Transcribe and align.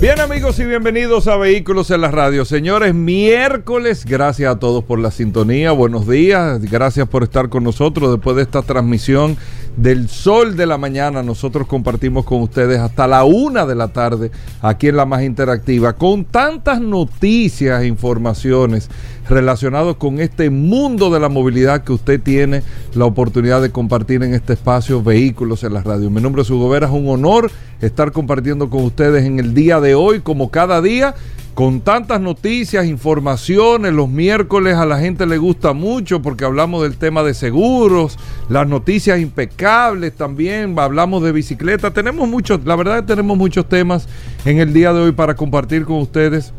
Bien 0.00 0.18
amigos 0.18 0.58
y 0.58 0.64
bienvenidos 0.64 1.28
a 1.28 1.36
Vehículos 1.36 1.90
en 1.90 2.00
la 2.00 2.10
Radio. 2.10 2.46
Señores, 2.46 2.94
miércoles, 2.94 4.06
gracias 4.06 4.50
a 4.50 4.58
todos 4.58 4.82
por 4.82 4.98
la 4.98 5.10
sintonía, 5.10 5.72
buenos 5.72 6.08
días, 6.08 6.58
gracias 6.62 7.06
por 7.06 7.22
estar 7.22 7.50
con 7.50 7.64
nosotros 7.64 8.10
después 8.10 8.34
de 8.34 8.42
esta 8.42 8.62
transmisión 8.62 9.36
del 9.80 10.10
sol 10.10 10.56
de 10.56 10.66
la 10.66 10.76
mañana. 10.76 11.22
Nosotros 11.22 11.66
compartimos 11.66 12.24
con 12.24 12.42
ustedes 12.42 12.78
hasta 12.78 13.06
la 13.06 13.24
una 13.24 13.64
de 13.64 13.74
la 13.74 13.88
tarde 13.88 14.30
aquí 14.60 14.88
en 14.88 14.96
la 14.96 15.06
más 15.06 15.22
interactiva 15.22 15.94
con 15.94 16.24
tantas 16.24 16.80
noticias 16.80 17.82
e 17.82 17.86
informaciones 17.86 18.90
relacionadas 19.28 19.96
con 19.96 20.20
este 20.20 20.50
mundo 20.50 21.08
de 21.10 21.20
la 21.20 21.28
movilidad 21.28 21.82
que 21.82 21.92
usted 21.92 22.20
tiene 22.20 22.62
la 22.94 23.06
oportunidad 23.06 23.62
de 23.62 23.70
compartir 23.70 24.22
en 24.22 24.34
este 24.34 24.52
espacio 24.52 25.02
Vehículos 25.02 25.64
en 25.64 25.72
la 25.72 25.82
Radio. 25.82 26.10
Mi 26.10 26.20
nombre 26.20 26.42
es 26.42 26.50
Hugo 26.50 26.68
Vera, 26.68 26.86
es 26.86 26.92
un 26.92 27.08
honor 27.08 27.50
estar 27.80 28.12
compartiendo 28.12 28.68
con 28.68 28.84
ustedes 28.84 29.24
en 29.24 29.38
el 29.38 29.54
día 29.54 29.80
de 29.80 29.94
hoy, 29.94 30.20
como 30.20 30.50
cada 30.50 30.82
día, 30.82 31.14
con 31.54 31.80
tantas 31.80 32.20
noticias, 32.20 32.86
informaciones. 32.86 33.92
Los 33.92 34.08
miércoles 34.08 34.76
a 34.76 34.86
la 34.86 34.98
gente 34.98 35.26
le 35.26 35.38
gusta 35.38 35.72
mucho 35.72 36.22
porque 36.22 36.44
hablamos 36.44 36.82
del 36.82 36.96
tema 36.96 37.22
de 37.22 37.34
seguros, 37.34 38.18
las 38.48 38.66
noticias 38.66 39.20
impecables 39.20 40.14
también, 40.14 40.78
hablamos 40.78 41.22
de 41.22 41.32
bicicleta. 41.32 41.90
Tenemos 41.90 42.28
muchos, 42.28 42.64
la 42.64 42.76
verdad 42.76 43.04
tenemos 43.04 43.36
muchos 43.36 43.68
temas 43.68 44.08
en 44.44 44.58
el 44.58 44.72
día 44.72 44.92
de 44.92 45.00
hoy 45.00 45.12
para 45.12 45.34
compartir 45.34 45.84
con 45.84 45.96
ustedes 45.96 46.52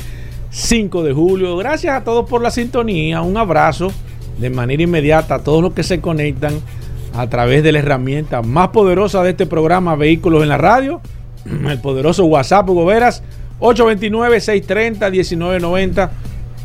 5 0.51 1.03
de 1.03 1.13
julio. 1.13 1.57
Gracias 1.57 1.97
a 1.97 2.05
todos 2.05 2.31
por 2.31 2.43
la 2.43 2.53
sintonía. 2.53 3.23
Un 3.23 3.39
abrazo 3.39 3.91
de 4.39 4.51
manera 4.51 4.85
inmediata 4.85 5.35
a 5.35 5.43
todos 5.43 5.65
los 5.65 5.73
que 5.73 5.83
se 5.83 6.01
conectan 6.01 6.61
a 7.17 7.29
través 7.29 7.65
de 7.65 7.73
la 7.73 7.81
herramienta 7.81 8.41
más 8.41 8.69
poderosa 8.69 9.25
de 9.25 9.31
este 9.31 9.47
programa, 9.47 9.97
Vehículos 9.97 10.45
en 10.45 10.49
la 10.49 10.59
Radio, 10.59 11.01
el 11.69 11.81
poderoso 11.81 12.25
WhatsApp, 12.27 12.71
Hugo 12.71 12.85
Veras, 12.85 13.25
829-630-1990. 13.59 16.11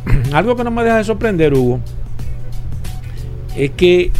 Algo 0.33 0.55
que 0.55 0.63
no 0.63 0.71
me 0.71 0.83
deja 0.83 0.97
de 0.97 1.03
sorprender, 1.03 1.53
Hugo, 1.53 1.79
es 3.55 3.71
que 3.71 4.11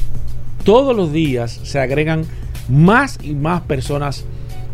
todos 0.63 0.95
los 0.95 1.11
días 1.11 1.59
se 1.63 1.79
agregan 1.79 2.23
más 2.69 3.19
y 3.21 3.33
más 3.33 3.61
personas 3.61 4.25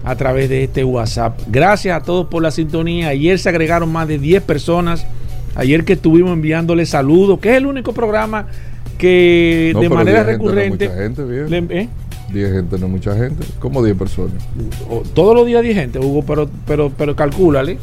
a 0.03 0.15
través 0.15 0.49
de 0.49 0.63
este 0.63 0.83
WhatsApp. 0.83 1.39
Gracias 1.47 1.95
a 1.95 2.03
todos 2.03 2.27
por 2.27 2.41
la 2.41 2.51
sintonía. 2.51 3.09
Ayer 3.09 3.37
se 3.37 3.49
agregaron 3.49 3.91
más 3.91 4.07
de 4.07 4.17
10 4.17 4.43
personas. 4.43 5.05
Ayer 5.55 5.83
que 5.83 5.93
estuvimos 5.93 6.31
enviándole 6.31 6.85
saludos, 6.85 7.39
que 7.39 7.51
es 7.51 7.57
el 7.57 7.65
único 7.65 7.93
programa 7.93 8.47
que 8.97 9.75
de 9.79 9.89
manera 9.89 10.23
recurrente... 10.23 10.89
Gente, 10.89 11.21
no 11.23 11.49
gente, 11.49 11.81
¿eh? 11.81 11.89
10 12.31 12.51
gente, 12.53 12.77
no 12.79 12.87
mucha 12.87 13.15
gente. 13.15 13.45
¿Cómo 13.59 13.83
10 13.83 13.97
personas? 13.97 14.47
Todos 15.13 15.35
los 15.35 15.45
días 15.45 15.61
10 15.61 15.75
gente, 15.75 15.99
Hugo, 15.99 16.23
pero, 16.23 16.49
pero, 16.65 16.91
pero 16.97 17.15
calcúlale. 17.15 17.77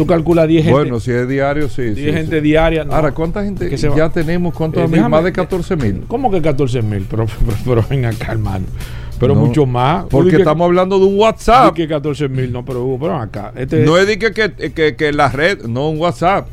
Tú 0.00 0.06
calculas 0.06 0.48
10 0.48 0.64
gente. 0.64 0.72
Bueno, 0.72 0.98
si 0.98 1.10
es 1.10 1.28
diario, 1.28 1.68
sí. 1.68 1.82
10 1.82 1.94
sí, 1.94 2.10
gente 2.10 2.40
diaria. 2.40 2.84
No. 2.84 2.94
Ahora, 2.94 3.12
¿cuánta 3.12 3.44
gente 3.44 3.68
que 3.68 3.76
ya 3.76 4.08
tenemos? 4.08 4.54
¿Cuántos 4.54 4.90
eh, 4.90 5.08
Más 5.08 5.22
de 5.22 5.30
14 5.30 5.76
mil. 5.76 6.04
¿Cómo 6.08 6.30
que 6.30 6.40
14 6.40 6.80
mil? 6.80 7.04
Pero, 7.10 7.26
pero, 7.44 7.58
pero, 7.66 7.84
ven 7.86 8.06
acá, 8.06 8.32
hermano. 8.32 8.64
Pero 9.18 9.34
mucho 9.34 9.66
más. 9.66 10.06
Porque 10.06 10.36
estamos 10.36 10.64
hablando 10.64 10.98
de 10.98 11.04
un 11.04 11.18
WhatsApp. 11.18 11.74
que 11.74 11.86
14 11.86 12.30
mil, 12.30 12.50
no, 12.50 12.64
pero, 12.64 12.96
pero 12.98 13.14
acá. 13.14 13.52
Este, 13.54 13.84
no 13.84 13.98
es 13.98 14.06
de 14.06 14.18
que, 14.18 14.32
que, 14.32 14.72
que, 14.72 14.96
que 14.96 15.12
la 15.12 15.28
red, 15.28 15.64
no, 15.66 15.90
un 15.90 15.98
WhatsApp. 15.98 16.48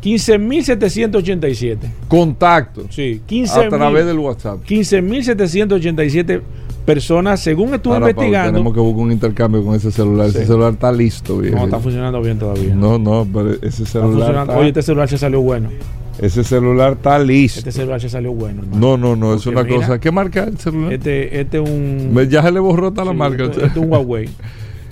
15.787. 0.00 1.78
Contactos. 2.06 2.94
Sí, 2.94 3.22
15 3.26 3.58
A 3.58 3.68
través 3.70 4.06
del 4.06 4.20
WhatsApp. 4.20 4.60
15.787 4.64 6.42
personas, 6.84 7.40
según 7.40 7.74
estuve 7.74 7.96
investigando. 7.96 8.52
tenemos 8.52 8.74
que 8.74 8.80
buscar 8.80 9.04
un 9.04 9.12
intercambio 9.12 9.64
con 9.64 9.74
ese 9.74 9.90
celular. 9.90 10.28
Ese 10.28 10.46
celular 10.46 10.74
está 10.74 10.92
listo, 10.92 11.38
bien. 11.38 11.54
No, 11.54 11.64
está 11.64 11.78
funcionando 11.78 12.20
bien 12.20 12.38
todavía. 12.38 12.74
No, 12.74 12.98
no, 12.98 13.26
pero 13.32 13.54
ese 13.62 13.86
celular. 13.86 14.48
Oye, 14.50 14.68
este 14.68 14.82
celular 14.82 15.08
se 15.08 15.18
salió 15.18 15.40
bueno. 15.40 15.70
Ese 16.18 16.44
celular 16.44 16.92
está 16.92 17.18
listo. 17.18 17.58
Este 17.58 17.72
celular 17.72 18.00
se 18.00 18.08
salió 18.08 18.32
bueno. 18.32 18.62
No, 18.72 18.96
no, 18.96 19.16
no, 19.16 19.34
es 19.34 19.46
una 19.46 19.66
cosa. 19.66 19.98
¿Qué 19.98 20.10
marca 20.10 20.44
el 20.44 20.58
celular? 20.58 20.92
Este, 20.92 21.40
este 21.40 21.60
un. 21.60 22.14
Ya 22.28 22.42
se 22.42 22.52
le 22.52 22.60
borró 22.60 22.92
toda 22.92 23.06
la 23.06 23.12
marca. 23.12 23.44
Este, 23.44 23.66
es 23.66 23.76
un 23.76 23.90
Huawei. 23.90 24.28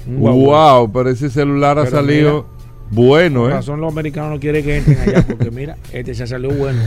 un 0.08 0.16
Huawei. 0.22 0.44
Wow, 0.44 0.92
pero 0.92 1.10
ese 1.10 1.30
celular 1.30 1.78
ha 1.78 1.86
salido. 1.86 2.46
Bueno, 2.92 3.48
¿eh? 3.48 3.52
razón 3.52 3.80
los 3.80 3.92
americanos 3.92 4.30
no 4.30 4.40
quieren 4.40 4.64
que 4.64 4.76
entren 4.76 4.98
allá 5.00 5.26
porque 5.26 5.50
mira, 5.50 5.76
este 5.92 6.14
se 6.14 6.26
salió 6.26 6.50
bueno. 6.50 6.80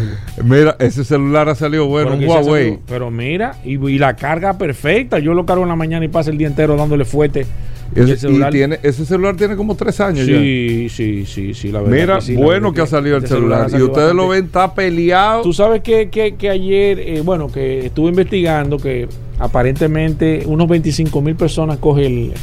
Mira, 0.43 0.75
ese 0.79 1.03
celular 1.03 1.49
ha 1.49 1.55
salido 1.55 1.87
bueno, 1.87 2.13
un 2.13 2.23
Huawei. 2.23 2.79
pero 2.87 3.11
mira, 3.11 3.57
y, 3.63 3.73
y, 3.73 3.97
la 3.97 4.15
carga 4.15 4.57
perfecta. 4.57 5.19
Yo 5.19 5.33
lo 5.33 5.45
cargo 5.45 5.63
en 5.63 5.69
la 5.69 5.75
mañana 5.75 6.05
y 6.05 6.07
paso 6.07 6.31
el 6.31 6.37
día 6.37 6.47
entero 6.47 6.75
dándole 6.75 7.05
fuerte 7.05 7.45
ese, 7.93 8.29
y 8.29 8.41
tiene, 8.49 8.79
ese 8.81 9.05
celular 9.05 9.35
tiene 9.35 9.55
como 9.55 9.75
tres 9.75 9.99
años 9.99 10.25
sí, 10.25 10.89
Sí, 10.89 11.25
sí, 11.25 11.53
sí, 11.53 11.71
la 11.71 11.81
verdad. 11.81 12.21
Mira, 12.27 12.41
bueno 12.41 12.73
que, 12.73 12.81
ha 12.81 12.87
salido 12.87 13.17
el 13.17 13.27
celular. 13.27 13.69
y 13.71 13.81
ustedes 13.81 14.13
lo 14.13 14.29
ven, 14.29 14.45
está 14.45 14.73
peleado. 14.73 15.43
Tú 15.43 15.53
sabes 15.53 15.81
que, 15.81 16.09
que, 16.09 16.35
que 16.35 16.49
ayer, 16.49 16.99
eh, 16.99 17.21
bueno, 17.21 17.51
que 17.51 17.85
estuve 17.87 18.09
investigando 18.09 18.77
que 18.77 19.07
aparentemente 19.39 20.43
unos 20.45 20.67
25 20.67 21.21
mil 21.21 21.35
personas 21.35 21.77
coge 21.77 22.05
el. 22.05 22.33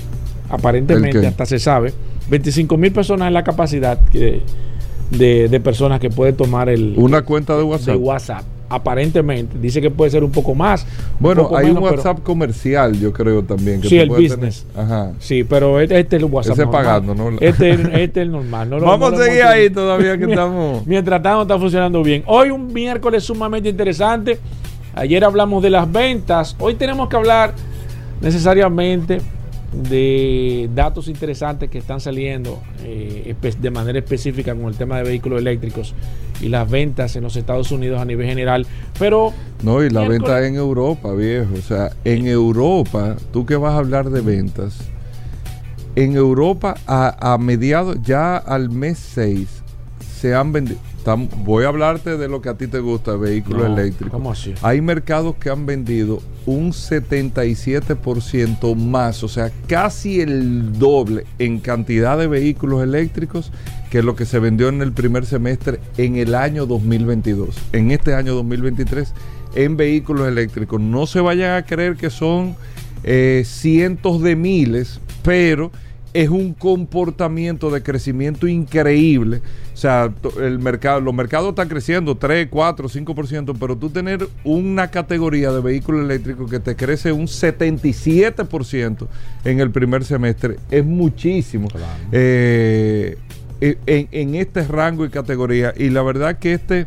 Aparentemente, 0.49 1.27
hasta 1.27 1.47
se 1.47 1.59
sabe, 1.59 1.95
25 2.29 2.77
mil 2.77 2.93
personas 2.93 3.29
es 3.29 3.33
la 3.33 3.45
capacidad 3.45 3.99
de, 3.99 4.43
de, 5.11 5.61
personas 5.61 6.01
que 6.01 6.11
puede 6.11 6.33
tomar 6.33 6.69
el. 6.69 6.95
Una 6.97 7.23
cuenta 7.23 7.57
de 7.57 7.63
WhatsApp. 7.63 7.95
De 7.95 7.97
WhatsApp 7.97 8.45
aparentemente. 8.73 9.59
Dice 9.59 9.81
que 9.81 9.91
puede 9.91 10.11
ser 10.11 10.25
un 10.25 10.31
poco 10.31 10.55
más. 10.55 10.87
Bueno, 11.21 11.51
hay 11.55 11.71
un 11.71 11.79
WhatsApp 11.79 12.23
comercial, 12.23 12.99
yo 12.99 13.13
creo 13.13 13.43
también. 13.43 13.81
Que 13.81 13.89
sí, 13.89 13.99
el 13.99 14.09
business. 14.09 14.67
Ajá. 14.75 15.13
Sí, 15.19 15.45
pero 15.45 15.79
este, 15.79 16.01
este, 16.01 16.17
es 16.17 16.23
el 16.23 16.31
WhatsApp. 16.31 16.55
Ese 16.55 16.67
pagando, 16.67 17.15
¿no? 17.15 17.31
Este, 17.39 17.71
este 18.03 18.05
es 18.05 18.17
el 18.17 18.33
normal. 18.33 18.71
Vamos 18.71 19.13
a 19.13 19.25
seguir 19.25 19.43
ahí 19.43 19.71
todavía 19.71 20.17
que 20.17 20.25
estamos. 20.31 20.87
Mientras 20.87 21.23
tanto, 21.23 21.43
está 21.43 21.59
funcionando 21.59 22.03
bien. 22.03 22.23
Hoy 22.27 22.51
un 22.51 22.73
miércoles 22.73 23.25
sumamente 23.25 23.69
interesante. 23.69 24.39
Ayer 24.95 25.25
hablamos 25.25 25.63
de 25.63 25.71
las 25.71 25.91
ventas. 25.91 26.57
Hoy 26.59 26.75
tenemos 26.75 27.09
que 27.09 27.17
hablar 27.17 27.55
necesariamente 28.21 29.21
de 29.73 30.69
datos 30.75 31.09
interesantes 31.09 31.71
que 31.71 31.79
están 31.79 32.01
saliendo 32.01 32.63
eh, 32.85 33.35
de 33.59 33.71
manera 33.71 33.99
específica 33.99 34.55
con 34.55 34.67
el 34.67 34.75
tema 34.75 34.99
de 34.99 35.05
vehículos 35.05 35.41
eléctricos 35.41 35.95
y 36.41 36.49
las 36.49 36.71
ventas 36.71 37.17
en 37.17 37.23
los 37.23 37.37
Estados 37.37 37.73
Unidos 37.73 38.01
a 38.01 38.05
nivel 38.05 38.27
general. 38.27 38.67
Pero. 38.99 39.33
No, 39.63 39.83
y 39.83 39.91
la 39.91 40.07
venta 40.07 40.47
en 40.47 40.57
Europa, 40.57 41.13
viejo. 41.15 41.55
O 41.55 41.63
sea, 41.63 41.91
en 42.05 42.27
Europa, 42.27 43.17
tú 43.33 43.47
que 43.47 43.57
vas 43.57 43.75
a 43.75 43.79
hablar 43.79 44.11
de 44.11 44.21
ventas, 44.21 44.79
en 45.97 46.17
Europa 46.17 46.75
a, 46.87 47.35
a 47.35 47.39
mediados, 47.39 47.97
ya 48.03 48.37
al 48.37 48.71
mes 48.71 48.99
6, 48.99 49.49
se 50.21 50.35
han 50.35 50.53
vendido 50.53 50.79
voy 51.39 51.65
a 51.65 51.69
hablarte 51.69 52.17
de 52.17 52.29
lo 52.29 52.41
que 52.41 52.49
a 52.49 52.55
ti 52.55 52.67
te 52.67 52.81
gusta, 52.81 53.17
vehículos 53.17 53.67
eléctricos. 53.67 54.13
¿Cómo 54.13 54.33
así? 54.33 54.55
Hay 54.63 54.81
mercados 54.81 55.37
que 55.37 55.51
han 55.51 55.67
vendido 55.67 56.23
un 56.47 56.73
77% 56.73 58.75
más, 58.75 59.23
o 59.23 59.29
sea, 59.29 59.53
casi 59.67 60.21
el 60.21 60.79
doble 60.79 61.27
en 61.39 61.61
cantidad 61.61 62.19
de 62.19 62.27
vehículos 62.27 62.83
eléctricos 62.83 63.53
que 63.91 64.03
lo 64.03 64.17
que 64.17 64.27
se 64.27 64.39
vendió 64.39 64.69
en 64.69 64.83
el 64.83 64.93
primer 64.93 65.27
semestre 65.27 65.81
en 65.99 66.17
el 66.17 66.35
año 66.35 66.67
2022. 66.67 67.57
En 67.73 67.91
este 67.91 68.15
año 68.15 68.35
2023 68.35 69.13
en 69.55 69.77
vehículos 69.77 70.29
eléctricos. 70.29 70.81
No 70.81 71.07
se 71.07 71.21
vayan 71.21 71.57
a 71.57 71.65
creer 71.65 71.97
que 71.97 72.11
son 72.11 72.57
eh, 73.05 73.43
cientos 73.45 74.23
de 74.23 74.37
miles, 74.37 75.01
pero 75.23 75.71
es 76.15 76.29
un 76.29 76.53
comportamiento 76.53 77.71
de 77.71 77.83
crecimiento 77.83 78.47
increíble. 78.47 79.41
O 79.73 79.77
sea, 79.77 80.13
el 80.41 80.59
mercado, 80.59 81.01
los 81.01 81.15
mercados 81.15 81.51
están 81.51 81.69
creciendo 81.69 82.17
3, 82.17 82.49
4, 82.51 82.89
5%, 82.89 83.57
pero 83.59 83.77
tú 83.77 83.91
tener 83.91 84.29
una 84.45 84.91
categoría 84.91 85.51
de 85.53 85.61
vehículos 85.61 86.05
eléctricos 86.05 86.51
que 86.51 86.61
te 86.61 86.77
crece 86.77 87.13
un 87.13 87.27
77% 87.27 89.07
en 89.45 89.61
el 89.61 89.71
primer 89.71 90.05
semestre 90.05 90.57
es 90.71 90.85
muchísimo 90.85 91.69
eh, 92.13 93.17
en, 93.61 94.09
en 94.11 94.35
este 94.35 94.63
rango 94.65 95.05
y 95.05 95.09
categoría. 95.09 95.73
Y 95.77 95.91
la 95.91 96.03
verdad 96.03 96.39
que 96.39 96.53
este 96.53 96.87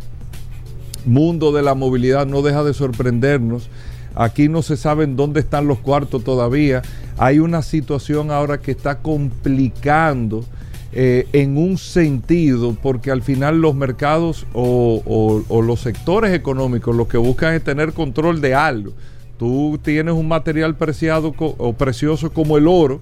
mundo 1.06 1.52
de 1.52 1.62
la 1.62 1.74
movilidad 1.74 2.26
no 2.28 2.42
deja 2.42 2.64
de 2.64 2.74
sorprendernos. 2.74 3.70
Aquí 4.16 4.48
no 4.48 4.62
se 4.62 4.78
sabe 4.78 5.06
dónde 5.08 5.42
están 5.42 5.68
los 5.68 5.80
cuartos 5.80 6.24
todavía. 6.24 6.82
Hay 7.18 7.40
una 7.40 7.62
situación 7.62 8.32
ahora 8.32 8.60
que 8.60 8.72
está 8.72 9.00
complicando 9.00 10.46
eh, 10.94 11.28
en 11.34 11.58
un 11.58 11.78
sentido, 11.78 12.78
porque 12.82 13.12
al 13.12 13.22
final 13.22 13.60
los 13.60 13.76
mercados 13.76 14.48
o, 14.54 15.44
los 15.50 15.82
sectores 15.82 16.34
económicos 16.34 16.96
lo 16.96 17.10
que 17.10 17.18
buscan 17.18 17.54
es 17.54 17.64
tener 17.64 17.92
control 17.92 18.40
de 18.40 18.56
algo. 18.56 18.94
Tú 19.38 19.78
tienes 19.84 20.14
un 20.14 20.30
material 20.30 20.78
preciado 20.78 21.34
o 21.38 21.74
precioso 21.74 22.32
como 22.32 22.58
el 22.58 22.70
oro 22.70 23.02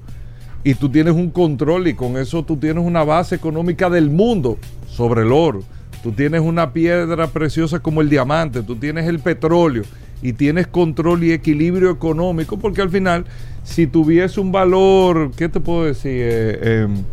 y 0.64 0.74
tú 0.74 0.90
tienes 0.90 1.14
un 1.14 1.30
control 1.30 1.88
y 1.88 1.94
con 1.94 2.18
eso 2.18 2.44
tú 2.44 2.58
tienes 2.58 2.84
una 2.84 3.04
base 3.04 3.36
económica 3.36 3.92
del 3.92 4.10
mundo 4.10 4.58
sobre 4.88 5.22
el 5.22 5.32
oro. 5.32 5.62
Tú 6.02 6.12
tienes 6.12 6.42
una 6.42 6.74
piedra 6.74 7.28
preciosa 7.28 7.80
como 7.80 8.02
el 8.02 8.10
diamante, 8.10 8.64
tú 8.64 8.76
tienes 8.76 9.08
el 9.08 9.20
petróleo 9.20 9.84
y 10.24 10.34
tienes 10.34 10.68
control 10.68 11.26
y 11.26 11.34
equilibrio 11.34 11.92
económico, 11.92 12.58
porque 12.58 12.82
al 12.82 12.90
final, 12.90 13.26
si 13.66 13.88
tuviese 13.88 14.40
un 14.40 14.54
valor, 14.54 15.32
¿qué 15.36 15.50
te 15.50 15.60
puedo 15.60 15.84
decir? 15.84 16.12
Eh, 16.16 16.84
em, 16.84 17.04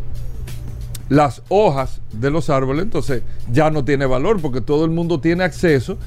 las 1.08 1.42
hojas 1.48 2.00
de 2.12 2.30
los 2.30 2.50
árboles, 2.50 2.84
entonces 2.84 3.24
ya 3.52 3.68
no 3.72 3.84
tiene 3.84 4.06
valor, 4.06 4.40
porque 4.40 4.60
todo 4.60 4.84
el 4.84 4.92
mundo 4.92 5.20
tiene 5.20 5.42
acceso, 5.42 5.98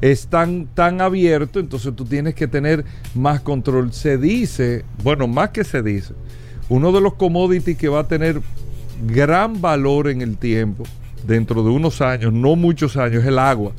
es 0.00 0.28
tan, 0.28 0.66
tan 0.66 1.02
abierto, 1.02 1.60
entonces 1.60 1.94
tú 1.94 2.06
tienes 2.06 2.34
que 2.34 2.48
tener 2.48 2.86
más 3.14 3.42
control. 3.42 3.92
Se 3.92 4.16
dice, 4.16 4.86
bueno, 5.04 5.28
más 5.28 5.50
que 5.50 5.62
se 5.62 5.82
dice, 5.82 6.14
uno 6.70 6.90
de 6.90 7.02
los 7.02 7.14
commodities 7.14 7.76
que 7.76 7.90
va 7.90 8.00
a 8.00 8.08
tener 8.08 8.40
gran 9.06 9.60
valor 9.60 10.08
en 10.08 10.22
el 10.22 10.38
tiempo, 10.38 10.84
dentro 11.26 11.62
de 11.62 11.68
unos 11.68 12.00
años, 12.00 12.32
no 12.32 12.56
muchos 12.56 12.96
años, 12.96 13.24
es 13.24 13.28
el 13.28 13.38
agua. 13.38 13.72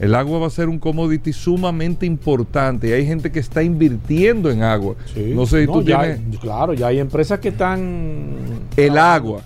El 0.00 0.14
agua 0.14 0.38
va 0.38 0.46
a 0.46 0.50
ser 0.50 0.68
un 0.68 0.78
commodity 0.78 1.32
sumamente 1.32 2.06
importante 2.06 2.88
y 2.88 2.92
hay 2.92 3.06
gente 3.06 3.32
que 3.32 3.40
está 3.40 3.62
invirtiendo 3.62 4.50
en 4.50 4.62
agua. 4.62 4.94
no 5.16 5.46
sé 5.46 5.62
si 5.62 5.66
tú 5.66 5.82
tienes... 5.82 6.20
claro, 6.40 6.72
ya 6.74 6.88
hay 6.88 7.00
empresas 7.00 7.40
que 7.40 7.48
están... 7.48 8.36
El 8.76 8.96
agua. 8.96 9.42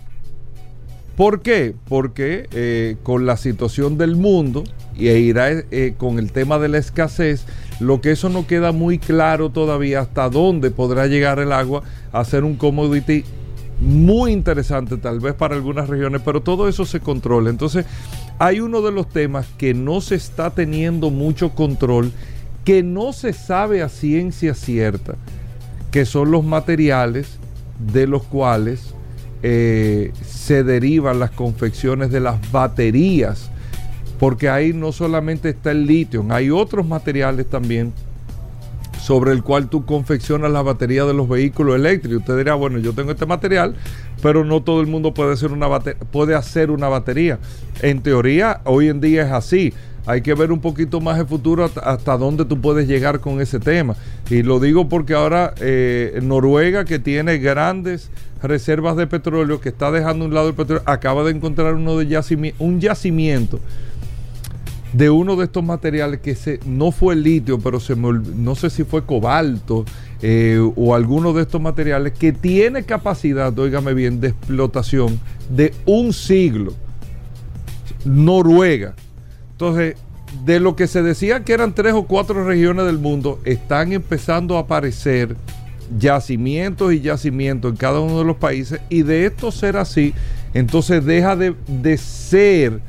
¿Por 1.17 1.43
qué? 1.43 1.75
Porque 1.89 2.49
eh, 2.53 2.97
con 3.03 3.27
la 3.27 3.37
situación 3.37 3.99
del 3.99 4.17
mundo 4.17 4.65
y 4.97 5.09
e 5.09 5.19
irá 5.19 5.51
eh, 5.51 5.95
con 5.97 6.19
el 6.19 6.33
tema 6.33 6.59
de 6.59 6.69
la 6.69 6.79
escasez, 6.79 7.45
lo 7.81 8.01
que 8.01 8.13
eso 8.13 8.29
no 8.29 8.47
queda 8.47 8.73
muy 8.73 8.99
claro 8.99 9.51
todavía 9.51 10.01
hasta 10.01 10.29
dónde 10.29 10.71
podrá 10.71 11.07
llegar 11.07 11.39
el 11.39 11.53
agua 11.53 11.83
a 12.13 12.25
ser 12.25 12.45
un 12.45 12.57
commodity 12.57 13.25
muy 13.81 14.33
interesante 14.33 14.97
tal 14.97 15.21
vez 15.21 15.35
para 15.35 15.55
algunas 15.55 15.89
regiones, 15.89 16.23
pero 16.25 16.41
todo 16.41 16.69
eso 16.69 16.85
se 16.85 17.01
controla. 17.01 17.51
Entonces, 17.51 17.85
hay 18.39 18.61
uno 18.61 18.83
de 18.83 18.93
los 18.93 19.09
temas 19.09 19.47
que 19.59 19.75
no 19.75 20.01
se 20.01 20.15
está 20.15 20.51
teniendo 20.51 21.11
mucho 21.11 21.51
control, 21.51 22.13
que 22.65 22.83
no 22.83 23.13
se 23.13 23.33
sabe 23.33 23.83
a 23.83 23.89
ciencia 23.89 24.55
cierta, 24.55 25.15
que 25.91 26.05
son 26.05 26.31
los 26.31 26.45
materiales 26.45 27.39
de 27.79 28.07
los 28.07 28.23
cuales 28.23 28.95
eh, 29.43 30.13
se 30.27 30.63
derivan 30.63 31.19
las 31.19 31.31
confecciones 31.31 32.11
de 32.11 32.21
las 32.21 32.53
baterías, 32.53 33.51
porque 34.19 34.49
ahí 34.49 34.73
no 34.73 34.93
solamente 34.93 35.51
está 35.51 35.73
el 35.73 35.87
litio, 35.87 36.25
hay 36.31 36.51
otros 36.51 36.87
materiales 36.87 37.49
también 37.49 37.93
sobre 39.03 39.33
el 39.33 39.43
cual 39.43 39.69
tú 39.69 39.85
confeccionas 39.85 40.53
la 40.53 40.63
batería 40.63 41.05
de 41.05 41.13
los 41.13 41.29
vehículos 41.29 41.75
eléctricos. 41.75 42.21
Usted 42.21 42.39
dirá, 42.39 42.55
bueno, 42.55 42.79
yo 42.79 42.93
tengo 42.93 43.11
este 43.11 43.27
material, 43.27 43.75
pero 44.23 44.45
no 44.45 44.63
todo 44.63 44.81
el 44.81 44.87
mundo 44.87 45.13
puede 45.13 45.33
hacer 45.33 45.51
una, 45.51 45.69
puede 46.13 46.37
hacer 46.37 46.71
una 46.71 46.89
batería. 46.89 47.41
En 47.81 48.01
teoría, 48.01 48.61
hoy 48.65 48.89
en 48.89 49.01
día 49.01 49.23
es 49.23 49.33
así. 49.33 49.75
Hay 50.07 50.23
que 50.23 50.35
ver 50.35 50.53
un 50.53 50.61
poquito 50.61 51.01
más 51.01 51.19
el 51.19 51.27
futuro 51.27 51.69
hasta, 51.83 52.17
dónde 52.17 52.45
tú 52.45 52.61
puedes 52.61 52.87
llegar 52.87 53.19
con 53.19 53.41
ese 53.41 53.59
tema. 53.59 53.97
Y 54.31 54.45
lo 54.45 54.61
digo 54.61 54.89
porque 54.89 55.15
ahora 55.15 55.53
eh, 55.61 56.21
Noruega, 56.23 56.85
que 56.85 57.01
tiene 57.01 57.39
grandes 57.39 58.09
reservas 58.41 58.97
de 58.97 59.09
petróleo, 59.09 59.61
que 59.61 59.71
está 59.71 59.91
dejando 59.91 60.25
un 60.25 60.35
lado 60.35 60.49
el 60.49 60.55
petróleo, 60.55 60.83
acaba 60.87 61.25
de 61.25 61.33
encontrar 61.33 61.75
uno 61.75 61.99
de 61.99 62.55
un 62.59 62.81
yacimiento 62.81 63.59
de 64.93 65.11
uno 65.11 65.37
de 65.37 65.45
estos 65.45 65.65
materiales 65.65 66.21
que 66.21 66.35
se, 66.35 66.61
no 66.67 66.93
fue 66.93 67.17
litio, 67.17 67.59
pero 67.59 67.81
se 67.81 67.97
no 67.97 68.55
sé 68.55 68.71
si 68.71 68.85
fue 68.85 69.05
cobalto 69.05 69.85
eh, 70.21 70.61
o 70.77 70.95
alguno 70.95 71.33
de 71.33 71.43
estos 71.43 71.61
materiales 71.61 72.13
que 72.13 72.33
tiene 72.33 72.85
capacidad, 72.85 73.59
óigame 73.59 73.95
bien, 73.95 74.21
de 74.21 74.29
explotación 74.29 75.19
de 75.49 75.75
un 75.87 76.13
siglo. 76.13 76.75
Noruega. 78.05 78.95
Entonces, 79.53 79.97
de 80.45 80.61
lo 80.61 80.77
que 80.77 80.87
se 80.87 81.03
decía 81.03 81.45
que 81.45 81.53
eran 81.53 81.75
tres 81.75 81.95
o 81.95 82.05
cuatro 82.05 82.45
regiones 82.45 82.85
del 82.87 82.99
mundo, 82.99 83.41
están 83.45 83.93
empezando 83.93 84.57
a 84.57 84.61
aparecer 84.61 85.37
yacimientos 85.99 86.93
y 86.93 87.01
yacimientos 87.01 87.71
en 87.73 87.77
cada 87.77 88.01
uno 88.01 88.19
de 88.19 88.25
los 88.25 88.37
países 88.37 88.81
y 88.89 89.03
de 89.03 89.27
esto 89.27 89.53
ser 89.53 89.77
así, 89.77 90.15
entonces 90.55 91.05
deja 91.05 91.37
de, 91.37 91.55
de 91.67 91.97
ser 91.97 92.81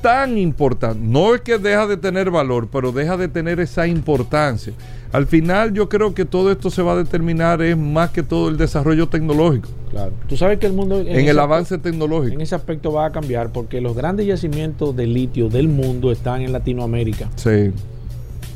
tan 0.00 0.38
importante. 0.38 1.00
No 1.02 1.34
es 1.34 1.40
que 1.40 1.58
deja 1.58 1.86
de 1.86 1.96
tener 1.96 2.30
valor, 2.30 2.68
pero 2.70 2.92
deja 2.92 3.16
de 3.16 3.28
tener 3.28 3.60
esa 3.60 3.86
importancia. 3.86 4.72
Al 5.12 5.26
final 5.26 5.72
yo 5.72 5.88
creo 5.88 6.14
que 6.14 6.24
todo 6.24 6.52
esto 6.52 6.70
se 6.70 6.82
va 6.82 6.92
a 6.92 6.96
determinar 6.96 7.62
es 7.62 7.76
más 7.76 8.10
que 8.10 8.22
todo 8.22 8.48
el 8.48 8.58
desarrollo 8.58 9.08
tecnológico. 9.08 9.68
Claro. 9.90 10.12
Tú 10.28 10.36
sabes 10.36 10.58
que 10.58 10.66
el 10.66 10.74
mundo... 10.74 11.00
En, 11.00 11.28
el 11.28 11.38
avance 11.38 11.78
tecnológico. 11.78 12.34
En 12.34 12.40
ese 12.42 12.54
aspecto 12.54 12.92
va 12.92 13.06
a 13.06 13.10
cambiar 13.10 13.50
porque 13.50 13.80
los 13.80 13.96
grandes 13.96 14.26
yacimientos 14.26 14.94
de 14.94 15.06
litio 15.06 15.48
del 15.48 15.68
mundo 15.68 16.12
están 16.12 16.42
en 16.42 16.52
Latinoamérica. 16.52 17.30
Sí. 17.36 17.72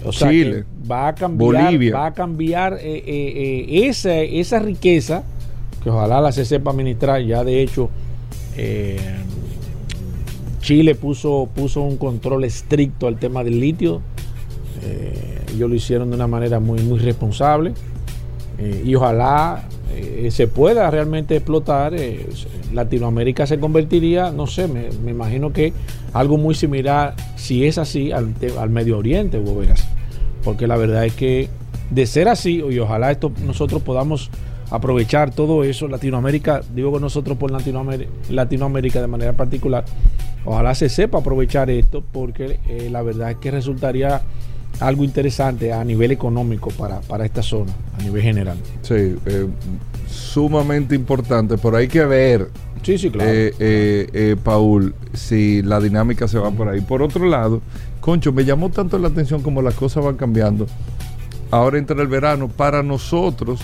O 0.05 0.12
sea 0.12 0.29
Chile. 0.29 0.65
va 0.91 1.09
a 1.09 1.15
cambiar, 1.15 1.65
Bolivia. 1.65 1.95
Va 1.95 2.06
a 2.06 2.12
cambiar 2.12 2.75
eh, 2.75 2.79
eh, 2.83 3.05
eh, 3.06 3.88
esa, 3.88 4.15
esa 4.15 4.59
riqueza 4.59 5.23
que 5.83 5.90
ojalá 5.90 6.21
la 6.21 6.33
se 6.33 6.45
sepa 6.45 6.71
administrar. 6.71 7.23
Ya 7.23 7.45
de 7.45 7.62
hecho... 7.62 7.88
Chile 10.62 10.95
puso, 10.95 11.49
puso 11.54 11.83
un 11.83 11.99
control 11.99 12.45
estricto 12.45 13.07
al 13.07 13.19
tema 13.19 13.45
del 13.45 13.61
litio. 13.61 14.00
Eh, 14.83 15.40
ellos 15.54 15.69
lo 15.69 15.76
hicieron 15.76 16.09
de 16.11 16.16
una 16.16 16.28
manera 16.28 16.61
muy, 16.61 16.81
muy 16.83 16.99
responsable. 16.99 17.75
Eh, 18.59 18.85
y 18.87 18.95
ojalá 18.95 19.64
eh, 19.92 20.28
se 20.31 20.47
pueda 20.47 20.90
realmente 20.90 21.37
explotar. 21.37 21.92
Latinoamérica 22.73 23.47
se 23.47 23.59
convertiría, 23.59 24.31
no 24.31 24.47
sé, 24.47 24.66
me, 24.69 24.88
imagino 25.11 25.52
que 25.52 25.75
algo 26.14 26.38
muy 26.38 26.54
similar, 26.54 27.14
si 27.37 27.66
es 27.66 27.76
así, 27.76 28.12
al, 28.12 28.35
al 28.59 28.71
Medio 28.71 28.97
Oriente, 28.97 29.38
Boveras. 29.38 29.87
Porque 30.45 30.66
la 30.66 30.76
verdad 30.76 31.04
es 31.04 31.14
que 31.14 31.49
de 31.90 32.07
ser 32.07 32.28
así, 32.28 32.62
y 32.71 32.78
ojalá 32.78 33.11
esto 33.11 33.33
nosotros 33.45 33.83
podamos 33.83 34.31
aprovechar 34.71 35.35
todo 35.35 35.64
eso, 35.64 35.87
Latinoamérica, 35.87 36.62
digo 36.75 36.99
nosotros 36.99 37.37
por 37.37 37.50
Latinoamérica, 37.50 38.11
Latinoamérica 38.31 39.02
de 39.02 39.07
manera 39.07 39.35
particular, 39.35 39.85
Ojalá 40.44 40.75
se 40.75 40.88
sepa 40.88 41.18
aprovechar 41.18 41.70
esto 41.70 42.02
porque 42.12 42.58
eh, 42.68 42.88
la 42.90 43.02
verdad 43.02 43.30
es 43.30 43.37
que 43.37 43.50
resultaría 43.50 44.22
algo 44.80 45.04
interesante 45.04 45.72
a 45.72 45.84
nivel 45.84 46.11
económico 46.11 46.70
para, 46.70 47.25
esta 47.25 47.42
zona, 47.42 47.72
a 47.99 48.02
nivel 48.02 48.22
general. 48.22 48.56
Sí, 48.82 49.16
eh, 49.26 49.46
sumamente 50.08 50.94
importante, 50.94 51.58
pero 51.58 51.76
hay 51.76 51.88
que 51.88 52.04
ver, 52.04 52.49
sí, 52.82 52.99
sí, 52.99 53.11
claro, 53.11 53.30
eh, 53.32 54.37
Paul, 54.42 54.94
si 55.12 55.62
la 55.62 55.78
dinámica 55.78 56.26
se 56.26 56.38
va 56.38 56.50
por 56.50 56.68
ahí. 56.68 56.80
Por 56.80 57.02
otro 57.02 57.26
lado, 57.26 57.61
Concho, 58.00 58.32
me 58.32 58.44
llamó 58.44 58.70
tanto 58.70 58.99
la 58.99 59.08
atención 59.08 59.42
como 59.42 59.62
las 59.62 59.75
cosas 59.75 60.04
van 60.04 60.16
cambiando. 60.16 60.66
Ahora 61.52 61.78
entra 61.78 62.00
el 62.00 62.08
verano, 62.08 62.49
para 62.49 62.82
nosotros, 62.82 63.61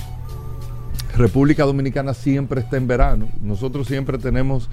República 1.18 1.64
Dominicana 1.64 2.14
siempre 2.14 2.60
está 2.60 2.76
en 2.76 2.86
verano. 2.86 3.28
Nosotros 3.42 3.86
siempre 3.86 4.18
tenemos 4.18 4.68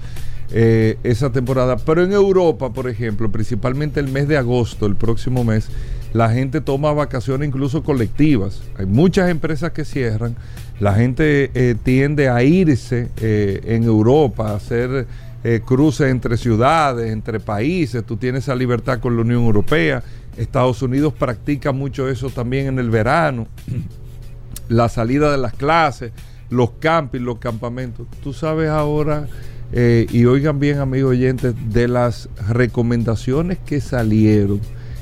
eh, 0.50 0.96
esa 1.02 1.30
temporada. 1.30 1.76
Pero 1.76 2.04
en 2.04 2.12
Europa, 2.12 2.72
por 2.72 2.88
ejemplo, 2.88 3.30
principalmente 3.30 4.00
el 4.00 4.08
mes 4.08 4.28
de 4.28 4.36
agosto, 4.36 4.86
el 4.86 4.96
próximo 4.96 5.44
mes, 5.44 5.68
la 6.12 6.30
gente 6.30 6.60
toma 6.60 6.92
vacaciones 6.92 7.48
incluso 7.48 7.82
colectivas. 7.82 8.62
Hay 8.78 8.86
muchas 8.86 9.28
empresas 9.28 9.72
que 9.72 9.84
cierran. 9.84 10.36
La 10.80 10.94
gente 10.94 11.50
eh, 11.54 11.74
tiende 11.82 12.28
a 12.28 12.42
irse 12.42 13.08
eh, 13.18 13.60
en 13.64 13.84
Europa, 13.84 14.50
a 14.50 14.56
hacer 14.56 15.06
cruces 15.64 16.10
entre 16.10 16.36
ciudades, 16.36 17.12
entre 17.12 17.38
países. 17.38 18.02
Tú 18.04 18.16
tienes 18.16 18.42
esa 18.42 18.56
libertad 18.56 18.98
con 18.98 19.14
la 19.14 19.22
Unión 19.22 19.44
Europea. 19.44 20.02
Estados 20.36 20.82
Unidos 20.82 21.12
practica 21.12 21.70
mucho 21.70 22.08
eso 22.08 22.30
también 22.30 22.66
en 22.66 22.78
el 22.80 22.90
verano. 22.90 23.46
la 24.68 24.88
salida 24.88 25.30
de 25.30 25.38
las 25.38 25.54
clases, 25.54 26.12
los 26.50 26.70
campings, 26.78 27.24
los 27.24 27.38
campamentos. 27.38 28.06
Tú 28.22 28.32
sabes 28.32 28.68
ahora, 28.68 29.28
eh, 29.72 30.06
y 30.10 30.24
oigan 30.26 30.58
bien 30.58 30.78
amigos 30.78 31.12
oyentes, 31.12 31.54
de 31.70 31.88
las 31.88 32.28
recomendaciones 32.48 33.58
que 33.58 33.80
salieron 33.80 34.60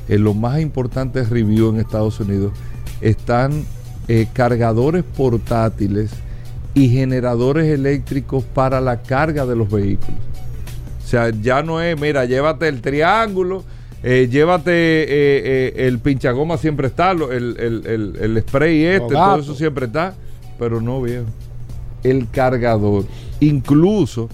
en 0.09 0.25
los 0.25 0.37
más 0.37 0.61
importantes 0.61 1.31
reviews 1.31 1.75
en 1.75 1.81
Estados 1.81 2.21
Unidos, 2.21 2.53
están 3.01 3.65
eh, 4.09 4.27
cargadores 4.33 5.05
portátiles 5.05 6.11
y 6.75 6.89
generadores 6.89 7.67
eléctricos 7.67 8.45
para 8.45 8.81
la 8.81 9.03
carga 9.03 9.47
de 9.47 9.57
los 9.57 9.71
vehículos. 9.71 10.21
O 11.03 11.07
sea, 11.07 11.31
ya 11.31 11.63
no 11.63 11.81
es, 11.81 11.99
mira, 12.01 12.25
llévate 12.25 12.69
el 12.69 12.81
triángulo, 12.81 13.65
eh, 14.03 14.29
llévate 14.31 14.73
eh, 14.73 15.87
el 15.87 15.99
pinchagoma 16.01 16.59
siempre 16.59 16.89
está, 16.89 17.13
el, 17.13 17.57
el, 17.57 18.43
spray 18.47 18.85
este, 18.85 19.15
todo 19.15 19.39
eso 19.39 19.55
siempre 19.55 19.87
está, 19.87 20.15
pero 20.58 20.80
no 20.80 21.00
viejo. 21.02 21.26
El 22.02 22.28
cargador, 22.30 23.04
incluso 23.40 24.28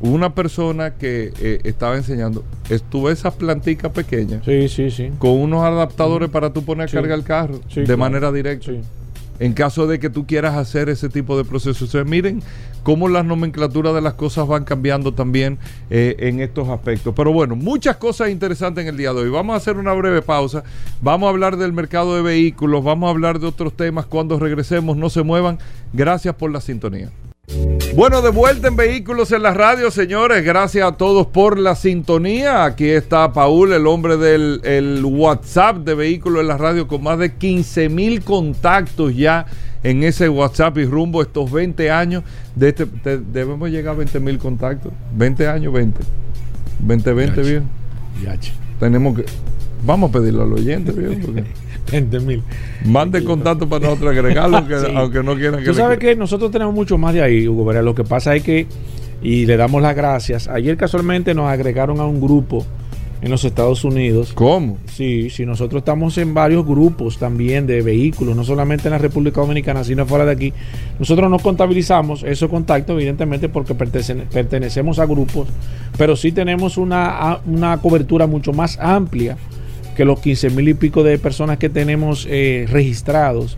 una 0.00 0.34
persona 0.34 0.94
que 0.94 1.60
estaba 1.64 1.96
enseñando, 1.96 2.44
estuvo 2.68 3.10
esas 3.10 3.34
plantitas 3.34 3.92
pequeñas. 3.92 4.44
Sí, 4.44 4.68
sí, 4.68 4.90
sí. 4.90 5.10
Con 5.18 5.30
unos 5.32 5.62
adaptadores 5.62 6.28
para 6.28 6.52
tú 6.52 6.64
poner 6.64 6.88
a 6.88 6.92
cargar 6.92 7.18
el 7.18 7.24
carro 7.24 7.60
de 7.74 7.96
manera 7.96 8.32
directa 8.32 8.72
en 9.38 9.52
caso 9.52 9.86
de 9.86 9.98
que 9.98 10.10
tú 10.10 10.26
quieras 10.26 10.56
hacer 10.56 10.88
ese 10.88 11.08
tipo 11.08 11.36
de 11.36 11.44
procesos. 11.44 11.94
miren 12.06 12.42
cómo 12.82 13.08
las 13.08 13.24
nomenclaturas 13.24 13.94
de 13.94 14.00
las 14.00 14.14
cosas 14.14 14.46
van 14.46 14.64
cambiando 14.64 15.14
también 15.14 15.58
eh, 15.90 16.16
en 16.18 16.40
estos 16.40 16.68
aspectos. 16.68 17.14
Pero 17.16 17.32
bueno, 17.32 17.56
muchas 17.56 17.96
cosas 17.96 18.30
interesantes 18.30 18.82
en 18.82 18.88
el 18.88 18.96
día 18.96 19.12
de 19.12 19.22
hoy. 19.22 19.30
Vamos 19.30 19.54
a 19.54 19.56
hacer 19.56 19.76
una 19.76 19.92
breve 19.92 20.22
pausa. 20.22 20.62
Vamos 21.00 21.26
a 21.26 21.30
hablar 21.30 21.56
del 21.56 21.72
mercado 21.72 22.14
de 22.14 22.22
vehículos, 22.22 22.84
vamos 22.84 23.08
a 23.08 23.10
hablar 23.10 23.40
de 23.40 23.46
otros 23.46 23.74
temas 23.74 24.06
cuando 24.06 24.38
regresemos. 24.38 24.96
No 24.96 25.10
se 25.10 25.22
muevan. 25.22 25.58
Gracias 25.92 26.34
por 26.34 26.50
la 26.50 26.60
sintonía. 26.60 27.10
Bueno, 27.94 28.22
de 28.22 28.30
vuelta 28.30 28.68
en 28.68 28.76
Vehículos 28.76 29.30
en 29.32 29.42
la 29.42 29.54
Radio, 29.54 29.90
señores. 29.90 30.44
Gracias 30.44 30.86
a 30.86 30.92
todos 30.92 31.26
por 31.26 31.58
la 31.58 31.74
sintonía. 31.74 32.64
Aquí 32.64 32.88
está 32.88 33.32
Paul, 33.32 33.72
el 33.72 33.86
hombre 33.86 34.16
del 34.16 35.04
WhatsApp 35.04 35.78
de 35.78 35.94
Vehículos 35.94 36.40
en 36.40 36.48
la 36.48 36.56
Radio, 36.56 36.88
con 36.88 37.02
más 37.02 37.18
de 37.18 37.34
15 37.34 37.88
mil 37.88 38.24
contactos 38.24 39.14
ya 39.14 39.46
en 39.82 40.02
ese 40.02 40.28
WhatsApp 40.28 40.78
y 40.78 40.86
rumbo 40.86 41.22
estos 41.22 41.52
20 41.52 41.90
años. 41.90 42.24
De 42.56 42.70
este, 42.70 42.86
debemos 43.18 43.70
llegar 43.70 43.94
a 43.94 43.98
20 43.98 44.20
mil 44.20 44.38
contactos. 44.38 44.92
20 45.14 45.46
años, 45.46 45.72
20. 45.72 46.00
20, 46.80 47.12
20, 47.12 47.42
bien. 47.42 47.68
Tenemos 48.80 49.16
que. 49.16 49.24
Vamos 49.84 50.10
a 50.10 50.12
pedirlo 50.12 50.42
al 50.42 50.52
oyente. 50.52 50.92
Porque... 50.92 51.44
20 51.90 52.20
mil. 52.20 52.42
Mande 52.84 53.22
contacto 53.24 53.68
para 53.68 53.86
nosotros 53.86 54.10
agregarlo, 54.10 54.58
aunque, 54.96 55.22
no 55.22 55.34
quieran 55.36 55.60
que 55.60 55.66
Tú 55.66 55.74
sabes 55.74 55.98
que 55.98 56.16
nosotros 56.16 56.50
tenemos 56.50 56.74
mucho 56.74 56.98
más 56.98 57.14
de 57.14 57.22
ahí, 57.22 57.46
Hugo. 57.46 57.72
Lo 57.72 57.94
que 57.94 58.04
pasa 58.04 58.34
es 58.34 58.42
que, 58.42 58.66
y 59.22 59.46
le 59.46 59.56
damos 59.56 59.82
las 59.82 59.94
gracias, 59.94 60.48
ayer 60.48 60.76
casualmente 60.76 61.34
nos 61.34 61.48
agregaron 61.48 62.00
a 62.00 62.06
un 62.06 62.20
grupo 62.20 62.64
en 63.22 63.30
los 63.30 63.44
Estados 63.44 63.84
Unidos. 63.84 64.32
¿Cómo? 64.34 64.76
Sí, 64.86 65.30
sí, 65.30 65.46
nosotros 65.46 65.80
estamos 65.80 66.18
en 66.18 66.34
varios 66.34 66.66
grupos 66.66 67.18
también 67.18 67.66
de 67.66 67.80
vehículos, 67.80 68.36
no 68.36 68.44
solamente 68.44 68.88
en 68.88 68.92
la 68.92 68.98
República 68.98 69.40
Dominicana, 69.40 69.82
sino 69.82 70.04
fuera 70.04 70.26
de 70.26 70.32
aquí. 70.32 70.52
Nosotros 70.98 71.30
no 71.30 71.38
contabilizamos 71.38 72.22
esos 72.22 72.50
contactos, 72.50 72.94
evidentemente, 72.96 73.48
porque 73.48 73.74
pertenecemos 73.74 74.98
a 74.98 75.06
grupos, 75.06 75.48
pero 75.96 76.16
sí 76.16 76.32
tenemos 76.32 76.76
una, 76.76 77.38
una 77.46 77.78
cobertura 77.78 78.26
mucho 78.26 78.52
más 78.52 78.78
amplia 78.78 79.38
que 79.94 80.04
los 80.04 80.20
15 80.20 80.50
mil 80.50 80.68
y 80.68 80.74
pico 80.74 81.02
de 81.02 81.18
personas 81.18 81.58
que 81.58 81.68
tenemos 81.68 82.26
eh, 82.30 82.66
registrados 82.68 83.56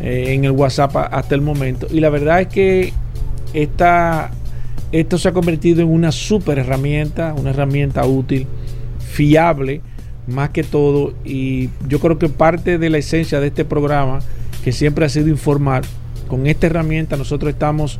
eh, 0.00 0.26
en 0.28 0.44
el 0.44 0.52
WhatsApp 0.52 0.96
hasta 0.96 1.34
el 1.34 1.40
momento. 1.40 1.86
Y 1.90 2.00
la 2.00 2.10
verdad 2.10 2.40
es 2.40 2.48
que 2.48 2.92
esta, 3.52 4.30
esto 4.92 5.18
se 5.18 5.28
ha 5.28 5.32
convertido 5.32 5.82
en 5.82 5.88
una 5.88 6.12
super 6.12 6.58
herramienta, 6.58 7.34
una 7.34 7.50
herramienta 7.50 8.04
útil, 8.06 8.46
fiable, 8.98 9.80
más 10.26 10.50
que 10.50 10.62
todo. 10.62 11.14
Y 11.24 11.70
yo 11.88 11.98
creo 11.98 12.18
que 12.18 12.28
parte 12.28 12.78
de 12.78 12.90
la 12.90 12.98
esencia 12.98 13.40
de 13.40 13.48
este 13.48 13.64
programa, 13.64 14.20
que 14.64 14.72
siempre 14.72 15.04
ha 15.04 15.08
sido 15.08 15.28
informar, 15.28 15.82
con 16.28 16.46
esta 16.46 16.68
herramienta 16.68 17.16
nosotros 17.16 17.52
estamos 17.52 17.98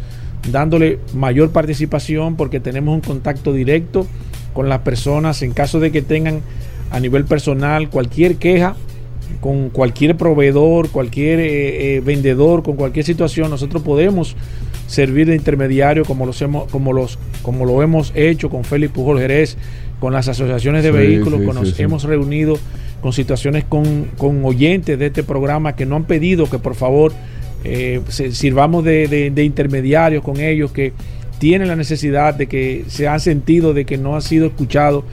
dándole 0.50 1.00
mayor 1.14 1.50
participación 1.50 2.36
porque 2.36 2.60
tenemos 2.60 2.94
un 2.94 3.00
contacto 3.00 3.52
directo 3.52 4.06
con 4.54 4.68
las 4.68 4.80
personas 4.80 5.42
en 5.42 5.52
caso 5.52 5.80
de 5.80 5.92
que 5.92 6.00
tengan 6.00 6.40
a 6.90 7.00
nivel 7.00 7.24
personal, 7.24 7.88
cualquier 7.88 8.36
queja 8.36 8.76
con 9.40 9.70
cualquier 9.70 10.16
proveedor, 10.16 10.90
cualquier 10.90 11.40
eh, 11.40 11.96
eh, 11.96 12.00
vendedor, 12.00 12.62
con 12.62 12.76
cualquier 12.76 13.04
situación, 13.04 13.50
nosotros 13.50 13.82
podemos 13.82 14.36
servir 14.86 15.28
de 15.28 15.36
intermediario 15.36 16.04
como, 16.04 16.26
los 16.26 16.42
hemos, 16.42 16.70
como, 16.70 16.92
los, 16.92 17.18
como 17.42 17.64
lo 17.64 17.82
hemos 17.82 18.12
hecho 18.14 18.50
con 18.50 18.64
Félix 18.64 18.92
Pujol 18.92 19.18
Jerez, 19.18 19.56
con 20.00 20.12
las 20.12 20.28
asociaciones 20.28 20.82
de 20.82 20.90
vehículos, 20.90 21.42
con 21.42 21.54
nos 21.54 21.78
hemos 21.78 22.04
reunido 22.04 22.58
con 23.00 23.12
situaciones 23.12 23.64
con, 23.64 24.06
con, 24.18 24.44
oyentes 24.44 24.98
de 24.98 25.06
este 25.06 25.22
programa 25.22 25.74
que 25.74 25.86
no 25.86 25.96
han 25.96 26.04
pedido 26.04 26.50
que 26.50 26.58
por 26.58 26.74
favor 26.74 27.12
eh, 27.64 28.00
sirvamos 28.08 28.84
de, 28.84 29.08
de, 29.08 29.30
de 29.30 29.44
intermediarios 29.44 30.22
con 30.22 30.38
ellos, 30.40 30.72
que 30.72 30.92
tienen 31.38 31.68
la 31.68 31.76
necesidad 31.76 32.34
de 32.34 32.46
que 32.46 32.84
se 32.88 33.08
han 33.08 33.20
sentido 33.20 33.72
de 33.72 33.86
que 33.86 33.96
no 33.96 34.16
ha 34.16 34.20
sido 34.20 34.46
escuchado 34.46 35.04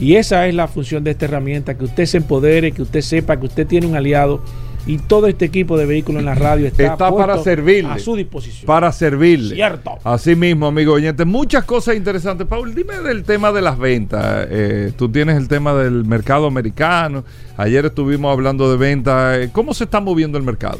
y 0.00 0.16
esa 0.16 0.46
es 0.46 0.54
la 0.54 0.68
función 0.68 1.04
de 1.04 1.12
esta 1.12 1.24
herramienta, 1.24 1.76
que 1.76 1.84
usted 1.84 2.06
se 2.06 2.18
empodere, 2.18 2.72
que 2.72 2.82
usted 2.82 3.00
sepa 3.00 3.38
que 3.38 3.46
usted 3.46 3.66
tiene 3.66 3.86
un 3.86 3.96
aliado 3.96 4.42
y 4.86 4.98
todo 4.98 5.26
este 5.26 5.44
equipo 5.44 5.76
de 5.76 5.84
vehículos 5.84 6.20
en 6.20 6.26
la 6.26 6.34
radio 6.36 6.66
está, 6.66 6.96
para 6.96 7.42
servirle. 7.42 7.90
A 7.90 7.98
su 7.98 8.14
disposición. 8.14 8.66
Para 8.66 8.92
servirle. 8.92 9.56
Cierto. 9.56 9.98
Así 10.04 10.36
mismo, 10.36 10.66
amigo 10.66 10.92
oyente. 10.92 11.24
Muchas 11.24 11.64
cosas 11.64 11.96
interesantes. 11.96 12.46
Paul, 12.46 12.72
dime 12.72 13.00
del 13.00 13.24
tema 13.24 13.50
de 13.50 13.62
las 13.62 13.78
ventas. 13.78 14.46
Eh, 14.48 14.92
tú 14.96 15.08
tienes 15.08 15.36
el 15.36 15.48
tema 15.48 15.74
del 15.74 16.04
mercado 16.04 16.46
americano. 16.46 17.24
Ayer 17.56 17.84
estuvimos 17.86 18.32
hablando 18.32 18.70
de 18.70 18.76
ventas. 18.76 19.38
Eh, 19.38 19.50
¿Cómo 19.52 19.74
se 19.74 19.84
está 19.84 20.00
moviendo 20.00 20.38
el 20.38 20.44
mercado? 20.44 20.78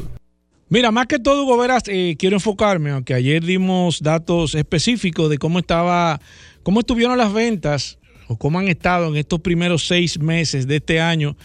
Mira, 0.69 0.91
más 0.91 1.07
que 1.07 1.19
todo, 1.19 1.43
Hugo 1.43 1.61
eh, 1.87 2.15
quiero 2.17 2.37
enfocarme, 2.37 2.91
aunque 2.91 3.13
ayer 3.13 3.43
dimos 3.43 4.01
datos 4.01 4.53
específicos 4.55 5.29
de 5.29 5.37
cómo 5.37 5.59
estaba, 5.59 6.19
cómo 6.63 6.81
estuvieron 6.81 7.17
las 7.17 7.31
ventas 7.31 7.99
o 8.27 8.37
cómo 8.37 8.59
han 8.59 8.67
estado 8.67 9.07
en 9.07 9.17
estos 9.17 9.41
primeros 9.41 9.87
seis 9.87 10.19
meses 10.19 10.67
de 10.67 10.77
este 10.77 10.99
año 10.99 11.35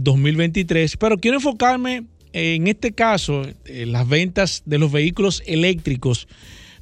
2023. 0.00 0.92
Eh, 0.92 0.96
Pero 0.98 1.18
quiero 1.18 1.36
enfocarme 1.36 2.04
en 2.32 2.66
este 2.66 2.92
caso 2.92 3.42
en 3.66 3.92
las 3.92 4.08
ventas 4.08 4.62
de 4.66 4.78
los 4.78 4.90
vehículos 4.90 5.42
eléctricos. 5.46 6.26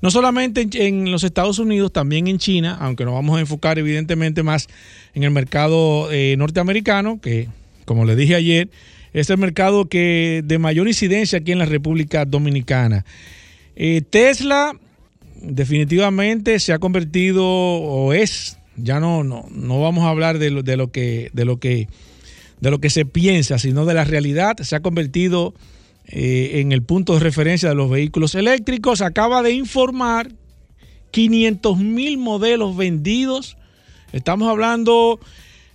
No 0.01 0.11
solamente 0.11 0.67
en, 0.73 1.13
los 1.13 1.23
Estados 1.23 1.59
Unidos, 1.59 1.93
también 1.93 2.27
en 2.27 2.39
China, 2.39 2.77
aunque 2.81 3.05
nos 3.05 3.15
vamos 3.15 3.37
a 3.37 3.41
enfocar 3.41 3.79
evidentemente 3.79 4.43
más 4.43 4.69
en 5.15 5.23
el 5.23 5.31
mercado 5.31 6.11
eh, 6.11 6.35
norteamericano, 6.37 7.21
que 7.21 7.49
como 7.85 8.05
les 8.05 8.17
dije 8.17 8.35
ayer, 8.35 8.69
es 9.13 9.31
el 9.31 9.39
mercado 9.39 9.89
que 9.89 10.43
de 10.45 10.59
mayor 10.59 10.89
incidencia 10.89 11.39
aquí 11.39 11.53
en 11.53 11.59
la 11.59 11.67
República 11.67 12.25
Dominicana. 12.25 13.05
Eh, 13.77 14.03
Tesla 14.09 14.75
definitivamente 15.41 16.59
se 16.59 16.73
ha 16.73 16.79
convertido 16.79 17.45
o 17.45 18.13
es 18.13 18.59
ya 18.77 19.01
no, 19.01 19.25
no, 19.25 19.47
no 19.51 19.81
vamos 19.81 20.05
a 20.05 20.09
hablar 20.09 20.39
de 20.39 20.51
lo, 20.51 20.63
de 20.63 20.77
lo 20.77 20.91
que, 20.91 21.31
de 21.33 21.45
lo 21.45 21.59
que, 21.59 21.89
de 22.61 22.71
lo 22.71 22.81
que 22.81 22.91
se 22.91 23.05
piensa, 23.05 23.59
sino 23.59 23.85
de 23.85 23.95
la 23.95 24.05
realidad. 24.05 24.57
Se 24.59 24.77
ha 24.77 24.81
convertido 24.81 25.55
eh, 26.07 26.61
en 26.61 26.73
el 26.73 26.83
punto 26.83 27.15
de 27.15 27.21
referencia 27.21 27.69
de 27.69 27.75
los 27.75 27.91
vehículos 27.91 28.35
eléctricos. 28.35 29.01
Acaba 29.01 29.43
de 29.43 29.53
informar 29.53 30.31
500 31.11 31.79
mil 31.79 32.19
modelos 32.19 32.77
vendidos. 32.77 33.57
Estamos 34.13 34.49
hablando, 34.49 35.21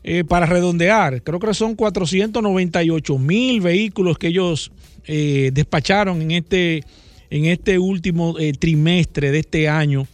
eh, 0.04 0.24
para 0.24 0.46
redondear, 0.46 1.24
creo 1.24 1.40
que 1.40 1.54
son 1.54 1.76
498 1.76 3.18
mil 3.18 3.62
vehículos 3.62 4.18
que 4.18 4.28
ellos 4.28 4.72
eh, 5.06 5.50
despacharon 5.54 6.22
en 6.22 6.32
este, 6.32 6.84
en 7.30 7.46
este 7.46 7.80
último 7.80 8.36
trimestre 8.60 9.32
de 9.32 9.40
este 9.40 9.70
año 9.70 10.08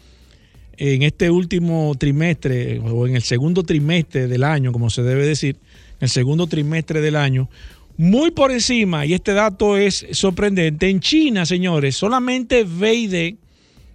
en 0.77 1.03
este 1.03 1.29
último 1.29 1.93
trimestre 1.97 2.79
o 2.79 3.07
en 3.07 3.15
el 3.15 3.21
segundo 3.21 3.63
trimestre 3.63 4.27
del 4.27 4.43
año, 4.43 4.71
como 4.71 4.89
se 4.89 5.03
debe 5.03 5.25
decir, 5.25 5.57
el 5.99 6.09
segundo 6.09 6.47
trimestre 6.47 7.01
del 7.01 7.15
año, 7.15 7.49
muy 7.95 8.31
por 8.31 8.51
encima, 8.51 9.05
y 9.05 9.13
este 9.13 9.33
dato 9.33 9.77
es 9.77 10.05
sorprendente, 10.11 10.89
en 10.89 10.99
China, 10.99 11.45
señores, 11.45 11.95
solamente 11.95 12.63
VID, 12.63 13.35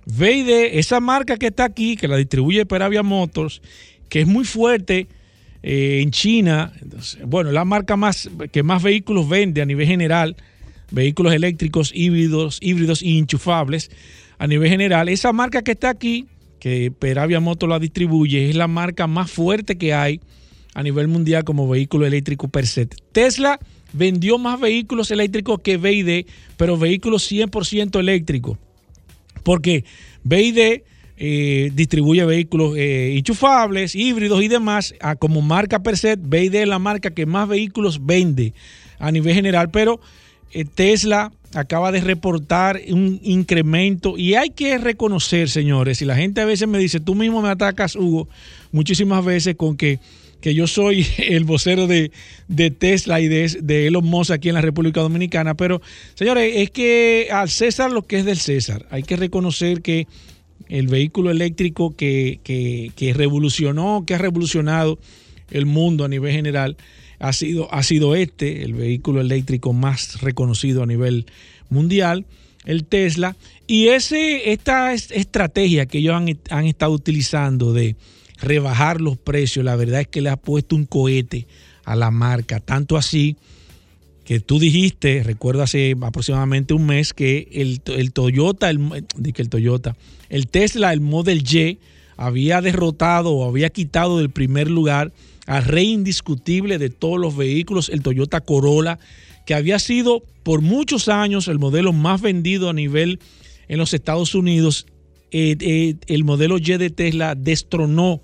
VID, 0.07 0.79
esa 0.79 1.01
marca 1.01 1.37
que 1.37 1.49
está 1.49 1.65
aquí, 1.65 1.97
que 1.97 2.07
la 2.07 2.17
distribuye 2.17 2.65
Peravia 2.65 3.03
Motors, 3.03 3.61
que 4.09 4.21
es 4.21 4.27
muy 4.27 4.45
fuerte 4.45 5.09
eh, 5.63 6.01
en 6.03 6.13
China, 6.13 6.73
bueno, 7.27 7.51
la 7.51 7.65
marca 7.65 7.97
más 7.97 8.31
que 8.53 8.63
más 8.63 8.83
vehículos 8.83 9.29
vende 9.29 9.61
a 9.61 9.67
nivel 9.67 9.89
general, 9.89 10.37
vehículos 10.93 11.35
eléctricos, 11.35 11.91
híbridos, 11.93 12.59
híbridos 12.63 13.03
y 13.03 13.19
enchufables, 13.19 13.91
a 14.39 14.47
nivel 14.47 14.71
general, 14.71 15.09
esa 15.09 15.33
marca 15.33 15.63
que 15.63 15.73
está 15.73 15.91
aquí, 15.91 16.29
que 16.59 16.91
Peravia 16.91 17.41
Moto 17.41 17.67
la 17.67 17.79
distribuye, 17.79 18.51
es 18.51 18.57
la 18.57 18.69
marca 18.69 19.07
más 19.07 19.31
fuerte 19.31 19.79
que 19.79 19.95
hay 19.95 20.21
a 20.75 20.83
nivel 20.83 21.09
mundial 21.09 21.45
como 21.45 21.69
vehículo 21.69 22.07
eléctrico 22.07 22.49
per 22.49 22.67
se. 22.67 22.87
Tesla 22.87 23.59
vendió 23.93 24.39
más 24.39 24.61
vehículos 24.61 25.11
eléctricos 25.11 25.61
que 25.61 25.77
BID, 25.77 26.27
pero 26.57 26.77
vehículos 26.77 27.31
100% 27.31 27.99
eléctricos. 27.99 28.59
Porque 29.43 29.85
BID 30.25 30.83
eh, 31.17 31.71
distribuye 31.75 32.25
vehículos 32.25 32.77
eh, 32.77 33.17
enchufables, 33.17 33.95
híbridos 33.95 34.43
y 34.43 34.49
demás. 34.49 34.95
A, 35.01 35.17
como 35.17 35.41
marca 35.41 35.83
per 35.83 35.97
se, 35.97 36.17
BID 36.17 36.55
es 36.55 36.69
la 36.69 36.79
marca 36.79 37.11
que 37.11 37.27
más 37.27 37.49
vehículos 37.49 38.05
vende 38.05 38.53
a 38.99 39.11
nivel 39.11 39.35
general, 39.35 39.71
pero 39.71 40.01
eh, 40.53 40.65
Tesla 40.65 41.33
acaba 41.55 41.93
de 41.93 42.01
reportar 42.01 42.81
un 42.91 43.21
incremento 43.23 44.19
y 44.19 44.35
hay 44.35 44.51
que 44.51 44.77
reconocer, 44.79 45.49
señores, 45.49 46.03
y 46.03 46.05
la 46.05 46.17
gente 46.17 46.41
a 46.41 46.47
veces 46.47 46.69
me 46.69 46.79
dice, 46.79 47.01
tú 47.01 47.15
mismo 47.15 47.41
me 47.41 47.49
atacas, 47.49 47.97
Hugo, 47.97 48.29
muchísimas 48.73 49.25
veces 49.25 49.57
con 49.57 49.77
que, 49.77 49.99
que 50.41 50.55
yo 50.55 50.67
soy 50.67 51.07
el 51.19 51.45
vocero 51.45 51.87
de, 51.87 52.11
de 52.49 52.71
Tesla 52.71 53.21
y 53.21 53.29
de, 53.29 53.49
de, 53.63 53.87
Elon 53.87 54.05
Musk 54.05 54.33
aquí 54.33 54.49
en 54.49 54.55
la 54.55 54.61
República 54.61 55.01
Dominicana, 55.01 55.55
pero 55.55 55.81
señores, 56.15 56.53
es 56.57 56.71
que 56.71 57.29
al 57.33 57.49
César 57.49 57.91
lo 57.93 58.03
que 58.03 58.19
es 58.19 58.25
del 58.25 58.39
César, 58.39 58.87
hay 58.91 59.03
que 59.03 59.17
reconocer 59.17 59.81
que 59.81 60.07
el 60.69 60.89
vehículo 60.89 61.31
eléctrico 61.31 61.97
que, 61.97 62.41
que, 62.43 62.93
que 62.95 63.15
revolucionó, 63.15 64.05
que 64.07 64.15
ha 64.15 64.19
revolucionado 64.19 64.99
el 65.51 65.65
mundo 65.65 66.05
a 66.05 66.09
nivel 66.09 66.33
general, 66.33 66.77
ha 67.19 67.33
sido, 67.33 67.73
ha 67.73 67.83
sido 67.83 68.15
este, 68.15 68.65
el 68.65 68.75
vehículo 68.75 69.21
eléctrico 69.21 69.73
más 69.73 70.21
reconocido 70.21 70.83
a 70.83 70.87
nivel 70.87 71.27
mundial, 71.69 72.27
el 72.65 72.85
Tesla. 72.85 73.37
Y 73.67 73.89
ese, 73.89 74.53
esta 74.53 74.93
estrategia 74.95 75.87
que 75.87 75.99
ellos 75.99 76.15
han, 76.15 76.39
han 76.51 76.67
estado 76.67 76.93
utilizando 76.93 77.73
de 77.73 77.97
rebajar 78.41 79.01
los 79.01 79.17
precios, 79.17 79.65
la 79.65 79.77
verdad 79.77 80.03
es 80.03 80.09
que 80.09 80.21
le 80.21 80.31
ha 80.31 80.37
puesto 80.37 80.77
un 80.77 80.87
cohete 80.87 81.47
a 81.85 81.97
la 81.97 82.11
marca, 82.11 82.61
tanto 82.61 82.97
así 82.97 83.37
que 84.29 84.41
tú 84.41 84.59
dijiste, 84.59 85.23
recuerdo 85.23 85.63
hace 85.63 85.97
aproximadamente 86.03 86.75
un 86.75 86.85
mes, 86.85 87.15
que 87.15 87.49
el, 87.51 87.81
el 87.87 88.13
Toyota, 88.13 88.69
el, 88.69 89.07
que 89.33 89.41
el 89.41 89.49
Toyota, 89.49 89.97
el 90.29 90.49
Tesla, 90.49 90.93
el 90.93 91.01
Model 91.01 91.43
Y, 91.51 91.79
había 92.19 92.61
derrotado 92.61 93.33
o 93.33 93.49
había 93.49 93.71
quitado 93.71 94.19
del 94.19 94.29
primer 94.29 94.69
lugar 94.69 95.13
al 95.49 95.65
rey 95.65 95.93
indiscutible 95.93 96.77
de 96.77 96.91
todos 96.91 97.19
los 97.19 97.35
vehículos, 97.35 97.89
el 97.89 98.03
Toyota 98.03 98.43
Corolla, 98.43 98.99
que 99.47 99.55
había 99.55 99.79
sido 99.79 100.23
por 100.43 100.61
muchos 100.61 101.09
años 101.09 101.49
el 101.49 101.59
modelo 101.59 101.95
más 101.95 102.21
vendido 102.21 102.69
a 102.69 102.75
nivel 102.75 103.19
en 103.67 103.79
los 103.79 103.95
Estados 103.95 104.35
Unidos. 104.35 104.87
Eh, 105.31 105.57
eh, 105.61 105.95
el 106.07 106.25
modelo 106.25 106.59
Y 106.59 106.77
de 106.77 106.91
Tesla 106.91 107.35
destronó 107.35 108.21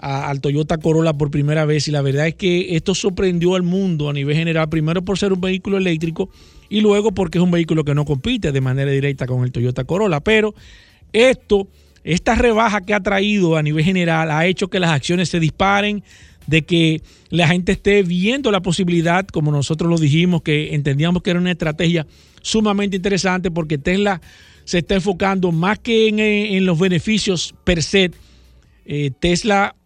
al 0.00 0.40
Toyota 0.40 0.78
Corolla 0.78 1.12
por 1.12 1.30
primera 1.30 1.64
vez 1.64 1.86
y 1.86 1.92
la 1.92 2.02
verdad 2.02 2.26
es 2.26 2.34
que 2.34 2.74
esto 2.74 2.94
sorprendió 2.94 3.54
al 3.54 3.62
mundo 3.62 4.08
a 4.08 4.12
nivel 4.12 4.36
general, 4.36 4.68
primero 4.68 5.02
por 5.02 5.16
ser 5.16 5.32
un 5.32 5.40
vehículo 5.40 5.76
eléctrico 5.76 6.28
y 6.68 6.80
luego 6.80 7.12
porque 7.12 7.38
es 7.38 7.44
un 7.44 7.52
vehículo 7.52 7.84
que 7.84 7.94
no 7.94 8.04
compite 8.04 8.50
de 8.50 8.60
manera 8.60 8.90
directa 8.90 9.26
con 9.26 9.44
el 9.44 9.52
Toyota 9.52 9.84
Corolla. 9.84 10.18
Pero 10.18 10.56
esto, 11.12 11.68
esta 12.02 12.34
rebaja 12.34 12.80
que 12.80 12.94
ha 12.94 13.00
traído 13.00 13.56
a 13.56 13.62
nivel 13.62 13.84
general 13.84 14.32
ha 14.32 14.44
hecho 14.46 14.68
que 14.68 14.80
las 14.80 14.90
acciones 14.90 15.28
se 15.28 15.38
disparen, 15.38 16.02
de 16.48 16.62
que 16.62 17.02
la 17.28 17.46
gente 17.46 17.72
esté 17.72 18.02
viendo 18.02 18.50
la 18.50 18.62
posibilidad, 18.62 19.26
como 19.26 19.52
nosotros 19.52 19.88
lo 19.90 19.98
dijimos, 19.98 20.42
que 20.42 20.74
entendíamos 20.74 21.22
que 21.22 21.30
era 21.30 21.38
una 21.38 21.52
estrategia 21.52 22.06
sumamente 22.40 22.96
interesante 22.96 23.50
porque 23.50 23.76
Tesla 23.76 24.20
se 24.64 24.78
está 24.78 24.94
enfocando 24.94 25.52
más 25.52 25.78
que 25.78 26.08
en, 26.08 26.18
en 26.18 26.64
los 26.64 26.78
beneficios 26.78 27.54
per 27.64 27.82
se. 27.82 28.10
Eh, 28.86 29.10
Tesla 29.20 29.76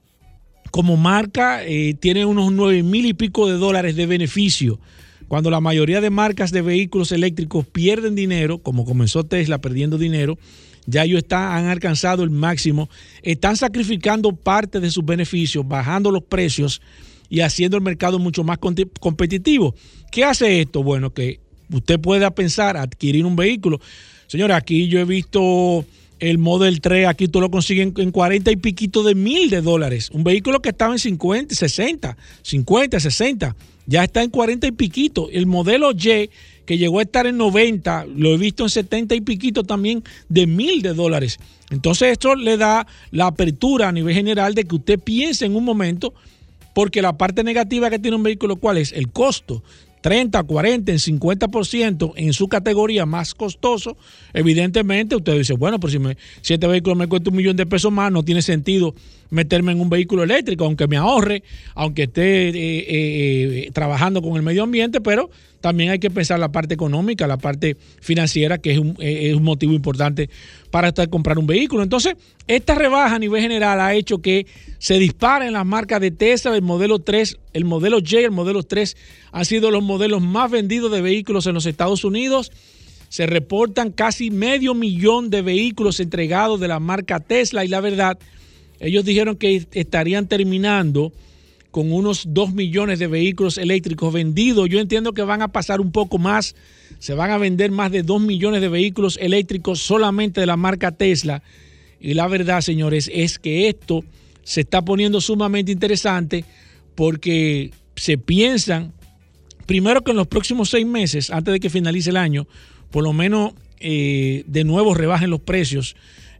como 0.71 0.97
marca 0.97 1.65
eh, 1.65 1.95
tiene 1.99 2.25
unos 2.25 2.53
9 2.53 2.85
mil 2.85 3.07
y 3.07 3.13
pico 3.13 3.49
de 3.49 3.55
dólares 3.55 3.97
de 3.97 4.07
beneficio. 4.07 4.79
Cuando 5.27 5.51
la 5.51 5.61
mayoría 5.61 6.01
de 6.01 6.11
marcas 6.11 6.53
de 6.53 6.63
vehículos 6.63 7.11
eléctricos 7.11 7.67
pierden 7.67 8.15
dinero, 8.15 8.59
como 8.59 8.85
comenzó 8.85 9.25
Tesla 9.25 9.61
perdiendo 9.61 9.99
dinero, 9.99 10.39
ya 10.87 11.05
ellos 11.05 11.19
están, 11.19 11.53
han 11.57 11.67
alcanzado 11.67 12.25
el 12.25 12.31
máximo, 12.31 12.89
están 13.23 13.57
sacrificando 13.57 14.33
parte 14.35 14.81
de 14.81 14.91
sus 14.91 15.05
beneficios, 15.05 15.67
bajando 15.67 16.11
los 16.11 16.23
precios 16.23 16.81
y 17.29 17.41
haciendo 17.41 17.77
el 17.77 17.83
mercado 17.83 18.19
mucho 18.19 18.45
más 18.45 18.59
competitivo. 18.59 19.75
¿Qué 20.11 20.25
hace 20.25 20.61
esto? 20.61 20.83
Bueno, 20.83 21.13
que 21.13 21.41
usted 21.71 21.99
pueda 22.01 22.31
pensar 22.35 22.77
adquirir 22.77 23.25
un 23.25 23.37
vehículo. 23.37 23.81
Señora, 24.27 24.57
aquí 24.57 24.89
yo 24.89 25.01
he 25.01 25.05
visto 25.05 25.85
el 26.19 26.39
Model 26.39 26.81
3, 26.81 27.09
aquí 27.09 27.27
tú 27.27 27.41
lo 27.41 27.51
consigues 27.51 27.93
en 27.97 28.11
40 28.13 28.53
y 28.53 28.57
piquito 28.57 29.03
de 29.03 29.15
mil 29.15 29.51
de 29.51 29.61
dólares. 29.61 30.09
Un 30.13 30.23
vehículo 30.23 30.63
que 30.63 30.69
estaba 30.69 30.93
en 30.93 30.99
50, 30.99 31.55
60, 31.55 32.17
50, 32.43 33.01
60, 33.01 33.57
ya 33.87 34.05
está 34.05 34.23
en 34.23 34.31
40 34.31 34.69
y 34.69 34.73
piquito. 34.73 35.29
El 35.31 35.47
modelo 35.47 35.91
Y 35.91 36.31
que 36.73 36.79
llegó 36.79 37.01
a 37.01 37.03
estar 37.03 37.27
en 37.27 37.37
90, 37.37 38.07
lo 38.17 38.33
he 38.33 38.39
visto 38.39 38.63
en 38.63 38.71
70 38.71 39.15
y 39.15 39.21
piquito 39.21 39.63
también 39.63 40.03
de 40.31 40.47
mil 40.47 40.81
de 40.81 40.95
dólares. 40.95 41.39
Entonces 41.71 42.13
esto 42.13 42.35
le 42.35 42.57
da 42.57 42.87
la 43.11 43.27
apertura 43.27 43.89
a 43.91 43.93
nivel 43.93 44.15
general 44.15 44.55
de 44.55 44.65
que 44.65 44.77
usted 44.77 44.99
piense 44.99 45.45
en 45.45 45.55
un 45.55 45.67
momento, 45.67 46.15
porque 46.75 47.03
la 47.03 47.19
parte 47.19 47.45
negativa 47.45 47.91
que 47.91 47.99
tiene 47.99 48.17
un 48.17 48.23
vehículo, 48.23 48.57
¿cuál 48.57 48.79
es? 48.79 48.93
El 48.93 49.11
costo. 49.11 49.63
30, 50.01 50.43
40, 50.43 50.93
en 50.93 50.99
50% 50.99 52.13
en 52.17 52.33
su 52.33 52.49
categoría 52.49 53.05
más 53.05 53.35
costoso, 53.35 53.99
evidentemente 54.33 55.15
usted 55.15 55.37
dice, 55.37 55.53
bueno, 55.53 55.79
pues 55.79 55.93
si, 55.93 55.99
me, 55.99 56.17
si 56.41 56.55
este 56.55 56.67
vehículo 56.67 56.97
me 56.97 57.07
cuesta 57.07 57.29
un 57.29 57.37
millón 57.37 57.57
de 57.57 57.67
pesos 57.67 57.93
más, 57.93 58.11
no 58.11 58.25
tiene 58.25 58.41
sentido 58.41 58.95
meterme 59.29 59.73
en 59.73 59.81
un 59.81 59.91
vehículo 59.91 60.23
eléctrico, 60.23 60.65
aunque 60.65 60.89
me 60.89 60.97
ahorre, 60.97 61.43
aunque 61.75 62.05
esté 62.05 62.49
eh, 62.49 62.53
eh, 62.55 62.85
eh, 62.89 63.71
trabajando 63.73 64.23
con 64.23 64.37
el 64.37 64.43
medio 64.43 64.63
ambiente, 64.63 65.01
pero 65.03 65.31
también 65.63 65.91
hay 65.91 65.99
que 66.01 66.11
pensar 66.11 66.39
la 66.41 66.51
parte 66.51 66.75
económica, 66.75 67.27
la 67.27 67.39
parte 67.39 67.77
financiera, 68.01 68.59
que 68.59 68.73
es 68.73 68.79
un, 68.79 68.97
es 68.99 69.35
un 69.35 69.45
motivo 69.45 69.73
importante 69.73 70.29
para 70.71 70.93
comprar 71.09 71.39
un 71.39 71.47
vehículo. 71.47 71.85
Entonces, 71.85 72.17
esta 72.49 72.75
rebaja 72.75 73.15
a 73.15 73.19
nivel 73.19 73.41
general 73.41 73.81
ha 73.81 73.95
hecho 73.95 74.19
que 74.19 74.47
se 74.79 74.99
disparen 74.99 75.53
las 75.53 75.65
marcas 75.65 76.01
de 76.01 76.11
Tesla, 76.11 76.55
el 76.55 76.63
modelo 76.63 76.99
3, 76.99 77.39
el 77.53 77.65
modelo 77.65 78.01
Y, 78.01 78.17
el 78.17 78.33
modelo 78.33 78.65
3 78.65 78.97
han 79.31 79.45
sido 79.45 79.71
los 79.71 79.85
modelos 79.85 80.21
más 80.21 80.51
vendidos 80.51 80.91
de 80.91 81.01
vehículos 81.01 81.47
en 81.47 81.55
los 81.55 81.65
Estados 81.65 82.05
Unidos. 82.05 82.51
Se 83.09 83.27
reportan 83.27 83.93
casi 83.93 84.33
medio 84.33 84.75
millón 84.75 85.31
de 85.31 85.43
vehículos 85.43 86.01
entregados 86.01 86.59
de 86.59 86.67
la 86.69 86.81
marca 86.81 87.21
Tesla 87.21 87.65
y 87.65 87.69
la 87.69 87.81
verdad, 87.81 88.19
ellos 88.81 89.05
dijeron 89.05 89.37
que 89.37 89.65
estarían 89.73 90.27
terminando 90.27 91.13
con 91.73 91.91
unos 91.91 92.27
2 92.29 92.53
millones 92.53 92.99
de 92.99 93.09
vehículos 93.09 93.59
eléctricos 93.59 94.13
vendidos. 94.13 94.69
Yo 94.69 94.79
entiendo 94.79 95.15
que 95.15 95.23
van 95.23 95.43
a 95.43 95.49
pasar 95.49 95.81
un 95.81 95.91
poco 95.91 96.19
más. 96.19 96.55
Se 96.99 97.15
van 97.15 97.31
a 97.31 97.39
vender 97.39 97.73
más 97.73 97.91
de 97.91 98.03
2 98.03 98.21
millones 98.21 98.61
de 98.61 98.69
vehículos 98.69 99.19
eléctricos 99.21 99.81
solamente 99.81 100.41
de 100.41 100.47
la 100.47 100.59
marca 100.59 100.93
Tesla. 100.93 101.43
Y 101.99 102.13
la 102.15 102.29
verdad, 102.29 102.61
señores, 102.61 103.11
es 103.13 103.39
que 103.39 103.69
esto 103.69 104.05
se 104.45 104.61
está 104.61 104.83
poniendo 104.83 105.21
sumamente 105.21 105.73
interesante 105.73 106.45
porque 106.95 107.71
se 107.97 108.19
piensan, 108.19 108.93
primero 109.65 110.03
que 110.03 110.11
en 110.11 110.19
los 110.19 110.27
próximos 110.27 110.69
seis 110.69 110.87
meses, 110.87 111.31
antes 111.31 111.53
de 111.53 111.61
que 111.61 111.71
finalice 111.71 112.11
el 112.11 112.19
año, 112.19 112.47
por 112.91 113.03
lo 113.03 113.15
menos 113.15 113.55
eh, 113.81 114.45
de 114.47 114.65
nuevo 114.65 114.93
rebajen 114.93 115.31
los 115.31 115.41
precios 115.41 115.97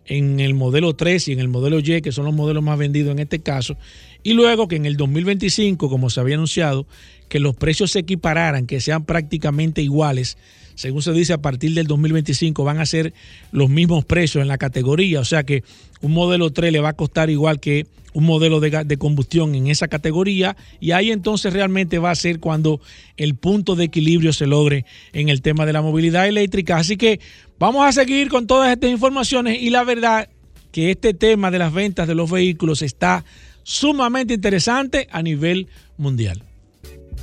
en 0.07 0.41
el 0.41 0.55
modelo 0.55 0.95
3 0.95 1.29
y 1.29 1.33
en 1.33 1.41
el 1.41 1.49
modelo 1.49 1.79
Y, 1.79 2.03
que 2.03 2.13
son 2.13 2.25
los 2.25 2.35
modelos 2.35 2.63
más 2.63 2.79
vendidos 2.79 3.13
en 3.13 3.21
este 3.21 3.39
caso, 3.39 3.77
y 4.23 4.35
luego 4.35 4.69
que 4.69 4.77
en 4.77 4.87
el 4.87 4.97
2025, 4.97 5.89
como 5.89 6.11
se 6.11 6.21
había 6.21 6.37
anunciado, 6.37 6.87
que 7.29 7.41
los 7.41 7.57
precios 7.57 7.93
se 7.93 8.01
equipararan, 8.01 8.67
que 8.67 8.81
sean 8.81 9.05
prácticamente 9.05 9.83
iguales. 9.83 10.37
Según 10.75 11.03
se 11.03 11.13
dice, 11.13 11.33
a 11.33 11.39
partir 11.39 11.75
del 11.75 11.87
2025 11.87 12.65
van 12.65 12.79
a 12.79 12.87
ser 12.87 13.13
los 13.51 13.69
mismos 13.69 14.05
precios 14.05 14.43
en 14.43 14.49
la 14.49 14.59
categoría. 14.59 15.21
O 15.21 15.25
sea 15.25 15.43
que 15.43 15.65
un 16.01 16.13
modelo 16.13 16.51
3 16.51 16.73
le 16.73 16.81
va 16.81 16.91
a 16.91 16.93
costar 16.93 17.31
igual 17.31 17.61
que 17.61 17.87
un 18.15 18.25
modelo 18.25 18.61
de, 18.61 18.85
de, 18.85 18.97
combustión 18.99 19.55
en 19.55 19.69
esa 19.69 19.89
categoría. 19.89 20.57
Y 20.81 20.93
ahí 20.93 21.11
entonces 21.11 21.53
realmente 21.53 21.99
va 21.99 22.11
a 22.11 22.15
ser 22.15 22.39
cuando 22.39 22.81
el 23.17 23.35
punto 23.35 23.77
de 23.77 23.85
equilibrio 23.85 24.33
se 24.33 24.47
logre 24.47 24.85
en 25.13 25.29
el 25.29 25.43
tema 25.43 25.67
de 25.67 25.73
la 25.73 25.83
movilidad 25.83 26.29
eléctrica. 26.29 26.77
Así 26.77 26.97
que 26.97 27.21
vamos 27.59 27.87
a 27.87 27.93
seguir 27.93 28.29
con 28.29 28.47
todas 28.47 28.73
estas 28.73 28.91
informaciones. 28.91 29.61
Y 29.61 29.71
la 29.71 29.85
verdad 29.85 30.29
que 30.73 30.91
este 30.91 31.15
tema 31.15 31.51
de 31.51 31.59
las 31.59 31.73
ventas 31.73 32.09
de 32.09 32.15
los 32.15 32.31
vehículos 32.31 32.83
está 32.83 33.25
sumamente 33.63 34.35
interesante 34.35 35.09
a 35.11 35.23
nivel 35.23 35.69
mundial. 35.97 36.43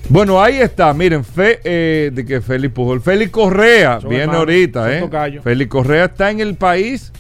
Bueno, 0.08 0.42
ahí 0.42 0.56
está, 0.56 0.94
miren, 0.94 1.24
fe, 1.24 1.60
eh, 1.64 2.12
de 2.14 2.26
que 2.26 2.42
Félix 2.42 2.74
Pujol, 2.74 3.02
Félix 3.02 3.32
Correa, 3.32 4.00
viene 4.00 4.24
hermano, 4.24 4.40
ahorita, 4.40 4.98
¿eh? 4.98 5.40
Félix 5.44 5.70
Correa 5.70 6.06
está 6.06 6.32
en 6.32 6.40
el 6.40 6.56
país, 6.56 7.12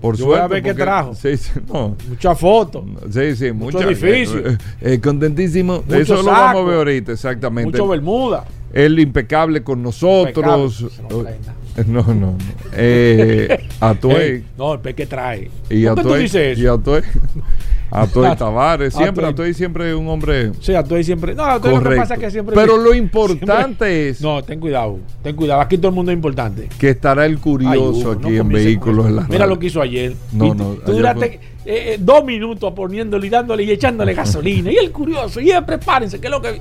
por 0.00 0.16
Yo 0.16 0.26
suerte. 0.26 0.40
Voy 0.40 0.58
a 0.58 0.62
ver 0.62 0.62
qué 0.62 0.74
trajo. 0.74 1.14
Sí, 1.14 1.36
sí, 1.36 1.52
no. 1.72 1.96
Muchas 2.08 2.38
fotos. 2.38 2.84
Sí, 3.10 3.36
sí, 3.36 3.52
mucho 3.52 3.78
mucha, 3.78 3.88
edificio. 3.88 4.38
Eh, 4.48 4.58
eh, 4.80 5.00
contentísimo. 5.00 5.82
Mucho 5.86 5.96
Eso 5.96 6.16
lo 6.16 6.24
vamos 6.24 6.62
a 6.62 6.64
ver 6.66 6.76
ahorita, 6.76 7.12
exactamente. 7.12 7.70
Mucho 7.70 7.88
bermuda. 7.88 8.44
Él 8.72 8.98
impecable 8.98 9.62
con 9.62 9.82
nosotros. 9.82 10.80
Impecable. 10.80 11.36
No, 11.86 12.02
no, 12.02 12.14
no. 12.14 12.38
Eh, 12.72 13.58
Atuey. 13.80 14.44
no, 14.56 14.74
el 14.74 14.80
pe 14.80 14.94
que 14.94 15.06
trae. 15.06 15.50
Y 15.70 15.84
¿Por 15.86 15.96
qué 15.96 16.02
tú 16.02 16.08
Atuey. 16.08 16.22
dices 16.22 16.52
eso? 16.58 16.62
Y 16.62 16.66
Atuey. 16.66 17.02
Tavares, 18.38 18.92
siempre, 18.92 19.24
Atoy 19.24 19.54
siempre 19.54 19.94
un 19.94 20.08
hombre 20.08 20.50
Sí, 20.60 20.74
Atoy 20.74 21.04
siempre. 21.04 21.32
No, 21.34 21.44
Atoy 21.44 21.76
lo 21.76 21.82
que 21.90 21.96
pasa 21.96 22.14
es 22.14 22.20
que 22.20 22.30
siempre. 22.30 22.54
Pero 22.56 22.76
lo 22.76 22.92
importante 22.92 23.84
siempre- 23.86 24.08
es 24.08 24.20
No, 24.20 24.42
ten 24.42 24.58
cuidado. 24.58 24.98
Ten 25.22 25.36
cuidado. 25.36 25.60
Aquí 25.60 25.76
todo 25.78 25.88
el 25.90 25.94
mundo 25.94 26.10
es 26.10 26.16
importante. 26.16 26.68
que 26.78 26.90
estará 26.90 27.24
el 27.26 27.32
Ay, 27.34 27.38
curioso 27.38 28.12
aquí 28.12 28.30
no 28.30 28.40
en 28.40 28.48
vehículos 28.48 29.06
en 29.06 29.16
la 29.16 29.22
Mira 29.28 29.46
lo 29.46 29.58
que 29.60 29.66
hizo 29.66 29.80
ayer. 29.80 30.14
No, 30.32 30.46
Y 30.46 30.50
no, 30.50 30.64
tú- 30.84 30.92
duraste 30.92 31.40
fue- 31.64 31.72
eh, 31.72 31.94
eh, 31.94 31.96
dos 32.00 32.24
minutos 32.24 32.72
poniéndole 32.74 33.26
y 33.26 33.30
dándole 33.30 33.62
y 33.62 33.70
echándole 33.70 34.12
gasolina. 34.14 34.72
y 34.72 34.76
el 34.76 34.90
curioso. 34.90 35.40
Y 35.40 35.50
él, 35.52 35.64
prepárense, 35.64 36.20
que 36.20 36.26
es 36.26 36.30
lo 36.32 36.40
que. 36.42 36.60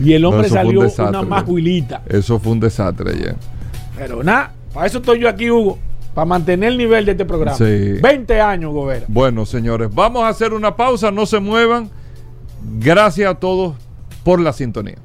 Y 0.00 0.12
el 0.14 0.24
hombre 0.24 0.48
un 0.48 0.52
salió 0.52 0.82
desastre. 0.82 1.06
una 1.18 1.22
majuilita. 1.22 2.02
Eso 2.08 2.38
fue 2.40 2.52
un 2.52 2.60
desastre 2.60 3.10
ayer. 3.12 3.36
Pero 3.96 4.22
nada, 4.22 4.54
para 4.72 4.86
eso 4.86 4.98
estoy 4.98 5.20
yo 5.20 5.28
aquí, 5.28 5.50
Hugo. 5.50 5.78
Para 6.14 6.24
mantener 6.24 6.70
el 6.72 6.78
nivel 6.78 7.04
de 7.04 7.12
este 7.12 7.24
programa. 7.24 7.58
Sí. 7.58 7.98
20 8.02 8.40
años, 8.40 8.72
Gobera. 8.72 9.04
Bueno, 9.08 9.44
señores, 9.44 9.88
vamos 9.92 10.22
a 10.22 10.28
hacer 10.28 10.54
una 10.54 10.74
pausa, 10.74 11.10
no 11.10 11.26
se 11.26 11.40
muevan. 11.40 11.90
Gracias 12.78 13.30
a 13.30 13.34
todos 13.34 13.74
por 14.24 14.40
la 14.40 14.52
sintonía. 14.52 14.96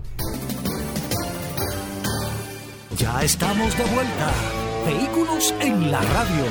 Ya 2.98 3.22
estamos 3.24 3.78
de 3.78 3.84
vuelta. 3.86 4.32
Vehículos 4.86 5.54
en 5.60 5.92
la 5.92 6.02
radio. 6.02 6.46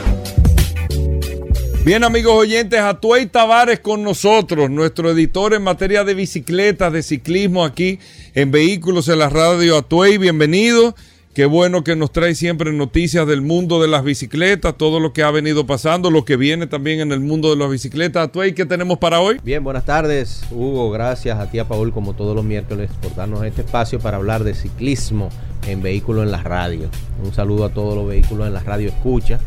Bien, 1.85 2.05
amigos 2.05 2.35
oyentes, 2.35 2.79
Atuey 2.79 3.27
Tavares 3.27 3.81
con 3.81 4.03
nosotros, 4.03 4.69
nuestro 4.69 5.11
editor 5.11 5.55
en 5.55 5.63
materia 5.63 6.05
de 6.05 6.13
bicicletas, 6.13 6.93
de 6.93 7.03
ciclismo 7.03 7.65
aquí 7.65 7.99
en 8.35 8.51
Vehículos 8.51 9.09
en 9.09 9.19
la 9.19 9.31
Radio. 9.31 9.79
Atuey, 9.79 10.19
bienvenido. 10.19 10.95
Qué 11.33 11.47
bueno 11.47 11.85
que 11.85 11.95
nos 11.95 12.11
trae 12.11 12.35
siempre 12.35 12.73
noticias 12.73 13.25
del 13.25 13.41
mundo 13.41 13.81
de 13.81 13.87
las 13.87 14.03
bicicletas, 14.03 14.77
todo 14.77 14.99
lo 14.99 15.13
que 15.13 15.23
ha 15.23 15.31
venido 15.31 15.65
pasando, 15.65 16.11
lo 16.11 16.25
que 16.25 16.37
viene 16.37 16.67
también 16.67 16.99
en 16.99 17.13
el 17.13 17.21
mundo 17.21 17.51
de 17.51 17.57
las 17.57 17.71
bicicletas. 17.71 18.27
Atuey, 18.27 18.53
¿qué 18.53 18.67
tenemos 18.67 18.99
para 18.99 19.21
hoy? 19.21 19.39
Bien, 19.45 19.63
buenas 19.63 19.85
tardes, 19.85 20.43
Hugo. 20.51 20.91
Gracias 20.91 21.39
a 21.39 21.49
ti, 21.49 21.61
a 21.61 21.69
Paul, 21.69 21.93
como 21.93 22.15
todos 22.15 22.35
los 22.35 22.45
miércoles, 22.45 22.91
por 23.01 23.15
darnos 23.15 23.45
este 23.45 23.61
espacio 23.61 24.01
para 24.01 24.17
hablar 24.17 24.43
de 24.43 24.55
ciclismo 24.55 25.29
en 25.69 25.81
vehículos 25.81 26.25
en 26.25 26.33
la 26.33 26.43
radio. 26.43 26.89
Un 27.23 27.33
saludo 27.33 27.67
a 27.67 27.69
todos 27.69 27.95
los 27.95 28.09
vehículos 28.09 28.49
en 28.49 28.53
la 28.53 28.65
radio 28.65 28.89
escucha 28.89 29.39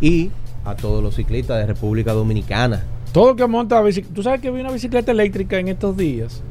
y 0.00 0.30
a 0.64 0.76
todos 0.76 1.02
los 1.02 1.14
ciclistas 1.14 1.58
de 1.58 1.66
República 1.66 2.14
Dominicana. 2.14 2.84
Todo 3.12 3.32
el 3.32 3.36
que 3.36 3.46
monta 3.46 3.82
bicicleta. 3.82 4.14
Tú 4.14 4.22
sabes 4.22 4.40
que 4.40 4.50
vi 4.50 4.60
una 4.60 4.72
bicicleta 4.72 5.12
eléctrica 5.12 5.58
en 5.58 5.68
estos 5.68 5.94
días. 5.94 6.42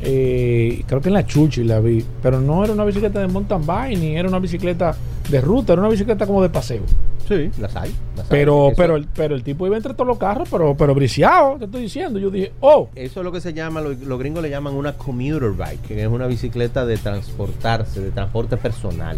Eh, 0.00 0.82
creo 0.86 1.00
que 1.00 1.08
en 1.08 1.14
la 1.14 1.24
Chuchi 1.26 1.64
la 1.64 1.80
vi. 1.80 2.04
Pero 2.22 2.40
no 2.40 2.64
era 2.64 2.72
una 2.72 2.84
bicicleta 2.84 3.20
de 3.20 3.26
mountain 3.28 3.64
bike 3.64 3.98
ni 3.98 4.16
era 4.16 4.28
una 4.28 4.38
bicicleta 4.38 4.94
de 5.30 5.40
ruta, 5.40 5.72
era 5.72 5.80
una 5.82 5.90
bicicleta 5.90 6.26
como 6.26 6.42
de 6.42 6.48
paseo. 6.50 6.82
Sí, 7.26 7.50
las 7.58 7.74
hay. 7.74 7.90
las. 8.18 8.26
Pero, 8.26 8.72
pero, 8.76 8.96
el, 8.96 9.06
pero 9.06 9.34
el 9.34 9.42
tipo 9.42 9.66
iba 9.66 9.76
entre 9.78 9.94
todos 9.94 10.06
los 10.06 10.18
carros, 10.18 10.46
pero, 10.50 10.76
pero 10.76 10.94
briciado, 10.94 11.56
te 11.58 11.64
estoy 11.64 11.80
diciendo. 11.82 12.18
Yo 12.18 12.30
dije, 12.30 12.52
oh, 12.60 12.90
Eso 12.94 13.20
es 13.20 13.24
lo 13.24 13.32
que 13.32 13.40
se 13.40 13.54
llama, 13.54 13.80
lo- 13.80 13.94
los 13.94 14.18
gringos 14.18 14.42
le 14.42 14.50
llaman 14.50 14.74
una 14.74 14.92
commuter 14.92 15.50
bike, 15.52 15.80
que 15.82 16.02
es 16.02 16.08
una 16.08 16.26
bicicleta 16.26 16.84
de 16.84 16.98
transportarse, 16.98 18.00
de 18.02 18.10
transporte 18.10 18.58
personal. 18.58 19.16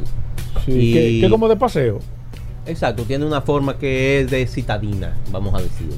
sí, 0.65 0.73
Y- 0.73 0.93
que, 0.93 1.21
que 1.23 1.31
como 1.31 1.49
de 1.49 1.57
paseo. 1.57 1.99
Exacto, 2.65 3.03
tiene 3.03 3.25
una 3.25 3.41
forma 3.41 3.77
que 3.77 4.21
es 4.21 4.31
de 4.31 4.47
citadina, 4.47 5.17
vamos 5.33 5.53
a 5.55 5.59
decir. 5.62 5.89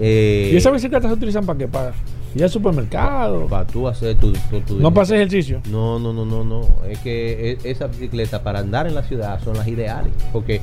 Eh, 0.00 0.50
¿Y 0.52 0.56
esas 0.56 0.72
bicicletas 0.72 1.10
se 1.10 1.14
utilizan 1.14 1.44
para 1.46 1.58
qué? 1.58 1.68
Para 1.68 1.92
ir 2.34 2.42
al 2.44 2.50
supermercado. 2.50 3.46
para 3.46 3.66
tú 3.66 3.86
hacer 3.88 4.16
tu, 4.16 4.32
tu, 4.32 4.60
tu 4.60 4.80
no 4.80 4.92
para 4.92 5.02
hacer 5.04 5.16
ejercicio. 5.16 5.60
No, 5.70 5.98
no, 5.98 6.12
no, 6.12 6.24
no, 6.24 6.44
no. 6.44 6.68
Es 6.88 6.98
que 7.00 7.52
e- 7.62 7.70
esas 7.70 7.90
bicicletas 7.90 8.40
para 8.40 8.60
andar 8.60 8.86
en 8.86 8.94
la 8.94 9.02
ciudad 9.02 9.42
son 9.42 9.56
las 9.56 9.68
ideales. 9.68 10.12
Porque 10.32 10.60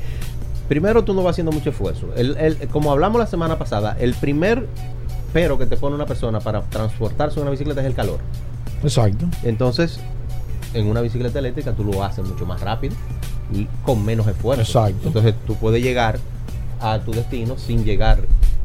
primero 0.68 1.04
tú 1.04 1.14
no 1.14 1.24
vas 1.24 1.32
haciendo 1.36 1.52
mucho 1.52 1.70
esfuerzo. 1.70 2.08
El, 2.16 2.36
el- 2.38 2.58
como 2.70 2.92
hablamos 2.92 3.20
la 3.20 3.28
semana 3.28 3.58
pasada, 3.60 3.96
el 4.00 4.14
primer 4.16 4.66
pero 5.32 5.60
que 5.60 5.68
te 5.68 5.78
pone 5.78 5.96
una 5.96 6.08
persona 6.08 6.40
para 6.40 6.62
transportarse 6.64 7.36
en 7.38 7.44
una 7.44 7.52
bicicleta 7.52 7.82
es 7.82 7.88
el 7.88 7.94
calor. 7.94 8.18
Exacto. 8.82 9.26
Entonces, 9.44 10.00
en 10.74 10.88
una 10.88 11.02
bicicleta 11.02 11.38
eléctrica 11.38 11.74
tú 11.74 11.84
lo 11.84 12.04
haces 12.04 12.26
mucho 12.26 12.48
más 12.48 12.62
rápido 12.62 12.96
y 13.54 13.68
con 13.84 14.04
menos 14.04 14.26
esfuerzo. 14.28 14.64
Exacto. 14.64 15.08
Entonces 15.08 15.36
tú 15.46 15.54
puedes 15.56 15.84
llegar 15.84 16.18
a 16.82 16.98
tu 17.00 17.12
destino 17.12 17.58
sin 17.60 17.84
llegar 17.86 18.22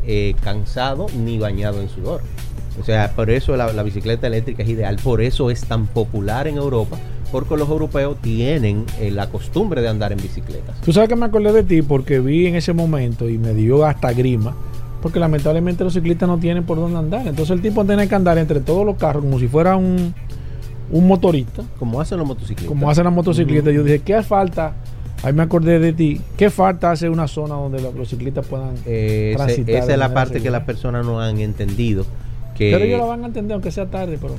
eh, 0.07 0.35
cansado 0.43 1.07
ni 1.17 1.38
bañado 1.38 1.81
en 1.81 1.88
sudor. 1.88 2.21
O 2.81 2.85
sea, 2.85 3.12
por 3.14 3.31
eso 3.31 3.57
la, 3.57 3.73
la 3.73 3.83
bicicleta 3.83 4.27
eléctrica 4.27 4.62
es 4.62 4.69
ideal, 4.69 4.97
por 5.03 5.21
eso 5.21 5.51
es 5.51 5.64
tan 5.64 5.87
popular 5.87 6.49
en 6.49 6.57
Europa, 6.57 6.99
porque 7.31 7.57
los 7.57 7.69
europeos 7.69 8.17
tienen 8.21 8.85
eh, 9.01 9.11
la 9.11 9.29
costumbre 9.29 9.81
de 9.81 9.88
andar 9.88 10.12
en 10.12 10.19
bicicletas. 10.19 10.81
Tú 10.81 10.93
sabes 10.93 11.09
que 11.09 11.17
me 11.17 11.27
acordé 11.27 11.53
de 11.53 11.62
ti 11.62 11.83
porque 11.83 12.21
vi 12.21 12.47
en 12.47 12.57
ese 12.57 12.73
momento 12.73 13.29
y 13.29 13.38
me 13.38 13.55
dio 13.55 13.85
hasta 13.85 14.12
grima. 14.12 14.55
Porque 15.03 15.21
lamentablemente 15.21 15.85
los 15.85 15.93
ciclistas 15.93 16.27
no 16.27 16.38
tienen 16.38 16.64
por 16.64 16.79
dónde 16.79 16.99
andar. 16.99 17.27
Entonces 17.27 17.51
el 17.51 17.61
tipo 17.61 17.85
tiene 17.85 18.09
que 18.09 18.14
andar 18.14 18.38
entre 18.38 18.61
todos 18.61 18.87
los 18.87 18.97
carros 18.97 19.23
como 19.23 19.38
si 19.38 19.49
fuera 19.49 19.77
un, 19.77 20.14
un 20.90 21.07
motorista. 21.07 21.62
Como 21.79 22.01
hacen 22.01 22.17
los 22.17 22.27
motociclistas. 22.27 22.69
Como 22.69 22.88
hacen 22.88 23.05
las 23.05 23.12
motocicletas. 23.12 23.75
Yo 23.75 23.83
dije, 23.83 23.99
¿qué 23.99 24.23
falta? 24.23 24.75
Ahí 25.25 25.33
me 25.33 25.43
acordé 25.43 25.79
de 25.79 25.93
ti. 25.93 26.21
¿Qué 26.37 26.51
falta 26.51 26.91
hace 26.91 27.09
una 27.09 27.27
zona 27.29 27.55
donde 27.55 27.81
los, 27.81 28.09
ciclistas 28.09 28.47
puedan 28.47 28.75
Eh, 28.87 29.33
transitar 29.37 29.67
de 29.67 29.79
esa 29.79 29.93
es 29.93 29.99
la 29.99 30.13
parte 30.13 30.43
que 30.43 30.51
las 30.51 30.65
personas 30.65 31.05
no 31.07 31.21
han 31.21 31.39
entendido. 31.39 32.05
Que 32.57 32.71
Pero 32.71 32.85
ellos 32.85 33.01
la 33.01 33.07
van 33.07 33.25
a 33.25 33.27
entender 33.27 33.55
aunque 33.55 33.73
sea 33.73 33.87
tarde, 33.87 34.17
pero 34.21 34.35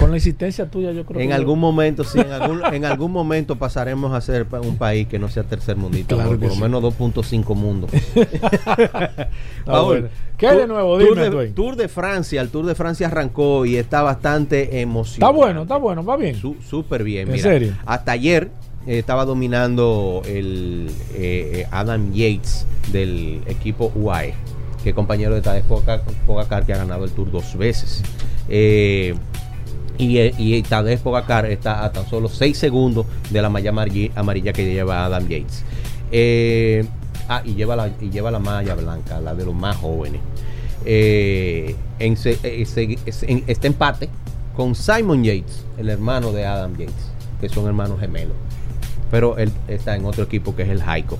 con 0.00 0.10
la 0.10 0.16
existencia 0.16 0.66
tuya 0.70 0.90
yo 0.92 1.04
creo 1.04 1.20
En 1.20 1.28
que... 1.28 1.34
algún 1.34 1.58
momento, 1.58 2.02
sí, 2.02 2.18
en 2.18 2.30
algún, 2.32 2.62
en 2.72 2.84
algún 2.86 3.12
momento 3.12 3.56
pasaremos 3.56 4.12
a 4.14 4.20
ser 4.22 4.46
un 4.62 4.76
país 4.78 5.06
que 5.06 5.18
no 5.18 5.28
sea 5.28 5.42
tercer 5.42 5.76
mundito, 5.76 6.14
Claro 6.16 6.30
por, 6.30 6.38
por 6.40 6.50
sí. 6.52 6.58
lo 6.60 6.62
menos 6.68 6.82
2.5 6.98 7.54
mundos. 7.54 7.90
Está 8.14 9.28
Paul. 9.66 10.08
¿Qué 10.36 10.46
hay 10.46 10.56
de 10.56 10.62
Tour- 10.62 10.68
nuevo? 10.68 10.98
Tour 10.98 11.08
Dime, 11.10 11.22
de, 11.24 11.30
Dwayne. 11.30 11.52
Tour 11.52 11.76
de 11.76 11.88
Francia, 11.88 12.40
el 12.40 12.48
Tour 12.48 12.64
de 12.66 12.74
Francia 12.74 13.06
arrancó 13.08 13.66
y 13.66 13.76
está 13.76 14.02
bastante 14.02 14.62
Está 14.64 14.78
emocionante. 14.78 15.36
bueno, 15.36 15.62
está 15.62 15.76
bueno, 15.76 16.04
va 16.04 16.16
bien. 16.16 16.36
Su- 16.36 16.56
Súper 16.66 17.02
bien. 17.04 17.26
¿En 17.28 17.32
mira. 17.34 17.42
serio? 17.50 17.72
Hasta 17.84 18.12
ayer 18.12 18.50
eh, 18.88 18.98
estaba 18.98 19.24
dominando 19.24 20.22
el 20.26 20.90
eh, 21.14 21.66
Adam 21.70 22.12
Yates 22.12 22.66
del 22.90 23.42
equipo 23.46 23.92
UAE, 23.94 24.34
que 24.82 24.88
es 24.90 24.94
compañero 24.94 25.34
de 25.34 25.42
Tadej 25.42 25.64
Poga- 25.64 26.02
Pogacar, 26.26 26.64
que 26.66 26.72
ha 26.72 26.78
ganado 26.78 27.04
el 27.04 27.10
Tour 27.12 27.30
dos 27.30 27.56
veces. 27.56 28.02
Eh, 28.48 29.14
y, 29.98 30.18
eh, 30.18 30.34
y 30.38 30.62
Tadej 30.62 31.00
Pogacar 31.00 31.46
está 31.46 31.84
a 31.84 31.92
tan 31.92 32.08
solo 32.08 32.28
6 32.28 32.56
segundos 32.56 33.04
de 33.30 33.42
la 33.42 33.48
malla 33.50 33.70
amarilla, 33.70 34.52
que 34.52 34.64
lleva 34.72 35.04
Adam 35.04 35.28
Yates. 35.28 35.64
Eh, 36.10 36.84
ah, 37.28 37.42
y 37.44 37.54
lleva, 37.54 37.76
la, 37.76 37.90
y 38.00 38.08
lleva 38.10 38.30
la 38.30 38.38
malla 38.38 38.74
blanca, 38.74 39.20
la 39.20 39.34
de 39.34 39.44
los 39.44 39.54
más 39.54 39.76
jóvenes. 39.76 40.20
Eh, 40.84 41.74
eh, 41.98 42.96
en 43.22 43.44
este 43.48 43.66
empate 43.66 44.08
con 44.56 44.74
Simon 44.74 45.24
Yates, 45.24 45.64
el 45.76 45.90
hermano 45.90 46.32
de 46.32 46.46
Adam 46.46 46.72
Yates, 46.78 46.94
que 47.40 47.48
son 47.48 47.66
hermanos 47.66 48.00
gemelos. 48.00 48.36
Pero 49.10 49.38
él 49.38 49.50
está 49.68 49.96
en 49.96 50.04
otro 50.04 50.24
equipo 50.24 50.54
que 50.56 50.62
es 50.62 50.68
el 50.68 50.82
Jaico. 50.82 51.18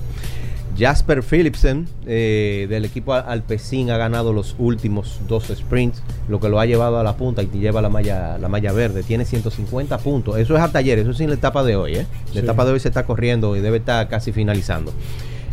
Jasper 0.77 1.23
Philipsen 1.23 1.87
eh, 2.05 2.67
del 2.69 2.85
equipo 2.85 3.13
Alpecin 3.13 3.91
ha 3.91 3.97
ganado 3.97 4.31
los 4.31 4.55
últimos 4.59 5.19
dos 5.27 5.47
sprints, 5.53 6.01
lo 6.29 6.39
que 6.39 6.47
lo 6.47 6.59
ha 6.59 6.65
llevado 6.65 6.99
a 6.99 7.03
la 7.03 7.17
punta 7.17 7.41
y 7.43 7.47
lleva 7.47 7.81
la 7.81 7.89
malla, 7.89 8.37
la 8.37 8.47
malla 8.47 8.71
verde. 8.71 9.03
Tiene 9.03 9.25
150 9.25 9.97
puntos. 9.97 10.37
Eso 10.37 10.55
es 10.55 10.61
hasta 10.61 10.79
ayer, 10.79 10.99
eso 10.99 11.11
es 11.11 11.17
sin 11.17 11.27
la 11.29 11.35
etapa 11.35 11.63
de 11.63 11.75
hoy. 11.75 11.95
¿eh? 11.95 12.05
La 12.27 12.33
Sí. 12.33 12.39
etapa 12.39 12.63
de 12.65 12.71
hoy 12.71 12.79
se 12.79 12.87
está 12.87 13.05
corriendo 13.05 13.57
y 13.57 13.59
debe 13.59 13.77
estar 13.77 14.07
casi 14.07 14.31
finalizando. 14.31 14.93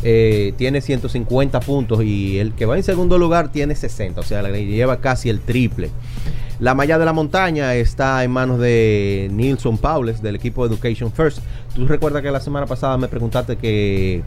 Eh, 0.08 0.54
tiene 0.56 0.80
150 0.80 1.58
puntos 1.58 2.04
y 2.04 2.38
el 2.38 2.52
que 2.52 2.64
va 2.64 2.76
en 2.76 2.84
segundo 2.84 3.18
lugar 3.18 3.50
tiene 3.50 3.74
60, 3.74 4.20
o 4.20 4.22
sea, 4.22 4.40
le 4.40 4.64
lleva 4.64 5.00
casi 5.00 5.28
el 5.28 5.40
triple. 5.40 5.90
La 6.60 6.76
malla 6.76 6.96
de 6.96 7.04
la 7.04 7.12
montaña 7.12 7.74
está 7.74 8.22
en 8.22 8.30
manos 8.30 8.60
de 8.60 9.28
Nilson 9.32 9.78
Paules 9.78 10.22
del 10.22 10.36
equipo 10.36 10.64
Education 10.64 11.10
First. 11.10 11.40
Tú 11.74 11.88
recuerdas 11.88 12.22
que 12.22 12.30
la 12.30 12.38
semana 12.38 12.66
pasada 12.66 12.96
me 12.96 13.08
preguntaste 13.08 13.56
que, 13.56 14.22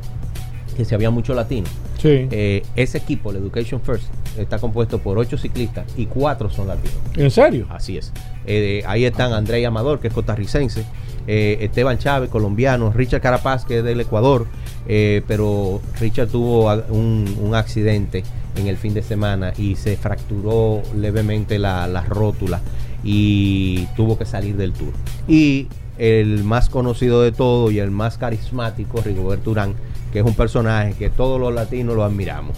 que 0.75 0.83
si 0.83 0.93
había 0.93 1.11
mucho 1.11 1.33
latino. 1.33 1.67
Sí. 1.97 2.27
Eh, 2.29 2.63
ese 2.75 2.97
equipo, 2.97 3.31
el 3.31 3.37
Education 3.37 3.79
First, 3.79 4.03
está 4.37 4.59
compuesto 4.59 4.99
por 4.99 5.17
ocho 5.17 5.37
ciclistas 5.37 5.85
y 5.95 6.07
cuatro 6.07 6.49
son 6.49 6.67
latinos. 6.67 6.97
¿En 7.15 7.31
serio? 7.31 7.67
Así 7.69 7.97
es. 7.97 8.11
Eh, 8.45 8.83
ahí 8.85 9.05
están 9.05 9.31
André 9.31 9.65
Amador, 9.65 10.01
que 10.01 10.09
es 10.09 10.13
costarricense, 10.13 10.83
eh, 11.25 11.57
Esteban 11.61 11.97
Chávez, 11.99 12.29
colombiano, 12.29 12.91
Richard 12.91 13.21
Carapaz, 13.21 13.63
que 13.63 13.79
es 13.79 13.83
del 13.83 14.01
Ecuador, 14.01 14.45
eh, 14.87 15.21
pero 15.27 15.81
Richard 15.99 16.29
tuvo 16.29 16.71
un, 16.89 17.51
accidente 17.53 18.23
en 18.55 18.67
el 18.67 18.77
fin 18.77 18.93
de 18.93 19.01
semana 19.01 19.53
y 19.57 19.75
se 19.75 19.97
fracturó 19.97 20.81
levemente 20.95 21.59
la, 21.59 21.87
la 21.87 22.01
rótula 22.01 22.61
y 23.03 23.85
tuvo 23.95 24.17
que 24.17 24.25
salir 24.25 24.55
del 24.55 24.73
tour. 24.73 24.93
Y 25.27 25.67
el 25.97 26.43
más 26.43 26.69
conocido 26.69 27.21
de 27.21 27.31
todo 27.31 27.71
y 27.71 27.79
el 27.79 27.91
más 27.91 28.17
carismático, 28.17 29.01
Rigoberto 29.01 29.51
Urán, 29.51 29.75
que 30.11 30.19
es 30.19 30.25
un 30.25 30.33
personaje 30.33 30.93
que 30.93 31.09
todos 31.09 31.39
los 31.39 31.53
latinos 31.53 31.95
lo 31.95 32.03
admiramos. 32.03 32.55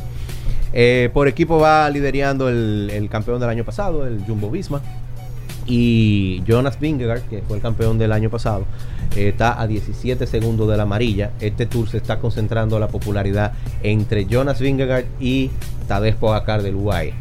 Eh, 0.73 1.10
por 1.13 1.27
equipo 1.27 1.60
va 1.60 1.89
liderando 1.89 2.47
el, 2.47 3.07
campeón 3.12 3.39
del 3.39 3.49
año 3.49 3.65
pasado, 3.65 4.07
el 4.07 4.23
Jumbo 4.25 4.49
Visma. 4.49 4.81
Y 5.67 6.41
Jonas 6.47 6.79
Vingegaard, 6.79 7.21
que 7.21 7.41
fue 7.47 7.57
el 7.57 7.62
campeón 7.62 7.97
del 7.97 8.12
año 8.12 8.29
pasado, 8.29 8.65
está 9.15 9.62
a 9.62 9.67
17 9.67 10.26
segundos 10.28 10.69
de 10.69 10.78
la 10.78 10.84
amarilla. 10.84 11.32
Este 11.39 11.65
tour 11.65 11.89
se 11.89 11.97
está 11.97 12.19
concentrando 12.19 12.80
la 12.80 12.88
popularidad 12.88 13.54
entre 13.84 14.26
Jonas 14.26 14.60
Vingegaard 14.60 15.06
y 15.19 15.52
Tadej 15.88 16.15
Pogacar 16.15 16.62
del 16.62 16.76
UAE. 16.76 17.13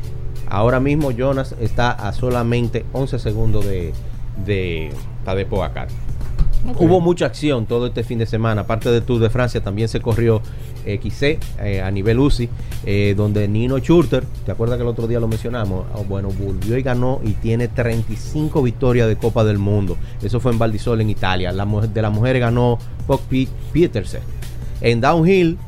Ahora 0.49 0.81
mismo 0.81 1.11
Jonas 1.11 1.55
está 1.61 1.93
a 1.93 2.13
solamente 2.13 2.85
11 2.93 3.19
segundos 3.19 3.65
de, 3.67 3.93
de 4.45 4.91
Tadej 5.25 5.47
Pogacar. 5.47 5.89
Hubo 6.79 7.01
mucha 7.01 7.27
acción 7.27 7.67
todo 7.67 7.87
este 7.87 8.05
fin 8.05 8.19
de 8.19 8.27
semana. 8.27 8.63
Aparte 8.63 8.91
del 8.91 9.03
Tour 9.03 9.21
de 9.21 9.31
Francia, 9.31 9.63
también 9.63 9.89
se 9.89 10.01
corrió 10.01 10.43
XC 10.85 11.39
eh, 11.61 11.83
a 11.83 11.91
nivel 11.91 12.19
UCI, 12.19 12.49
eh, 12.85 13.15
donde 13.17 13.49
Nino 13.49 13.79
Schurter, 13.79 14.25
¿te 14.45 14.53
acuerdas 14.53 14.77
que 14.77 14.83
el 14.83 14.89
otro 14.89 15.07
día 15.07 15.21
lo 15.21 15.29
mencionamos? 15.29 15.87
Oh, 15.95 16.05
bueno, 16.05 16.29
volvió 16.29 16.77
y 16.77 16.83
ganó 16.83 17.21
y 17.25 17.33
tiene 17.33 17.69
35 17.69 18.63
victorias 18.63 19.09
de 19.09 19.17
Copa 19.17 19.45
del 19.45 19.59
Mundo. 19.59 19.97
Eso 20.23 20.41
fue 20.41 20.53
en 20.53 20.59
Valdisol, 20.59 21.01
en 21.01 21.11
Italia. 21.11 21.53
La, 21.53 21.65
de 21.65 22.03
las 22.03 22.13
mujeres 22.13 22.41
ganó 22.41 22.79
Puck 23.07 23.23
Petersen. 23.73 24.23
En 24.83 25.01
Downhill, 25.01 25.59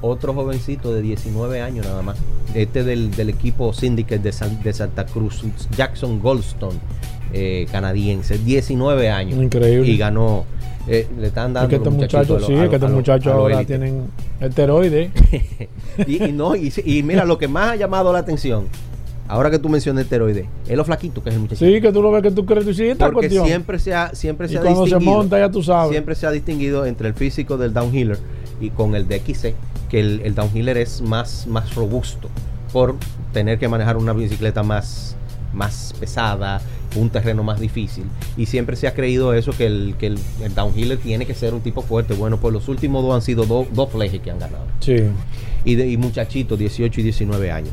otro 0.00 0.34
jovencito 0.34 0.92
de 0.92 1.02
19 1.02 1.60
años 1.60 1.86
nada 1.86 2.02
más. 2.02 2.18
Este 2.54 2.82
del, 2.82 3.12
del 3.12 3.28
equipo 3.28 3.72
Syndicate 3.72 4.18
de 4.18 4.72
Santa 4.72 5.06
Cruz, 5.06 5.44
Jackson 5.76 6.20
Goldstone, 6.20 6.78
eh, 7.32 7.66
canadiense, 7.70 8.38
19 8.38 9.10
años. 9.10 9.38
Increíble. 9.42 9.88
Y 9.90 9.96
ganó. 9.96 10.44
eh, 10.88 11.06
le 11.18 11.28
están 11.28 11.48
Es 11.48 11.54
dando 11.54 11.68
que 11.68 11.76
estos 11.76 11.92
muchachos, 11.94 12.44
sí, 12.46 12.54
es 12.54 12.68
que 12.68 12.74
estos 12.76 12.90
muchachos 12.90 13.32
ahora 13.32 13.56
élite. 13.56 13.78
tienen 13.78 14.04
esteroides. 14.40 15.10
y, 16.06 16.24
y 16.24 16.32
no, 16.32 16.56
y, 16.56 16.72
y 16.84 17.02
mira, 17.02 17.24
lo 17.24 17.38
que 17.38 17.48
más 17.48 17.70
ha 17.70 17.76
llamado 17.76 18.12
la 18.12 18.20
atención, 18.20 18.66
ahora 19.28 19.50
que 19.50 19.58
tú 19.58 19.68
mencionas 19.68 20.04
esteroide, 20.04 20.48
es 20.66 20.76
lo 20.76 20.84
flaquito 20.84 21.22
que 21.22 21.28
es 21.28 21.34
el 21.36 21.42
muchacho. 21.42 21.64
Sí, 21.64 21.80
que 21.80 21.92
tú 21.92 22.02
lo 22.02 22.10
ves 22.10 22.22
que 22.22 22.30
tú 22.30 22.44
crees, 22.46 22.64
tú 22.64 22.74
sí, 22.74 22.86
esta 22.86 23.06
Porque 23.06 23.28
cuestión. 23.28 23.46
siempre 23.46 23.78
se 23.78 23.94
ha, 23.94 24.14
siempre 24.14 24.46
y 24.46 24.50
se 24.50 24.58
ha 24.58 24.62
cuando 24.62 24.80
se 24.80 24.86
distinguido. 24.86 25.16
monta, 25.18 25.38
ya 25.38 25.50
tú 25.50 25.62
sabes. 25.62 25.90
Siempre 25.92 26.14
se 26.14 26.26
ha 26.26 26.30
distinguido 26.30 26.86
entre 26.86 27.08
el 27.08 27.14
físico 27.14 27.56
del 27.58 27.72
downhiller 27.72 28.18
y 28.60 28.70
con 28.70 28.94
el 28.96 29.06
de 29.06 29.20
XC, 29.20 29.54
que 29.90 30.00
el, 30.00 30.20
el 30.24 30.34
downhiller 30.34 30.78
es 30.78 31.02
más, 31.02 31.46
más 31.46 31.74
robusto 31.74 32.28
por 32.72 32.96
tener 33.32 33.58
que 33.58 33.68
manejar 33.68 33.96
una 33.96 34.12
bicicleta 34.12 34.62
más, 34.62 35.16
más 35.52 35.94
pesada, 36.00 36.60
un 36.96 37.10
terreno 37.10 37.42
más 37.42 37.60
difícil. 37.60 38.04
Y 38.36 38.46
siempre 38.46 38.76
se 38.76 38.86
ha 38.88 38.94
creído 38.94 39.32
eso, 39.34 39.52
que 39.52 39.66
el, 39.66 39.94
que 39.98 40.06
el, 40.08 40.18
el 40.42 40.54
downhiller 40.54 40.98
tiene 40.98 41.26
que 41.26 41.34
ser 41.34 41.54
un 41.54 41.60
tipo 41.60 41.82
fuerte. 41.82 42.14
Bueno, 42.14 42.38
pues 42.38 42.52
los 42.52 42.68
últimos 42.68 43.02
dos 43.02 43.14
han 43.14 43.22
sido 43.22 43.44
do- 43.46 43.66
dos 43.72 43.90
flejes 43.90 44.20
que 44.20 44.30
han 44.30 44.38
ganado. 44.38 44.64
Sí. 44.80 44.96
Y, 45.64 45.74
de, 45.74 45.88
y 45.88 45.96
muchachitos, 45.96 46.58
18 46.58 47.00
y 47.00 47.04
19 47.04 47.50
años. 47.50 47.72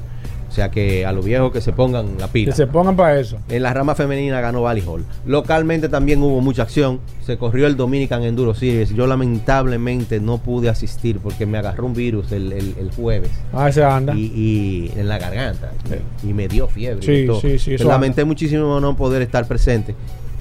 O 0.58 0.60
sea 0.60 0.72
que 0.72 1.06
a 1.06 1.12
los 1.12 1.24
viejos 1.24 1.52
que 1.52 1.62
se 1.62 1.72
pongan 1.72 2.18
la 2.20 2.26
Que 2.26 2.32
pila. 2.34 2.56
se 2.56 2.66
pongan 2.66 2.96
para 2.96 3.20
eso. 3.20 3.38
En 3.48 3.62
la 3.62 3.72
rama 3.76 3.94
femenina 3.94 4.42
ganó 4.42 4.64
Valley 4.64 4.84
Hall. 4.88 5.06
Localmente 5.24 5.88
también 5.88 6.20
hubo 6.24 6.42
mucha 6.42 6.64
acción. 6.64 7.00
Se 7.24 7.38
corrió 7.38 7.68
el 7.68 7.78
Dominican 7.78 8.24
Enduro 8.24 8.56
Series. 8.56 8.90
Yo 8.90 9.06
lamentablemente 9.06 10.20
no 10.20 10.40
pude 10.40 10.70
asistir 10.70 11.20
porque 11.20 11.46
me 11.46 11.60
agarró 11.60 11.86
un 11.86 11.94
virus 11.94 12.32
el, 12.32 12.52
el- 12.54 12.74
el 12.80 12.90
jueves. 12.92 13.30
Ah, 13.54 13.70
ese 13.70 13.84
anda. 13.84 14.16
Y, 14.16 14.32
y 14.96 15.00
en 15.00 15.08
la 15.08 15.20
garganta. 15.20 15.72
Sí. 15.88 16.30
Y 16.30 16.34
me 16.34 16.48
dio 16.48 16.68
fiebre. 16.68 17.06
Sí, 17.06 17.12
y 17.12 17.28
todo. 17.28 17.40
sí, 17.40 17.60
sí, 17.60 17.78
Lamenté 17.78 18.22
anda. 18.22 18.30
muchísimo 18.30 18.80
no 18.80 18.96
poder 18.98 19.22
estar 19.22 19.48
presente. 19.48 19.94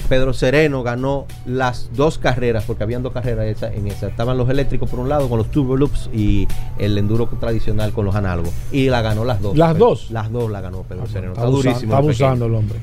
Pedro 0.09 0.33
Sereno 0.33 0.83
ganó 0.83 1.27
las 1.47 1.91
dos 1.95 2.19
carreras, 2.19 2.65
porque 2.65 2.83
habían 2.85 3.03
dos 3.03 3.13
carreras 3.13 3.47
esa- 3.47 3.73
en 3.73 3.87
esa. 3.87 4.07
Estaban 4.09 4.37
los 4.39 4.49
eléctricos 4.49 4.89
por 4.89 5.01
un 5.01 5.09
lado 5.09 5.29
con 5.29 5.39
los 5.39 5.51
turbo 5.51 5.77
loops 5.77 6.09
y 6.15 6.47
el 6.79 6.97
enduro 6.99 7.27
tradicional 7.41 7.93
con 7.93 8.05
los 8.05 8.15
análogos. 8.15 8.53
Y 8.73 8.89
la 8.89 9.03
ganó 9.03 9.25
las 9.25 9.41
dos. 9.43 9.57
¿Las 9.57 9.73
Pedro- 9.75 9.87
dos? 9.89 10.11
Las 10.11 10.31
dos 10.33 10.51
la 10.51 10.61
ganó 10.61 10.83
Pedro 10.83 11.07
Sereno. 11.07 11.33
está 11.33 11.43
Está, 11.43 11.47
abusando, 11.49 11.57
durísimo. 11.71 11.93
está 11.93 11.97
abusando 11.99 12.47
el 12.47 12.55
hombre. 12.55 12.79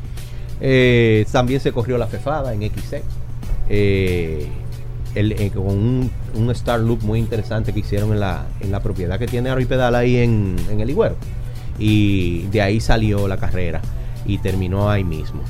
Eh, 0.61 1.25
también 1.31 1.59
se 1.59 1.71
corrió 1.71 1.97
la 1.97 2.07
Fefada 2.07 2.53
en 2.53 2.63
XC. 2.63 3.01
eh, 3.69 4.47
el- 5.15 5.31
eh, 5.33 5.51
con 5.53 5.67
un, 5.67 6.11
un 6.35 6.51
Star 6.51 6.79
Loop 6.79 7.01
muy 7.03 7.19
interesante 7.19 7.71
que 7.71 7.79
hicieron 7.79 8.11
en 8.13 8.19
la, 8.19 8.45
en 8.59 8.71
la 8.71 8.81
propiedad 8.81 9.17
que 9.19 9.27
tiene 9.27 9.49
Aro 9.49 9.65
Pedal 9.67 9.95
ahí 9.95 10.17
en, 10.17 10.55
en 10.69 10.79
el 10.81 10.89
Iguero. 10.89 11.15
Y 11.79 12.43
de 12.51 12.61
ahí 12.61 12.79
salió 12.79 13.27
la 13.27 13.37
carrera 13.37 13.81
y 14.25 14.37
terminó 14.39 14.89
ahí 14.89 15.03
mismo. 15.03 15.41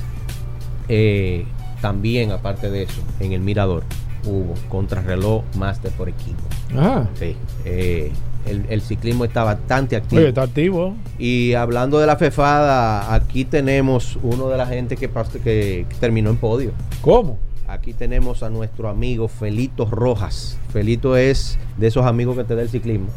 Eh, 0.88 1.44
también, 1.84 2.32
aparte 2.32 2.70
de 2.70 2.84
eso, 2.84 3.02
en 3.20 3.32
el 3.32 3.42
Mirador 3.42 3.82
hubo 4.24 4.54
contrarreloj 4.70 5.44
máster 5.58 5.92
por 5.92 6.08
equipo. 6.08 6.40
Ajá. 6.74 7.10
Sí, 7.18 7.36
eh, 7.66 8.10
el, 8.46 8.64
el 8.70 8.80
ciclismo 8.80 9.26
está 9.26 9.44
bastante 9.44 9.94
activo. 9.94 10.20
Oye, 10.20 10.30
está 10.30 10.44
activo. 10.44 10.94
Y 11.18 11.52
hablando 11.52 11.98
de 11.98 12.06
la 12.06 12.16
fefada, 12.16 13.12
aquí 13.12 13.44
tenemos 13.44 14.18
uno 14.22 14.48
de 14.48 14.56
la 14.56 14.66
gente 14.66 14.96
que, 14.96 15.10
que 15.44 15.86
terminó 16.00 16.30
en 16.30 16.38
podio. 16.38 16.70
¿Cómo? 17.02 17.36
Aquí 17.68 17.92
tenemos 17.92 18.42
a 18.42 18.48
nuestro 18.48 18.88
amigo 18.88 19.28
Felito 19.28 19.84
Rojas. 19.84 20.56
Felito 20.72 21.18
es 21.18 21.58
de 21.76 21.88
esos 21.88 22.06
amigos 22.06 22.34
que 22.34 22.44
te 22.44 22.54
da 22.54 22.62
el 22.62 22.70
ciclismo. 22.70 23.08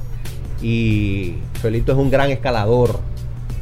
Y 0.61 1.35
Felito 1.61 1.93
es 1.93 1.97
un 1.97 2.11
gran 2.11 2.31
escalador. 2.31 2.99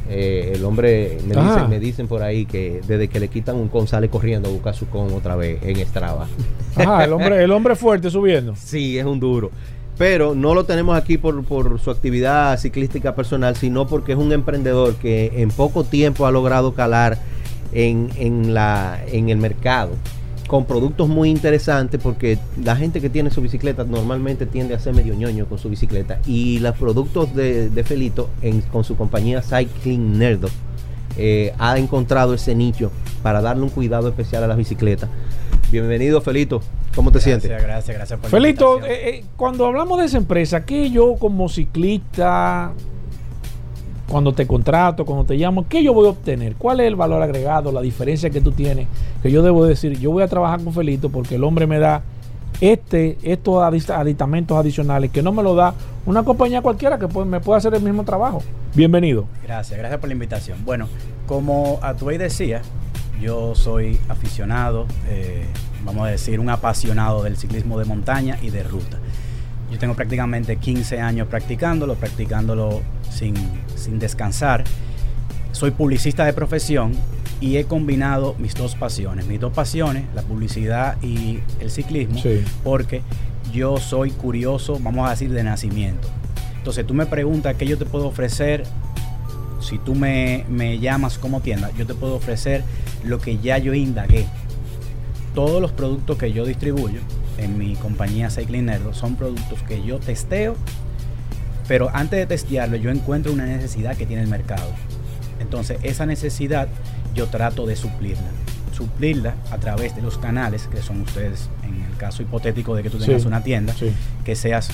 Eh, 0.08 0.52
el 0.54 0.64
hombre, 0.64 1.18
me 1.26 1.34
Ah. 1.36 1.42
dicen, 1.54 1.70
me 1.70 1.80
dicen 1.80 2.06
por 2.08 2.22
ahí 2.22 2.46
que 2.46 2.80
desde 2.86 3.08
que 3.08 3.18
le 3.20 3.28
quitan 3.28 3.56
un 3.56 3.68
con 3.68 3.88
sale 3.88 4.08
corriendo 4.08 4.48
a 4.48 4.52
buscar 4.52 4.74
su 4.74 4.86
con 4.88 5.12
otra 5.12 5.36
vez 5.36 5.58
en 5.62 5.76
Strava. 5.86 6.26
Ajá, 6.76 7.04
el 7.04 7.12
hombre, 7.12 7.42
el 7.42 7.50
hombre 7.50 7.74
fuerte 7.76 8.10
subiendo. 8.10 8.54
Sí, 8.56 8.98
es 8.98 9.04
un 9.04 9.18
duro. 9.20 9.50
Pero 9.98 10.34
no 10.34 10.54
lo 10.54 10.64
tenemos 10.64 10.96
aquí 10.96 11.16
por, 11.16 11.42
por 11.44 11.80
su 11.80 11.90
actividad 11.90 12.58
ciclística 12.58 13.14
personal, 13.14 13.56
sino 13.56 13.86
porque 13.86 14.12
es 14.12 14.18
un 14.18 14.30
emprendedor 14.32 14.94
que 14.96 15.32
en 15.36 15.48
poco 15.50 15.84
tiempo 15.84 16.26
ha 16.26 16.30
logrado 16.30 16.74
calar 16.74 17.18
en, 17.72 18.10
en 18.16 18.52
la, 18.54 19.00
en 19.10 19.30
el 19.30 19.38
mercado 19.38 19.90
con 20.46 20.64
productos 20.64 21.08
muy 21.08 21.28
interesantes 21.30 22.00
porque 22.02 22.38
la 22.62 22.76
gente 22.76 23.00
que 23.00 23.10
tiene 23.10 23.30
su 23.30 23.40
bicicleta 23.40 23.82
normalmente 23.84 24.46
tiende 24.46 24.74
a 24.74 24.78
ser 24.78 24.94
medio 24.94 25.14
ñoño 25.14 25.46
con 25.46 25.58
su 25.58 25.68
bicicleta 25.68 26.20
y 26.26 26.60
los 26.60 26.76
productos 26.76 27.34
de, 27.34 27.68
de 27.68 27.84
Felito 27.84 28.30
en- 28.42 28.60
con 28.60 28.84
su 28.84 28.96
compañía 28.96 29.42
Cycling 29.42 30.18
Nerdo 30.18 30.48
eh, 31.16 31.52
ha 31.58 31.78
encontrado 31.78 32.34
ese 32.34 32.54
nicho 32.54 32.92
para 33.22 33.40
darle 33.40 33.64
un 33.64 33.70
cuidado 33.70 34.08
especial 34.08 34.44
a 34.44 34.46
las 34.46 34.56
bicicletas. 34.56 35.08
Bienvenido 35.72 36.20
Felito, 36.20 36.60
¿cómo 36.94 37.10
te 37.10 37.18
gracias, 37.18 37.42
sientes? 37.42 37.62
Gracias, 37.62 37.96
gracias 37.96 38.20
por 38.20 38.30
Felito, 38.30 38.84
eh, 38.84 39.08
eh, 39.08 39.24
cuando 39.36 39.66
hablamos 39.66 39.98
de 39.98 40.04
esa 40.04 40.18
empresa, 40.18 40.64
¿qué 40.64 40.90
yo 40.90 41.16
como 41.18 41.48
ciclista, 41.48 42.72
cuando 44.08 44.32
te 44.32 44.46
contrato, 44.46 45.04
cuando 45.04 45.24
te 45.24 45.34
llamo, 45.36 45.66
qué 45.68 45.82
yo 45.82 45.92
voy 45.92 46.06
a 46.06 46.10
obtener? 46.10 46.54
¿Cuál 46.56 46.80
es 46.80 46.86
el 46.86 46.96
valor 46.96 47.22
agregado, 47.22 47.72
la 47.72 47.80
diferencia 47.80 48.30
que 48.30 48.40
tú 48.40 48.52
tienes? 48.52 48.86
Que 49.22 49.30
yo 49.30 49.42
debo 49.42 49.64
decir, 49.64 49.98
yo 49.98 50.10
voy 50.10 50.22
a 50.22 50.28
trabajar 50.28 50.62
con 50.62 50.72
Felito 50.72 51.10
porque 51.10 51.34
el 51.34 51.44
hombre 51.44 51.66
me 51.66 51.78
da 51.78 52.02
este, 52.60 53.18
estos 53.22 53.62
aditamentos 53.62 54.56
adicionales 54.56 55.10
que 55.10 55.22
no 55.22 55.32
me 55.32 55.42
lo 55.42 55.54
da 55.54 55.74
una 56.06 56.22
compañía 56.22 56.62
cualquiera 56.62 56.98
que 56.98 57.06
me 57.24 57.40
pueda 57.40 57.58
hacer 57.58 57.74
el 57.74 57.82
mismo 57.82 58.04
trabajo. 58.04 58.42
Bienvenido. 58.74 59.26
Gracias, 59.42 59.78
gracias 59.78 60.00
por 60.00 60.08
la 60.08 60.14
invitación. 60.14 60.64
Bueno, 60.64 60.88
como 61.26 61.78
Atuey 61.82 62.16
decía, 62.16 62.62
yo 63.20 63.54
soy 63.54 63.98
aficionado, 64.08 64.86
eh, 65.08 65.44
vamos 65.84 66.06
a 66.06 66.10
decir, 66.10 66.40
un 66.40 66.50
apasionado 66.50 67.22
del 67.22 67.36
ciclismo 67.36 67.78
de 67.78 67.84
montaña 67.84 68.38
y 68.40 68.50
de 68.50 68.62
ruta. 68.62 68.98
Yo 69.70 69.78
tengo 69.78 69.94
prácticamente 69.94 70.56
15 70.56 71.00
años 71.00 71.26
practicándolo, 71.28 71.94
practicándolo 71.96 72.82
sin, 73.10 73.34
sin 73.74 73.98
descansar. 73.98 74.62
Soy 75.52 75.70
publicista 75.72 76.24
de 76.24 76.32
profesión 76.32 76.92
y 77.40 77.56
he 77.56 77.64
combinado 77.64 78.34
mis 78.38 78.54
dos 78.54 78.74
pasiones. 78.76 79.26
Mis 79.26 79.40
dos 79.40 79.52
pasiones, 79.52 80.04
la 80.14 80.22
publicidad 80.22 81.00
y 81.02 81.40
el 81.60 81.70
ciclismo, 81.70 82.18
Sí. 82.20 82.42
porque 82.62 83.02
yo 83.52 83.78
soy 83.78 84.10
curioso, 84.10 84.78
vamos 84.80 85.06
a 85.06 85.10
decir, 85.10 85.30
de 85.32 85.42
nacimiento. 85.42 86.08
Entonces 86.58 86.86
tú 86.86 86.94
me 86.94 87.06
preguntas 87.06 87.56
qué 87.56 87.66
yo 87.66 87.78
te 87.78 87.84
puedo 87.86 88.06
ofrecer 88.06 88.64
si 89.60 89.78
tú 89.78 89.94
me, 89.94 90.44
me 90.48 90.78
llamas 90.78 91.18
como 91.18 91.40
tienda, 91.40 91.70
yo 91.76 91.86
te 91.86 91.94
puedo 91.94 92.14
ofrecer 92.16 92.62
lo 93.04 93.18
que 93.18 93.38
ya 93.38 93.58
yo 93.58 93.74
indagué. 93.74 94.26
Todos 95.34 95.60
los 95.60 95.72
productos 95.72 96.16
que 96.18 96.32
yo 96.32 96.44
distribuyo 96.44 97.00
en 97.38 97.58
mi 97.58 97.74
compañía 97.76 98.30
Cycling 98.30 98.66
Nerdo 98.66 98.94
son 98.94 99.16
productos 99.16 99.62
que 99.62 99.82
yo 99.82 99.98
testeo, 99.98 100.56
pero 101.68 101.90
antes 101.92 102.18
de 102.18 102.26
testearlo 102.26 102.76
yo 102.76 102.90
encuentro 102.90 103.32
una 103.32 103.44
necesidad 103.46 103.96
que 103.96 104.06
tiene 104.06 104.22
el 104.22 104.28
mercado. 104.28 104.68
Entonces 105.40 105.78
esa 105.82 106.06
necesidad 106.06 106.68
yo 107.14 107.26
trato 107.26 107.66
de 107.66 107.76
suplirla. 107.76 108.30
Suplirla 108.72 109.34
a 109.50 109.58
través 109.58 109.96
de 109.96 110.02
los 110.02 110.18
canales 110.18 110.68
que 110.70 110.82
son 110.82 111.00
ustedes, 111.00 111.48
en 111.64 111.82
el 111.90 111.96
caso 111.96 112.22
hipotético 112.22 112.74
de 112.74 112.82
que 112.82 112.90
tú 112.90 112.98
tengas 112.98 113.22
Sí. 113.22 113.28
una 113.28 113.42
tienda, 113.42 113.72
Sí. 113.74 113.90
que 114.24 114.34
seas 114.36 114.68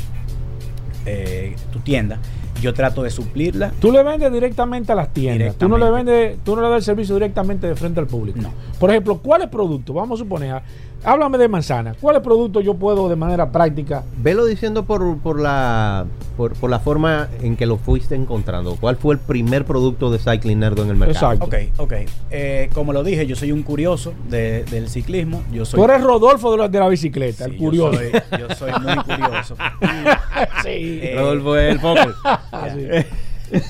eh, 1.04 1.56
tu 1.72 1.80
tienda, 1.80 2.18
yo 2.60 2.72
trato 2.74 3.02
de 3.02 3.10
suplirla. 3.10 3.72
Tú 3.80 3.90
le 3.90 4.04
vendes 4.04 4.32
directamente 4.32 4.92
a 4.92 4.94
las 4.94 5.12
tiendas. 5.12 5.56
Tú 5.56 5.68
no 5.68 5.76
le 5.76 5.90
vendes, 5.90 6.38
tú 6.44 6.54
no 6.54 6.62
le 6.62 6.68
das 6.68 6.76
el 6.78 6.84
servicio 6.84 7.14
directamente 7.16 7.66
de 7.66 7.74
frente 7.74 7.98
al 7.98 8.06
público. 8.06 8.40
No. 8.40 8.52
Por 8.78 8.88
ejemplo, 8.90 9.18
¿cuáles 9.18 9.48
productos? 9.48 9.96
Vamos 9.96 10.20
a 10.20 10.22
suponer, 10.22 10.62
háblame 11.04 11.38
de 11.38 11.48
manzana. 11.48 11.94
¿Cuáles 12.00 12.22
productos 12.22 12.64
yo 12.64 12.74
puedo 12.74 13.08
de 13.08 13.16
manera 13.16 13.50
práctica? 13.50 14.04
Velo 14.18 14.44
diciendo 14.44 14.84
por, 14.84 15.18
por 15.18 15.40
la 15.40 16.04
por, 16.36 16.54
por 16.54 16.70
la 16.70 16.78
forma 16.80 17.28
en 17.42 17.56
que 17.56 17.66
lo 17.66 17.76
fuiste 17.76 18.14
encontrando. 18.14 18.76
¿Cuál 18.80 18.96
fue 18.96 19.14
el 19.14 19.20
primer 19.20 19.64
producto 19.66 20.10
de 20.10 20.18
Cycling 20.18 20.60
Nerdo 20.60 20.82
en 20.82 20.90
el 20.90 20.96
mercado? 20.96 21.32
Exacto. 21.34 21.44
Ok, 21.46 21.54
ok. 21.78 21.92
Eh, 22.30 22.70
como 22.74 22.92
lo 22.92 23.04
dije, 23.04 23.26
yo 23.26 23.36
soy 23.36 23.52
un 23.52 23.62
curioso 23.62 24.14
de- 24.30 24.64
del 24.64 24.88
ciclismo. 24.88 25.42
Yo 25.52 25.64
soy, 25.64 25.78
Tú 25.78 25.84
eres 25.84 26.02
Rodolfo 26.02 26.50
de 26.52 26.58
la, 26.58 26.68
de 26.68 26.78
la 26.78 26.88
bicicleta, 26.88 27.44
Sí, 27.44 27.50
el 27.50 27.56
yo 27.58 27.64
curioso. 27.64 27.98
soy- 27.98 28.12
Yo 28.40 28.54
soy, 28.54 28.72
muy 28.80 28.96
curioso. 29.04 29.56
sí. 30.62 31.00
Eh, 31.02 31.14
Rodolfo 31.18 31.56
es 31.56 31.74
el. 31.74 31.80
Así. 32.52 32.86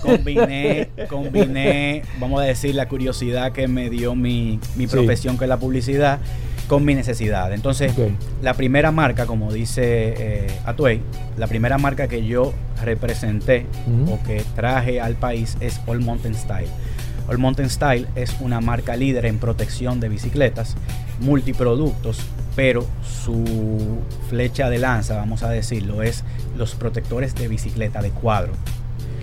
combiné, 0.01 0.89
combiné, 1.09 2.03
vamos 2.21 2.41
a 2.41 2.45
decir, 2.45 2.75
la 2.75 2.87
curiosidad 2.89 3.51
que 3.53 3.67
me 3.67 3.91
dio 3.91 4.15
mi, 4.15 4.61
mi 4.77 4.87
Sí. 4.87 4.93
profesión, 4.95 5.37
que 5.39 5.45
es 5.45 5.49
la 5.49 5.59
publicidad, 5.59 6.21
con 6.73 6.87
mi 6.87 6.95
necesidad. 6.95 7.53
Entonces, 7.53 7.93
la 8.41 8.55
primera 8.55 8.91
marca, 8.93 9.27
como 9.27 9.53
dice 9.53 10.15
eh, 10.17 10.47
Atuey, 10.65 11.03
la 11.37 11.47
primera 11.47 11.77
marca 11.77 12.09
que 12.09 12.25
yo 12.25 12.55
representé 12.83 13.67
o 14.11 14.19
que 14.23 14.43
traje 14.57 14.99
al 14.99 15.17
país 15.17 15.59
es 15.61 15.83
All 15.87 16.01
Mountain 16.01 16.35
Style. 16.35 16.71
All 17.29 17.37
Mountain 17.37 17.69
Style 17.69 18.07
es 18.15 18.35
una 18.41 18.63
marca 18.63 18.97
líder 18.97 19.27
en 19.27 19.37
protección 19.37 20.01
de 20.01 20.09
bicicletas, 20.09 20.75
multiproductos, 21.21 22.21
pero 22.57 22.87
su 23.03 23.99
flecha 24.31 24.71
de 24.71 24.79
lanza, 24.79 25.17
vamos 25.17 25.43
a 25.43 25.51
decirlo, 25.51 26.03
es 26.03 26.25
los 26.57 26.75
protectores 26.75 27.35
de 27.35 27.49
bicicleta 27.49 28.01
de 28.01 28.13
cuadro. 28.13 28.55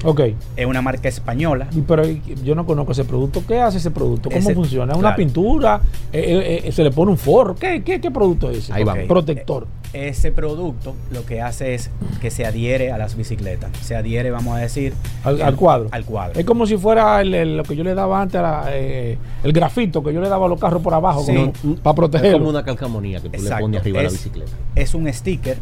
Ok. 0.03 0.21
Es 0.55 0.65
una 0.65 0.81
marca 0.81 1.07
española. 1.09 1.67
Y 1.71 1.81
pero 1.81 2.03
yo 2.43 2.55
no 2.55 2.65
conozco 2.65 2.91
ese 2.93 3.03
producto. 3.05 3.43
¿Qué 3.47 3.59
hace 3.59 3.77
ese 3.79 3.91
producto? 3.91 4.29
¿Cómo 4.29 4.39
Ese- 4.41 4.53
funciona? 4.55 4.93
¿Es 4.93 4.97
una 4.99 5.09
claro. 5.09 5.17
pintura? 5.17 5.81
Eh, 6.13 6.23
eh, 6.23 6.61
eh, 6.67 6.71
¿Se 6.71 6.83
le 6.83 6.91
pone 6.91 7.11
un 7.11 7.17
forro? 7.17 7.55
¿Qué, 7.55 7.83
qué, 7.83 7.99
qué 7.99 8.11
producto 8.11 8.49
es 8.49 8.59
ese? 8.59 8.73
Ahí 8.73 8.83
vamos. 8.83 9.05
Protector. 9.07 9.67
Ese 9.91 10.31
producto 10.31 10.95
lo 11.11 11.25
que 11.25 11.41
hace 11.41 11.73
es 11.73 11.89
que 12.21 12.29
se 12.29 12.45
adhiere 12.45 12.91
a 12.91 12.97
las 12.99 13.15
bicicletas. 13.15 13.71
Se 13.81 13.95
adhiere, 13.95 14.29
vamos 14.29 14.55
a 14.55 14.59
decir, 14.59 14.93
Al, 15.23 15.35
el- 15.35 15.41
al 15.41 15.55
cuadro. 15.55 15.89
Al 15.91 16.05
cuadro. 16.05 16.39
Es 16.39 16.45
como 16.45 16.65
si 16.67 16.77
fuera 16.77 17.19
el- 17.21 17.33
el- 17.33 17.57
lo 17.57 17.63
que 17.63 17.75
yo 17.75 17.83
le 17.83 17.95
daba 17.95 18.21
antes, 18.21 18.35
a 18.39 18.41
la, 18.41 18.65
eh, 18.69 19.17
el 19.43 19.51
grafito 19.51 20.03
que 20.03 20.13
yo 20.13 20.21
le 20.21 20.29
daba 20.29 20.45
a 20.45 20.49
los 20.49 20.59
carros 20.59 20.81
por 20.81 20.93
abajo 20.93 21.23
Sí. 21.23 21.33
como- 21.35 21.53
No, 21.63 21.75
para 21.81 21.91
Es 21.91 21.95
protegerlo. 21.95 22.37
como 22.37 22.49
una 22.51 22.63
calcamonía 22.63 23.19
que 23.19 23.29
tú 23.29 23.41
le 23.41 23.49
pones 23.49 23.81
arriba 23.81 23.99
a 23.99 24.03
la 24.03 24.07
Es- 24.07 24.13
bicicleta. 24.13 24.51
es 24.75 24.93
un 24.93 25.11
sticker 25.11 25.57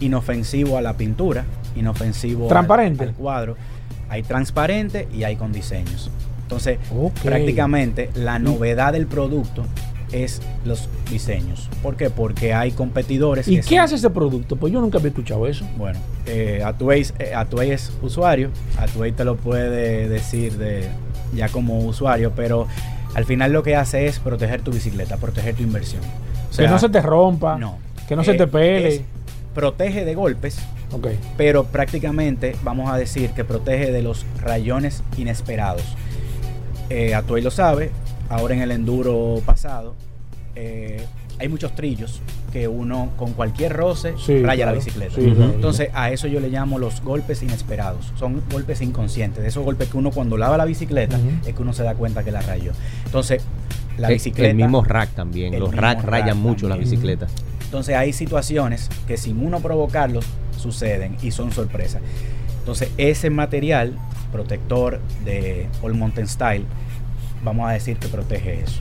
inofensivo 0.00 0.76
a 0.76 0.82
la 0.82 0.94
pintura, 0.96 1.44
inofensivo 1.76 2.44
al- 2.44 2.48
Transparente. 2.48 3.04
Al, 3.04 3.14
cuadro. 3.14 3.56
Hay 4.10 4.22
transparente 4.22 5.08
y 5.14 5.22
hay 5.24 5.36
con 5.36 5.52
diseños. 5.52 6.10
Entonces, 6.42 6.78
prácticamente 7.22 8.10
la 8.14 8.38
novedad 8.38 8.92
del 8.92 9.06
producto 9.06 9.64
es 10.12 10.42
los 10.64 10.88
diseños. 11.08 11.70
¿Por 11.82 11.96
qué? 11.96 12.10
Porque 12.10 12.52
hay 12.52 12.72
competidores. 12.72 13.46
¿Y 13.46 13.56
que 13.56 13.62
qué 13.62 13.68
son- 13.76 13.78
hace 13.78 13.94
ese 13.94 14.10
producto? 14.10 14.56
Pues 14.56 14.72
yo 14.72 14.80
nunca 14.80 14.98
había 14.98 15.10
escuchado 15.10 15.46
eso. 15.46 15.64
Bueno, 15.78 16.00
eh, 16.26 16.60
Atuey, 16.64 17.06
eh, 17.20 17.32
Atuey 17.34 17.70
es 17.70 17.92
usuario, 18.02 18.50
Atuey 18.78 19.12
te 19.12 19.24
lo 19.24 19.36
puede 19.36 20.08
decir 20.08 20.58
de 20.58 20.88
ya 21.32 21.48
como 21.48 21.78
usuario, 21.78 22.32
pero 22.34 22.66
al 23.14 23.24
final 23.24 23.52
lo 23.52 23.62
que 23.62 23.76
hace 23.76 24.06
es 24.08 24.18
proteger 24.18 24.62
tu 24.62 24.72
bicicleta, 24.72 25.16
proteger 25.16 25.54
tu 25.54 25.62
inversión. 25.62 26.02
O 26.52 26.56
que 26.56 26.66
no 26.66 26.78
se 26.80 26.88
te 26.88 27.00
rompa, 27.00 27.56
no. 27.56 27.78
que 28.08 28.16
no 28.16 28.24
se 28.24 28.32
Eh, 28.32 28.34
te 28.38 28.48
pele. 28.48 28.88
es- 28.88 29.02
protege 29.54 30.04
de 30.04 30.14
golpes, 30.16 30.58
Pero 31.36 31.64
prácticamente 31.64 32.56
vamos 32.62 32.90
a 32.90 32.96
decir 32.96 33.30
que 33.30 33.44
protege 33.44 33.92
de 33.92 34.02
los 34.02 34.26
rayones 34.40 35.02
inesperados. 35.16 35.84
Eh, 36.88 37.14
Atuey 37.14 37.42
lo 37.42 37.50
sabe, 37.50 37.90
ahora 38.28 38.54
en 38.54 38.62
el 38.62 38.72
enduro 38.72 39.40
pasado 39.46 39.94
eh, 40.56 41.04
hay 41.38 41.48
muchos 41.48 41.74
trillos 41.74 42.20
que 42.52 42.66
uno 42.66 43.10
con 43.16 43.32
cualquier 43.32 43.72
roce 43.72 44.14
Sí, 44.18 44.42
raya 44.42 44.66
la 44.66 44.72
bicicleta. 44.72 45.14
Sí, 45.14 45.30
claro. 45.30 45.52
Entonces 45.54 45.88
a 45.94 46.10
eso 46.10 46.26
yo 46.26 46.40
le 46.40 46.48
llamo 46.48 46.78
los 46.80 47.00
golpes 47.02 47.42
inesperados. 47.44 48.12
Son 48.18 48.42
golpes 48.50 48.80
inconscientes, 48.82 49.42
de 49.42 49.48
esos 49.48 49.64
golpes 49.64 49.88
que 49.88 49.96
uno 49.96 50.10
cuando 50.10 50.36
lava 50.36 50.56
la 50.56 50.64
bicicleta 50.64 51.18
es 51.46 51.54
que 51.54 51.62
uno 51.62 51.72
se 51.72 51.84
da 51.84 51.94
cuenta 51.94 52.24
que 52.24 52.32
la 52.32 52.40
rayó. 52.42 52.72
Entonces 53.06 53.42
la 53.96 54.08
El- 54.08 54.14
bicicleta... 54.14 54.50
El 54.50 54.56
mismo 54.56 54.82
rack 54.82 55.10
también. 55.14 55.56
Los 55.58 55.72
rack 55.74 55.98
rack 55.98 56.04
rayan 56.04 56.38
mucho 56.38 56.68
las 56.68 56.78
bicicletas. 56.78 57.30
Entonces 57.64 57.94
hay 57.94 58.12
situaciones 58.12 58.88
que 59.06 59.16
sin 59.16 59.40
uno 59.46 59.60
provocarlos 59.60 60.26
suceden 60.60 61.16
y 61.22 61.30
son 61.32 61.52
sorpresas. 61.52 62.02
Entonces 62.60 62.90
ese 62.98 63.30
material 63.30 63.94
protector 64.32 65.00
de 65.24 65.66
All 65.82 65.94
Mountain 65.94 66.28
Style, 66.28 66.64
vamos 67.42 67.68
a 67.68 67.72
decir 67.72 67.96
que 67.96 68.06
protege 68.08 68.60
eso. 68.60 68.80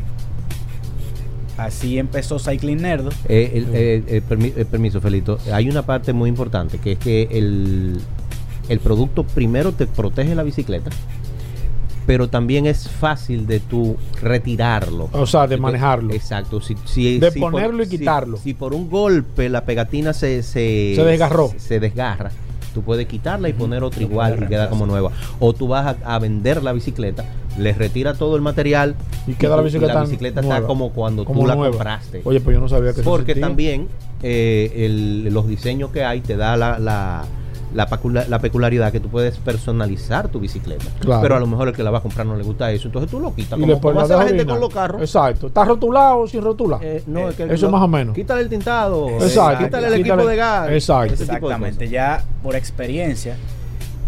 Así 1.58 1.98
empezó 2.00 2.39
Cycling 2.39 2.82
Nerdo. 2.82 3.10
Eh, 3.28 3.52
el- 3.56 3.68
eh, 3.74 4.04
eh, 4.08 4.65
permiso, 4.65 5.02
Felito. 5.02 5.39
Hay 5.52 5.70
una 5.70 5.82
parte 5.86 6.13
muy 6.13 6.30
importante 6.30 6.78
que 6.78 6.94
es 6.94 7.00
que 7.00 7.24
el, 7.32 8.00
el 8.70 8.80
producto 8.80 9.24
primero 9.24 9.74
te 9.74 9.86
protege 9.86 10.36
la 10.36 10.44
bicicleta, 10.44 10.89
pero 12.10 12.28
también 12.28 12.65
es 12.65 12.89
fácil 12.89 13.45
de 13.45 13.60
tú 13.60 13.95
retirarlo. 14.19 15.10
O 15.13 15.28
sea, 15.28 15.41
de 15.41 15.54
Entonces, 15.54 15.60
manejarlo. 15.60 16.12
Exacto. 16.15 16.60
Si, 16.60 16.76
si- 16.86 17.19
De 17.19 17.30
si 17.30 17.39
por- 17.39 17.52
ponerlo 17.52 17.84
y 17.84 17.88
quitarlo. 17.88 18.38
Si, 18.38 18.56
por 18.56 18.74
un 18.74 18.89
golpe 18.89 19.48
la 19.48 19.63
pegatina 19.63 20.12
se, 20.13 20.41
se, 20.41 20.93
Se 20.95 21.04
desgarró. 21.04 21.50
Se, 21.50 21.60
se 21.60 21.80
desgarra. 21.80 22.32
Tú 22.74 22.82
puedes 22.82 23.06
quitarla 23.06 23.48
y 23.48 23.54
poner 23.54 23.84
otra 23.84 24.02
igual 24.02 24.39
y 24.43 24.48
queda 24.48 24.72
como 24.72 24.88
nueva. 24.88 25.12
O 25.39 25.54
tú 25.54 25.67
vas 25.67 25.86
a, 26.04 26.15
a 26.15 26.17
vender 26.17 26.63
la 26.63 26.74
bicicleta, 26.74 27.26
le 27.60 27.74
retira 27.74 28.15
todo 28.15 28.36
el 28.36 28.41
material 28.41 28.95
Y 29.28 29.34
queda 29.34 29.56
la 29.56 29.62
bicicleta 29.62 29.93
la 29.93 30.02
bicicleta 30.02 30.41
está 30.41 30.63
como 30.63 30.89
cuando 30.91 31.26
Como 31.26 31.41
tú 31.41 31.45
la 31.48 31.54
nueva. 31.56 31.74
compraste. 31.74 32.22
Oye, 32.26 32.39
pues 32.41 32.56
yo 32.56 32.60
no 32.60 32.69
sabía 32.69 32.93
que 32.93 33.04
Porque 33.04 33.36
también 33.36 33.88
eh, 34.24 34.72
el- 34.78 35.32
los 35.32 35.48
diseños 35.48 35.91
que 35.91 36.04
hay 36.04 36.22
te 36.22 36.38
da 36.38 36.58
la, 36.58 36.80
la, 36.80 37.26
la, 37.73 37.88
la 38.27 38.39
peculiaridad 38.39 38.91
que 38.91 38.99
tú 38.99 39.10
puedes 39.10 39.38
personalizar 39.38 40.27
tu 40.29 40.39
bicicleta. 40.39 40.86
Claro. 40.99 41.21
Pero 41.21 41.36
a 41.36 41.39
lo 41.39 41.47
mejor 41.47 41.67
el 41.69 41.73
que 41.75 41.84
la 41.84 41.91
va 41.91 41.99
a 41.99 42.01
comprar 42.01 42.25
no 42.25 42.36
le 42.36 42.43
gusta 42.43 42.71
eso. 42.71 42.88
Entonces 42.88 43.10
tú 43.12 43.19
lo 43.19 43.34
quitas. 43.36 43.58
Y 43.60 43.62
Como, 43.62 43.79
como 43.79 44.01
hace 44.01 44.15
la 44.15 44.23
gente 44.27 44.45
con 44.45 44.60
los 44.60 44.73
carros. 44.73 45.01
Exacto. 45.01 45.47
¿Está 45.47 45.65
rotulado 45.65 46.19
o 46.19 46.27
sin 46.27 46.41
rotular? 46.43 46.79
Eh, 46.84 47.03
no, 47.08 47.29
es 47.29 47.36
que 47.36 47.43
Eso 47.43 47.67
lo- 47.67 47.71
más 47.73 47.82
o 47.84 47.88
menos. 47.88 48.15
Quítale 48.15 48.41
el 48.41 48.49
tintado. 48.49 49.08
eh, 49.10 49.17
Exacto. 49.21 49.65
Quítale 49.65 49.88
el 49.88 49.93
Quítale- 49.95 50.13
equipo 50.13 50.27
de 50.27 50.36
gas. 50.36 50.69
Exacto. 50.71 51.15
de 51.15 51.23
Exactamente, 51.23 51.89
ya 51.89 52.23
por 52.41 52.55
experiencia, 52.55 53.36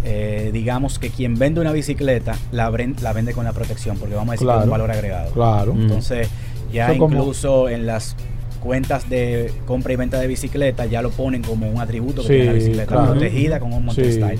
eh, 0.03 0.49
digamos 0.51 0.97
que 0.97 1.09
quien 1.11 1.35
vende 1.37 1.61
una 1.61 1.71
bicicleta 1.71 2.35
la, 2.51 2.69
ven- 2.71 2.95
la 3.01 3.13
vende 3.13 3.33
con 3.33 3.45
la 3.45 3.53
protección, 3.53 3.97
porque 3.97 4.15
vamos 4.15 4.29
a 4.29 4.31
decir 4.33 4.47
que 4.47 4.51
es 4.51 4.55
Claro. 4.55 4.63
un 4.65 4.71
valor 4.71 4.91
agregado. 4.91 5.31
Claro. 5.31 5.73
Entonces, 5.73 6.27
ya 6.73 6.89
Eso 6.91 6.99
como- 6.99 7.15
incluso 7.17 7.69
en 7.69 7.85
las 7.85 8.15
cuentas 8.61 9.09
de 9.09 9.51
compra 9.65 9.91
y 9.91 9.95
venta 9.97 10.19
de 10.19 10.27
bicicleta 10.27 10.85
ya 10.85 11.01
lo 11.01 11.09
ponen 11.09 11.41
como 11.41 11.69
un 11.69 11.81
atributo 11.81 12.21
que 12.21 12.27
Sí, 12.27 12.33
tiene 12.33 12.45
la 12.45 12.53
bicicleta 12.53 12.85
claro. 12.85 13.11
protegida 13.11 13.59
con 13.59 13.73
un 13.73 13.83
mountain 13.85 14.07
Sí. 14.11 14.17
style. 14.21 14.39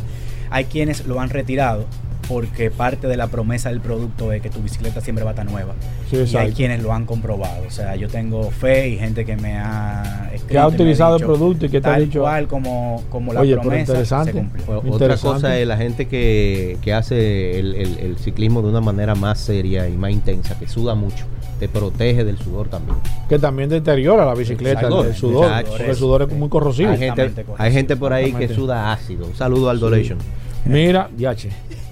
Hay 0.49 0.65
quienes 0.65 1.05
lo 1.05 1.19
han 1.19 1.29
retirado 1.29 1.85
porque 2.27 2.71
parte 2.71 3.07
de 3.07 3.17
la 3.17 3.27
promesa 3.27 3.69
del 3.69 3.81
producto 3.81 4.31
es 4.31 4.41
que 4.41 4.49
tu 4.49 4.61
bicicleta 4.61 5.01
siempre 5.01 5.25
va 5.25 5.31
a 5.31 5.33
estar 5.33 5.45
nueva. 5.49 5.73
Sí, 6.09 6.17
y 6.31 6.35
hay 6.37 6.51
quienes 6.53 6.81
lo 6.81 6.93
han 6.93 7.05
comprobado. 7.05 7.63
O 7.67 7.71
sea, 7.71 7.95
yo 7.97 8.07
tengo 8.07 8.51
fe 8.51 8.87
y 8.89 8.97
gente 8.97 9.25
que 9.25 9.35
me 9.35 9.57
ha 9.57 10.29
escrito 10.33 10.47
Que 10.47 10.57
ha 10.59 10.67
utilizado 10.67 11.17
el 11.17 11.23
producto 11.25 11.65
y 11.65 11.69
que 11.69 11.81
te 11.81 11.87
ha 11.89 11.93
tal 11.93 12.05
dicho. 12.05 12.21
cual 12.21 12.47
como, 12.47 13.03
como 13.09 13.33
la 13.33 13.41
Oye, 13.41 13.53
promesa 13.57 13.79
interesante. 13.81 14.31
se 14.31 14.37
cumplió. 14.37 14.81
Otra 14.93 15.17
cosa 15.17 15.57
es 15.59 15.67
la 15.67 15.75
gente 15.75 16.07
que, 16.07 16.77
que 16.81 16.93
hace 16.93 17.59
el, 17.59 17.75
el- 17.75 17.97
el 17.99 18.17
ciclismo 18.17 18.61
de 18.61 18.69
una 18.69 18.81
manera 18.81 19.13
más 19.15 19.37
seria 19.39 19.89
y 19.89 19.97
más 19.97 20.11
intensa, 20.11 20.57
que 20.57 20.67
suda 20.69 20.95
mucho, 20.95 21.25
te 21.61 21.69
protege 21.69 22.23
del 22.23 22.39
sudor 22.39 22.69
también. 22.69 22.97
que 23.29 23.37
también 23.37 23.69
deteriora 23.69 24.25
la 24.25 24.33
bicicleta, 24.33 24.87
el, 24.87 24.93
el 25.05 25.13
sudor. 25.15 25.45
Exacto. 25.45 25.71
Porque 25.73 25.89
el 25.91 25.95
sudor 25.95 26.21
es 26.23 26.33
muy 26.33 26.49
corrosivo. 26.49 26.89
Hay 26.89 26.97
gente, 26.97 27.45
hay 27.55 27.71
gente 27.71 27.95
por 27.95 28.11
ahí 28.13 28.33
que 28.33 28.47
suda 28.47 28.91
ácido. 28.91 29.27
Un 29.27 29.35
saludo 29.35 29.69
al 29.69 29.79
Dolation. 29.79 30.17
Mira, 30.65 31.07
yache. 31.15 31.49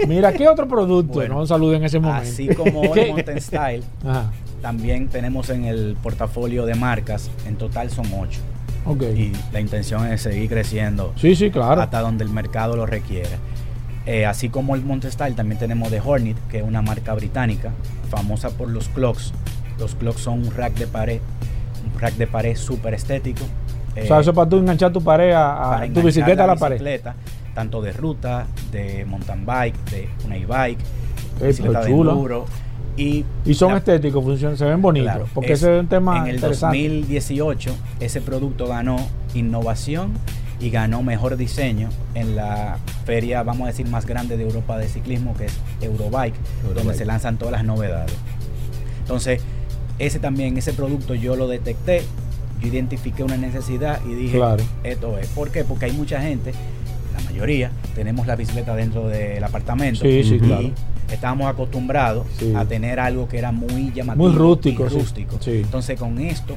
Mira, 0.07 0.33
¿qué 0.33 0.47
otro 0.47 0.67
producto? 0.67 1.13
Bueno, 1.13 1.35
no 1.35 1.45
salude 1.45 1.77
en 1.77 1.83
ese 1.83 1.99
momento. 1.99 2.23
Así 2.27 2.47
como 2.47 2.83
el 2.83 2.91
¿Qué? 2.93 3.07
Mountain 3.11 3.41
Style, 3.41 3.83
Ajá. 4.03 4.31
también 4.59 5.07
tenemos 5.07 5.51
en 5.51 5.65
el 5.65 5.95
portafolio 6.01 6.65
de 6.65 6.73
marcas, 6.73 7.29
en 7.47 7.55
total 7.57 7.91
son 7.91 8.05
ocho. 8.19 8.39
Ok. 8.87 9.03
Y 9.15 9.31
la 9.53 9.59
intención 9.59 10.07
es 10.11 10.21
seguir 10.21 10.49
creciendo 10.49 11.13
Sí, 11.15 11.35
sí, 11.35 11.51
claro. 11.51 11.79
hasta 11.81 12.01
donde 12.01 12.23
el 12.23 12.31
mercado 12.31 12.75
lo 12.75 12.87
requiere. 12.87 13.29
Eh, 14.07 14.25
así 14.25 14.49
como 14.49 14.73
el 14.73 14.81
Mountain 14.83 15.11
Style, 15.13 15.35
también 15.35 15.59
tenemos 15.59 15.89
The 15.91 16.01
Hornet, 16.03 16.37
que 16.49 16.57
es 16.59 16.63
una 16.63 16.81
marca 16.81 17.13
británica, 17.13 17.71
famosa 18.09 18.49
por 18.49 18.67
los 18.69 18.89
clocks. 18.89 19.31
Los 19.79 19.95
clocks 19.95 20.21
son 20.21 20.39
un 20.47 20.51
rack 20.55 20.73
de 20.75 20.87
pared, 20.87 21.19
un 21.93 21.99
rack 21.99 22.15
de 22.15 22.27
pared 22.27 22.55
súper 22.55 22.93
estético. 22.93 23.43
o 23.43 23.93
sea, 23.93 24.17
Eh, 24.17 24.21
eso 24.21 24.31
es 24.31 24.35
para 24.35 24.49
tú 24.49 24.57
enganchar 24.57 24.91
tu 24.93 25.01
pared 25.01 25.31
a, 25.33 25.87
tu 25.93 26.01
bicicleta 26.01 26.43
a 26.43 26.47
la 26.47 26.55
pared. 26.55 26.75
bicicleta, 26.75 27.15
tanto 27.55 27.81
de 27.81 27.91
ruta, 27.93 28.45
de 28.71 29.03
mountain 29.05 29.45
bike, 29.45 29.77
de 29.91 30.09
una 30.25 30.37
e-bike, 30.37 30.79
bicicleta 31.41 31.81
de 31.83 31.91
enduro. 31.91 32.45
Y, 32.97 33.23
Y 33.45 33.53
son 33.53 33.71
la- 33.71 33.77
estéticos, 33.77 34.23
funcionan, 34.23 34.57
se 34.57 34.65
ven 34.65 34.81
bonitos. 34.81 35.09
claro, 35.11 35.27
porque 35.33 35.53
es- 35.53 35.59
ese 35.63 35.75
es 35.75 35.81
un 35.81 35.87
tema 35.87 36.17
En 36.17 36.27
el 36.27 36.35
interesante. 36.35 36.77
2018, 36.77 37.71
ese 38.01 38.19
producto 38.19 38.67
ganó 38.67 38.97
innovación 39.33 40.11
y 40.59 40.69
ganó 40.69 41.01
mejor 41.01 41.37
diseño 41.37 41.89
en 42.13 42.35
la 42.35 42.77
feria, 43.05 43.41
vamos 43.43 43.63
a 43.63 43.67
decir, 43.67 43.87
más 43.87 44.05
grande 44.05 44.35
de 44.35 44.43
Europa 44.43 44.77
de 44.77 44.89
ciclismo, 44.89 45.33
que 45.37 45.45
es 45.45 45.57
Eurobike, 45.81 46.35
donde 46.75 46.93
se 46.93 47.05
lanzan 47.05 47.37
todas 47.37 47.53
las 47.53 47.63
novedades. 47.63 48.13
Entonces, 48.99 49.41
ese 49.99 50.19
también, 50.19 50.57
ese 50.57 50.73
producto 50.73 51.13
yo 51.15 51.35
lo 51.35 51.47
detecté, 51.47 52.01
yo 52.61 52.67
identifiqué 52.67 53.23
una 53.23 53.37
necesidad 53.37 53.99
y 54.05 54.13
dije, 54.15 54.37
Claro. 54.37 54.63
esto 54.83 55.17
es. 55.17 55.27
¿Por 55.27 55.51
qué? 55.51 55.63
Porque 55.63 55.85
hay 55.85 55.91
mucha 55.91 56.21
gente, 56.21 56.53
la 57.17 57.23
mayoría, 57.29 57.71
tenemos 57.95 58.25
la 58.27 58.35
bicicleta 58.35 58.75
dentro 58.75 59.07
del 59.07 59.43
apartamento. 59.43 60.01
Sí, 60.01 60.23
sí, 60.23 60.35
y 60.35 60.39
claro. 60.39 60.69
Estábamos 61.11 61.47
acostumbrados 61.47 62.27
Sí. 62.37 62.53
a 62.55 62.65
tener 62.65 62.99
algo 62.99 63.27
que 63.27 63.39
era 63.39 63.51
muy 63.51 63.91
llamativo. 63.93 64.27
Muy 64.29 64.37
rústico, 64.37 64.85
y 64.85 64.89
rústico. 64.89 65.37
Sí. 65.39 65.61
Entonces, 65.63 65.99
con 65.99 66.19
esto, 66.19 66.55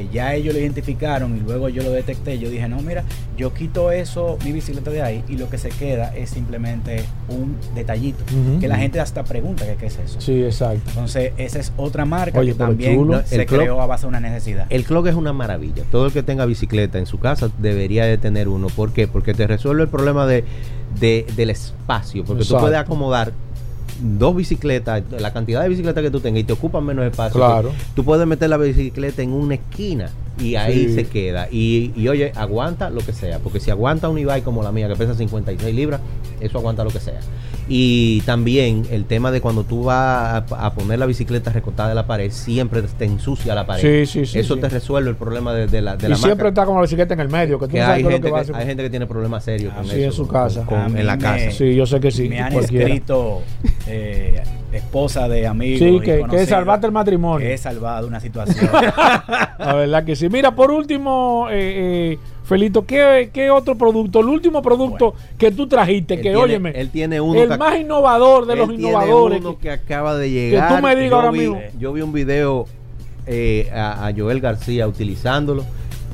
que 0.00 0.08
ya 0.14 0.34
ellos 0.34 0.54
lo 0.54 0.60
identificaron 0.60 1.36
y 1.36 1.40
luego 1.40 1.68
yo 1.68 1.82
lo 1.82 1.90
detecté, 1.90 2.38
yo 2.38 2.48
dije, 2.48 2.68
no, 2.68 2.80
mira, 2.80 3.04
yo 3.36 3.52
quito 3.52 3.90
eso, 3.92 4.38
mi 4.44 4.52
bicicleta 4.52 4.90
de 4.90 5.02
ahí, 5.02 5.22
y 5.28 5.36
lo 5.36 5.48
que 5.50 5.58
se 5.58 5.68
queda 5.68 6.14
es 6.16 6.30
simplemente 6.30 7.04
un 7.28 7.56
detallito, 7.74 8.24
que 8.60 8.68
la 8.68 8.76
gente 8.76 9.00
hasta 9.00 9.24
pregunta 9.24 9.66
que 9.66 9.76
qué 9.76 9.86
es 9.86 9.98
eso. 9.98 10.20
Sí, 10.20 10.42
exacto. 10.42 10.82
Entonces, 10.88 11.32
esa 11.36 11.58
es 11.58 11.72
otra 11.76 12.04
marca 12.04 12.38
Oye, 12.38 12.52
que 12.52 12.58
también 12.58 12.94
chulo. 12.96 13.22
se 13.24 13.36
El 13.36 13.46
Clock- 13.46 13.58
creó 13.58 13.80
a 13.82 13.86
base 13.86 14.02
de 14.02 14.08
una 14.08 14.20
necesidad. 14.20 14.66
El 14.70 14.84
clock 14.84 15.06
es 15.08 15.14
una 15.14 15.32
maravilla. 15.32 15.84
Todo 15.90 16.06
el 16.06 16.12
que 16.12 16.22
tenga 16.22 16.46
bicicleta 16.46 16.98
en 16.98 17.06
su 17.06 17.18
casa 17.18 17.50
debería 17.58 18.04
de 18.04 18.16
tener 18.18 18.48
uno. 18.48 18.68
¿Por 18.68 18.92
qué? 18.92 19.06
Porque 19.08 19.34
te 19.34 19.46
resuelve 19.46 19.82
el 19.82 19.88
problema 19.88 20.26
de, 20.26 20.44
de- 20.98 21.26
del 21.36 21.50
espacio. 21.50 22.24
Porque 22.24 22.42
Exacto. 22.42 22.58
tú 22.58 22.64
puedes 22.64 22.78
acomodar 22.78 23.32
dos 24.00 24.36
bicicletas, 24.36 25.02
la 25.18 25.32
cantidad 25.32 25.62
de 25.62 25.68
bicicletas 25.68 26.02
que 26.02 26.10
tú 26.10 26.20
tengas 26.20 26.40
y 26.40 26.44
te 26.44 26.52
ocupan 26.52 26.84
menos 26.84 27.04
espacio. 27.04 27.38
Claro. 27.38 27.72
Tú 27.94 28.04
puedes 28.04 28.26
meter 28.26 28.50
la 28.50 28.56
bicicleta 28.56 29.22
en 29.22 29.32
una 29.32 29.54
esquina 29.54 30.10
y 30.40 30.56
ahí 30.56 30.88
Sí. 30.88 30.94
se 30.94 31.06
queda. 31.06 31.48
Y, 31.50 31.92
y 31.96 32.08
oye, 32.08 32.32
aguanta 32.34 32.90
lo 32.90 33.00
que 33.00 33.12
sea. 33.12 33.38
Porque 33.38 33.60
si 33.60 33.70
aguanta 33.70 34.08
un 34.08 34.18
e 34.18 34.42
como 34.42 34.62
la 34.62 34.72
mía 34.72 34.88
que 34.88 34.96
pesa 34.96 35.14
56 35.14 35.74
libras, 35.74 36.00
eso 36.40 36.58
aguanta 36.58 36.82
lo 36.84 36.90
que 36.90 37.00
sea. 37.00 37.20
Y 37.72 38.22
también 38.22 38.84
el 38.90 39.04
tema 39.04 39.30
de 39.30 39.40
cuando 39.40 39.62
tú 39.62 39.84
vas 39.84 40.42
a, 40.50 40.66
a 40.66 40.74
poner 40.74 40.98
la 40.98 41.06
bicicleta 41.06 41.52
recortada 41.52 41.88
de 41.90 41.94
la 41.94 42.06
pared, 42.06 42.30
siempre 42.32 42.82
te 42.82 43.04
ensucia 43.04 43.54
la 43.54 43.64
pared. 43.64 44.04
Sí, 44.06 44.06
sí, 44.20 44.26
sí, 44.26 44.38
Eso 44.40 44.54
sí. 44.56 44.60
te 44.60 44.68
resuelve 44.68 45.10
el 45.10 45.16
problema 45.16 45.54
de, 45.54 45.68
de 45.68 45.80
la, 45.80 45.96
de 45.96 46.06
y 46.08 46.10
la 46.10 46.16
siempre 46.16 46.44
marca. 46.46 46.48
está 46.48 46.66
con 46.66 46.74
la 46.76 46.82
bicicleta 46.82 47.14
en 47.14 47.20
el 47.20 47.28
medio, 47.28 47.58
que 47.60 47.66
tú 47.66 47.72
que 47.72 47.78
no 47.78 47.84
sabes 47.84 47.96
hay 47.98 48.02
lo 48.02 48.10
gente 48.10 48.26
que 48.26 48.32
va 48.32 48.38
a 48.38 48.40
que, 48.40 48.44
hacer. 48.50 48.56
hay 48.56 48.66
gente 48.66 48.82
que 48.82 48.90
tiene 48.90 49.06
problemas 49.06 49.44
serios 49.44 49.72
con 49.72 49.84
Ah, 49.84 49.88
sí, 49.88 49.96
eso. 50.00 50.04
en 50.06 50.12
su 50.12 50.26
casa. 50.26 50.64
con- 50.64 50.96
en 50.98 51.06
la 51.06 51.16
me- 51.16 51.22
casa. 51.22 51.50
Sí, 51.52 51.74
yo 51.76 51.86
sé 51.86 52.00
que 52.00 52.10
sí. 52.10 52.28
me 52.28 52.40
han 52.40 52.52
cualquiera. 52.52 52.86
escrito 52.86 53.42
eh, 53.86 54.42
esposa 54.72 55.28
de 55.28 55.46
amigos. 55.46 55.78
Sí, 55.78 55.88
y 55.96 56.00
que, 56.00 56.24
que 56.28 56.46
salvaste 56.46 56.86
el 56.86 56.92
matrimonio. 56.92 57.46
que 57.46 57.54
he 57.54 57.58
salvado 57.58 58.06
una 58.08 58.18
situación. 58.20 58.68
La 59.58 59.74
verdad 59.74 60.04
que 60.04 60.16
sí. 60.16 60.28
Mira, 60.30 60.54
por 60.54 60.70
último, 60.70 61.48
eh, 61.50 62.12
eh, 62.14 62.18
Felito, 62.44 62.84
¿qué, 62.86 63.30
qué 63.32 63.50
otro 63.50 63.76
producto? 63.76 64.20
El 64.20 64.26
último 64.26 64.62
producto 64.62 65.14
que 65.38 65.50
tú 65.50 65.66
trajiste, 65.68 66.14
Él 66.14 66.20
que 66.20 66.22
tiene- 66.30 66.36
óyeme, 66.38 66.70
él 66.74 66.90
tiene 66.90 67.20
uno 67.20 67.40
el 67.42 67.48
que- 67.48 67.56
más 67.58 67.78
innovador 67.78 68.46
de 68.46 68.54
Él 68.54 68.58
los 68.60 68.68
tiene 68.70 68.88
innovadores. 68.88 69.40
uno 69.40 69.58
que- 69.58 69.62
que, 69.62 69.70
acaba 69.70 70.16
de 70.16 70.30
llegar. 70.30 70.76
tú 70.76 70.82
me 70.82 70.96
digas 70.96 71.12
ahora 71.12 71.30
vi, 71.30 71.38
mismo. 71.40 71.60
Yo 71.78 71.92
vi 71.92 72.00
un 72.02 72.12
video 72.12 72.66
eh, 73.26 73.70
a, 73.72 74.06
a 74.08 74.12
Joel 74.16 74.40
García 74.40 74.88
utilizándolo 74.88 75.64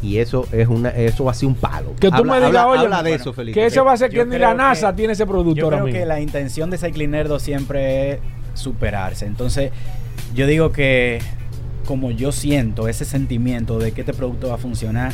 y 0.02 0.18
eso 0.18 0.46
es 0.52 0.68
una 0.68 0.90
eso 0.90 1.24
va 1.24 1.30
a 1.30 1.34
ser 1.34 1.48
un 1.48 1.54
palo. 1.54 1.94
Que 1.98 2.08
tú 2.10 2.16
Habla- 2.16 2.40
me 2.40 2.46
digas, 2.46 2.66
oye, 2.66 2.80
habla 2.80 3.02
de 3.02 3.10
bueno, 3.10 3.22
eso, 3.22 3.32
Felipe. 3.32 3.58
que 3.60 3.66
ese 3.66 3.80
va 3.80 3.92
a 3.92 3.96
ser 3.96 4.10
que 4.10 4.24
ni 4.26 4.38
la 4.38 4.52
NASA 4.52 4.90
que- 4.90 4.96
tiene 4.98 5.12
ese 5.14 5.24
producto 5.26 5.54
Yo 5.58 5.64
ahora 5.64 5.76
creo 5.78 5.86
mismo. 5.86 6.00
que 6.00 6.04
la 6.06 6.20
intención 6.20 6.68
de 6.68 6.76
Cycling 6.78 7.10
Nerdo 7.12 7.38
siempre 7.38 8.10
es 8.12 8.18
superarse. 8.54 9.24
Entonces, 9.24 9.70
yo 10.34 10.46
digo 10.46 10.70
que 10.72 11.20
como 11.86 12.10
yo 12.10 12.32
siento 12.32 12.88
ese 12.88 13.04
sentimiento 13.04 13.78
de 13.78 13.92
que 13.92 14.02
este 14.02 14.12
producto 14.12 14.48
va 14.48 14.54
a 14.56 14.58
funcionar, 14.58 15.12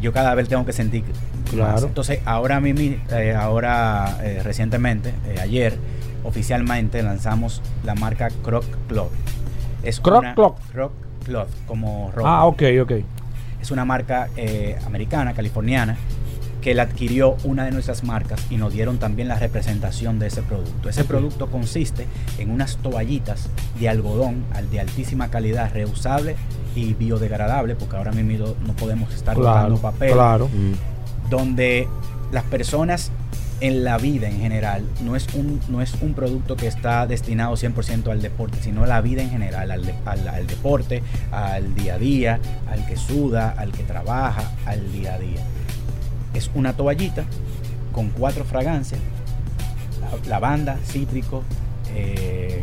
yo 0.00 0.12
cada 0.12 0.34
vez 0.34 0.48
tengo 0.48 0.66
que 0.66 0.72
sentir 0.72 1.04
Claro. 1.50 1.72
más. 1.72 1.82
Entonces, 1.84 2.20
ahora 2.24 2.60
mismo, 2.60 2.96
eh, 3.10 3.34
ahora 3.34 4.18
eh, 4.22 4.40
recientemente, 4.42 5.14
eh, 5.26 5.36
ayer, 5.40 5.76
oficialmente 6.24 7.02
lanzamos 7.02 7.62
la 7.84 7.94
marca 7.94 8.28
Croc 8.42 8.64
Cloth. 8.88 9.12
Es 9.82 10.00
Croc 10.00 10.24
Cloth. 10.34 10.56
Croc 10.72 10.92
Cloth, 11.24 11.48
como 11.66 12.10
ropa. 12.14 12.28
Ah, 12.38 12.44
ok, 12.46 12.62
ok. 12.82 12.92
Es 13.60 13.70
una 13.70 13.84
marca 13.84 14.28
eh, 14.36 14.76
americana, 14.86 15.34
californiana, 15.34 15.96
que 16.62 16.74
la 16.74 16.84
adquirió 16.84 17.36
una 17.44 17.64
de 17.64 17.72
nuestras 17.72 18.04
marcas 18.04 18.40
y 18.48 18.56
nos 18.56 18.72
dieron 18.72 18.96
también 18.98 19.28
la 19.28 19.38
representación 19.38 20.18
de 20.18 20.28
ese 20.28 20.42
producto. 20.42 20.88
Ese 20.88 21.04
producto 21.04 21.48
consiste 21.48 22.06
en 22.38 22.50
unas 22.50 22.76
toallitas 22.78 23.48
de 23.78 23.88
algodón 23.88 24.44
al- 24.54 24.70
de 24.70 24.80
altísima 24.80 25.28
calidad, 25.28 25.70
reusable 25.74 26.36
y 26.74 26.94
biodegradable, 26.94 27.74
porque 27.74 27.96
ahora 27.96 28.12
mismo 28.12 28.54
no 28.66 28.72
podemos 28.74 29.12
estar 29.12 29.34
Claro, 29.36 29.50
botando 29.74 29.76
papel, 29.82 30.12
claro. 30.12 30.48
Mm. 30.48 31.30
donde 31.30 31.88
las 32.30 32.44
personas 32.44 33.10
en 33.60 33.84
la 33.84 33.96
vida 33.98 34.28
en 34.28 34.40
general 34.40 34.84
no 35.04 35.14
es 35.14 35.26
un, 35.34 35.60
no 35.68 35.82
es 35.82 35.94
un 36.00 36.14
producto 36.14 36.56
que 36.56 36.66
está 36.66 37.06
destinado 37.06 37.54
100% 37.56 38.10
al 38.10 38.20
deporte, 38.20 38.58
sino 38.60 38.82
a 38.84 38.86
la 38.88 39.00
vida 39.00 39.22
en 39.22 39.30
general, 39.30 39.70
al, 39.70 39.84
de- 39.84 39.94
al- 40.04 40.28
al 40.28 40.46
deporte, 40.46 41.02
al 41.30 41.74
día 41.74 41.94
a 41.94 41.98
día, 41.98 42.40
al 42.70 42.84
que 42.86 42.96
suda, 42.96 43.54
al 43.56 43.70
que 43.72 43.82
trabaja, 43.84 44.50
al 44.66 44.90
día 44.92 45.14
a 45.14 45.18
día. 45.18 45.40
Es 46.34 46.50
una 46.54 46.72
toallita 46.74 47.24
con 47.92 48.08
cuatro 48.10 48.44
fragancias, 48.44 49.00
la- 50.00 50.28
lavanda, 50.30 50.78
cítrico, 50.84 51.42
eh, 51.94 52.62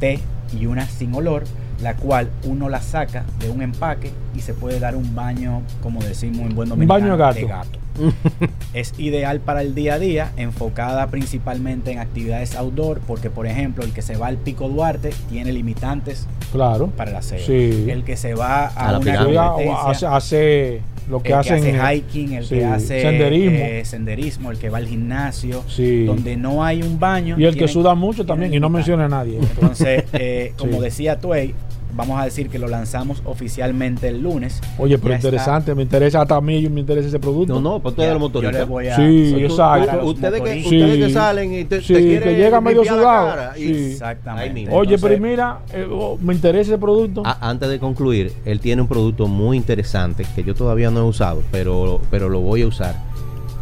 té 0.00 0.20
y 0.58 0.66
una 0.66 0.86
sin 0.86 1.14
olor, 1.14 1.44
la 1.82 1.94
cual 1.96 2.30
uno 2.44 2.68
la 2.68 2.80
saca 2.82 3.24
de 3.40 3.50
un 3.50 3.62
empaque 3.62 4.10
y 4.34 4.40
se 4.40 4.54
puede 4.54 4.78
dar 4.80 4.96
un 4.96 5.14
baño, 5.14 5.62
como 5.82 6.02
decimos 6.02 6.40
en 6.40 6.54
buen 6.54 6.70
Un 6.72 6.86
baño 6.86 7.16
dominicano, 7.16 7.34
de 7.34 7.46
gato. 7.46 7.78
es 8.74 8.92
ideal 8.98 9.40
para 9.40 9.62
el 9.62 9.74
día 9.74 9.94
a 9.94 9.98
día, 9.98 10.32
enfocada 10.36 11.06
principalmente 11.06 11.92
en 11.92 11.98
actividades 11.98 12.54
outdoor, 12.54 13.00
porque 13.00 13.30
por 13.30 13.46
ejemplo 13.46 13.82
el 13.84 13.92
que 13.92 14.02
se 14.02 14.16
va 14.16 14.26
al 14.26 14.36
Pico 14.36 14.68
Duarte 14.68 15.14
tiene 15.30 15.52
limitantes 15.52 16.26
Claro. 16.52 16.88
para 16.88 17.10
el 17.12 17.16
aseo. 17.16 17.38
Sí. 17.46 17.86
El 17.90 18.04
que 18.04 18.16
se 18.18 18.34
va 18.34 18.66
a, 18.66 18.88
A 18.88 18.92
la 18.92 18.98
una 18.98 19.16
competencia, 19.16 19.90
hace, 19.90 20.06
hace 20.06 20.82
lo 21.08 21.22
que 21.22 21.28
el 21.32 21.38
hacen. 21.38 21.62
que 21.62 21.78
hace 21.78 21.96
hiking, 21.96 22.32
el 22.34 22.44
sí, 22.44 22.54
que 22.56 22.64
hace 22.64 23.00
senderismo. 23.02 23.58
eh, 23.58 23.84
senderismo, 23.84 24.50
el 24.50 24.58
que 24.58 24.68
va 24.70 24.78
al 24.78 24.86
gimnasio, 24.88 25.62
Sí. 25.68 26.04
donde 26.04 26.36
no 26.36 26.64
hay 26.64 26.82
un 26.82 26.98
baño. 26.98 27.36
Y 27.38 27.44
el 27.44 27.50
que 27.52 27.58
tienen- 27.58 27.72
suda 27.72 27.94
mucho 27.94 28.26
también, 28.26 28.52
y 28.52 28.58
no 28.60 28.68
menciona 28.68 29.04
a 29.04 29.08
nadie. 29.08 29.38
Entonces, 29.38 30.04
eh, 30.14 30.52
como 30.58 30.80
decía 30.80 31.18
Tuey, 31.20 31.54
vamos 31.96 32.20
a 32.20 32.24
decir 32.24 32.48
que 32.48 32.58
lo 32.58 32.68
lanzamos 32.68 33.22
oficialmente 33.24 34.08
el 34.08 34.22
lunes. 34.22 34.60
Oye, 34.78 34.98
pero 34.98 35.10
Ya 35.10 35.16
está. 35.16 35.28
interesante, 35.28 35.74
me 35.74 35.82
interesa 35.82 36.22
hasta 36.22 36.36
a 36.36 36.40
mí, 36.40 36.68
me 36.68 36.80
interesa 36.80 37.08
ese 37.08 37.18
producto. 37.18 37.54
No, 37.54 37.60
no, 37.60 37.80
pues 37.80 37.92
ustedes 37.92 38.10
los 38.10 38.16
yo 38.20 38.20
motoristas. 38.28 38.60
les 38.60 38.68
voy 38.68 38.86
a- 38.88 38.96
Sí, 38.96 39.34
exacto. 39.38 39.86
para 39.86 40.04
Ustedes 40.04 40.40
que, 40.42 40.58
ustedes 40.64 41.12
salen 41.12 41.54
y 41.54 41.64
te, 41.64 41.80
Sí, 41.80 41.94
te 41.94 42.00
que 42.00 42.06
quieren 42.08 42.36
llega 42.36 42.60
medio 42.60 42.84
sudado. 42.84 43.56
y- 43.56 43.62
Sí. 43.62 43.72
Exactamente. 43.92 44.70
Oye, 44.70 44.98
pero 44.98 45.18
mira, 45.20 45.58
eh, 45.72 45.86
oh, 45.90 46.18
me 46.20 46.34
interesa 46.34 46.72
ese 46.72 46.78
producto. 46.78 47.22
A- 47.24 47.48
antes 47.48 47.68
de 47.68 47.78
concluir, 47.78 48.32
él 48.44 48.60
tiene 48.60 48.82
un 48.82 48.88
producto 48.88 49.26
muy 49.26 49.56
interesante 49.56 50.24
que 50.34 50.44
yo 50.44 50.54
todavía 50.54 50.90
no 50.90 51.00
he 51.00 51.04
usado, 51.04 51.42
pero, 51.50 52.00
pero 52.10 52.28
lo 52.28 52.40
voy 52.40 52.62
a 52.62 52.66
usar. 52.66 52.94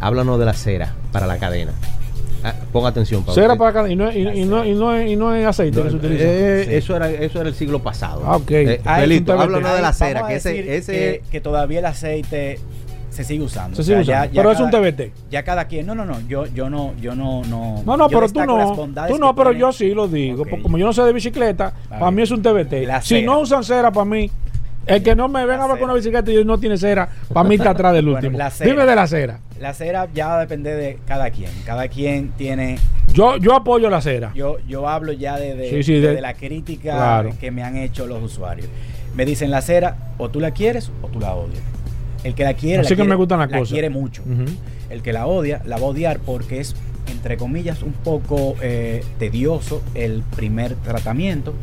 Háblanos 0.01 0.37
de 0.39 0.45
la 0.45 0.53
cera 0.53 0.93
para 1.11 1.25
la 1.25 1.37
cadena. 1.37 1.71
Ah, 2.47 2.53
ponga 2.71 2.89
atención, 2.89 3.21
Pablo. 3.23 3.33
Cera 3.41 3.55
para 3.55 3.69
acá 3.81 3.89
y 3.89 3.95
no, 3.95 4.11
y, 4.11 4.17
y 4.27 4.45
no, 4.45 4.63
y 4.63 4.73
no, 4.75 4.93
es- 4.93 5.09
y 5.11 5.15
no 5.15 5.33
es 5.33 5.45
aceite 5.47 5.81
que 5.81 5.89
se 5.89 5.95
utiliza. 5.95 6.23
Eh, 6.25 6.65
Sí. 6.67 6.75
eso, 6.75 6.95
era, 6.95 7.09
eso 7.09 7.39
era 7.41 7.49
el 7.49 7.55
siglo 7.55 7.79
pasado. 7.81 8.21
Ah, 8.25 8.35
ok. 8.35 8.51
Eh, 8.51 8.81
Ah, 8.85 8.97
Felito, 8.99 9.33
háblanos 9.33 9.73
de 9.75 9.81
la 9.81 9.93
cera, 9.93 10.27
que 10.27 10.35
ese, 10.35 10.75
ese 10.77 10.91
que, 10.93 11.21
que 11.31 11.41
todavía 11.41 11.79
el 11.79 11.85
aceite 11.85 12.59
se 13.09 13.23
sigue 13.23 13.43
usando. 13.43 13.75
se 13.77 13.81
O 13.81 13.85
sigue 13.85 14.03
sea, 14.05 14.17
usando. 14.21 14.33
ya 14.33 14.41
pero 14.41 14.51
es 14.51 14.59
un 14.59 14.69
TBT. 14.69 15.11
Ya 15.31 15.43
cada 15.43 15.65
quien, 15.67 15.85
no, 15.85 15.95
no, 15.95 16.03
no, 16.05 16.19
yo, 16.27 16.45
yo 16.47 16.69
no, 16.69 16.93
yo 17.01 17.15
no, 17.15 17.41
no. 17.45 17.81
No, 17.85 17.97
no, 17.97 18.09
pero 18.09 18.27
tú 18.29 18.45
no. 18.45 18.89
Tú 19.07 19.17
no, 19.17 19.33
pero 19.35 19.51
yo 19.53 19.71
sí 19.71 19.93
lo 19.93 20.07
digo. 20.07 20.43
Porque 20.45 20.61
como 20.61 20.77
yo 20.77 20.85
no 20.85 20.93
sé 20.93 21.01
de 21.03 21.13
bicicleta, 21.13 21.73
para 21.89 22.11
mí 22.11 22.21
es 22.21 22.31
un 22.31 22.41
TBT. 22.41 23.01
Si 23.01 23.21
no 23.23 23.39
usan 23.39 23.63
cera, 23.63 23.89
para 23.91 24.05
mí, 24.05 24.29
el 24.87 25.03
que 25.03 25.15
no 25.15 25.27
me 25.27 25.45
venga 25.45 25.63
a 25.63 25.67
ver 25.67 25.75
cera. 25.75 25.79
con 25.79 25.83
una 25.89 25.93
bicicleta 25.95 26.31
y 26.31 26.45
no 26.45 26.57
tiene 26.59 26.77
cera, 26.77 27.09
para 27.33 27.47
mí 27.47 27.55
está 27.55 27.71
atrás 27.71 27.93
del 27.93 28.05
Bueno, 28.05 28.17
último. 28.19 28.37
la 28.37 28.49
cera. 28.51 28.69
Dime 28.71 28.85
de 28.85 28.95
la 28.95 29.07
cera. 29.07 29.39
La 29.59 29.73
cera 29.73 30.07
ya 30.13 30.27
va 30.27 30.37
a 30.37 30.39
depender 30.41 30.77
de 30.77 30.99
cada 31.07 31.29
quien. 31.31 31.49
Cada 31.65 31.87
quien 31.87 32.29
tiene. 32.37 32.77
Yo, 33.13 33.37
yo 33.37 33.55
apoyo 33.55 33.89
la 33.89 34.01
cera. 34.01 34.31
Yo, 34.35 34.57
yo 34.67 34.87
hablo 34.89 35.13
ya 35.13 35.37
de, 35.37 35.55
de, 35.55 35.69
Sí, 35.69 35.83
sí, 35.83 35.93
de 35.99 36.15
de- 36.15 36.21
la 36.21 36.33
crítica 36.33 36.93
Claro. 36.93 37.29
que 37.39 37.51
me 37.51 37.63
han 37.63 37.77
hecho 37.77 38.05
los 38.05 38.21
usuarios. 38.21 38.67
Me 39.15 39.25
dicen 39.25 39.49
la 39.51 39.61
cera, 39.61 39.95
o 40.17 40.29
tú 40.29 40.39
la 40.41 40.51
quieres 40.51 40.91
o 41.01 41.07
tú 41.07 41.19
la 41.21 41.33
odias. 41.33 41.61
El 42.25 42.35
que 42.35 42.43
la 42.43 42.53
quiere, 42.53 42.81
Así 42.81 42.89
la 42.89 42.95
que 42.97 43.03
me 43.03 43.07
quiere- 43.07 43.15
gustan 43.17 43.39
las 43.39 43.51
la 43.51 43.59
cosas. 43.59 43.71
quiere 43.71 43.89
mucho. 43.89 44.23
El 44.89 45.01
que 45.01 45.13
la 45.13 45.25
odia, 45.27 45.61
la 45.65 45.77
va 45.77 45.83
a 45.83 45.89
odiar 45.89 46.19
porque 46.19 46.59
es, 46.59 46.75
entre 47.09 47.37
comillas, 47.37 47.81
un 47.81 47.93
poco 47.93 48.55
eh, 48.61 49.03
tedioso 49.19 49.81
el 49.93 50.21
primer 50.35 50.75
tratamiento 50.75 51.53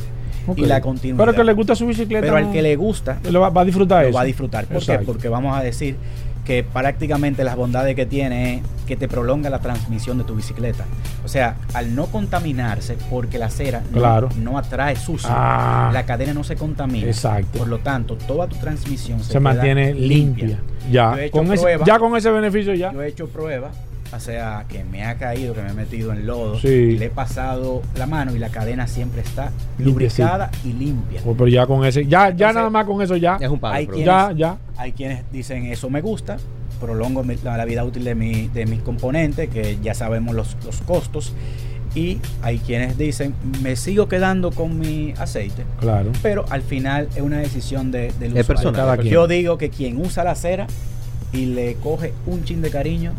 Y 0.57 0.67
la 0.67 0.81
continuidad. 0.81 1.25
Pero 1.25 1.35
que 1.37 1.45
le 1.45 1.53
gusta 1.53 1.75
su 1.75 1.87
bicicleta. 1.87 2.23
Pero 2.23 2.37
al 2.37 2.51
que 2.53 2.63
le 2.63 2.77
gusta, 2.77 3.19
lo 3.31 3.41
va, 3.41 3.51
va 3.51 3.63
a 3.63 3.65
disfrutar 3.65 4.03
lo 4.03 4.09
eso. 4.09 4.17
va 4.17 4.23
a 4.23 4.25
disfrutar. 4.25 4.67
¿Por 4.67 4.85
qué? 4.85 4.99
Porque 4.99 5.29
vamos 5.29 5.57
a 5.57 5.63
decir 5.63 5.97
que 6.45 6.65
prácticamente 6.65 7.45
las 7.45 7.55
bondades 7.55 7.95
que 7.95 8.05
tiene 8.05 8.57
es 8.57 8.63
que 8.85 8.97
te 8.97 9.07
prolonga 9.07 9.49
la 9.49 9.61
transmisión 9.61 10.19
de 10.19 10.25
tu 10.25 10.35
bicicleta. 10.35 10.85
O 11.25 11.29
sea, 11.29 11.55
al 11.73 11.95
no 11.95 12.07
contaminarse, 12.07 12.97
porque 13.11 13.39
la 13.39 13.49
cera 13.49 13.81
no- 13.93 13.99
Claro. 13.99 14.29
no, 14.41 14.59
atrae 14.59 14.97
sucio, 14.97 15.29
Ah. 15.33 15.91
la 15.93 16.05
cadena 16.05 16.35
no 16.35 16.43
se 16.43 16.57
contamina. 16.57 17.07
Exacto. 17.07 17.59
Por 17.61 17.69
lo 17.69 17.79
tanto, 17.79 18.17
toda 18.17 18.49
tu 18.49 18.57
transmisión 18.57 19.23
se, 19.23 19.39
mantiene 19.39 19.95
limpia. 19.95 20.59
Ya. 20.91 21.15
He 21.23 21.31
Con 21.31 21.53
ese, 21.53 21.79
ya 21.87 22.01
con 22.01 22.17
ese 22.17 22.31
beneficio 22.31 22.75
ya. 22.75 22.93
Yo 22.93 23.03
he 23.03 23.07
hecho 23.07 23.29
pruebas, 23.29 23.77
o 24.15 24.21
sea, 24.21 24.67
que 24.69 24.85
me 24.85 25.05
ha 25.05 25.17
caído, 25.17 25.55
que 25.55 25.63
me 25.63 25.71
he 25.71 25.75
metido 25.75 26.13
en 26.13 26.27
lodo, 26.27 26.59
Sí. 26.59 26.69
y 26.69 26.99
le 26.99 27.07
he 27.07 27.11
pasado 27.11 27.83
la 27.97 28.07
mano 28.07 28.35
y 28.35 28.39
la 28.39 28.51
cadena 28.51 28.87
siempre 28.87 29.23
está 29.23 29.51
lubricada 29.79 30.51
y 30.65 30.73
limpia. 30.73 31.21
Pues, 31.25 31.37
pero 31.37 31.49
ya 31.49 31.67
con 31.67 31.85
ese, 31.85 32.05
ya, 32.05 32.25
ya 32.25 32.29
Entonces, 32.31 32.55
nada 32.57 32.71
más 32.71 32.85
con 32.87 33.01
eso 33.03 33.17
ya. 33.17 33.39
es 33.41 33.49
un 33.49 33.59
palo. 33.59 33.75
hay 33.75 33.87
pero- 33.87 33.97
quien- 33.97 34.07
Ya, 34.07 34.33
ya. 34.37 34.57
Hay 34.77 34.93
quienes 34.93 35.25
dicen 35.33 35.67
eso 35.67 35.89
me 35.91 36.01
gusta, 36.01 36.37
prolongo 36.81 37.23
mi- 37.25 37.37
la, 37.43 37.57
la 37.57 37.65
vida 37.65 37.85
útil 37.85 38.05
de, 38.05 38.15
mi, 38.15 38.49
de 38.49 38.67
mis 38.67 38.83
componentes, 38.83 39.49
que 39.49 39.79
ya 39.83 39.95
sabemos 39.95 40.35
los, 40.35 40.57
los 40.65 40.81
costos. 40.83 41.33
Y 41.95 42.19
hay 42.43 42.59
quienes 42.59 42.97
dicen, 42.97 43.35
me 43.63 43.77
sigo 43.77 44.09
quedando 44.09 44.51
con 44.51 44.79
mi 44.79 45.13
aceite. 45.19 45.65
Claro. 45.79 46.11
Pero 46.23 46.47
al 46.49 46.63
final 46.63 47.07
es 47.15 47.21
una 47.21 47.39
decisión 47.39 47.91
de, 47.91 48.13
del 48.19 48.35
Es 48.37 48.49
usuario. 48.49 48.97
quien. 49.03 49.13
Yo 49.13 49.27
digo 49.29 49.59
que 49.59 49.69
quien 49.69 49.99
usa 50.01 50.25
la 50.25 50.35
cera 50.35 50.67
y 51.33 51.47
le 51.47 51.75
coge 51.75 52.15
un 52.27 52.45
chin 52.45 52.63
de 52.63 52.71
cariño, 52.71 53.13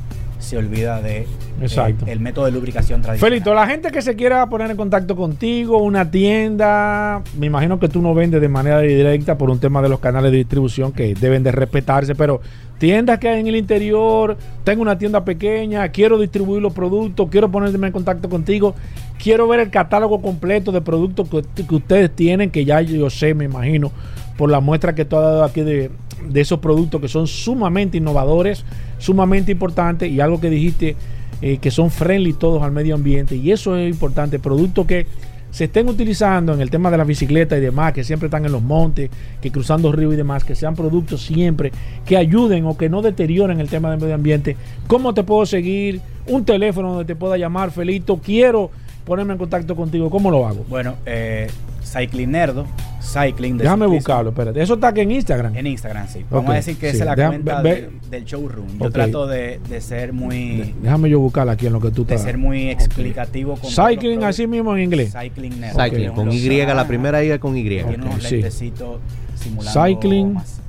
se 0.43 0.57
olvida 0.57 1.01
de 1.01 1.19
eh, 1.19 1.27
Exacto. 1.61 2.05
el 2.05 2.19
método 2.19 2.45
de 2.45 2.51
lubricación 2.51 3.01
tradicional. 3.01 3.31
Felito, 3.31 3.53
la 3.53 3.65
gente 3.65 3.91
que 3.91 4.01
se 4.01 4.15
quiera 4.15 4.45
poner 4.47 4.69
en 4.69 4.77
contacto 4.77 5.15
contigo, 5.15 5.77
una 5.77 6.11
tienda, 6.11 7.21
me 7.37 7.47
imagino 7.47 7.79
que 7.79 7.87
tú 7.87 8.01
no 8.01 8.13
vendes 8.13 8.41
de 8.41 8.49
manera 8.49 8.79
directa 8.81 9.37
por 9.37 9.49
un 9.49 9.59
tema 9.59 9.81
de 9.81 9.89
los 9.89 9.99
canales 9.99 10.31
de 10.31 10.39
distribución 10.39 10.91
que 10.91 11.15
deben 11.15 11.43
de 11.43 11.51
respetarse, 11.51 12.13
pero 12.13 12.41
tiendas 12.77 13.19
que 13.19 13.29
hay 13.29 13.39
en 13.39 13.47
el 13.47 13.55
interior, 13.55 14.37
tengo 14.65 14.81
una 14.81 14.97
tienda 14.97 15.23
pequeña, 15.23 15.87
quiero 15.89 16.19
distribuir 16.19 16.61
los 16.61 16.73
productos, 16.73 17.29
quiero 17.29 17.49
ponerme 17.49 17.87
en 17.87 17.93
contacto 17.93 18.29
contigo, 18.29 18.75
quiero 19.17 19.47
ver 19.47 19.61
el 19.61 19.69
catálogo 19.69 20.21
completo 20.21 20.73
de 20.73 20.81
productos 20.81 21.29
que, 21.29 21.63
que 21.63 21.75
ustedes 21.75 22.11
tienen, 22.13 22.51
que 22.51 22.65
ya 22.65 22.81
yo 22.81 23.09
sé, 23.09 23.33
me 23.33 23.45
imagino, 23.45 23.91
por 24.37 24.49
la 24.49 24.59
muestra 24.59 24.93
que 24.93 25.05
tú 25.05 25.15
has 25.15 25.23
dado 25.23 25.43
aquí 25.45 25.61
de, 25.61 25.91
de 26.29 26.41
esos 26.41 26.59
productos 26.59 27.01
que 27.01 27.07
son 27.07 27.27
sumamente 27.27 27.97
innovadores, 27.97 28.65
sumamente 28.97 29.51
importantes 29.51 30.11
y 30.11 30.19
algo 30.19 30.39
que 30.39 30.49
dijiste 30.49 30.95
eh, 31.41 31.57
que 31.57 31.71
son 31.71 31.91
friendly 31.91 32.33
todos 32.33 32.63
al 32.63 32.71
medio 32.71 32.95
ambiente 32.95 33.35
y 33.35 33.51
eso 33.51 33.75
es 33.77 33.91
importante, 33.91 34.39
productos 34.39 34.85
que 34.85 35.05
se 35.53 35.65
estén 35.65 35.87
utilizando 35.87 36.51
en 36.53 36.61
el 36.61 36.71
tema 36.71 36.89
de 36.89 36.97
la 36.97 37.03
bicicleta 37.03 37.55
y 37.55 37.61
demás, 37.61 37.93
que 37.93 38.03
siempre 38.03 38.25
están 38.25 38.43
en 38.43 38.51
los 38.51 38.63
montes, 38.63 39.11
que 39.39 39.51
cruzando 39.51 39.91
ríos 39.91 40.15
y 40.15 40.17
demás, 40.17 40.43
que 40.43 40.55
sean 40.55 40.75
productos 40.75 41.21
siempre 41.21 41.71
que 42.07 42.17
ayuden 42.17 42.65
o 42.65 42.75
que 42.75 42.89
no 42.89 43.03
deterioren 43.03 43.59
el 43.59 43.69
tema 43.69 43.91
del 43.91 43.99
medio 43.99 44.15
ambiente. 44.15 44.57
¿Cómo 44.87 45.13
te 45.13 45.23
puedo 45.23 45.45
seguir? 45.45 46.01
Un 46.25 46.43
teléfono 46.43 46.89
donde 46.89 47.05
te 47.05 47.15
pueda 47.15 47.37
llamar, 47.37 47.69
Felito, 47.69 48.17
quiero 48.17 48.71
ponerme 49.05 49.33
en 49.33 49.39
contacto 49.39 49.75
contigo, 49.75 50.09
¿cómo 50.09 50.31
lo 50.31 50.47
hago? 50.47 50.65
Bueno, 50.67 50.95
eh, 51.05 51.47
Cycling 51.93 52.31
Nerdo, 52.31 52.65
Cycling 53.01 53.57
de 53.57 53.63
Déjame 53.65 53.85
ciclismo. 53.85 53.95
buscarlo, 53.95 54.29
espérate. 54.31 54.61
Eso 54.63 54.73
está 54.73 54.87
aquí 54.87 55.01
en 55.01 55.11
Instagram. 55.11 55.55
En 55.55 55.67
Instagram, 55.67 56.07
sí. 56.07 56.25
Vamos 56.31 56.49
a 56.49 56.53
decir 56.55 56.75
que 56.77 56.89
sí. 56.89 56.95
esa 56.95 57.03
es 57.03 57.05
la 57.09 57.15
Deja- 57.15 57.29
cuenta 57.29 57.61
ve- 57.61 57.89
de- 58.01 58.09
del 58.09 58.25
showroom. 58.25 58.79
Yo 58.79 58.89
trato 58.89 59.27
de, 59.27 59.59
de 59.69 59.81
ser 59.81 60.11
muy 60.13 60.73
Déjame 60.81 61.09
yo 61.09 61.19
buscarla 61.19 61.51
aquí 61.51 61.67
en 61.67 61.73
lo 61.73 61.79
que 61.79 61.91
tú 61.91 62.03
de 62.05 62.15
estás. 62.15 62.25
ser 62.25 62.37
muy 62.39 62.69
explicativo 62.69 63.55
con 63.57 63.69
Cycling 63.69 64.23
así 64.23 64.47
mismo 64.47 64.75
en 64.75 64.83
inglés. 64.83 65.13
Cycling 65.13 65.59
Nerdo. 65.59 65.83
Cycling, 65.83 66.11
con 66.13 66.31
Y, 66.31 66.49
la 66.65 66.87
primera 66.87 67.23
I 67.23 67.37
con 67.37 67.55
Y. 67.55 67.63
Tiene 67.63 67.95
unos 67.95 68.23
sí. 68.23 68.35
lentecitos 68.37 68.99
simulando 69.35 69.85
Cycling. 69.85 70.33
más. 70.33 70.59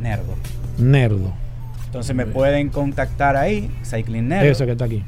Nerdo. 0.00 0.34
Nerdo. 0.78 1.32
Entonces 1.86 2.14
me 2.14 2.26
pueden 2.26 2.68
contactar 2.68 3.36
ahí, 3.36 3.70
Cycling 3.84 4.28
Nerdo. 4.28 4.50
Esa 4.50 4.66
que 4.66 4.72
está 4.72 4.84
aquí. 4.84 5.02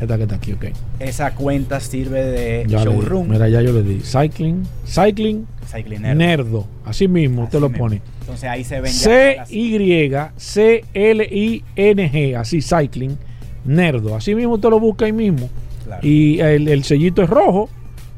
Esta 0.00 0.16
que 0.16 0.22
está 0.24 0.36
aquí, 0.36 0.52
ok. 0.52 0.66
Esa 1.00 1.34
cuenta 1.34 1.80
sirve 1.80 2.24
de 2.24 2.64
Ya 2.68 2.84
le 2.84 2.90
di. 2.90 2.96
showroom. 2.96 3.28
Mira, 3.30 3.48
ya 3.48 3.60
yo 3.62 3.72
le 3.72 3.82
di. 3.82 4.00
Cycling. 4.00 4.62
Cycling 4.86 5.46
Cycling 5.66 6.02
Nerdo. 6.02 6.16
Nerdo. 6.18 6.66
Así 6.84 7.08
mismo, 7.08 7.44
usted 7.44 7.60
lo 7.60 7.70
pone. 7.70 8.00
Entonces 8.20 8.48
ahí 8.48 8.62
se 8.64 8.80
ven 8.80 8.92
C-Y-C-L-I-N-G. 10.98 12.36
Así, 12.36 12.60
Cycling. 12.62 13.16
Nerdo. 13.64 14.14
Así 14.16 14.34
mismo 14.34 14.54
usted 14.54 14.70
lo 14.70 14.80
busca 14.80 15.04
ahí 15.04 15.12
mismo. 15.12 15.48
claro. 15.84 16.06
Y 16.06 16.40
el, 16.40 16.68
el 16.68 16.84
sellito 16.84 17.22
es 17.22 17.28
rojo, 17.30 17.68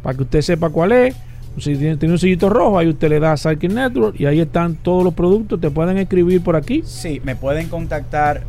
para 0.02 0.16
que 0.16 0.22
usted 0.24 0.40
sepa 0.42 0.70
cuál 0.70 0.92
es. 0.92 1.14
Si 1.58 1.74
tiene, 1.76 1.96
tiene 1.96 2.14
un 2.14 2.18
sellito 2.18 2.48
rojo, 2.48 2.78
ahí 2.78 2.86
usted 2.88 3.08
le 3.08 3.18
da 3.18 3.36
Cycling 3.36 3.74
Network 3.74 4.20
y 4.20 4.26
ahí 4.26 4.38
están 4.40 4.76
todos 4.76 5.02
los 5.02 5.12
productos. 5.14 5.60
Te 5.60 5.70
pueden 5.70 5.98
escribir 5.98 6.40
por 6.42 6.54
aquí. 6.54 6.82
Sí, 6.84 7.20
me 7.24 7.34
pueden 7.34 7.68
contactar 7.68 8.42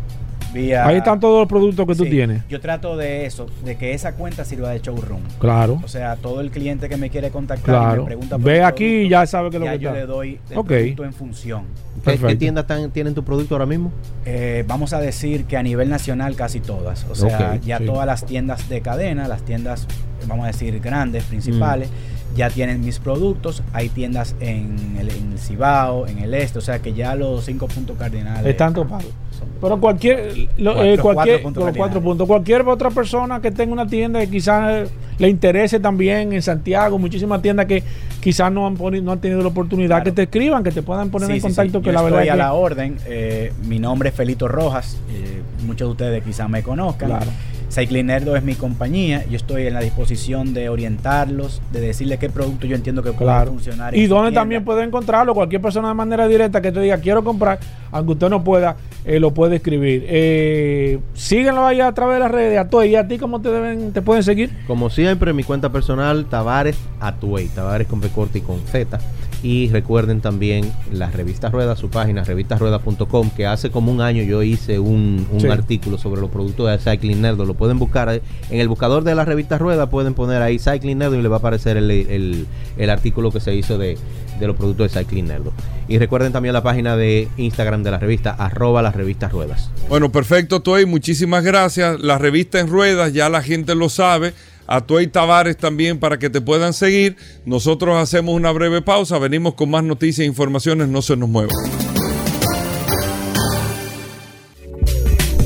vía. 0.53 0.85
Ahí 0.85 0.97
están 0.97 1.19
todos 1.19 1.39
los 1.39 1.47
productos 1.47 1.85
que 1.87 1.95
tú 1.95 2.03
Sí, 2.05 2.09
tienes. 2.09 2.43
Yo 2.49 2.59
trato 2.59 2.97
de 2.97 3.25
eso, 3.25 3.47
de 3.65 3.75
que 3.77 3.93
esa 3.93 4.13
cuenta 4.13 4.43
sirva 4.45 4.69
de 4.71 4.79
showroom. 4.79 5.21
Claro, 5.39 5.79
O 5.83 5.87
sea, 5.87 6.15
todo 6.15 6.41
el 6.41 6.51
cliente 6.51 6.89
que 6.89 6.97
me 6.97 7.09
quiere 7.09 7.29
contactar 7.31 7.75
y 7.75 7.77
claro. 7.77 8.01
me 8.03 8.05
pregunta 8.07 8.37
por 8.37 8.45
Ve 8.45 8.57
el 8.57 8.63
aquí 8.65 8.85
y 8.85 9.09
ya 9.09 9.25
sabe 9.25 9.49
que 9.49 9.59
lo 9.59 9.65
ya 9.65 9.71
que 9.73 9.79
yo 9.79 9.89
está. 9.89 9.99
le 9.99 10.05
doy 10.05 10.39
el 10.49 10.57
Ok. 10.57 10.67
producto 10.67 11.03
en 11.05 11.13
función. 11.13 11.63
¿Qué, 12.05 12.35
tiendas 12.35 12.65
tienen 12.93 13.13
tu 13.13 13.23
producto 13.23 13.55
ahora 13.55 13.65
mismo? 13.65 13.91
Eh, 14.25 14.63
vamos 14.67 14.93
a 14.93 14.99
decir 14.99 15.45
que 15.45 15.57
a 15.57 15.63
nivel 15.63 15.89
nacional 15.89 16.35
casi 16.35 16.59
todas. 16.59 17.05
O 17.09 17.15
sea, 17.15 17.57
ya 17.57 17.77
sí. 17.77 17.85
todas 17.85 18.05
las 18.07 18.25
tiendas 18.25 18.67
de 18.69 18.81
cadena, 18.81 19.27
las 19.27 19.43
tiendas, 19.43 19.87
vamos 20.27 20.45
a 20.45 20.47
decir, 20.47 20.79
grandes, 20.79 21.23
principales, 21.25 21.89
Mm. 21.89 22.20
Ya 22.35 22.49
tienen 22.49 22.81
mis 22.83 22.99
productos. 22.99 23.61
Hay 23.73 23.89
tiendas 23.89 24.35
en 24.39 24.95
el, 24.99 25.09
en 25.09 25.31
el 25.33 25.39
Cibao, 25.39 26.07
en 26.07 26.19
el 26.19 26.33
este. 26.33 26.59
O 26.59 26.61
sea 26.61 26.79
que 26.79 26.93
ya 26.93 27.15
los 27.15 27.45
cinco 27.45 27.67
puntos 27.67 27.97
cardinales. 27.97 28.45
Están 28.45 28.73
topados. 28.73 29.05
son- 29.37 29.47
Pero 29.59 29.79
cualquier, 29.79 30.33
lo- 30.57 30.73
Cuatro- 30.73 30.83
eh, 30.83 30.97
cualquier 30.97 31.41
cuatro 31.41 31.65
los 31.65 31.77
cuatro 31.77 32.01
puntos, 32.01 32.27
cualquier 32.27 32.61
otra 32.61 32.89
persona 32.91 33.41
que 33.41 33.51
tenga 33.51 33.73
una 33.73 33.87
tienda 33.87 34.19
que 34.19 34.29
quizás 34.29 34.87
eh, 34.87 34.89
le 35.17 35.29
interese 35.29 35.79
también 35.79 36.33
en 36.33 36.41
Santiago, 36.41 36.97
muchísimas 36.99 37.41
tiendas 37.41 37.65
que 37.65 37.83
quizás 38.21 38.51
no 38.51 38.67
han 38.67 38.77
poni- 38.77 39.01
no 39.01 39.11
han 39.11 39.19
tenido 39.19 39.41
la 39.41 39.47
oportunidad 39.49 39.89
Claro. 39.97 40.03
que 40.05 40.11
te 40.11 40.23
escriban, 40.23 40.63
que 40.63 40.71
te 40.71 40.81
puedan 40.83 41.09
poner 41.09 41.27
Sí, 41.27 41.33
en 41.33 41.39
sí, 41.39 41.47
contacto, 41.47 41.79
sí. 41.79 41.83
que 41.83 41.87
Yo 41.89 41.93
la 41.93 42.01
verdad 42.01 42.19
estoy 42.21 42.27
es 42.27 42.31
a 42.31 42.35
que- 42.35 42.39
la 42.39 42.53
orden. 42.53 42.97
Eh, 43.07 43.53
mi 43.65 43.79
nombre 43.79 44.09
es 44.09 44.15
Felito 44.15 44.47
Rojas. 44.47 44.97
eh, 45.11 45.41
muchos 45.65 45.87
de 45.87 45.91
ustedes 45.91 46.23
quizás 46.23 46.49
me 46.49 46.61
conozcan. 46.63 47.09
Claro. 47.09 47.31
Cycling 47.71 48.07
Nerdo 48.07 48.35
es 48.35 48.43
mi 48.43 48.55
compañía. 48.55 49.25
Yo 49.29 49.37
estoy 49.37 49.67
en 49.67 49.73
la 49.73 49.79
disposición 49.79 50.53
de 50.53 50.69
orientarlos, 50.69 51.61
de 51.71 51.79
decirles 51.79 52.19
qué 52.19 52.29
producto 52.29 52.67
yo 52.67 52.75
entiendo 52.75 53.01
que 53.01 53.13
puede 53.13 53.45
funcionar. 53.45 53.95
Y 53.95 54.07
tienda. 54.07 54.31
también 54.31 54.65
puede 54.65 54.83
encontrarlo, 54.83 55.33
cualquier 55.33 55.61
persona 55.61 55.87
de 55.87 55.93
manera 55.93 56.27
directa 56.27 56.61
que 56.61 56.71
te 56.71 56.81
diga 56.81 56.97
quiero 56.97 57.23
comprar, 57.23 57.59
aunque 57.91 58.11
usted 58.13 58.29
no 58.29 58.43
pueda, 58.43 58.75
eh, 59.05 59.19
lo 59.19 59.33
puede 59.33 59.55
escribir. 59.57 60.05
Eh, 60.07 60.99
síguenlo 61.13 61.65
ahí 61.65 61.79
a 61.79 61.91
través 61.93 62.15
de 62.15 62.19
las 62.19 62.31
redes, 62.31 62.59
a 62.59 62.67
todos. 62.69 62.85
¿Y 62.85 62.95
a 62.95 63.07
ti 63.07 63.17
cómo 63.17 63.41
te 63.41 63.49
deben, 63.49 63.93
te 63.93 64.01
pueden 64.01 64.23
seguir? 64.23 64.51
Como 64.67 64.89
siempre, 64.89 65.31
mi 65.33 65.43
cuenta 65.43 65.69
personal, 65.69 66.25
Tavares 66.25 66.77
Atuey, 66.99 67.47
Tavares 67.47 67.87
con 67.87 68.01
B 68.01 68.09
corta 68.09 68.37
y 68.37 68.41
con 68.41 68.59
Z. 68.67 68.99
Y 69.43 69.69
recuerden 69.69 70.21
también 70.21 70.71
la 70.93 71.09
revista 71.09 71.49
Rueda, 71.49 71.75
su 71.75 71.89
página 71.89 72.23
revistasrueda.com, 72.23 73.31
que 73.35 73.47
hace 73.47 73.71
como 73.71 73.91
un 73.91 73.99
año 74.01 74.21
yo 74.23 74.43
hice 74.43 74.77
un, 74.79 75.25
un 75.31 75.41
Sí. 75.41 75.47
artículo 75.47 75.97
sobre 75.97 76.21
los 76.21 76.29
productos 76.29 76.69
de 76.69 76.77
Cycling 76.77 77.21
Nerdo. 77.21 77.45
Lo 77.45 77.55
pueden 77.55 77.79
buscar 77.79 78.07
ahí. 78.09 78.21
en 78.51 78.59
el 78.59 78.67
buscador 78.67 79.03
de 79.03 79.15
la 79.15 79.25
revista 79.25 79.57
Rueda, 79.57 79.89
pueden 79.89 80.13
poner 80.13 80.41
ahí 80.43 80.59
Cycling 80.59 80.99
Nerdo 80.99 81.15
y 81.15 81.21
le 81.23 81.27
va 81.27 81.37
a 81.37 81.39
aparecer 81.39 81.77
el, 81.77 81.89
el- 81.89 82.45
el 82.77 82.89
artículo 82.89 83.31
que 83.31 83.39
se 83.39 83.55
hizo 83.55 83.77
de, 83.79 83.97
de 84.39 84.47
los 84.47 84.55
productos 84.55 84.91
de 84.93 84.99
Cycling 84.99 85.25
Nerdo. 85.27 85.53
Y 85.87 85.97
recuerden 85.97 86.31
también 86.31 86.53
la 86.53 86.61
página 86.63 86.95
de 86.95 87.27
Instagram 87.37 87.81
de 87.83 87.91
la 87.91 87.97
revista, 87.97 88.31
arroba 88.31 88.81
las 88.83 88.95
revistas 88.95 89.31
Ruedas. 89.31 89.71
Bueno, 89.89 90.11
perfecto, 90.11 90.61
Toy. 90.61 90.85
Muchísimas 90.85 91.43
gracias. 91.43 91.99
La 91.99 92.17
revista 92.19 92.59
en 92.59 92.67
ruedas, 92.67 93.11
ya 93.13 93.27
la 93.29 93.41
gente 93.41 93.73
lo 93.75 93.89
sabe. 93.89 94.33
A 94.71 94.79
Toy 94.79 95.07
Tavares 95.07 95.57
también 95.57 95.99
para 95.99 96.17
que 96.17 96.29
te 96.29 96.39
puedan 96.39 96.71
seguir. 96.71 97.17
Nosotros 97.43 97.97
hacemos 97.97 98.33
una 98.35 98.53
breve 98.53 98.81
pausa. 98.81 99.19
Venimos 99.19 99.55
con 99.55 99.69
más 99.69 99.83
noticias 99.83 100.23
e 100.23 100.27
informaciones. 100.27 100.87
No 100.87 101.01
se 101.01 101.17
nos 101.17 101.27
muevan. 101.27 101.80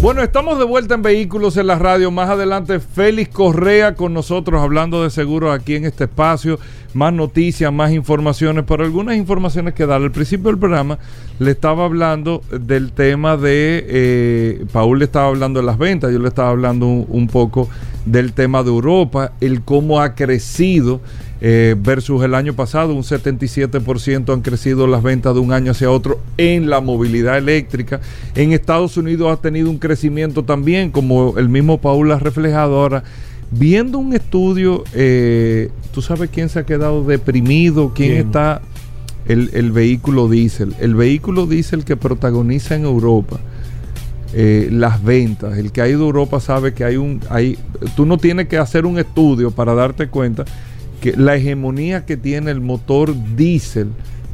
Bueno, 0.06 0.22
estamos 0.22 0.60
de 0.60 0.66
vuelta 0.66 0.94
en 0.94 1.02
Vehículos 1.02 1.58
en 1.58 1.66
la 1.66 1.80
Radio. 1.80 2.12
Más 2.12 2.30
adelante, 2.30 2.80
Félix 2.80 3.34
Correa 3.34 3.96
con 3.96 4.14
nosotros 4.14 4.62
hablando 4.62 5.02
de 5.02 5.10
seguros 5.10 5.52
aquí 5.52 5.74
en 5.74 5.86
este 5.86 6.04
espacio. 6.04 6.60
Más 6.94 7.12
noticias, 7.12 7.74
más 7.74 7.92
informaciones, 7.92 8.66
pero 8.68 8.84
algunas 8.84 9.18
informaciones 9.18 9.74
que 9.74 9.88
dar. 9.88 10.04
Al 10.04 10.12
principio 10.12 10.52
del 10.52 10.60
programa 10.60 11.00
le 11.40 11.50
estaba 11.50 11.86
hablando 11.86 12.44
del 12.52 12.92
tema 12.92 13.36
de. 13.36 13.84
eh, 13.88 14.66
Paul 14.72 15.00
le 15.00 15.06
estaba 15.06 15.26
hablando 15.30 15.60
de 15.60 15.66
las 15.66 15.80
ventas, 15.80 16.14
yo 16.14 16.20
le 16.20 16.28
estaba 16.28 16.50
hablando 16.50 16.86
un, 16.86 17.08
un 17.10 17.26
poco 17.26 17.68
del 18.06 18.34
tema 18.34 18.62
de 18.62 18.70
Europa, 18.70 19.32
el 19.42 19.64
cómo 19.64 20.02
ha 20.02 20.14
crecido 20.14 21.02
eh, 21.48 21.76
versus 21.78 22.24
el 22.24 22.34
año 22.34 22.56
pasado, 22.56 22.96
un 22.96 23.04
77% 23.04 24.34
han 24.34 24.42
crecido 24.42 24.88
las 24.88 25.04
ventas 25.04 25.36
de 25.36 25.42
un 25.42 25.54
año 25.54 25.74
hacia 25.74 25.92
otro 25.92 26.20
en 26.38 26.72
la 26.72 26.82
movilidad 26.82 27.38
eléctrica. 27.38 28.02
En 28.34 28.52
Estados 28.52 28.98
Unidos 28.98 29.32
ha 29.32 29.40
tenido 29.40 29.70
un 29.70 29.78
crecimiento 29.78 30.44
también, 30.44 30.90
como 30.90 31.38
el 31.38 31.48
mismo 31.48 31.80
Paul 31.80 32.12
ha 32.12 32.18
reflejado 32.18 32.80
ahora. 32.80 33.04
Viendo 33.52 34.00
un 34.00 34.14
estudio, 34.14 34.86
eh, 34.96 35.70
¿tú 35.94 36.02
sabes 36.02 36.32
quién 36.32 36.50
se 36.50 36.58
ha 36.58 36.66
quedado 36.66 37.04
deprimido? 37.04 37.94
¿Quién, 37.94 38.14
está? 38.14 38.64
El, 39.28 39.52
el 39.54 39.72
vehículo 39.72 40.28
diésel. 40.28 40.74
El 40.80 40.96
vehículo 40.96 41.46
diésel 41.46 41.86
que 41.86 41.96
protagoniza 41.96 42.74
en 42.74 42.86
Europa 42.86 43.40
eh, 44.34 44.68
las 44.72 45.04
ventas. 45.04 45.60
El 45.60 45.72
que 45.72 45.82
ha 45.82 45.88
ido 45.88 46.02
a 46.02 46.06
Europa 46.08 46.40
sabe 46.40 46.74
que 46.74 46.84
hay 46.84 46.98
un... 46.98 47.22
Hay, 47.30 47.56
tú 47.96 48.08
no 48.08 48.18
tienes 48.18 48.48
que 48.48 48.58
hacer 48.58 48.88
un 48.88 48.98
estudio 48.98 49.52
para 49.52 49.76
darte 49.76 50.08
cuenta 50.08 50.44
que 51.06 51.16
la 51.16 51.36
hegemonía 51.36 52.04
que 52.04 52.18
tiene 52.18 52.50
el 52.50 52.62
motor 52.62 53.14
diésel 53.36 53.90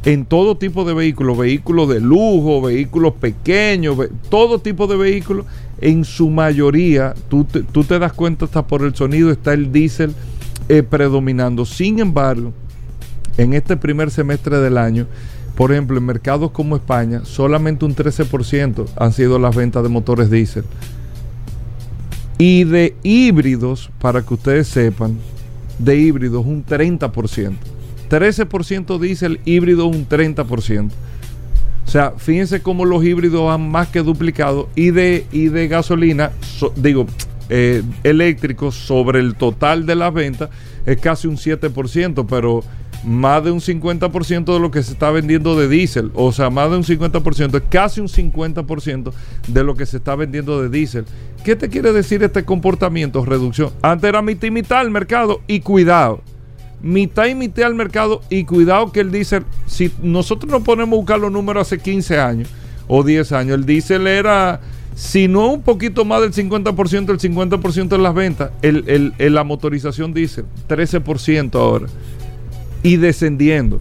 en 0.06 0.24
todo 0.24 0.56
tipo 0.56 0.86
de 0.86 0.94
vehículos, 0.94 1.36
vehículos 1.36 1.86
de 1.90 2.00
lujo, 2.00 2.62
vehículos 2.62 3.12
pequeños, 3.12 3.98
todo 4.30 4.58
tipo 4.58 4.86
de 4.86 4.96
vehículos, 4.96 5.44
en 5.82 6.06
su 6.06 6.30
mayoría, 6.30 7.12
tú 7.28 7.44
te, 7.44 7.62
tú 7.62 7.84
te 7.84 7.98
das 7.98 8.14
cuenta 8.14 8.46
hasta 8.46 8.66
por 8.66 8.84
el 8.84 8.94
sonido, 8.94 9.30
está 9.30 9.52
el 9.52 9.70
diésel 9.70 10.14
eh, 10.70 10.82
predominando. 10.82 11.66
Sin 11.66 11.98
embargo, 11.98 12.54
en 13.36 13.52
este 13.52 13.76
primer 13.76 14.10
semestre 14.10 14.58
del 14.58 14.78
año, 14.78 15.06
por 15.54 15.72
ejemplo, 15.72 15.98
en 15.98 16.06
mercados 16.06 16.52
como 16.52 16.76
España, 16.76 17.20
solamente 17.26 17.84
un 17.84 17.94
13% 17.94 18.86
han 18.96 19.12
sido 19.12 19.38
las 19.38 19.54
ventas 19.54 19.82
de 19.82 19.90
motores 19.90 20.30
diésel. 20.30 20.64
Y 22.38 22.64
de 22.64 22.96
híbridos, 23.02 23.90
para 24.00 24.22
que 24.22 24.32
ustedes 24.32 24.68
sepan, 24.68 25.18
de 25.84 25.96
híbridos 25.96 26.44
un 26.46 26.64
30%. 26.64 27.54
13% 28.08 28.98
diésel, 28.98 29.40
híbrido 29.44 29.86
un 29.86 30.06
30%. 30.08 30.90
O 31.84 31.90
sea, 31.90 32.12
fíjense 32.16 32.60
cómo 32.62 32.84
los 32.84 33.04
híbridos 33.04 33.50
han 33.52 33.70
más 33.70 33.88
que 33.88 34.02
duplicado 34.02 34.68
y 34.74 34.90
de, 34.90 35.26
y 35.32 35.48
de 35.48 35.68
gasolina, 35.68 36.30
so- 36.40 36.72
digo, 36.76 37.06
eh, 37.48 37.82
eléctricos 38.04 38.74
sobre 38.76 39.18
el 39.20 39.34
total 39.34 39.84
de 39.84 39.94
las 39.96 40.14
ventas 40.14 40.48
es 40.86 40.98
casi 40.98 41.26
un 41.26 41.36
7%, 41.36 42.26
pero 42.28 42.62
más 43.04 43.42
de 43.44 43.50
un 43.50 43.60
50% 43.60 44.52
de 44.52 44.60
lo 44.60 44.70
que 44.70 44.82
se 44.82 44.92
está 44.92 45.10
vendiendo 45.10 45.58
de 45.58 45.68
diésel, 45.68 46.10
o 46.14 46.32
sea, 46.32 46.50
más 46.50 46.70
de 46.70 46.76
un 46.76 46.84
50%, 46.84 47.56
es 47.56 47.62
casi 47.68 48.00
un 48.00 48.08
50% 48.08 49.12
de 49.48 49.64
lo 49.64 49.74
que 49.74 49.86
se 49.86 49.96
está 49.96 50.14
vendiendo 50.14 50.62
de 50.62 50.68
diésel. 50.68 51.04
¿Qué 51.44 51.56
te 51.56 51.68
quiere 51.68 51.92
decir 51.92 52.22
este 52.22 52.44
comportamiento, 52.44 53.24
reducción? 53.24 53.70
Antes 53.82 54.08
era 54.08 54.22
mitad 54.22 54.46
y 54.46 54.50
mitad 54.50 54.82
el 54.82 54.90
mercado 54.90 55.40
y 55.46 55.60
cuidado 55.60 56.22
mitad 56.82 57.26
y 57.26 57.34
mitad 57.34 57.66
al 57.66 57.74
mercado 57.74 58.22
y 58.28 58.44
cuidado 58.44 58.92
que 58.92 59.00
el 59.00 59.12
diésel, 59.12 59.44
si 59.66 59.92
nosotros 60.02 60.50
nos 60.50 60.62
ponemos 60.62 60.92
a 60.92 60.96
buscar 60.96 61.20
los 61.20 61.32
números 61.32 61.66
hace 61.68 61.78
15 61.78 62.18
años 62.18 62.48
o 62.88 63.02
10 63.02 63.32
años, 63.32 63.54
el 63.54 63.64
diésel 63.64 64.06
era, 64.06 64.60
si 64.94 65.28
no 65.28 65.52
un 65.52 65.62
poquito 65.62 66.04
más 66.04 66.20
del 66.20 66.32
50%, 66.32 67.10
el 67.10 67.18
50% 67.18 67.88
de 67.88 67.98
las 67.98 68.14
ventas, 68.14 68.50
el, 68.62 69.14
la 69.18 69.44
motorización 69.44 70.12
diésel, 70.12 70.44
13% 70.68 71.54
ahora, 71.54 71.86
y 72.82 72.96
descendiendo. 72.96 73.80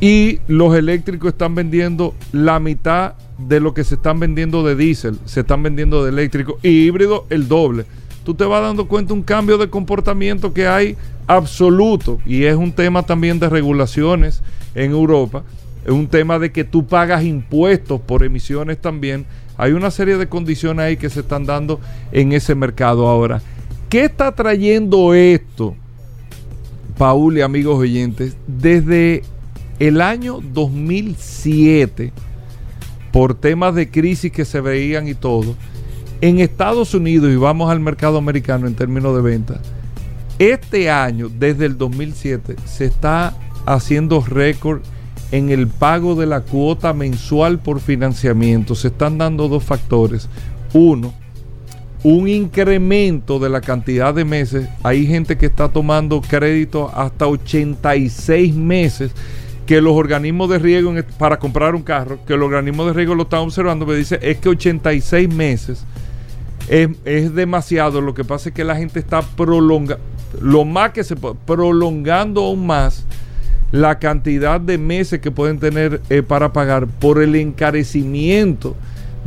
Y 0.00 0.40
los 0.46 0.74
eléctricos 0.76 1.32
están 1.32 1.54
vendiendo 1.54 2.14
la 2.32 2.60
mitad 2.60 3.14
de 3.38 3.60
lo 3.60 3.74
que 3.74 3.84
se 3.84 3.94
están 3.96 4.20
vendiendo 4.20 4.64
de 4.64 4.76
diésel, 4.76 5.18
se 5.24 5.40
están 5.40 5.62
vendiendo 5.62 6.04
de 6.04 6.10
eléctrico 6.10 6.58
y 6.62 6.86
híbrido 6.86 7.26
el 7.30 7.48
doble. 7.48 7.84
Tú 8.24 8.34
te 8.34 8.44
vas 8.44 8.62
dando 8.62 8.86
cuenta 8.86 9.14
un 9.14 9.22
cambio 9.22 9.58
de 9.58 9.70
comportamiento 9.70 10.52
que 10.52 10.66
hay 10.66 10.96
absoluto 11.26 12.18
y 12.26 12.44
es 12.44 12.56
un 12.56 12.72
tema 12.72 13.02
también 13.04 13.38
de 13.38 13.48
regulaciones 13.48 14.42
en 14.74 14.90
Europa, 14.90 15.44
es 15.84 15.92
un 15.92 16.08
tema 16.08 16.38
de 16.38 16.52
que 16.52 16.64
tú 16.64 16.86
pagas 16.86 17.24
impuestos 17.24 18.00
por 18.00 18.22
emisiones 18.22 18.78
también. 18.78 19.24
Hay 19.56 19.72
una 19.72 19.90
serie 19.90 20.16
de 20.16 20.28
condiciones 20.28 20.84
ahí 20.84 20.96
que 20.96 21.10
se 21.10 21.20
están 21.20 21.46
dando 21.46 21.80
en 22.12 22.32
ese 22.32 22.54
mercado 22.54 23.08
ahora. 23.08 23.40
¿Qué 23.88 24.04
está 24.04 24.32
trayendo 24.32 25.14
esto? 25.14 25.74
Paul 26.98 27.38
y 27.38 27.42
amigos 27.42 27.78
oyentes, 27.78 28.36
desde 28.46 29.22
el 29.78 30.00
año 30.00 30.40
2007, 30.52 32.12
por 33.12 33.34
temas 33.34 33.74
de 33.74 33.88
crisis 33.88 34.32
que 34.32 34.44
se 34.44 34.60
veían 34.60 35.06
y 35.08 35.14
todo, 35.14 35.54
en 36.20 36.40
Estados 36.40 36.94
Unidos, 36.94 37.32
y 37.32 37.36
vamos 37.36 37.70
al 37.70 37.78
mercado 37.78 38.18
americano 38.18 38.66
en 38.66 38.74
términos 38.74 39.14
de 39.14 39.22
venta, 39.22 39.60
este 40.40 40.90
año, 40.90 41.28
desde 41.28 41.66
el 41.66 41.78
2007, 41.78 42.56
se 42.64 42.84
está 42.84 43.34
haciendo 43.66 44.20
récord 44.20 44.82
en 45.30 45.50
el 45.50 45.68
pago 45.68 46.14
de 46.14 46.26
la 46.26 46.40
cuota 46.40 46.92
mensual 46.92 47.58
por 47.58 47.80
financiamiento. 47.80 48.74
Se 48.74 48.88
están 48.88 49.18
dando 49.18 49.48
dos 49.48 49.64
factores. 49.64 50.28
Uno, 50.72 51.12
un 52.04 52.28
incremento 52.28 53.38
de 53.38 53.48
la 53.48 53.60
cantidad 53.60 54.14
de 54.14 54.24
meses. 54.24 54.68
Hay 54.82 55.06
gente 55.06 55.36
que 55.36 55.46
está 55.46 55.68
tomando 55.68 56.20
crédito 56.20 56.90
hasta 56.94 57.26
86 57.26 58.54
meses 58.54 59.10
que 59.66 59.80
los 59.80 59.92
organismos 59.94 60.48
de 60.48 60.58
riego 60.58 60.96
en- 60.96 61.04
para 61.18 61.38
comprar 61.38 61.74
un 61.74 61.82
carro, 61.82 62.18
que 62.26 62.36
los 62.36 62.46
organismos 62.46 62.86
de 62.86 62.92
riego 62.94 63.14
lo 63.14 63.24
están 63.24 63.40
observando, 63.40 63.84
me 63.84 63.94
dice, 63.96 64.18
es 64.22 64.38
que 64.38 64.48
86 64.48 65.28
meses 65.32 65.84
es, 66.68 66.88
es 67.04 67.34
demasiado. 67.34 68.00
Lo 68.00 68.14
que 68.14 68.24
pasa 68.24 68.48
es 68.48 68.54
que 68.54 68.64
la 68.64 68.76
gente 68.76 68.98
está 68.98 69.20
prolongando, 69.22 70.02
lo 70.40 70.64
más 70.64 70.92
que 70.92 71.04
se 71.04 71.16
puede, 71.16 71.34
prolongando 71.46 72.44
aún 72.44 72.66
más 72.66 73.04
la 73.72 73.98
cantidad 73.98 74.58
de 74.60 74.78
meses 74.78 75.20
que 75.20 75.30
pueden 75.30 75.58
tener 75.58 76.00
eh, 76.08 76.22
para 76.22 76.52
pagar 76.54 76.86
por 76.86 77.20
el 77.22 77.34
encarecimiento 77.36 78.74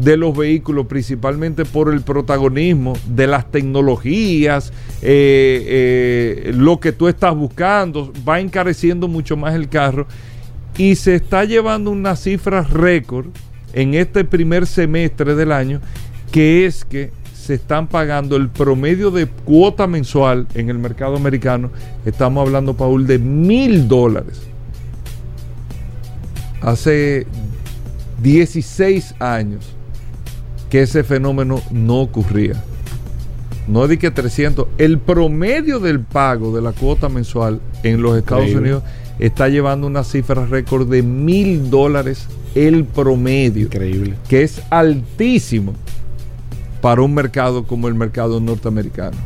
de 0.02 0.18
los 0.18 0.36
vehículos, 0.36 0.88
principalmente 0.88 1.64
por 1.64 1.94
el 1.94 2.02
protagonismo 2.02 2.94
de 3.08 3.28
las 3.28 3.52
tecnologías, 3.52 4.74
eh, 5.02 6.48
eh, 6.48 6.52
lo 6.56 6.80
que 6.80 6.92
tú 6.92 7.08
estás 7.08 7.36
buscando, 7.36 8.12
va 8.28 8.40
encareciendo 8.40 9.08
mucho 9.08 9.38
más 9.38 9.54
el 9.54 9.70
carro 9.70 10.08
y 10.76 10.96
se 10.96 11.16
está 11.16 11.46
llevando 11.46 11.92
una 11.92 12.16
cifra 12.16 12.64
récord 12.64 13.28
en 13.74 13.94
este 13.94 14.24
primer 14.24 14.66
semestre 14.66 15.36
del 15.36 15.52
año, 15.52 15.82
que 16.32 16.66
es 16.66 16.84
que 16.84 17.12
se 17.36 17.54
están 17.54 17.88
pagando 17.88 18.38
el 18.38 18.50
promedio 18.50 19.12
de 19.12 19.28
cuota 19.28 19.86
mensual 19.86 20.48
en 20.56 20.70
el 20.70 20.80
mercado 20.80 21.16
americano, 21.16 21.70
estamos 22.06 22.46
hablando, 22.46 22.76
Paul, 22.76 23.06
de 23.06 23.20
mil 23.20 23.88
dólares. 23.88 24.42
Hace 26.62 27.28
16 28.22 29.16
años 29.20 29.76
que 30.72 30.82
ese 30.82 31.04
fenómeno 31.04 31.62
no 31.70 32.00
ocurría. 32.00 32.64
No 33.68 33.88
di 33.88 33.98
que 33.98 34.10
300. 34.10 34.68
El 34.78 34.98
promedio 35.00 35.80
del 35.80 36.00
pago 36.00 36.56
de 36.56 36.62
la 36.62 36.72
cuota 36.72 37.10
mensual 37.10 37.60
en 37.84 38.02
los 38.02 38.18
Estados 38.18 38.46
Increíble. 38.46 38.76
Unidos 38.76 38.84
está 39.20 39.50
llevando 39.50 39.86
una 39.86 40.04
cifra 40.04 40.46
récord 40.46 40.90
de 40.90 41.04
mil 41.04 41.70
dólares 41.70 42.26
el 42.56 42.86
promedio 42.86 43.66
Increíble. 43.66 44.16
que 44.28 44.44
es 44.44 44.62
altísimo 44.70 45.74
para 46.82 47.02
un 47.02 47.14
mercado 47.14 47.66
como 47.66 47.88
el 47.90 47.94
mercado 47.94 48.40
norteamericano. 48.40 49.18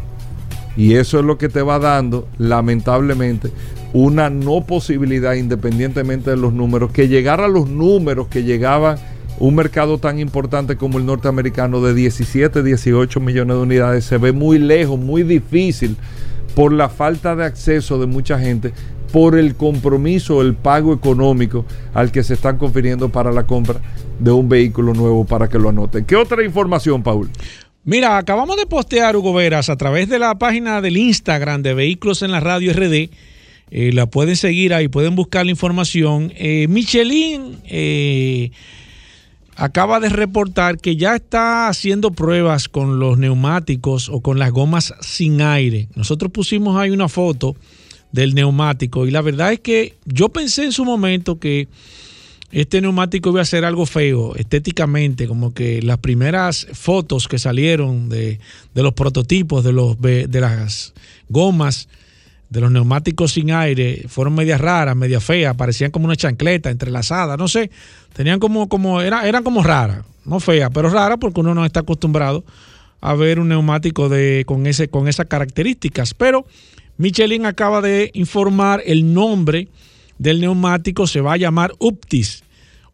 Y 0.75 0.95
eso 0.95 1.19
es 1.19 1.25
lo 1.25 1.37
que 1.37 1.47
te 1.47 1.61
va 1.61 1.79
dando, 1.79 2.27
lamentablemente, 2.37 3.51
una 3.93 4.29
no 4.29 4.65
posibilidad, 4.65 5.35
independientemente 5.35 6.31
de 6.31 6.37
los 6.37 6.51
números, 6.51 6.91
que 6.91 7.07
llegar 7.07 7.39
a 7.39 7.47
los 7.47 7.69
números 7.69 8.27
que 8.27 8.43
llegaba 8.43 8.97
un 9.39 9.55
mercado 9.55 9.97
tan 9.97 10.19
importante 10.19 10.77
como 10.77 10.97
el 10.97 11.05
norteamericano 11.05 11.81
de 11.81 11.93
17, 11.93 12.63
18 12.63 13.19
millones 13.19 13.57
de 13.57 13.61
unidades, 13.61 14.05
se 14.05 14.17
ve 14.17 14.31
muy 14.31 14.59
lejos, 14.59 14.99
muy 14.99 15.23
difícil 15.23 15.97
por 16.55 16.71
la 16.71 16.89
falta 16.89 17.36
de 17.36 17.43
acceso 17.43 17.99
de 17.99 18.07
mucha 18.07 18.39
gente, 18.39 18.73
por 19.11 19.38
el 19.38 19.55
compromiso, 19.55 20.41
el 20.41 20.55
pago 20.55 20.93
económico 20.93 21.65
al 21.93 22.11
que 22.11 22.23
se 22.23 22.33
están 22.33 22.57
confiriendo 22.57 23.09
para 23.09 23.31
la 23.31 23.45
compra 23.45 23.79
de 24.19 24.31
un 24.31 24.49
vehículo 24.49 24.93
nuevo 24.93 25.25
para 25.25 25.47
que 25.49 25.59
lo 25.59 25.69
anoten. 25.69 26.05
¿Qué 26.05 26.15
otra 26.15 26.43
información, 26.43 27.03
Paul? 27.03 27.29
Mira, 27.83 28.17
acabamos 28.17 28.57
de 28.57 28.65
postear, 28.65 29.15
Hugo 29.15 29.33
Veras, 29.33 29.69
a 29.69 29.75
través 29.75 30.09
de 30.09 30.17
la 30.17 30.36
página 30.36 30.81
del 30.81 30.97
Instagram 30.97 31.61
de 31.61 31.73
Vehículos 31.73 32.23
en 32.23 32.31
la 32.31 32.39
Radio 32.39 32.73
RD. 32.73 33.09
Eh, 33.71 33.91
la 33.93 34.05
pueden 34.07 34.36
seguir 34.36 34.73
ahí, 34.73 34.88
pueden 34.88 35.15
buscar 35.15 35.45
la 35.45 35.51
información. 35.51 36.33
Eh, 36.36 36.67
Michelin 36.67 37.59
eh, 37.65 38.51
acaba 39.55 39.99
de 39.99 40.09
reportar 40.09 40.77
que 40.77 40.95
ya 40.95 41.15
está 41.15 41.67
haciendo 41.67 42.11
pruebas 42.11 42.67
con 42.67 42.99
los 42.99 43.17
neumáticos 43.17 44.09
o 44.09 44.21
con 44.21 44.37
las 44.39 44.51
gomas 44.51 44.93
sin 45.01 45.41
aire. 45.41 45.87
Nosotros 45.95 46.31
pusimos 46.31 46.77
ahí 46.77 46.91
una 46.91 47.07
foto 47.07 47.55
del 48.11 48.35
neumático 48.35 49.07
y 49.07 49.11
la 49.11 49.21
verdad 49.21 49.53
es 49.53 49.59
que 49.59 49.95
yo 50.05 50.29
pensé 50.29 50.65
en 50.65 50.71
su 50.71 50.85
momento 50.85 51.39
que 51.39 51.67
este 52.51 52.79
neumático 52.79 53.29
iba 53.31 53.41
a 53.41 53.45
ser 53.45 53.65
algo 53.65 53.85
feo 53.85 54.35
estéticamente, 54.35 55.27
como 55.27 55.53
que 55.53 55.81
las 55.81 55.97
primeras 55.97 56.67
fotos 56.71 57.27
que 57.27 57.39
salieron 57.39 58.07
de, 58.07 58.39
de 58.73 58.83
los 58.83 58.93
prototipos 58.93 59.63
de, 59.63 59.73
los, 59.73 59.99
de 59.99 60.39
las 60.39 60.93
gomas, 61.27 61.89
de 62.49 62.61
los 62.61 62.71
neumáticos 62.71 63.33
sin 63.33 63.51
aire, 63.51 64.05
fueron 64.07 64.35
medias 64.35 64.61
raras, 64.61 64.95
medias 64.95 65.23
feas, 65.23 65.55
parecían 65.55 65.91
como 65.91 66.05
una 66.05 66.15
chancleta 66.15 66.69
entrelazada, 66.69 67.37
no 67.37 67.47
sé, 67.47 67.71
tenían 68.13 68.39
como, 68.39 68.69
como 68.69 69.01
era, 69.01 69.27
eran 69.27 69.43
como 69.43 69.63
raras, 69.63 70.05
no 70.25 70.39
feas, 70.39 70.69
pero 70.73 70.89
raras 70.89 71.17
porque 71.19 71.39
uno 71.39 71.53
no 71.53 71.65
está 71.65 71.81
acostumbrado 71.81 72.43
a 73.05 73.13
ver 73.13 73.39
un 73.39 73.49
neumático 73.49 74.09
de, 74.09 74.43
con, 74.47 74.65
ese, 74.65 74.87
con 74.87 75.07
esas 75.07 75.27
características. 75.27 76.15
Pero 76.15 76.47
Michelin 76.97 77.45
acaba 77.45 77.81
de 77.81 78.09
informar 78.15 78.81
el 78.83 79.13
nombre 79.13 79.67
del 80.17 80.41
neumático, 80.41 81.05
se 81.05 81.21
va 81.21 81.33
a 81.33 81.37
llamar 81.37 81.73
Uptis. 81.77 82.43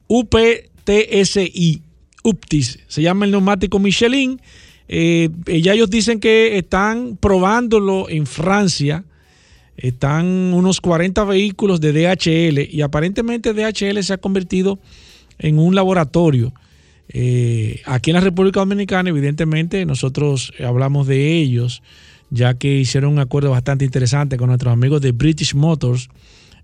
UPTSI. 0.08 1.82
Uptis. 2.24 2.80
Se 2.88 3.02
llama 3.02 3.26
el 3.26 3.32
neumático 3.32 3.80
Michelin. 3.80 4.42
Eh, 4.90 5.30
ya 5.64 5.74
ellos 5.74 5.90
dicen 5.90 6.20
que 6.20 6.58
están 6.58 7.18
probándolo 7.18 8.10
en 8.10 8.26
Francia. 8.26 9.06
Están 9.78 10.54
unos 10.54 10.82
40 10.82 11.24
vehículos 11.24 11.82
de 11.82 11.94
DHL 11.94 12.60
y 12.70 12.82
aparentemente 12.82 13.54
DHL 13.54 14.04
se 14.04 14.14
ha 14.14 14.18
convertido 14.18 14.80
en 15.40 15.60
un 15.60 15.76
laboratorio. 15.76 16.54
Eh, 17.10 17.82
aquí 17.86 18.12
en 18.12 18.16
la 18.16 18.22
República 18.22 18.60
Dominicana, 18.60 19.10
evidentemente, 19.10 19.86
nosotros 19.86 20.54
hablamos 20.64 21.08
de 21.08 21.38
ellos, 21.38 21.82
ya 22.30 22.54
que 22.54 22.80
hicieron 22.80 23.14
un 23.14 23.20
acuerdo 23.20 23.52
bastante 23.52 23.84
interesante 23.84 24.38
con 24.38 24.48
nuestros 24.48 24.72
amigos 24.72 25.02
de 25.02 25.12
British 25.12 25.56
Motors, 25.56 26.10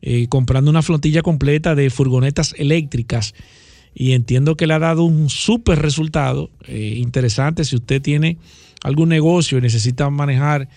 eh, 0.02 0.28
comprando 0.30 0.70
una 0.70 0.84
flotilla 0.84 1.22
completa 1.22 1.76
de 1.76 1.90
furgonetas 1.90 2.54
eléctricas 2.58 3.34
y 4.00 4.12
entiendo 4.12 4.56
que 4.56 4.68
le 4.68 4.76
ha 4.76 4.80
dado 4.80 5.04
un 5.04 5.28
súper 5.30 5.80
resultado 5.80 6.52
eh, 6.68 6.94
interesante 6.98 7.66
si 7.66 7.76
usted 7.76 8.00
tiene 8.00 8.38
algún 8.84 9.10
negocio 9.10 9.58
y 9.58 9.62
necesita 9.62 10.08
manejar 10.12 10.70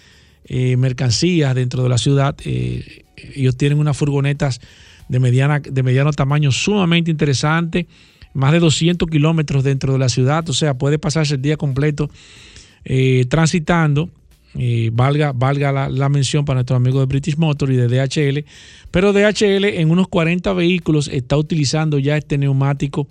eh, 0.45 0.77
mercancías 0.77 1.55
dentro 1.55 1.83
de 1.83 1.89
la 1.89 1.99
ciudad. 1.99 2.37
Eh, 2.45 3.05
ellos 3.35 3.57
tienen 3.57 3.79
unas 3.79 3.97
furgonetas 3.97 4.61
de, 5.09 5.21
mediana, 5.21 5.61
de 5.61 5.83
mediano 5.83 6.13
tamaño 6.13 6.53
sumamente 6.53 7.11
interesante, 7.11 7.87
más 8.35 8.53
de 8.53 8.61
200 8.61 9.09
kilómetros 9.09 9.65
dentro 9.65 9.93
de 9.93 9.99
la 9.99 10.09
ciudad, 10.09 10.49
o 10.49 10.53
sea, 10.53 10.75
puede 10.75 10.99
pasarse 10.99 11.35
el 11.35 11.43
día 11.43 11.57
completo 11.57 12.09
transitando 13.29 14.09
valga, 14.93 15.33
valga 15.33 15.89
la, 15.89 16.09
mención 16.09 16.45
para 16.45 16.59
nuestros 16.59 16.77
amigos 16.77 17.03
de 17.03 17.07
British 17.07 17.37
Motor 17.37 17.73
y 17.73 17.77
de 17.77 17.89
DHL, 17.89 18.45
pero 18.91 19.13
DHL 19.13 19.65
en 19.65 19.91
unos 19.91 20.09
40 20.09 20.53
vehículos 20.55 21.09
está 21.09 21.37
utilizando 21.37 21.99
ya 21.99 22.17
este 22.17 22.39
neumático 22.39 23.07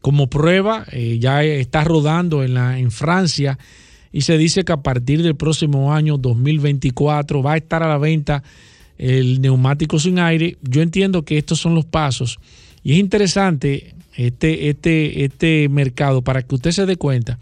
como 0.00 0.28
prueba, 0.28 0.84
eh, 0.92 1.18
ya 1.18 1.42
está 1.42 1.82
rodando 1.84 2.44
en, 2.44 2.54
la, 2.54 2.78
en 2.78 2.90
Francia 2.90 3.58
y 4.12 4.22
se 4.22 4.38
dice 4.38 4.64
que 4.64 4.72
a 4.72 4.82
partir 4.82 5.22
del 5.22 5.36
próximo 5.36 5.92
año 5.92 6.18
2024 6.18 7.42
va 7.42 7.52
a 7.52 7.56
estar 7.56 7.82
a 7.82 7.88
la 7.88 7.98
venta 7.98 8.42
el 8.96 9.40
neumático 9.40 9.98
sin 9.98 10.18
aire. 10.18 10.56
Yo 10.62 10.82
entiendo 10.82 11.24
que 11.24 11.38
estos 11.38 11.60
son 11.60 11.74
los 11.74 11.84
pasos. 11.84 12.38
Y 12.82 12.92
es 12.92 12.98
interesante 12.98 13.94
este, 14.16 14.68
este, 14.68 15.24
este 15.24 15.68
mercado 15.68 16.22
para 16.22 16.42
que 16.42 16.54
usted 16.54 16.72
se 16.72 16.86
dé 16.86 16.96
cuenta. 16.96 17.38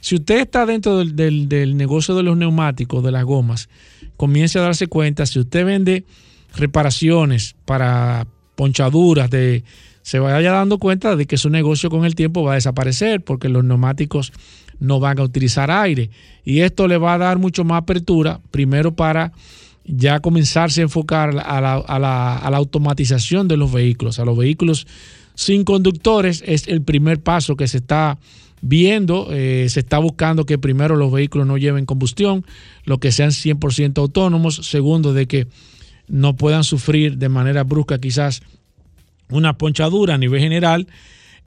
Si 0.00 0.14
usted 0.14 0.38
está 0.38 0.66
dentro 0.66 1.04
del, 1.04 1.76
negocio 1.76 2.14
de 2.14 2.22
los 2.22 2.36
neumáticos, 2.36 3.02
de 3.02 3.10
las 3.10 3.24
gomas, 3.24 3.68
comience 4.16 4.58
a 4.58 4.62
darse 4.62 4.86
cuenta, 4.86 5.26
si 5.26 5.40
usted 5.40 5.64
vende 5.64 6.04
reparaciones 6.54 7.56
para 7.64 8.26
ponchaduras, 8.54 9.30
se 10.02 10.18
vaya 10.20 10.52
dando 10.52 10.78
cuenta 10.78 11.16
de 11.16 11.26
que 11.26 11.36
su 11.36 11.50
negocio 11.50 11.90
con 11.90 12.04
el 12.04 12.14
tiempo 12.14 12.44
va 12.44 12.52
a 12.52 12.54
desaparecer 12.54 13.22
porque 13.22 13.48
los 13.48 13.64
neumáticos 13.64 14.32
no 14.80 15.00
van 15.00 15.18
a 15.18 15.22
utilizar 15.22 15.70
aire. 15.70 16.10
Y 16.44 16.60
esto 16.60 16.88
le 16.88 16.98
va 16.98 17.14
a 17.14 17.18
dar 17.18 17.38
mucho 17.38 17.64
más 17.64 17.82
apertura, 17.82 18.40
primero 18.50 18.94
para 18.94 19.32
ya 19.84 20.20
comenzarse 20.20 20.80
a 20.80 20.84
enfocar 20.84 21.30
a 21.30 21.60
la, 21.60 21.76
a 21.76 22.50
la 22.50 22.56
automatización 22.56 23.46
de 23.46 23.56
los 23.56 23.72
vehículos, 23.72 24.18
a 24.18 24.24
los 24.24 24.36
vehículos 24.36 24.86
sin 25.36 25.64
conductores, 25.64 26.42
es 26.46 26.66
el 26.66 26.82
primer 26.82 27.20
paso 27.20 27.56
que 27.56 27.68
se 27.68 27.76
está 27.76 28.18
viendo, 28.62 29.28
eh, 29.30 29.66
se 29.68 29.80
está 29.80 29.98
buscando 29.98 30.46
que 30.46 30.58
primero 30.58 30.96
los 30.96 31.12
vehículos 31.12 31.46
no 31.46 31.58
lleven 31.58 31.86
combustión, 31.86 32.44
lo 32.84 32.98
que 32.98 33.12
sean 33.12 33.30
100% 33.30 33.98
autónomos, 33.98 34.56
segundo 34.66 35.12
de 35.12 35.26
que 35.26 35.46
no 36.08 36.36
puedan 36.36 36.64
sufrir 36.64 37.18
de 37.18 37.28
manera 37.28 37.64
brusca 37.64 37.98
quizás 37.98 38.42
una 39.28 39.58
ponchadura 39.58 40.14
a 40.14 40.18
nivel 40.18 40.40
general 40.40 40.86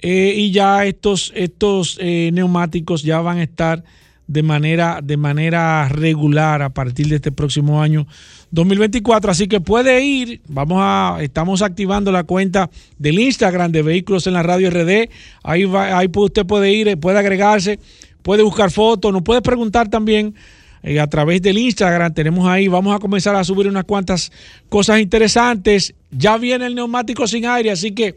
eh, 0.02 0.34
y 0.36 0.52
ya 0.52 0.86
estos, 0.86 1.34
estos 1.36 1.98
eh, 2.00 2.30
neumáticos 2.34 3.04
ya 3.04 3.20
van 3.20 3.40
a 3.40 3.44
estar 3.44 3.84
de 4.28 4.44
manera, 4.44 5.00
de 5.04 5.18
manera 5.18 5.90
regular 5.90 6.62
a 6.62 6.70
partir 6.70 7.08
de 7.08 7.16
este 7.16 7.32
próximo 7.32 7.82
año 7.82 8.08
2024. 8.52 9.32
Así 9.32 9.48
que 9.48 9.60
puede 9.60 10.02
ir, 10.04 10.42
vamos 10.48 10.78
a, 10.82 11.18
estamos 11.22 11.62
activando 11.62 12.12
la 12.12 12.24
cuenta 12.24 12.70
del 12.98 13.20
Instagram 13.20 13.72
de 13.72 13.82
Vehículos 13.82 14.28
en 14.28 14.34
la 14.34 14.44
Radio 14.44 14.70
RD. 14.70 15.10
Ahí, 15.44 15.66
va, 15.66 15.98
ahí 15.98 16.10
usted 16.16 16.46
puede 16.46 16.72
ir, 16.72 16.98
puede 17.00 17.18
agregarse, 17.18 17.80
puede 18.22 18.44
buscar 18.44 18.72
fotos, 18.72 19.12
nos 19.12 19.24
puede 19.24 19.42
preguntar 19.42 19.90
también 19.90 20.36
eh, 20.84 21.00
a 21.00 21.08
través 21.08 21.42
del 21.42 21.58
Instagram. 21.58 22.14
Tenemos 22.14 22.48
ahí, 22.48 22.68
vamos 22.68 22.96
a 22.96 23.00
comenzar 23.00 23.36
a 23.36 23.44
subir 23.44 23.68
unas 23.68 23.84
cuantas 23.84 24.32
cosas 24.70 25.00
interesantes. 25.00 25.94
Ya 26.12 26.38
viene 26.38 26.68
el 26.68 26.76
neumático 26.76 27.28
sin 27.28 27.48
aire, 27.48 27.72
así 27.72 27.92
que 27.92 28.16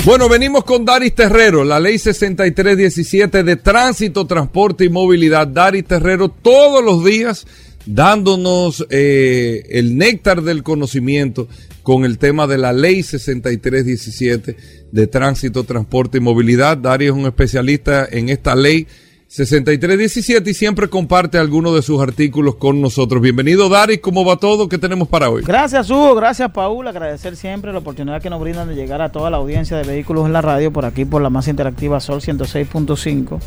Bueno, 0.06 0.28
venimos 0.28 0.64
con 0.64 0.86
Daris 0.86 1.14
Terrero, 1.14 1.64
la 1.64 1.80
ley 1.80 2.00
6317 2.00 3.44
de 3.44 3.56
tránsito, 3.58 4.26
transporte 4.26 4.86
y 4.86 4.90
movilidad. 4.90 5.46
Daris 5.46 5.86
Terrero 5.86 6.30
todos 6.30 6.84
los 6.84 7.06
días 7.06 7.46
dándonos 7.90 8.86
eh, 8.92 9.64
el 9.72 9.98
néctar 9.98 10.44
del 10.44 10.62
conocimiento 10.62 11.48
con 11.82 12.06
el 12.06 12.20
tema 12.20 12.46
de 12.46 12.60
la 12.60 12.72
ley 12.72 13.02
6317 13.02 14.56
de 14.92 15.08
tránsito, 15.08 15.64
transporte 15.64 16.20
y 16.20 16.22
movilidad. 16.22 16.78
Daris 16.78 17.10
es 17.10 17.16
un 17.16 17.26
especialista 17.26 18.08
en 18.12 18.30
esta 18.30 18.56
ley 18.56 18.86
6317 19.28 20.52
y 20.52 20.54
siempre 20.54 20.88
comparte 20.88 21.40
algunos 21.40 21.74
de 21.74 21.82
sus 21.82 22.00
artículos 22.00 22.56
con 22.56 22.80
nosotros. 22.80 23.24
Bienvenido, 23.24 23.70
Dari. 23.70 23.98
¿Cómo 23.98 24.24
va 24.24 24.38
todo? 24.38 24.70
¿Qué 24.70 24.78
tenemos 24.78 25.08
para 25.08 25.32
hoy? 25.32 25.42
Gracias, 25.44 25.90
Hugo. 25.90 26.14
Gracias, 26.14 26.52
Paul. 26.52 26.88
Agradecer 26.88 27.36
siempre 27.36 27.72
la 27.74 27.80
oportunidad 27.80 28.22
que 28.22 28.30
nos 28.30 28.40
brindan 28.40 28.68
de 28.68 28.76
llegar 28.76 29.02
a 29.02 29.12
toda 29.12 29.32
la 29.32 29.38
audiencia 29.38 29.78
de 29.78 29.84
vehículos 29.84 30.28
en 30.28 30.34
la 30.34 30.42
radio, 30.42 30.72
por 30.72 30.86
aquí, 30.86 31.06
por 31.06 31.24
la 31.24 31.32
más 31.32 31.48
interactiva 31.48 32.00
Sol 32.00 32.22
106.5. 32.22 33.40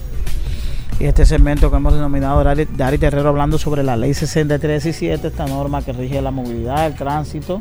Y 1.00 1.06
este 1.06 1.26
segmento 1.26 1.70
que 1.70 1.76
hemos 1.76 1.94
denominado 1.94 2.44
Dari, 2.44 2.98
Terrero 2.98 3.28
hablando 3.28 3.58
sobre 3.58 3.82
la 3.82 3.96
ley 3.96 4.14
6317, 4.14 5.28
esta 5.28 5.46
norma 5.46 5.82
que 5.82 5.92
rige 5.92 6.22
la 6.22 6.30
movilidad, 6.30 6.86
el 6.86 6.94
tránsito 6.94 7.60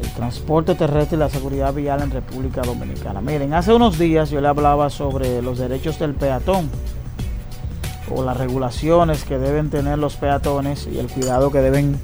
el 0.00 0.10
transporte 0.10 0.74
terrestre 0.74 1.16
y 1.16 1.18
la 1.18 1.28
seguridad 1.28 1.74
vial 1.74 2.02
en 2.02 2.10
República 2.10 2.62
Dominicana. 2.62 3.20
Miren, 3.20 3.52
hace 3.54 3.72
unos 3.72 3.98
días 3.98 4.30
yo 4.30 4.40
le 4.40 4.48
hablaba 4.48 4.90
sobre 4.90 5.42
los 5.42 5.58
derechos 5.58 5.98
del 5.98 6.14
peatón 6.14 6.70
o 8.14 8.22
las 8.22 8.36
regulaciones 8.36 9.24
que 9.24 9.38
deben 9.38 9.70
tener 9.70 9.98
los 9.98 10.16
peatones 10.16 10.88
y 10.90 10.98
el 10.98 11.08
cuidado 11.08 11.50
que 11.50 11.58
deben 11.58 11.98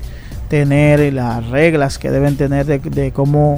tener 0.48 1.00
y 1.00 1.11
las 1.11 1.46
reglas 1.48 1.98
que 1.98 2.11
deben 2.11 2.36
tener 2.36 2.66
de, 2.66 3.12
cómo 3.12 3.57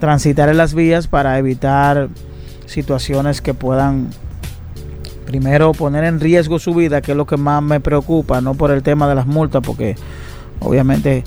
transitar 0.00 0.48
en 0.48 0.56
las 0.56 0.74
vías 0.74 1.06
para 1.06 1.38
evitar 1.38 2.08
situaciones 2.66 3.40
que 3.40 3.54
puedan 3.54 4.10
primero 5.30 5.72
poner 5.72 6.04
en 6.04 6.20
riesgo 6.20 6.58
su 6.58 6.74
vida, 6.74 7.00
que 7.00 7.12
es 7.12 7.16
lo 7.16 7.26
que 7.26 7.36
más 7.36 7.62
me 7.62 7.80
preocupa, 7.80 8.40
no 8.40 8.54
por 8.54 8.70
el 8.70 8.82
tema 8.82 9.08
de 9.08 9.14
las 9.14 9.26
multas, 9.26 9.62
porque 9.64 9.94
obviamente 10.60 11.24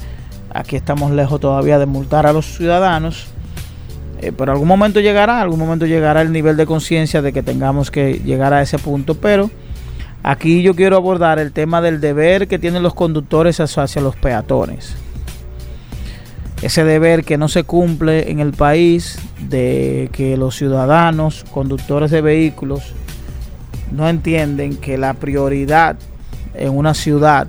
Aquí 0.53 0.75
estamos 0.75 1.11
lejos 1.11 1.39
todavía 1.39 1.79
de 1.79 1.87
multar 1.87 2.27
a 2.27 2.33
los 2.33 2.57
ciudadanos. 2.57 3.25
Eh, 4.21 4.31
pero 4.37 4.51
algún 4.51 4.67
momento 4.67 4.99
llegará, 4.99 5.41
algún 5.41 5.59
momento 5.59 5.87
llegará 5.87 6.21
el 6.21 6.31
nivel 6.31 6.55
de 6.57 6.67
conciencia 6.67 7.23
de 7.23 7.33
que 7.33 7.41
tengamos 7.41 7.89
que 7.89 8.21
llegar 8.23 8.53
a 8.53 8.61
ese 8.61 8.77
punto. 8.77 9.15
Pero 9.15 9.49
aquí 10.21 10.61
yo 10.61 10.75
quiero 10.75 10.95
abordar 10.95 11.39
el 11.39 11.51
tema 11.51 11.81
del 11.81 11.99
deber 11.99 12.47
que 12.47 12.59
tienen 12.59 12.83
los 12.83 12.93
conductores 12.93 13.59
hacia 13.59 14.01
los 14.01 14.15
peatones. 14.15 14.95
Ese 16.61 16.83
deber 16.83 17.25
que 17.25 17.37
no 17.37 17.47
se 17.47 17.63
cumple 17.63 18.29
en 18.29 18.39
el 18.39 18.51
país 18.51 19.17
de 19.49 20.09
que 20.13 20.37
los 20.37 20.55
ciudadanos, 20.55 21.45
conductores 21.51 22.11
de 22.11 22.21
vehículos, 22.21 22.93
no 23.93 24.09
entienden 24.09 24.75
que 24.77 24.97
la 24.97 25.13
prioridad 25.13 25.95
en 26.53 26.75
una 26.75 26.93
ciudad 26.93 27.47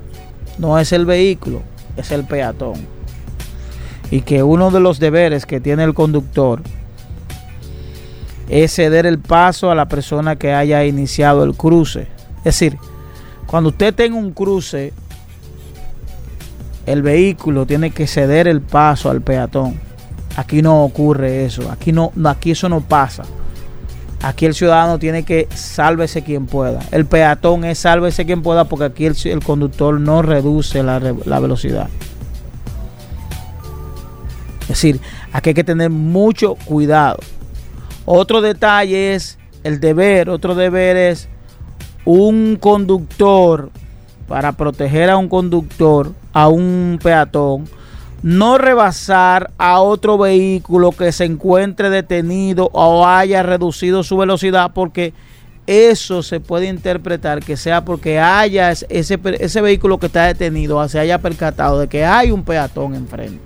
no 0.58 0.78
es 0.78 0.92
el 0.92 1.06
vehículo, 1.06 1.62
es 1.96 2.12
el 2.12 2.24
peatón 2.24 2.94
y 4.10 4.20
que 4.20 4.42
uno 4.42 4.70
de 4.70 4.80
los 4.80 5.00
deberes 5.00 5.46
que 5.46 5.60
tiene 5.60 5.84
el 5.84 5.94
conductor 5.94 6.62
es 8.48 8.74
ceder 8.74 9.06
el 9.06 9.18
paso 9.18 9.70
a 9.70 9.74
la 9.74 9.86
persona 9.86 10.36
que 10.36 10.52
haya 10.52 10.84
iniciado 10.84 11.44
el 11.44 11.54
cruce. 11.54 12.08
Es 12.38 12.44
decir, 12.44 12.78
cuando 13.46 13.70
usted 13.70 13.94
tenga 13.94 14.16
un 14.16 14.32
cruce, 14.32 14.92
el 16.86 17.02
vehículo 17.02 17.66
tiene 17.66 17.90
que 17.90 18.06
ceder 18.06 18.46
el 18.46 18.60
paso 18.60 19.10
al 19.10 19.22
peatón. 19.22 19.80
Aquí 20.36 20.60
no 20.62 20.84
ocurre 20.84 21.46
eso, 21.46 21.70
aquí 21.70 21.90
no, 21.90 22.12
aquí 22.24 22.50
eso 22.50 22.68
no 22.68 22.82
pasa. 22.82 23.24
Aquí 24.24 24.46
el 24.46 24.54
ciudadano 24.54 24.98
tiene 24.98 25.22
que 25.22 25.48
sálvese 25.54 26.24
quien 26.24 26.46
pueda. 26.46 26.80
El 26.92 27.04
peatón 27.04 27.62
es 27.66 27.80
sálvese 27.80 28.24
quien 28.24 28.40
pueda 28.40 28.64
porque 28.64 28.86
aquí 28.86 29.04
el, 29.04 29.44
conductor 29.44 30.00
no 30.00 30.22
reduce 30.22 30.82
la, 30.82 30.98
la 30.98 31.40
velocidad. 31.40 31.90
Es 34.62 34.68
decir, 34.68 34.98
aquí 35.30 35.50
hay 35.50 35.54
que 35.54 35.62
tener 35.62 35.90
mucho 35.90 36.54
cuidado. 36.64 37.18
Otro 38.06 38.40
detalle 38.40 39.14
es 39.14 39.38
el 39.62 39.78
deber, 39.78 40.30
otro 40.30 40.54
deber 40.54 40.96
es 40.96 41.28
un 42.06 42.56
conductor 42.56 43.70
para 44.26 44.52
proteger 44.52 45.10
a 45.10 45.18
un 45.18 45.28
conductor, 45.28 46.12
a 46.32 46.48
un 46.48 46.98
peatón, 47.02 47.68
no 48.24 48.56
rebasar 48.56 49.50
a 49.58 49.80
otro 49.80 50.16
vehículo 50.16 50.92
que 50.92 51.12
se 51.12 51.26
encuentre 51.26 51.90
detenido 51.90 52.70
o 52.72 53.06
haya 53.06 53.42
reducido 53.42 54.02
su 54.02 54.16
velocidad 54.16 54.70
porque 54.72 55.12
eso 55.66 56.22
se 56.22 56.40
puede 56.40 56.68
interpretar 56.68 57.40
que 57.40 57.58
sea 57.58 57.84
porque 57.84 58.18
haya 58.18 58.70
ese, 58.70 58.88
ese 58.88 59.60
vehículo 59.60 59.98
que 59.98 60.06
está 60.06 60.24
detenido 60.24 60.88
se 60.88 61.00
haya 61.00 61.18
percatado 61.18 61.80
de 61.80 61.86
que 61.86 62.06
hay 62.06 62.30
un 62.30 62.44
peatón 62.44 62.94
enfrente. 62.94 63.40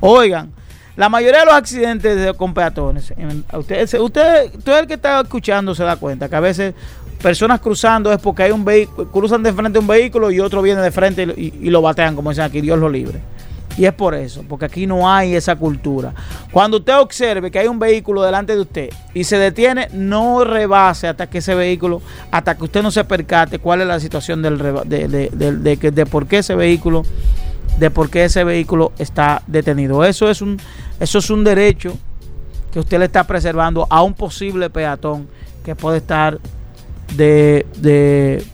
Oigan, 0.00 0.52
la 0.94 1.08
mayoría 1.08 1.40
de 1.40 1.46
los 1.46 1.54
accidentes 1.54 2.34
con 2.34 2.52
peatones, 2.52 3.14
usted, 3.54 4.00
usted, 4.00 4.54
usted 4.54 4.80
el 4.80 4.86
que 4.86 4.94
está 4.94 5.22
escuchando 5.22 5.74
se 5.74 5.82
da 5.82 5.96
cuenta 5.96 6.28
que 6.28 6.36
a 6.36 6.40
veces 6.40 6.74
personas 7.22 7.58
cruzando 7.58 8.12
es 8.12 8.18
porque 8.18 8.42
hay 8.42 8.50
un 8.50 8.66
vehículo, 8.66 9.10
cruzan 9.10 9.42
de 9.42 9.54
frente 9.54 9.78
un 9.78 9.86
vehículo 9.86 10.30
y 10.30 10.40
otro 10.40 10.60
viene 10.60 10.82
de 10.82 10.90
frente 10.90 11.22
y, 11.22 11.54
y 11.58 11.70
lo 11.70 11.80
batean, 11.80 12.14
como 12.14 12.28
dicen 12.28 12.44
aquí, 12.44 12.60
Dios 12.60 12.78
lo 12.78 12.90
libre. 12.90 13.22
Y 13.76 13.86
es 13.86 13.92
por 13.92 14.14
eso, 14.14 14.44
porque 14.48 14.66
aquí 14.66 14.86
no 14.86 15.10
hay 15.10 15.34
esa 15.34 15.56
cultura. 15.56 16.12
Cuando 16.50 16.78
usted 16.78 16.98
observe 16.98 17.50
que 17.50 17.58
hay 17.58 17.68
un 17.68 17.78
vehículo 17.78 18.22
delante 18.22 18.54
de 18.54 18.60
usted 18.60 18.90
y 19.14 19.24
se 19.24 19.38
detiene, 19.38 19.88
no 19.92 20.44
rebase 20.44 21.08
hasta 21.08 21.28
que 21.28 21.38
ese 21.38 21.54
vehículo, 21.54 22.02
hasta 22.30 22.56
que 22.56 22.64
usted 22.64 22.82
no 22.82 22.90
se 22.90 23.04
percate 23.04 23.58
cuál 23.58 23.80
es 23.80 23.86
la 23.86 23.98
situación 23.98 24.42
de, 24.42 24.50
de, 24.84 25.90
de, 25.90 26.06
por 26.06 26.26
qué 26.26 26.38
ese 26.38 26.54
vehículo, 26.54 27.02
de 27.78 27.90
por 27.90 28.10
qué 28.10 28.24
ese 28.24 28.44
vehículo 28.44 28.92
está 28.98 29.42
detenido. 29.46 30.04
Eso 30.04 30.28
es 30.28 30.42
un, 30.42 30.58
eso 31.00 31.18
es 31.18 31.30
un 31.30 31.42
derecho 31.42 31.96
que 32.72 32.80
usted 32.80 32.98
le 32.98 33.06
está 33.06 33.24
preservando 33.24 33.86
a 33.88 34.02
un 34.02 34.14
posible 34.14 34.70
peatón 34.70 35.28
que 35.64 35.76
puede 35.76 35.98
estar 35.98 36.38
de, 37.14 38.44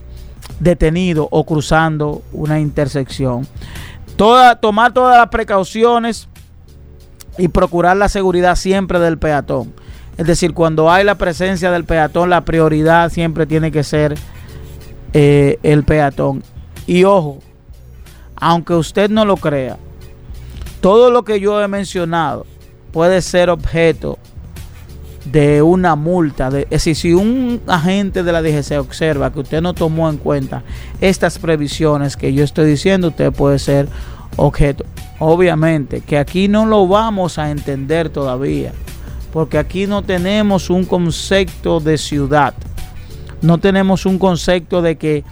detenido 0.61 1.29
o 1.31 1.45
cruzando 1.45 2.23
una 2.33 2.59
intersección 2.61 3.47
tomar 4.61 4.93
todas 4.93 5.16
las 5.16 5.29
precauciones 5.29 6.29
y 7.39 7.49
procurar 7.49 7.97
la 7.97 8.09
seguridad 8.09 8.57
siempre 8.57 8.99
del 8.99 9.16
peatón. 9.19 9.73
Es 10.16 10.27
decir, 10.27 10.53
cuando 10.53 10.91
hay 10.91 11.05
la 11.05 11.14
presencia 11.14 11.71
del 11.71 11.85
peatón, 11.85 12.29
la 12.29 12.45
prioridad 12.45 13.11
siempre 13.11 13.47
tiene 13.47 13.71
que 13.71 13.85
ser 13.85 14.16
eh, 15.12 15.59
el 15.62 15.85
peatón. 15.85 16.43
Y 16.87 17.05
ojo, 17.05 17.39
aunque 18.35 18.75
usted 18.75 19.09
no 19.09 19.25
lo 19.25 19.37
crea, 19.37 19.79
todo 20.81 21.11
lo 21.11 21.25
que 21.25 21.39
yo 21.39 21.62
he 21.62 21.69
mencionado 21.69 22.45
puede 22.93 23.23
ser 23.23 23.51
objeto 23.51 24.19
de 25.33 25.62
una 25.62 25.97
multa. 25.97 26.49
es 26.49 26.68
decir, 26.70 26.97
si 26.97 27.12
un 27.12 27.61
agente 27.66 28.22
de 28.22 28.33
la 28.33 28.43
DGC 28.43 28.79
observa 28.79 29.33
que 29.33 29.41
usted 29.41 29.61
no 29.61 29.74
tomó 29.74 30.09
en 30.09 30.16
cuenta 30.16 30.62
estas 31.01 31.39
previsiones 31.39 32.16
que 32.16 32.33
yo 32.33 32.45
estoy 32.45 32.70
diciendo, 32.70 33.09
usted 33.09 33.33
puede 33.33 33.59
ser 33.59 33.89
objeto. 34.37 34.85
Obviamente 35.18 36.01
que 36.01 36.18
aquí 36.18 36.49
no 36.49 36.66
lo 36.66 36.87
vamos 36.87 37.39
a 37.39 37.51
entender 37.51 38.09
todavía, 38.09 38.72
porque 39.33 39.59
aquí 39.59 39.87
no 39.87 40.03
tenemos 40.03 40.70
un 40.70 40.85
concepto 40.85 41.81
de 41.81 41.99
ciudad, 41.99 42.55
no 43.43 43.59
tenemos 43.59 44.07
un 44.07 44.18
concepto 44.18 44.81
de 44.83 44.97
que 44.97 45.24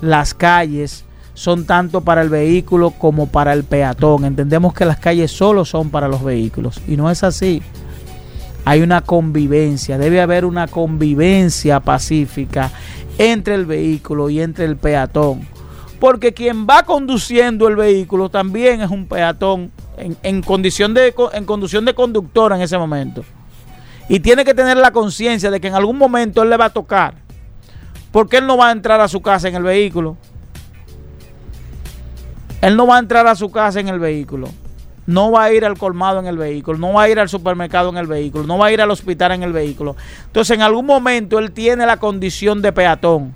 las 0.00 0.34
calles 0.34 1.04
son 1.34 1.64
tanto 1.64 2.02
para 2.02 2.22
el 2.22 2.28
vehículo 2.28 2.90
como 2.90 3.26
para 3.26 3.52
el 3.52 3.64
peatón. 3.64 4.24
Entendemos 4.24 4.74
que 4.74 4.84
las 4.84 4.98
calles 4.98 5.30
solo 5.30 5.64
son 5.64 5.90
para 5.90 6.08
los 6.08 6.22
vehículos 6.22 6.80
y 6.86 6.96
no 6.96 7.10
es 7.10 7.24
así 7.24 7.62
hay 8.64 8.82
una 8.82 9.00
convivencia, 9.00 9.98
debe 9.98 10.20
haber 10.20 10.44
una 10.44 10.68
convivencia 10.68 11.80
pacífica 11.80 12.70
entre 13.18 13.54
el 13.54 13.66
vehículo 13.66 14.30
y 14.30 14.40
entre 14.40 14.64
el 14.64 14.76
peatón. 14.76 15.46
Porque 15.98 16.32
quien 16.32 16.66
va 16.66 16.82
conduciendo 16.82 17.68
el 17.68 17.76
vehículo 17.76 18.28
también 18.28 18.80
es 18.80 18.90
un 18.90 19.06
peatón 19.06 19.70
en, 19.96 20.42
condición, 20.42 20.94
de, 20.94 21.14
en 21.32 21.44
conducción 21.44 21.84
de 21.84 21.94
conductor 21.94 22.52
en 22.52 22.60
ese 22.60 22.76
momento. 22.78 23.24
Y 24.08 24.20
tiene 24.20 24.44
que 24.44 24.54
tener 24.54 24.76
la 24.76 24.90
conciencia 24.90 25.50
de 25.50 25.60
que 25.60 25.68
en 25.68 25.74
algún 25.74 25.96
momento 25.96 26.42
él 26.42 26.50
le 26.50 26.56
va 26.56 26.66
a 26.66 26.70
tocar. 26.70 27.14
Porque 28.10 28.38
él 28.38 28.46
no 28.46 28.56
va 28.56 28.68
a 28.68 28.72
entrar 28.72 29.00
a 29.00 29.08
su 29.08 29.22
casa 29.22 29.48
en 29.48 29.54
el 29.54 29.62
vehículo. 29.62 30.16
Él 32.60 32.76
no 32.76 32.86
va 32.86 32.96
a 32.96 32.98
entrar 32.98 33.26
a 33.26 33.34
su 33.34 33.50
casa 33.50 33.80
en 33.80 33.88
el 33.88 33.98
vehículo 33.98 34.48
no 35.06 35.32
va 35.32 35.44
a 35.44 35.52
ir 35.52 35.64
al 35.64 35.76
colmado 35.76 36.20
en 36.20 36.26
el 36.26 36.38
vehículo, 36.38 36.78
no 36.78 36.92
va 36.92 37.02
a 37.02 37.08
ir 37.08 37.18
al 37.18 37.28
supermercado 37.28 37.90
en 37.90 37.96
el 37.96 38.06
vehículo, 38.06 38.46
no 38.46 38.58
va 38.58 38.66
a 38.66 38.72
ir 38.72 38.80
al 38.80 38.90
hospital 38.90 39.32
en 39.32 39.42
el 39.42 39.52
vehículo. 39.52 39.96
Entonces, 40.26 40.56
en 40.56 40.62
algún 40.62 40.86
momento 40.86 41.38
él 41.38 41.52
tiene 41.52 41.86
la 41.86 41.96
condición 41.96 42.62
de 42.62 42.72
peatón. 42.72 43.34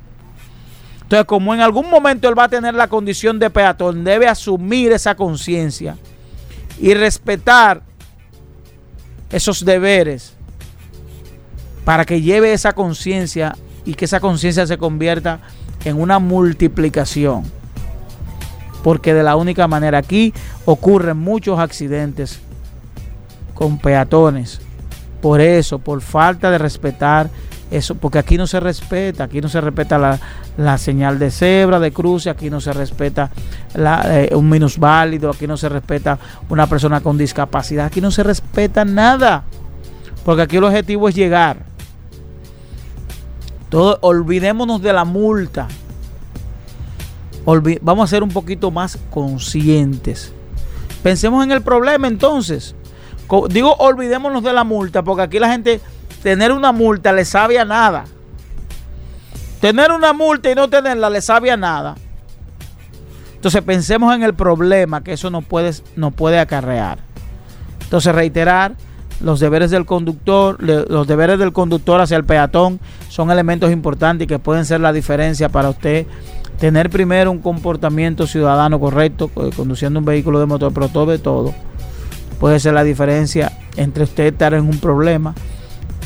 Entonces, 1.03 1.27
como 1.27 1.55
en 1.55 1.61
algún 1.61 1.91
momento 1.91 2.29
él 2.29 2.39
va 2.39 2.45
a 2.45 2.49
tener 2.49 2.75
la 2.75 2.89
condición 2.89 3.39
de 3.39 3.51
peatón, 3.51 4.05
debe 4.05 4.29
asumir 4.29 4.93
esa 4.93 5.15
conciencia 5.15 5.97
y 6.81 6.95
respetar 6.95 7.83
esos 9.31 9.65
deberes 9.65 10.35
para 11.85 12.05
que 12.05 12.21
lleve 12.21 12.53
esa 12.53 12.73
conciencia 12.73 13.57
y 13.85 13.95
que 13.95 14.05
esa 14.05 14.21
conciencia 14.21 14.67
se 14.67 14.79
convierta 14.79 15.41
en 15.85 16.01
una 16.01 16.19
multiplicación 16.19 17.45
porque 18.87 19.13
de 19.15 19.25
la 19.25 19.35
única 19.35 19.67
manera 19.67 19.99
aquí 19.99 20.33
ocurren 20.67 21.17
muchos 21.17 21.59
accidentes 21.59 22.41
con 23.55 23.79
peatones. 23.79 24.61
Por 25.23 25.41
eso, 25.41 25.79
por 25.79 26.03
falta 26.03 26.51
de 26.51 26.59
respetar 26.59 27.31
eso, 27.71 27.97
porque 27.97 28.19
aquí 28.19 28.37
no 28.37 28.47
se 28.47 28.61
respeta, 28.61 29.25
aquí 29.25 29.41
no 29.41 29.49
se 29.49 29.61
respeta 29.61 30.21
la, 30.57 30.79
señal 30.79 31.19
de 31.19 31.31
cebra, 31.31 31.81
de 31.81 31.91
cruce, 31.91 32.31
aquí 32.31 32.49
no 32.49 32.61
se 32.61 32.73
respeta 32.73 33.31
eh, 33.75 34.31
un 34.35 34.49
minusválido, 34.49 35.31
aquí 35.31 35.47
no 35.47 35.57
se 35.57 35.69
respeta 35.69 36.19
una 36.49 36.69
persona 36.69 37.01
con 37.01 37.19
discapacidad, 37.19 37.87
aquí 37.87 38.01
no 38.01 38.11
se 38.11 38.23
respeta 38.23 38.85
nada, 38.85 39.45
porque 40.25 40.43
aquí 40.43 40.57
el 40.59 40.65
objetivo 40.65 41.09
es 41.09 41.15
llegar. 41.15 41.59
Todo, 43.69 43.99
olvidémonos 44.01 44.81
de 44.81 44.93
la 44.93 45.05
multa, 45.05 45.67
vamos 47.83 48.05
a 48.05 48.07
ser 48.07 48.23
un 48.23 48.31
poquito 48.31 48.71
más 48.71 48.97
conscientes. 49.11 50.33
Pensemos 51.07 51.45
en 51.45 51.53
el 51.53 51.63
problema 51.63 52.09
entonces. 52.09 52.75
Digo, 53.51 53.77
olvidémonos 53.77 54.43
de 54.43 54.53
la 54.53 54.65
multa, 54.65 55.05
porque 55.05 55.23
aquí 55.23 55.39
la 55.39 55.49
gente, 55.49 55.81
tener 56.21 56.51
una 56.51 56.73
multa 56.73 57.13
le 57.13 57.25
sabe 57.25 57.61
a 57.61 57.65
nada. 57.65 58.07
Tener 59.61 59.93
una 59.93 60.13
multa 60.13 60.51
y 60.51 60.57
no 60.57 60.69
tenerla 60.69 61.09
le 61.09 61.23
sabe 61.23 61.53
a 61.53 61.57
nada. 61.57 61.95
Entonces 63.37 63.63
pensemos 63.63 64.17
en 64.17 64.25
el 64.25 64.35
problema 64.35 65.05
que 65.05 65.13
eso 65.13 65.31
nos 65.31 65.45
puede, 65.45 65.75
puede 66.17 66.41
acarrear. 66.41 66.99
Entonces 67.83 68.13
reiterar, 68.13 68.75
los 69.21 69.39
deberes 69.39 69.71
del 69.71 69.87
conductor, 69.87 70.61
los 70.61 71.07
deberes 71.07 71.39
del 71.39 71.53
conductor 71.53 72.01
hacia 72.01 72.17
el 72.17 72.25
peatón 72.25 72.81
son 73.11 73.31
elementos 73.31 73.71
importantes 73.71 74.27
que 74.27 74.41
pueden 74.41 74.65
ser 74.65 74.81
la 74.81 74.93
diferencia 74.93 75.51
para 75.51 75.71
usted 75.71 76.09
tener 76.59 76.91
primero 76.91 77.31
un 77.31 77.39
comportamiento 77.39 78.27
ciudadano 78.27 78.81
correcto, 78.81 79.29
conduciendo 79.29 79.99
un 79.99 80.05
vehículo 80.05 80.41
de 80.41 80.47
motor, 80.47 80.73
pero 80.73 80.89
todo 80.89 81.11
de 81.11 81.19
todo 81.19 81.55
puede 82.39 82.61
ser 82.61 82.75
la 82.75 82.85
diferencia 82.85 83.53
entre 83.77 84.05
usted 84.05 84.25
estar 84.25 84.55
en 84.55 84.65
un 84.65 84.79
problema 84.79 85.35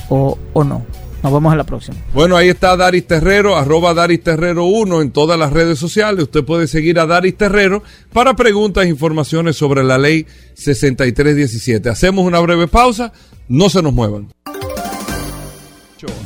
o, 0.08 0.36
no. 0.54 0.84
Nos 1.22 1.32
vemos 1.32 1.52
en 1.52 1.58
la 1.58 1.64
próxima. 1.64 1.98
Bueno, 2.14 2.34
ahí 2.34 2.48
está 2.48 2.76
Daris 2.76 3.06
Terrero, 3.06 3.56
arroba 3.56 3.92
Daris 3.92 4.22
Terrero 4.22 4.64
1 4.64 5.02
en 5.02 5.10
todas 5.10 5.38
las 5.38 5.52
redes 5.52 5.78
sociales. 5.78 6.24
Usted 6.24 6.44
puede 6.44 6.66
seguir 6.66 6.98
a 6.98 7.06
Daris 7.06 7.36
Terrero 7.36 7.82
para 8.12 8.34
preguntas 8.34 8.84
e 8.84 8.88
informaciones 8.88 9.56
sobre 9.56 9.84
la 9.84 9.98
ley 9.98 10.26
6317. 10.54 11.90
Hacemos 11.90 12.24
una 12.24 12.40
breve 12.40 12.68
pausa, 12.68 13.12
no 13.48 13.68
se 13.68 13.82
nos 13.82 13.92
muevan. 13.92 14.32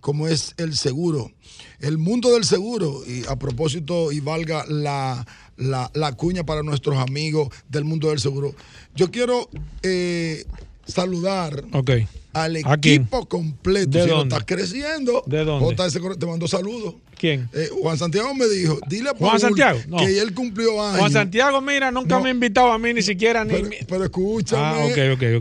como 0.00 0.28
es 0.28 0.54
el 0.56 0.76
seguro. 0.76 1.32
El 1.80 1.98
mundo 1.98 2.32
del 2.32 2.44
seguro, 2.44 3.02
y 3.06 3.24
a 3.28 3.36
propósito, 3.36 4.12
y 4.12 4.20
valga 4.20 4.64
la, 4.66 5.26
la, 5.56 6.12
cuña 6.16 6.44
para 6.44 6.62
nuestros 6.62 6.96
amigos 6.98 7.48
del 7.68 7.84
mundo 7.84 8.08
del 8.08 8.20
seguro, 8.20 8.54
yo 8.94 9.10
quiero 9.10 9.48
eh, 9.82 10.44
saludar 10.88 11.64
okay 11.72 12.08
al 12.34 12.56
equipo 12.56 13.26
completo. 13.26 13.98
¿De 13.98 14.04
si 14.04 14.08
dónde? 14.10 14.34
estás 14.36 14.44
creciendo, 14.46 15.24
¿De 15.26 15.44
dónde? 15.44 15.74
JS 15.74 15.98
te 16.18 16.26
mandó 16.26 16.46
saludos. 16.46 16.94
¿Quién? 17.18 17.48
Eh, 17.52 17.68
Juan 17.82 17.98
Santiago 17.98 18.32
me 18.32 18.46
dijo, 18.46 18.78
dile 18.88 19.08
a 19.10 19.14
Juan 19.14 19.30
Paul 19.30 19.40
Santiago, 19.40 19.80
no. 19.88 19.96
que 19.96 20.20
él 20.20 20.32
cumplió 20.34 20.80
años. 20.80 21.00
Juan 21.00 21.10
Santiago, 21.12 21.60
mira, 21.60 21.90
nunca 21.90 22.16
No. 22.16 22.22
me 22.22 22.28
ha 22.28 22.32
invitado 22.32 22.70
a 22.70 22.78
mí 22.78 22.94
ni 22.94 23.02
siquiera 23.02 23.44
ni. 23.44 23.54
Pero, 23.54 23.70
pero 23.88 24.04
escúchame, 24.04 24.62
Ah, 24.62 24.74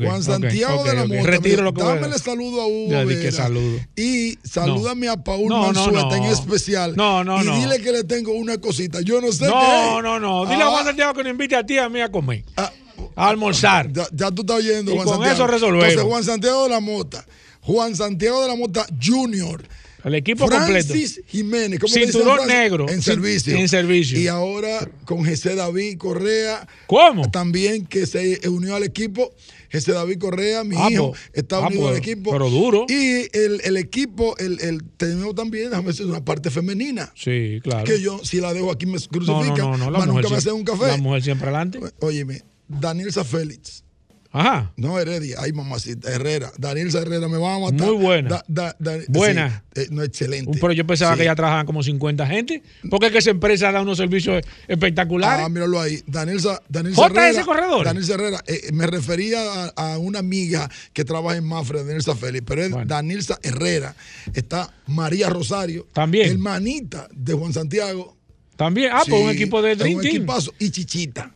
Juan 0.02 0.24
Santiago 0.24 0.84
de 0.86 0.96
la. 0.96 1.06
Mota, 1.06 1.38
dijo, 1.38 1.72
dámele 1.72 2.18
saludo 2.18 2.62
a 2.62 2.68
Hugo 2.68 2.90
Ya 2.90 3.06
que 3.06 3.32
saludo. 3.32 3.80
Y 3.96 4.40
salúdame 4.44 5.08
a 5.10 5.18
Paul 5.18 5.50
No, 5.50 5.72
no, 5.72 5.84
Manzueta 5.84 6.18
no. 6.18 6.26
en 6.26 6.32
especial. 6.32 6.96
No, 6.96 7.24
no, 7.24 7.44
y 7.44 7.46
no. 7.46 7.60
dile 7.60 7.80
que 7.80 7.92
le 7.92 8.04
tengo 8.06 8.32
una 8.32 8.58
cosita. 8.58 9.02
Yo 9.02 9.22
no 9.22 9.32
sé 9.32 9.46
qué. 9.46 9.52
No, 9.52 10.02
no, 10.02 10.20
no. 10.20 10.46
Dile 10.48 10.64
a 10.64 10.68
Ah, 10.68 10.72
Juan 10.72 10.86
Santiago 10.86 11.14
que 11.14 11.24
nos 11.24 11.32
invite 11.34 11.56
a 11.58 11.64
ti 11.64 11.76
y 11.76 11.78
a 11.78 11.90
mí 11.90 12.02
a 12.02 12.10
comer. 12.12 12.44
ah, 12.56 12.72
A 13.18 13.30
almorzar. 13.30 13.92
Ya, 13.92 14.08
ya 14.14 14.32
tú 14.32 14.42
estás 14.44 14.58
oyendo, 14.58 14.94
Juan 14.94 15.06
con 15.06 15.14
Santiago. 15.16 15.34
eso 15.36 15.48
resolvemos. 15.48 15.86
Entonces, 15.88 16.10
Juan 16.10 16.24
Santiago 16.24 16.64
de 16.64 16.70
la 16.70 16.80
Mota. 16.80 17.26
Juan 17.62 17.96
Santiago 17.96 18.42
de 18.44 18.48
la 18.48 18.56
Mota 18.56 18.86
Junior. 19.04 19.62
El 20.04 20.14
equipo 20.16 20.48
completo. 20.48 20.88
Francis 20.94 21.22
Jiménez. 21.28 21.80
¿cómo 21.82 21.94
le 21.94 22.00
dicen 22.06 22.14
Cinturón 22.22 22.48
negro. 22.48 22.88
En 22.88 23.02
servicio. 23.02 23.58
en 23.58 23.68
servicio. 23.68 24.18
Y 24.18 24.28
ahora 24.28 24.90
con 25.04 25.26
José 25.26 25.56
David 25.56 25.98
Correa. 25.98 26.66
¿Cómo? 26.86 27.30
También 27.30 27.86
que 27.88 28.06
se 28.06 28.40
unió 28.48 28.76
al 28.76 28.84
equipo. 28.84 29.34
José 29.70 29.92
David 29.92 30.18
Correa, 30.20 30.64
mi 30.64 30.78
Ah, 30.78 30.88
hijo, 30.90 31.10
pues, 31.10 31.22
está 31.34 31.58
ah, 31.58 31.68
unido 31.68 31.88
al 31.90 31.96
pues, 31.96 32.08
equipo. 32.08 32.32
pero 32.32 32.50
duro. 32.50 32.86
Y 32.88 33.28
el, 33.36 33.60
el 33.66 33.76
equipo, 33.76 34.38
el, 34.38 34.62
el, 34.62 34.82
tenemos 34.96 35.36
también, 35.36 35.72
déjame 35.72 35.90
decir, 35.90 36.06
una 36.06 36.24
parte 36.24 36.52
femenina. 36.52 37.12
Sí, 37.16 37.60
claro. 37.62 37.84
Que 37.84 38.00
yo, 38.00 38.22
si 38.24 38.40
la 38.40 38.54
dejo 38.54 38.72
aquí, 38.72 38.86
me 38.86 38.94
no, 38.94 39.00
no, 39.00 39.08
crucifican. 39.10 39.58
no, 39.58 39.78
no. 39.78 39.92
La 39.92 40.06
mujer, 40.06 40.08
nunca 40.08 40.22
me 40.22 40.22
siempre- 40.22 40.38
hacen 40.38 40.54
un 40.54 40.64
café. 40.64 40.88
La 40.88 40.98
mujer 40.98 41.24
siempre 41.24 41.48
adelante. 41.50 41.80
Óyeme, 42.00 42.44
Danielsa 42.68 43.24
Félix. 43.24 43.84
Ajá. 44.30 44.74
No, 44.76 45.00
Heredia, 45.00 45.38
ay 45.40 45.54
mamacita, 45.54 46.12
Herrera, 46.12 46.52
Daniel 46.60 46.94
Herrera 46.94 47.28
me 47.30 47.38
va 47.38 47.56
a 47.56 47.60
matar. 47.60 47.88
Muy 47.88 47.96
buena. 47.96 48.30
Da- 48.30 48.46
da- 48.48 48.76
da- 48.78 48.98
Buena. 49.08 49.64
sí, 49.74 49.82
eh, 49.82 49.88
no, 49.90 50.04
excelente. 50.04 50.58
Pero 50.60 50.74
yo 50.74 50.86
pensaba 50.86 51.14
Sí. 51.14 51.20
que 51.20 51.26
ya 51.26 51.34
trabajaban 51.34 51.66
como 51.66 51.82
50 51.82 52.28
gente. 52.28 52.62
Porque 52.90 53.06
es 53.08 53.12
que 53.14 53.18
esa 53.20 53.30
empresa 53.32 53.72
da 53.72 53.82
unos 53.82 53.98
servicios 53.98 54.44
espectaculares. 54.68 55.46
Ah, 55.46 55.50
míralo 55.50 55.80
ahí. 55.80 56.04
Daniel 56.06 56.40
JS 56.40 56.60
Herrera. 57.00 57.46
Corredores. 57.46 57.86
Daniel 57.86 58.12
Herrera. 58.12 58.44
eh, 58.46 58.70
me 58.74 58.86
refería 58.86 59.40
a, 59.42 59.94
a 59.94 59.98
una 59.98 60.20
amiga 60.20 60.70
que 60.94 61.06
trabaja 61.06 61.38
en 61.38 61.46
Mafre, 61.46 61.80
Daniel 61.80 62.04
Félix, 62.04 62.44
pero 62.46 62.64
es 62.64 62.70
Bueno. 62.72 62.86
Daniel 62.86 63.26
Herrera. 63.42 63.96
Está 64.34 64.72
María 64.88 65.30
Rosario. 65.30 65.88
También. 65.94 66.30
Hermanita 66.32 67.08
de 67.12 67.34
Juan 67.34 67.54
Santiago. 67.54 68.16
También. 68.58 68.90
Ah, 68.92 69.04
pues 69.08 69.20
Sí, 69.20 69.26
un 69.26 69.32
equipo 69.32 69.62
de 69.62 69.76
Dream 69.78 69.96
un 69.96 70.02
Team. 70.02 70.16
equipazo. 70.18 70.54
Y 70.60 70.70
Chichita. 70.70 71.34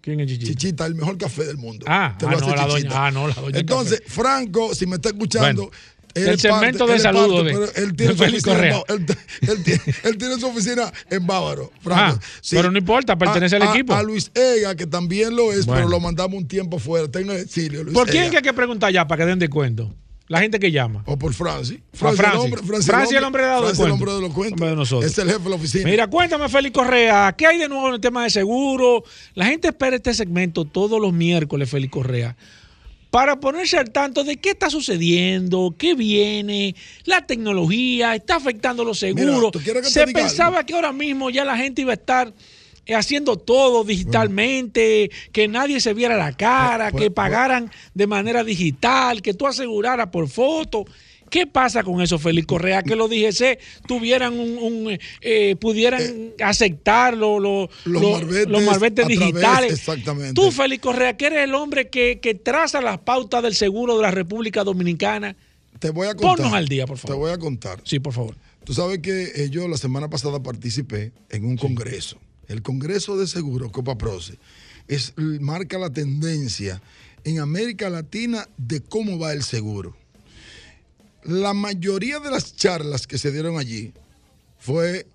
¿Quién 0.00 0.20
es 0.20 0.28
Chichi? 0.28 0.46
Chichita, 0.46 0.86
el 0.86 0.94
mejor 0.94 1.18
café 1.18 1.44
del 1.44 1.56
mundo. 1.58 1.84
Ah, 1.88 2.14
Te 2.18 2.24
lo 2.26 2.32
ah, 2.32 2.34
hace 2.36 2.46
no, 2.46 2.54
la 2.56 2.68
Chichita. 2.68 2.88
doña- 2.88 3.06
ah, 3.06 3.10
no, 3.10 3.28
la 3.28 3.34
doña 3.34 3.58
Entonces, 3.58 4.00
café. 4.00 4.10
Franco, 4.12 4.74
si 4.74 4.86
me 4.86 4.96
está 4.96 5.08
escuchando. 5.08 5.62
Bueno, 5.64 5.76
el 6.14 6.28
es 6.34 6.40
segmento 6.40 6.78
parte- 6.78 6.84
de 6.86 6.90
él 6.92 6.96
es 6.96 7.02
saludo 7.02 7.44
parte, 7.44 7.58
de- 7.58 7.82
él 7.84 7.90
de 7.90 7.96
tiene 7.96 8.12
su 8.12 8.18
Félix 8.18 8.42
Correa. 8.44 8.82
él, 8.88 9.06
él 9.42 9.62
tiene, 9.62 9.80
él 10.04 10.18
tiene 10.18 10.38
su 10.40 10.46
oficina 10.46 10.92
en 11.10 11.26
Bávaro, 11.26 11.70
Franco. 11.82 12.18
Ah, 12.20 12.26
pero 12.50 12.70
no 12.72 12.78
importa, 12.78 13.16
pertenece 13.18 13.56
A- 13.56 13.58
al 13.62 13.68
equipo. 13.74 13.94
A 13.94 14.02
Luis 14.02 14.30
Ega, 14.34 14.74
que 14.74 14.86
también 14.86 15.36
lo 15.36 15.52
es, 15.52 15.66
Bueno. 15.66 15.80
pero 15.82 15.88
lo 15.90 16.00
mandamos 16.00 16.36
un 16.38 16.48
tiempo 16.48 16.78
fuera. 16.78 17.08
Tengo 17.08 17.32
exilio, 17.34 17.84
Luis 17.84 17.94
¿Por 17.94 18.08
quién 18.08 18.22
Ega. 18.24 18.30
que 18.32 18.36
hay 18.38 18.42
que 18.44 18.52
preguntar 18.52 18.92
ya 18.92 19.06
para 19.06 19.22
que 19.24 19.28
den 19.30 19.38
descuento? 19.38 19.94
La 20.28 20.40
gente 20.40 20.60
que 20.60 20.70
llama. 20.70 21.02
O 21.06 21.18
por 21.18 21.32
Francis. 21.32 21.78
Francis. 21.94 22.20
el 22.20 22.38
hombre, 22.38 22.62
Francis, 22.62 22.86
Francis 22.86 23.16
el 23.16 23.24
hombre 23.24 23.42
de 23.44 23.48
los 23.48 23.60
Francis 23.60 23.80
el 23.80 23.88
cuentos. 23.88 23.94
hombre 23.94 24.12
de 24.14 24.20
los 24.20 24.34
cuentos. 24.34 24.52
Hombre 24.52 24.68
de 24.70 24.76
nosotros. 24.76 25.10
Es 25.10 25.18
el 25.18 25.28
jefe 25.28 25.42
de 25.42 25.50
la 25.50 25.56
oficina. 25.56 25.84
Mira, 25.88 26.06
cuéntame, 26.06 26.48
Félix 26.50 26.74
Correa, 26.74 27.34
¿qué 27.36 27.46
hay 27.46 27.58
de 27.58 27.68
nuevo 27.68 27.88
en 27.88 27.94
el 27.94 28.00
tema 28.00 28.24
de 28.24 28.30
seguro? 28.30 29.04
La 29.34 29.46
gente 29.46 29.68
espera 29.68 29.96
este 29.96 30.12
segmento 30.12 30.66
todos 30.66 31.00
los 31.00 31.14
miércoles, 31.14 31.70
Félix 31.70 31.92
Correa, 31.92 32.36
para 33.10 33.40
ponerse 33.40 33.78
al 33.78 33.90
tanto 33.90 34.22
de 34.22 34.36
qué 34.36 34.50
está 34.50 34.68
sucediendo, 34.68 35.74
qué 35.78 35.94
viene, 35.94 36.74
la 37.04 37.26
tecnología, 37.26 38.14
está 38.14 38.36
afectando 38.36 38.84
los 38.84 38.98
seguros. 38.98 39.38
Mira, 39.38 39.50
¿tú 39.50 39.60
quieres 39.60 39.82
que 39.82 39.88
te 39.88 40.06
Se 40.06 40.06
pensaba 40.12 40.64
que 40.66 40.74
ahora 40.74 40.92
mismo 40.92 41.30
ya 41.30 41.46
la 41.46 41.56
gente 41.56 41.80
iba 41.80 41.92
a 41.92 41.94
estar 41.94 42.34
haciendo 42.94 43.36
todo 43.36 43.84
digitalmente, 43.84 45.10
que 45.32 45.48
nadie 45.48 45.80
se 45.80 45.94
viera 45.94 46.16
la 46.16 46.32
cara, 46.36 46.90
Pues- 46.90 47.02
que 47.04 47.10
pues- 47.10 47.14
pagaran 47.16 47.70
de 47.94 48.06
manera 48.06 48.44
digital, 48.44 49.22
que 49.22 49.34
tú 49.34 49.46
aseguraras 49.46 50.08
por 50.08 50.28
foto. 50.28 50.84
¿Qué 51.30 51.46
pasa 51.46 51.82
con 51.82 52.00
eso, 52.00 52.18
Félix 52.18 52.46
Correa? 52.46 52.82
Que 52.82 52.96
los 52.96 53.10
DGC 53.10 53.58
tuvieran 53.86 54.38
un, 54.38 54.56
un, 54.56 54.98
eh, 55.20 55.56
pudieran 55.60 56.00
aceptarlo, 56.42 57.38
lo- 57.38 57.68
los 57.84 58.02
lo- 58.02 58.10
marbetes 58.12 58.48
los 58.48 58.62
marbetes 58.62 59.06
través- 59.06 59.18
digitales. 59.18 59.72
exactamente. 59.74 60.32
Tú, 60.32 60.50
Félix 60.50 60.82
Correa, 60.82 61.16
que 61.18 61.26
eres 61.26 61.44
el 61.44 61.54
hombre 61.54 61.88
que, 61.90 62.18
que 62.20 62.34
traza 62.34 62.80
las 62.80 62.98
pautas 63.00 63.42
del 63.42 63.54
seguro 63.54 63.96
de 63.96 64.02
la 64.02 64.10
República 64.10 64.64
Dominicana. 64.64 65.36
Te 65.78 65.90
voy 65.90 66.06
a 66.08 66.14
contar. 66.14 66.36
Ponnos 66.36 66.52
al 66.54 66.66
día, 66.66 66.86
por 66.86 66.96
favor. 66.96 67.14
Te 67.16 67.20
voy 67.20 67.30
a 67.32 67.38
contar. 67.38 67.80
Sí, 67.84 67.98
por 68.00 68.14
favor. 68.14 68.34
Tú 68.64 68.72
sabes 68.72 68.98
que 69.00 69.24
eh, 69.34 69.48
yo 69.50 69.68
la 69.68 69.76
semana 69.76 70.08
pasada 70.08 70.42
participé 70.42 71.12
en 71.28 71.44
un 71.44 71.56
congreso. 71.58 72.18
El 72.48 72.62
Congreso 72.62 73.16
de 73.16 73.26
Seguros, 73.26 73.70
Copa 73.70 73.96
Proce, 73.96 74.38
es, 74.88 75.12
marca 75.16 75.78
la 75.78 75.90
tendencia 75.90 76.82
en 77.24 77.40
América 77.40 77.90
Latina 77.90 78.48
de 78.56 78.80
cómo 78.80 79.18
va 79.18 79.32
el 79.32 79.42
seguro. 79.42 79.96
La 81.24 81.52
mayoría 81.52 82.20
de 82.20 82.30
las 82.30 82.56
charlas 82.56 83.06
que 83.06 83.18
se 83.18 83.30
dieron 83.30 83.58
allí 83.58 83.92
fue 84.58 85.06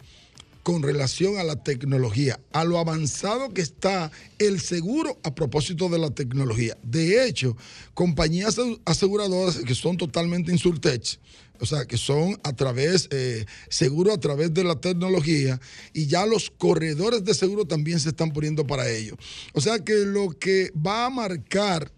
con 0.63 0.81
relación 0.81 1.38
a 1.38 1.43
la 1.43 1.57
tecnología, 1.57 2.39
a 2.53 2.63
lo 2.63 2.79
avanzado 2.79 3.53
que 3.53 3.61
está 3.61 4.11
el 4.39 4.61
seguro 4.61 5.19
a 5.23 5.36
propósito 5.36 5.89
de 5.89 5.99
la 5.99 6.09
tecnología. 6.11 6.77
De 6.84 7.25
hecho, 7.27 7.57
compañías 7.93 8.57
aseguradoras 8.86 9.57
que 9.57 9.75
son 9.75 9.97
totalmente 9.97 10.51
insurtech, 10.51 11.19
o 11.60 11.66
sea, 11.66 11.86
que 11.86 11.97
son 11.97 12.39
a 12.43 12.54
través, 12.54 13.08
eh, 13.12 13.45
seguro 13.70 14.14
a 14.14 14.20
través 14.20 14.54
de 14.54 14.64
la 14.64 14.76
tecnología, 14.76 15.60
y 15.93 16.08
ya 16.08 16.26
los 16.26 16.49
corredores 16.49 17.24
de 17.24 17.34
seguro 17.34 17.66
también 17.66 17.99
se 17.99 18.10
están 18.10 18.32
poniendo 18.32 18.66
para 18.66 18.89
ello. 18.89 19.16
O 19.54 19.62
sea 19.62 19.80
que 19.80 19.93
lo 20.06 20.30
que 20.32 20.72
va 20.76 21.06
a 21.06 21.10
marcar 21.10 21.91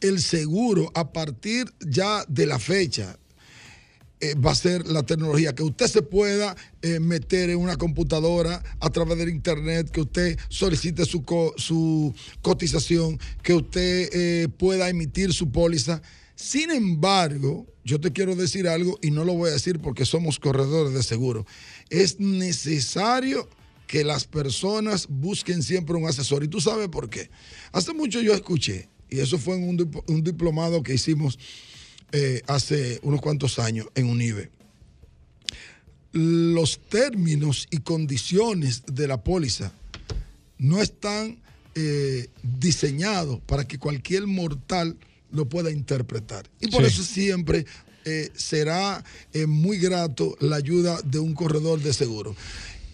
el 0.00 0.20
seguro 0.20 0.90
a 0.94 1.12
partir 1.12 1.72
ya 1.80 2.24
de 2.28 2.46
la 2.46 2.58
fecha, 2.58 3.18
eh, 4.20 4.34
va 4.34 4.50
a 4.50 4.54
ser 4.56 4.84
la 4.88 5.04
tecnología, 5.04 5.54
que 5.54 5.62
usted 5.62 5.86
se 5.86 6.02
pueda 6.02 6.56
eh, 6.82 6.98
meter 6.98 7.50
en 7.50 7.58
una 7.58 7.76
computadora 7.76 8.64
a 8.80 8.90
través 8.90 9.16
del 9.16 9.28
internet, 9.28 9.90
que 9.90 10.00
usted 10.00 10.36
solicite 10.48 11.04
su, 11.04 11.22
su 11.56 12.12
cotización, 12.42 13.20
que 13.44 13.54
usted 13.54 14.10
eh, 14.12 14.48
pueda 14.48 14.88
emitir 14.88 15.32
su 15.32 15.52
póliza. 15.52 16.02
Sin 16.40 16.70
embargo, 16.70 17.66
yo 17.82 17.98
te 18.00 18.12
quiero 18.12 18.36
decir 18.36 18.68
algo 18.68 18.96
y 19.02 19.10
no 19.10 19.24
lo 19.24 19.34
voy 19.34 19.50
a 19.50 19.54
decir 19.54 19.80
porque 19.80 20.06
somos 20.06 20.38
corredores 20.38 20.94
de 20.94 21.02
seguro. 21.02 21.44
Es 21.90 22.20
necesario 22.20 23.48
que 23.88 24.04
las 24.04 24.24
personas 24.24 25.08
busquen 25.08 25.64
siempre 25.64 25.96
un 25.96 26.06
asesor. 26.06 26.44
¿Y 26.44 26.48
tú 26.48 26.60
sabes 26.60 26.88
por 26.90 27.10
qué? 27.10 27.28
Hace 27.72 27.92
mucho 27.92 28.20
yo 28.20 28.34
escuché, 28.34 28.88
y 29.10 29.18
eso 29.18 29.36
fue 29.36 29.56
en 29.56 29.68
un, 29.68 29.78
dip- 29.78 30.04
un 30.06 30.22
diplomado 30.22 30.84
que 30.84 30.94
hicimos 30.94 31.40
eh, 32.12 32.42
hace 32.46 33.00
unos 33.02 33.20
cuantos 33.20 33.58
años 33.58 33.88
en 33.96 34.06
UNIBE. 34.06 34.50
los 36.12 36.78
términos 36.88 37.66
y 37.72 37.78
condiciones 37.78 38.84
de 38.86 39.08
la 39.08 39.24
póliza 39.24 39.72
no 40.56 40.80
están 40.80 41.40
eh, 41.74 42.28
diseñados 42.42 43.40
para 43.40 43.66
que 43.66 43.78
cualquier 43.78 44.26
mortal 44.28 44.96
lo 45.30 45.48
pueda 45.48 45.70
interpretar. 45.70 46.48
Y 46.60 46.68
por 46.68 46.82
Sí. 46.82 46.88
eso 46.92 47.02
siempre 47.04 47.66
eh, 48.04 48.30
será 48.34 49.04
eh, 49.32 49.46
muy 49.46 49.78
grato 49.78 50.36
la 50.40 50.56
ayuda 50.56 51.00
de 51.02 51.18
un 51.18 51.34
corredor 51.34 51.80
de 51.82 51.92
seguro. 51.92 52.34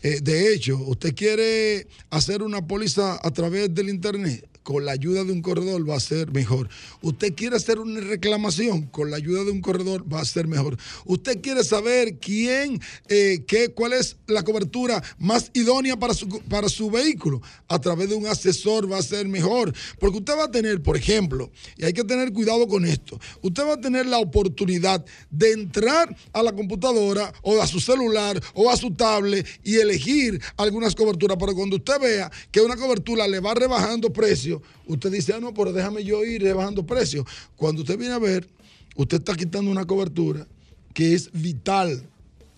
Eh, 0.03 0.21
de 0.23 0.53
hecho, 0.53 0.77
usted 0.79 1.15
quiere 1.15 1.87
hacer 2.11 2.43
una 2.43 2.67
póliza 2.67 3.19
a 3.23 3.31
través 3.31 3.73
del 3.75 3.89
Internet. 3.89 4.45
Con 4.65 4.87
la 4.87 4.93
ayuda 4.93 5.25
de 5.25 5.33
un 5.33 5.43
corredor 5.43 5.89
va 5.89 5.97
a 5.97 6.01
ser 6.01 6.33
mejor. 6.33 6.71
Usted 7.03 7.35
quiere 7.35 7.57
hacer 7.57 7.79
una 7.79 8.01
reclamación, 8.01 8.87
con 8.87 9.11
la 9.11 9.19
ayuda 9.19 9.45
de 9.45 9.51
un 9.51 9.61
corredor 9.61 10.11
va 10.11 10.21
a 10.21 10.25
ser 10.25 10.49
mejor. 10.49 10.79
Usted 11.05 11.43
quiere 11.43 11.63
saber 11.63 12.19
quién, 12.19 12.81
eh, 13.09 13.45
qué, 13.47 13.69
cuál 13.69 13.93
es 13.93 14.17
la 14.27 14.43
cobertura 14.43 15.03
más 15.19 15.51
idónea 15.53 15.99
para 15.99 16.15
su, 16.15 16.29
para 16.49 16.71
su 16.71 16.91
vehículo, 16.91 17.43
a 17.69 17.79
través 17.79 18.09
de 18.09 18.15
un 18.15 18.27
asesor 18.27 18.91
va 18.91 18.97
a 18.97 19.03
ser 19.03 19.29
mejor. 19.29 19.75
Porque 20.01 20.17
usted 20.17 20.33
va 20.33 20.45
a 20.45 20.51
tener, 20.51 20.83
por 20.83 20.97
ejemplo, 20.97 21.51
y 21.77 21.85
hay 21.85 21.93
que 21.93 22.05
tener 22.05 22.33
cuidado 22.33 22.67
con 22.67 22.87
esto, 22.87 23.21
usted 23.43 23.65
va 23.65 23.75
a 23.75 23.81
tener 23.81 24.07
la 24.07 24.19
oportunidad 24.19 25.05
de 25.31 25.53
entrar 25.53 26.17
a 26.33 26.43
la 26.43 26.53
computadora 26.53 27.35
o 27.43 27.61
a 27.61 27.67
su 27.67 27.81
celular 27.81 28.43
o 28.55 28.71
a 28.71 28.79
su 28.79 28.95
tablet 28.95 29.47
y 29.63 29.77
elegir 29.77 30.41
algunas 30.57 30.95
coberturas. 30.95 31.37
Pero 31.39 31.55
cuando 31.55 31.77
usted 31.77 32.01
vea 32.01 32.33
que 32.51 32.63
una 32.63 32.77
cobertura 32.77 33.29
le 33.29 33.41
va 33.41 33.53
rebajando 33.53 34.11
precio, 34.11 34.54
usted 34.87 35.11
dice, 35.11 35.33
ah, 35.35 35.41
no, 35.41 35.55
pero 35.55 35.73
déjame 35.73 36.05
yo 36.05 36.25
ir 36.25 36.43
rebajando 36.43 36.85
precio. 36.85 37.25
Cuando 37.57 37.83
usted 37.83 37.99
viene 37.99 38.15
a 38.15 38.19
ver, 38.19 38.49
usted 38.97 39.19
está 39.19 39.35
quitando 39.35 39.71
una 39.71 39.85
cobertura 39.85 40.47
que 40.93 41.15
es 41.15 41.31
vital 41.33 42.03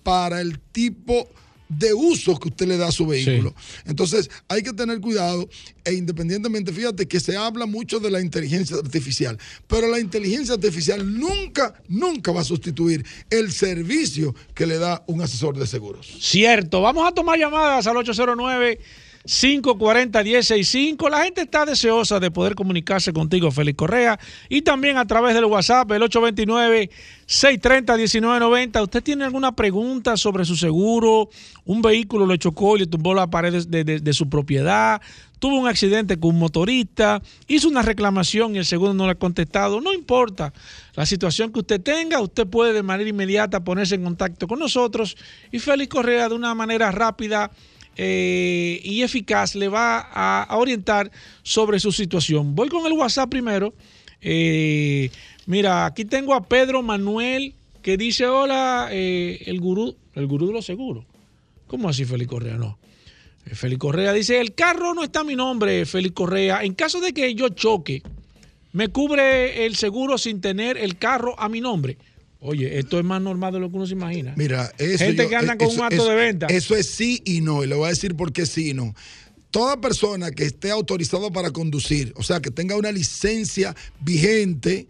para 0.03 0.41
el 0.41 0.59
tipo 0.73 1.29
de 1.69 1.93
uso 1.93 2.39
que 2.39 2.49
usted 2.49 2.67
le 2.67 2.77
da 2.77 2.89
a 2.89 2.93
su 2.93 3.07
vehículo. 3.07 3.55
Entonces, 3.87 4.31
hay 4.49 4.63
que 4.63 4.73
tener 4.73 5.01
cuidado 5.01 5.49
e 5.85 5.95
independientemente, 5.95 6.73
fíjate 6.73 7.07
que 7.07 7.21
se 7.21 7.37
habla 7.37 7.67
mucho 7.67 7.99
de 7.99 8.11
la 8.11 8.21
inteligencia 8.21 8.77
artificial, 8.77 9.39
pero 9.67 9.89
la 9.89 9.99
inteligencia 9.99 10.55
artificial 10.55 11.19
nunca, 11.19 11.75
nunca 11.89 12.33
va 12.33 12.43
a 12.43 12.45
sustituir 12.45 13.05
el 13.31 13.53
servicio 13.53 14.35
que 14.55 14.67
le 14.67 14.79
da 14.79 15.03
un 15.07 15.23
asesor 15.23 15.59
de 15.59 15.67
seguros. 15.67 16.07
Cierto. 16.21 16.81
Vamos 16.83 17.07
a 17.09 17.13
tomar 17.13 17.39
llamadas 17.39 17.87
al 17.87 17.97
809-540-1065. 19.27 21.11
La 21.11 21.25
gente 21.25 21.43
está 21.43 21.67
deseosa 21.67 22.21
de 22.21 22.31
poder 22.31 22.55
comunicarse 22.55 23.13
contigo, 23.13 23.51
Félix 23.51 23.77
Correa, 23.77 24.21
y 24.49 24.63
también 24.63 24.97
a 24.97 25.05
través 25.07 25.35
del 25.35 25.45
WhatsApp, 25.47 25.91
el 25.93 26.03
829-630-1990. 26.03 28.83
¿Usted 28.83 29.03
tiene 29.03 29.25
alguna 29.25 29.51
pregunta 29.53 30.17
sobre 30.17 30.45
su 30.45 30.55
seguro? 30.57 31.29
Un 31.65 31.83
vehículo 31.83 32.27
le 32.27 32.39
chocó 32.39 32.77
y 32.77 32.81
le 32.81 32.87
tumbó 32.87 33.15
la 33.15 33.29
pared 33.29 33.67
de 33.67 34.13
su 34.13 34.29
propiedad. 34.29 35.01
Tuvo 35.39 35.59
un 35.59 35.69
accidente 35.69 36.19
con 36.19 36.31
un 36.31 36.39
motorista, 36.39 37.21
hizo 37.47 37.69
una 37.69 37.83
reclamación 37.83 38.55
y 38.55 38.59
el 38.59 38.65
seguro 38.65 38.95
no 38.95 39.05
le 39.05 39.13
ha 39.13 39.17
contestado. 39.17 39.83
No 39.83 39.93
importa 39.93 40.55
la 40.95 41.05
situación 41.05 41.53
que 41.53 41.59
usted 41.59 41.83
tenga, 41.83 42.23
usted 42.23 42.47
puede 42.47 42.73
de 42.73 42.83
manera 42.83 43.11
inmediata 43.11 43.63
ponerse 43.63 43.97
en 43.97 44.05
contacto 44.05 44.49
con 44.49 44.59
nosotros 44.59 45.15
y 45.53 45.59
Félix 45.59 45.91
Correa 45.91 46.31
de 46.31 46.35
una 46.35 46.55
manera 46.55 46.91
rápida 46.91 47.51
eh, 47.97 48.81
y 48.83 49.03
eficaz 49.03 49.55
le 49.55 49.69
va 49.69 49.99
a, 50.13 50.57
orientar 50.57 51.11
sobre 51.43 51.81
su 51.81 51.93
situación. 51.93 52.55
Voy 52.55 52.69
con 52.69 52.87
el 52.87 52.93
WhatsApp 52.93 53.31
primero. 53.31 53.75
Eh, 54.21 55.11
mira, 55.47 55.87
aquí 55.87 56.05
tengo 56.05 56.35
a 56.35 56.45
Pedro 56.47 56.83
Manuel 56.83 57.55
que 57.83 57.97
dice, 57.97 58.27
hola, 58.27 58.89
eh, 58.91 59.43
el 59.47 59.61
gurú, 59.61 59.97
el 60.15 60.27
gurú 60.27 60.49
de 60.49 60.53
los 60.53 60.67
seguros. 60.67 61.05
¿Cómo 61.67 61.89
así, 61.89 62.05
Félix 62.05 62.31
Correa? 62.31 62.57
No. 62.57 62.79
Félix 63.47 63.79
Correa 63.79 64.13
dice, 64.13 64.41
el 64.41 64.55
carro 64.55 64.93
no 64.93 65.05
está 65.05 65.21
a 65.21 65.25
mi 65.25 65.37
nombre, 65.37 65.87
Félix 65.87 66.15
Correa. 66.15 66.65
En 66.65 66.75
caso 66.75 67.01
de 67.01 67.13
que 67.13 67.35
yo 67.35 67.49
choque, 67.51 68.03
me 68.73 68.89
cubre 68.89 69.65
el 69.67 69.77
seguro 69.77 70.19
sin 70.19 70.41
tener 70.41 70.77
el 70.77 70.99
carro 70.99 71.39
a 71.39 71.49
mi 71.49 71.61
nombre. 71.61 71.97
Oye, 72.41 72.79
esto 72.79 72.99
es 72.99 73.05
más 73.05 73.21
normal 73.23 73.53
de 73.53 73.61
lo 73.61 73.71
que 73.71 73.77
uno 73.77 73.87
se 73.87 73.95
imagina. 73.95 74.35
Mira, 74.37 74.71
eso 74.79 75.05
Gente 75.05 75.23
yo- 75.25 75.29
que 75.29 75.37
anda 75.37 75.55
eh, 75.55 75.57
con 75.57 75.69
eso- 75.69 75.77
un 75.79 75.83
acto 75.85 75.97
eso- 75.97 76.09
de 76.11 76.15
venta. 76.17 76.47
Eso 76.47 76.77
es 76.77 76.87
sí 76.91 77.23
y 77.25 77.41
no, 77.41 77.65
y 77.65 77.67
le 77.67 77.75
voy 77.75 77.87
a 77.87 77.91
decir 77.91 78.15
por 78.15 78.33
qué 78.33 78.45
sí 78.47 78.71
y 78.71 78.75
no. 78.75 78.95
Toda 79.51 79.81
persona 79.81 80.31
que 80.31 80.45
esté 80.45 80.71
autorizado 80.71 81.33
para 81.33 81.51
conducir, 81.51 82.13
o 82.17 82.23
sea, 82.23 82.41
que 82.41 82.51
tenga 82.51 82.77
una 82.77 82.93
licencia 82.93 83.75
vigente, 84.01 84.87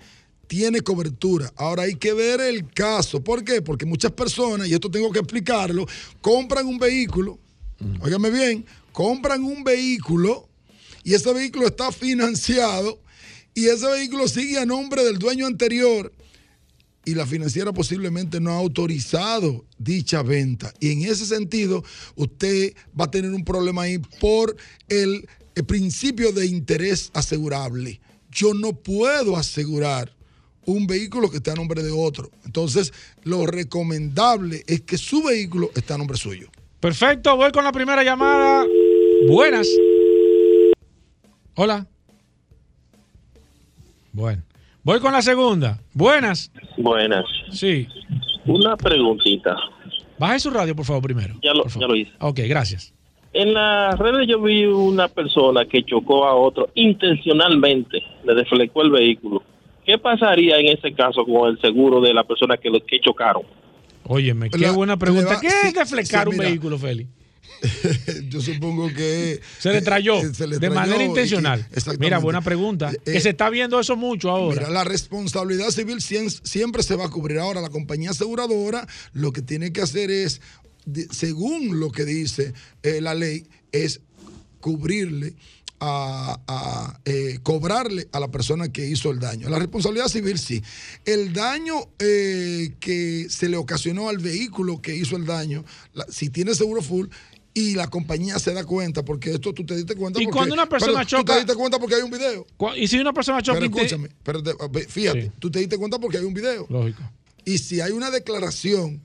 tiene 0.49 0.81
cobertura. 0.81 1.53
Ahora 1.57 1.85
hay 1.85 1.95
que 1.95 2.13
ver 2.13 2.41
el 2.41 2.69
caso. 2.73 3.23
¿Por 3.23 3.45
qué? 3.45 3.63
Porque 3.63 3.87
muchas 3.87 4.13
personas, 4.13 4.69
y 4.69 4.75
esto 4.75 4.91
tengo 4.91 5.11
que 5.13 5.19
explicarlo, 5.21 5.87
compran 6.21 6.67
un 6.67 6.79
vehículo, 6.79 7.39
óigame 8.01 8.31
bien, 8.31 8.65
compran 8.93 9.43
un 9.45 9.63
vehículo 9.63 10.49
y 11.05 11.15
ese 11.15 11.33
vehículo 11.33 11.67
está 11.67 11.93
financiado 11.93 13.01
y 13.55 13.67
ese 13.67 13.87
vehículo 13.89 14.27
sigue 14.29 14.59
a 14.59 14.67
nombre 14.67 15.05
del 15.05 15.19
dueño 15.19 15.47
anterior 15.47 16.13
y 17.07 17.15
la 17.15 17.25
financiera 17.25 17.73
posiblemente 17.73 18.41
no 18.41 18.51
ha 18.51 18.59
autorizado 18.59 19.65
dicha 19.79 20.23
venta. 20.23 20.75
Y 20.81 20.91
en 20.91 21.03
ese 21.03 21.25
sentido, 21.25 21.85
usted 22.17 22.75
va 23.01 23.05
a 23.05 23.11
tener 23.11 23.31
un 23.31 23.45
problema 23.45 23.83
ahí 23.83 23.99
por 24.21 24.55
el, 24.89 25.27
principio 25.67 26.33
de 26.33 26.47
interés 26.47 27.11
asegurable. 27.15 28.01
Yo 28.31 28.53
no 28.53 28.75
puedo 28.75 29.39
asegurar 29.39 30.15
un 30.67 30.87
vehículo 30.87 31.31
que 31.31 31.39
está 31.39 31.53
a 31.53 31.55
nombre 31.55 31.83
de 31.83 31.93
otro. 31.93 32.31
Entonces, 32.45 32.93
lo 33.23 33.47
recomendable 33.47 34.65
es 34.67 34.83
que 34.83 34.99
su 34.99 35.23
vehículo 35.23 35.71
está 35.75 35.95
a 35.95 35.99
nombre 35.99 36.19
suyo. 36.19 36.51
Perfecto, 36.81 37.37
voy 37.37 37.53
con 37.53 37.65
la 37.65 37.73
primera 37.73 38.03
llamada. 38.03 38.67
Buenas. 39.29 39.67
Hola. 41.55 41.87
Bueno. 44.13 44.43
Voy 44.87 45.01
con 45.01 45.11
la 45.13 45.21
segunda. 45.21 45.81
Buenas. 45.95 46.53
Buenas. 46.79 47.25
Sí. 47.51 47.89
Una 48.47 48.77
preguntita. 48.77 49.57
Baje 50.17 50.39
su 50.39 50.49
radio, 50.51 50.77
por 50.77 50.85
favor, 50.85 51.03
primero. 51.03 51.35
Ya 51.43 51.53
lo, 51.53 51.67
ya 51.67 51.89
lo 51.89 51.97
hice. 51.97 52.13
Ok, 52.21 52.39
gracias. 52.49 52.95
En 53.33 53.53
las 53.53 53.99
redes 53.99 54.29
yo 54.29 54.41
vi 54.41 54.65
una 54.65 55.09
persona 55.09 55.65
que 55.65 55.83
chocó 55.85 56.25
a 56.25 56.37
otro 56.37 56.69
intencionalmente, 56.77 57.99
le 58.25 58.35
deflecó 58.37 58.83
el 58.83 58.91
vehículo. 58.93 59.43
¿Qué 59.85 59.99
pasaría 59.99 60.57
en 60.59 60.67
ese 60.79 60.93
caso 60.95 61.25
con 61.25 61.51
el 61.51 61.61
seguro 61.61 62.01
de 62.01 62.15
la 62.15 62.23
persona 62.23 62.57
que, 62.57 62.71
lo, 62.71 62.79
que 62.79 63.01
chocaron? 63.01 63.43
Óyeme, 64.05 64.51
qué 64.51 64.59
La- 64.59 64.71
buena 64.71 64.97
pregunta. 64.97 65.35
va- 65.35 65.41
¿Qué 65.41 65.51
sí, 65.51 65.67
es 65.67 65.75
deflecar 65.75 66.23
sí, 66.27 66.31
un 66.31 66.37
mira. 66.37 66.49
vehículo, 66.49 66.79
Félix? 66.79 67.11
Yo 68.29 68.41
supongo 68.41 68.89
que... 68.89 69.41
Se 69.59 69.73
le 69.73 69.83
trayó 69.83 70.17
eh, 70.23 70.33
se 70.35 70.47
le 70.47 70.55
de 70.59 70.61
trayó 70.69 70.75
manera 70.75 71.05
intencional. 71.05 71.67
Mira, 71.99 72.19
buena 72.19 72.41
pregunta. 72.43 72.93
Eh, 72.93 73.13
que 73.13 73.21
se 73.21 73.31
está 73.31 73.51
viendo 73.51 73.79
eso 73.81 73.97
mucho 73.97 74.31
ahora. 74.31 74.61
Mira, 74.61 74.71
la 74.71 74.85
responsabilidad 74.85 75.71
civil 75.71 76.01
siempre 76.01 76.83
se 76.83 76.97
va 76.97 77.07
a 77.07 77.11
cubrir. 77.11 77.39
Ahora, 77.39 77.61
la 77.61 77.71
compañía 77.71 78.11
aseguradora 78.11 78.87
lo 79.13 79.33
que 79.33 79.43
tiene 79.43 79.73
que 79.73 79.81
hacer 79.83 80.11
es, 80.11 80.41
según 81.11 81.81
lo 81.81 81.91
que 81.91 82.05
dice 82.05 82.53
eh, 82.83 83.01
la 83.01 83.15
ley, 83.15 83.47
es 83.73 84.01
cubrirle 84.61 85.35
a, 85.79 86.41
a, 86.49 87.01
eh, 87.05 87.39
cobrarle 87.43 88.09
a 88.13 88.19
la 88.21 88.29
persona 88.31 88.73
que 88.73 88.87
hizo 88.89 89.11
el 89.11 89.19
daño. 89.21 89.49
La 89.51 89.59
responsabilidad 89.59 90.09
civil 90.09 90.39
sí. 90.39 90.63
El 91.05 91.33
daño 91.35 91.75
eh, 91.99 92.73
que 92.81 93.27
se 93.29 93.49
le 93.51 93.59
ocasionó 93.59 94.09
al 94.09 94.17
vehículo 94.19 94.81
que 94.81 94.97
hizo 94.97 95.17
el 95.17 95.27
daño, 95.27 95.65
la- 95.93 96.07
si 96.09 96.31
tiene 96.31 96.55
seguro 96.55 96.81
full, 96.81 97.09
y 97.57 97.75
la 97.75 97.89
compañía 97.89 98.39
se 98.39 98.53
da 98.53 98.65
cuenta, 98.65 99.03
porque 99.03 99.31
esto 99.33 99.55
tú 99.55 99.65
te 99.65 99.75
diste 99.75 99.95
cuenta. 99.97 100.21
Y 100.21 100.27
porque- 100.27 100.37
cuando 100.37 100.53
una 100.55 100.69
persona 100.69 100.93
perdón, 100.93 101.07
Tú 101.07 101.17
choca- 101.17 101.33
te 101.33 101.39
diste 101.41 101.55
cuenta 101.55 101.79
porque 101.79 101.95
hay 101.95 102.03
un 102.03 102.11
video. 102.11 102.47
Y 102.77 102.87
si 102.87 102.99
una 102.99 103.15
persona 103.15 103.41
choca 103.41 103.59
Pero 103.59 103.75
escúchame, 103.75 104.11
pero 104.23 104.43
fíjate, 104.87 105.23
Sí. 105.23 105.31
tú 105.39 105.51
te 105.51 105.61
diste 105.61 105.79
cuenta 105.79 105.99
porque 105.99 106.19
hay 106.19 106.25
un 106.25 106.35
video. 106.35 106.67
Lógico. 106.69 107.03
Y 107.47 107.57
si 107.57 107.81
hay 107.81 107.93
una 107.93 108.11
declaración, 108.11 109.01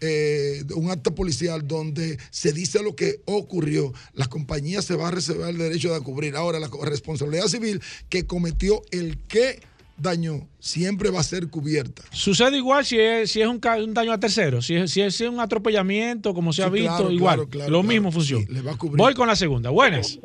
eh, 0.00 0.64
un 0.74 0.90
acto 0.90 1.14
policial 1.14 1.68
donde 1.68 2.16
se 2.30 2.54
dice 2.54 2.82
lo 2.82 2.96
que 2.96 3.20
ocurrió, 3.26 3.92
la 4.14 4.28
compañía 4.28 4.80
se 4.80 4.94
va 4.96 5.08
a 5.08 5.10
reservar 5.10 5.50
el 5.50 5.58
derecho 5.58 5.92
de 5.92 6.00
cubrir. 6.00 6.36
Ahora, 6.36 6.58
la 6.58 6.70
responsabilidad 6.84 7.48
civil 7.48 7.82
que 8.08 8.24
cometió 8.24 8.80
el 8.92 9.18
que 9.28 9.60
dañó 10.00 10.48
siempre 10.58 11.10
va 11.10 11.20
a 11.20 11.22
ser 11.24 11.48
cubierta. 11.48 12.02
Sucede 12.10 12.56
igual 12.56 12.84
si 12.84 12.98
es, 12.98 13.30
si 13.30 13.40
es 13.42 13.46
un, 13.48 13.60
daño 13.60 14.12
a 14.12 14.18
tercero, 14.20 14.62
si 14.62 14.76
es, 14.76 14.90
si 14.92 15.00
es 15.02 15.20
un 15.20 15.40
atropellamiento, 15.40 16.34
como 16.34 16.52
se 16.52 16.62
ha 16.62 16.66
Sí, 16.66 16.72
visto, 16.72 16.96
claro, 16.96 17.10
igual. 17.10 17.34
claro, 17.36 17.48
claro, 17.50 17.70
lo 17.70 17.78
claro. 17.80 17.88
mismo 17.88 18.12
funciona. 18.12 18.46
Sí, 18.46 18.52
le 18.52 18.62
va 18.62 18.72
a 18.72 18.76
cubrir. 18.76 18.96
Voy 18.98 19.14
con 19.14 19.26
la 19.28 19.36
segunda. 19.36 19.70
Buenas. 19.70 20.18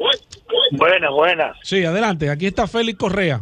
Buenas, 0.71 1.11
buenas. 1.11 1.57
Sí, 1.63 1.83
adelante. 1.83 2.29
Aquí 2.29 2.47
está 2.47 2.67
Félix 2.67 2.97
Correa. 2.97 3.41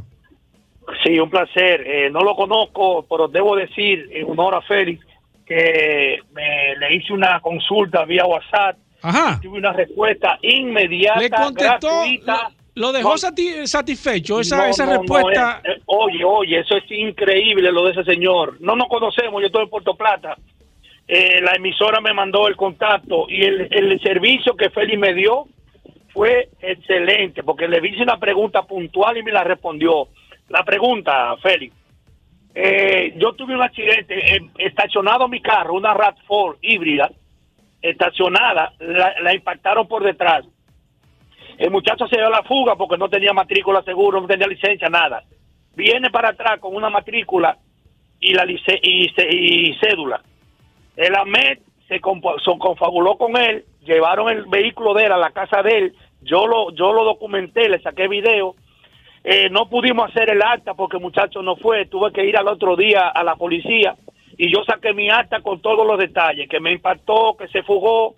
Sí, 1.03 1.17
un 1.19 1.29
placer. 1.29 1.81
Eh, 1.85 2.09
no 2.11 2.21
lo 2.21 2.35
conozco, 2.35 3.05
pero 3.09 3.27
debo 3.27 3.55
decir 3.55 4.09
en 4.11 4.29
honor 4.29 4.55
a 4.55 4.61
Félix 4.61 5.03
que 5.45 6.19
me, 6.33 6.75
le 6.79 6.95
hice 6.95 7.13
una 7.13 7.39
consulta 7.41 8.05
vía 8.05 8.25
WhatsApp. 8.25 8.77
Ajá. 9.01 9.39
Tuve 9.41 9.57
una 9.57 9.73
respuesta 9.73 10.37
inmediata, 10.41 11.19
Le 11.19 11.29
contestó, 11.29 11.87
gratuita. 11.87 12.49
lo, 12.49 12.62
lo 12.75 12.91
dejó 12.91 13.09
No, 13.11 13.17
sati- 13.17 13.67
satisfecho, 13.67 14.39
esa, 14.39 14.57
no, 14.57 14.65
esa 14.65 14.85
no, 14.85 14.91
respuesta. 14.99 15.61
eh, 15.63 15.71
eh, 15.77 15.81
oye, 15.85 16.23
oye, 16.23 16.59
eso 16.59 16.75
es 16.77 16.83
increíble 16.89 17.71
lo 17.71 17.85
de 17.85 17.91
ese 17.91 18.03
señor. 18.03 18.57
No 18.61 18.75
nos 18.75 18.87
conocemos, 18.87 19.41
yo 19.41 19.47
estoy 19.47 19.63
en 19.63 19.69
Puerto 19.69 19.95
Plata. 19.95 20.35
eh, 21.07 21.41
la 21.41 21.51
emisora 21.55 21.99
me 22.01 22.13
mandó 22.13 22.47
el 22.47 22.55
contacto 22.55 23.25
y 23.29 23.43
el, 23.43 23.67
el 23.71 23.99
servicio 24.01 24.55
que 24.55 24.69
Félix 24.69 24.97
me 24.97 25.13
dio 25.13 25.45
fue 26.13 26.49
excelente, 26.61 27.43
porque 27.43 27.67
le 27.67 27.85
hice 27.87 28.03
una 28.03 28.17
pregunta 28.17 28.63
puntual 28.63 29.17
y 29.17 29.23
me 29.23 29.31
la 29.31 29.43
respondió. 29.43 30.07
La 30.49 30.63
pregunta, 30.63 31.35
Félix. 31.41 31.75
Eh, 32.55 33.13
yo 33.17 33.33
tuve 33.33 33.55
un 33.55 33.63
accidente, 33.63 34.35
eh, 34.35 34.41
estacionado 34.59 35.27
mi 35.27 35.41
carro, 35.41 35.73
una 35.73 35.93
RAT4 35.93 36.57
híbrida, 36.61 37.11
estacionada, 37.81 38.73
la, 38.79 39.13
la 39.21 39.33
impactaron 39.33 39.87
por 39.87 40.03
detrás. 40.03 40.45
El 41.57 41.71
muchacho 41.71 42.07
se 42.07 42.17
dio 42.17 42.27
a 42.27 42.31
la 42.31 42.43
fuga 42.43 42.75
porque 42.75 42.97
no 42.97 43.09
tenía 43.09 43.33
matrícula 43.33 43.81
seguro, 43.83 44.21
no 44.21 44.27
tenía 44.27 44.47
licencia, 44.47 44.89
nada. 44.89 45.23
Viene 45.75 46.09
para 46.09 46.29
atrás 46.29 46.59
con 46.59 46.75
una 46.75 46.89
matrícula 46.89 47.57
y 48.19 48.33
la 48.33 48.45
y, 48.45 49.09
cédula. 49.79 50.21
El 50.95 51.15
AMET 51.15 51.59
se, 51.87 51.95
se 51.95 51.99
confabuló 51.99 53.17
con 53.17 53.35
él, 53.37 53.65
llevaron 53.85 54.29
el 54.29 54.45
vehículo 54.45 54.93
de 54.93 55.05
él 55.05 55.11
a 55.11 55.17
la 55.17 55.31
casa 55.31 55.61
de 55.61 55.77
él, 55.77 55.95
yo 56.21 56.47
lo, 56.47 56.71
yo 56.71 56.93
lo 56.93 57.03
documenté, 57.03 57.69
le 57.69 57.81
saqué 57.81 58.07
video. 58.07 58.55
Eh, 59.23 59.49
no 59.49 59.69
pudimos 59.69 60.09
hacer 60.09 60.29
el 60.29 60.41
acta 60.41 60.73
porque 60.73 60.97
el 60.97 61.03
muchacho 61.03 61.41
no 61.41 61.55
fue, 61.55 61.85
tuve 61.85 62.11
que 62.11 62.25
ir 62.25 62.37
al 62.37 62.47
otro 62.47 62.75
día 62.75 63.07
a 63.07 63.23
la 63.23 63.35
policía 63.35 63.95
y 64.37 64.51
yo 64.51 64.63
saqué 64.65 64.93
mi 64.93 65.09
acta 65.09 65.41
con 65.41 65.61
todos 65.61 65.85
los 65.85 65.97
detalles, 65.97 66.49
que 66.49 66.59
me 66.59 66.71
impactó, 66.71 67.35
que 67.37 67.47
se 67.47 67.63
fugó. 67.63 68.15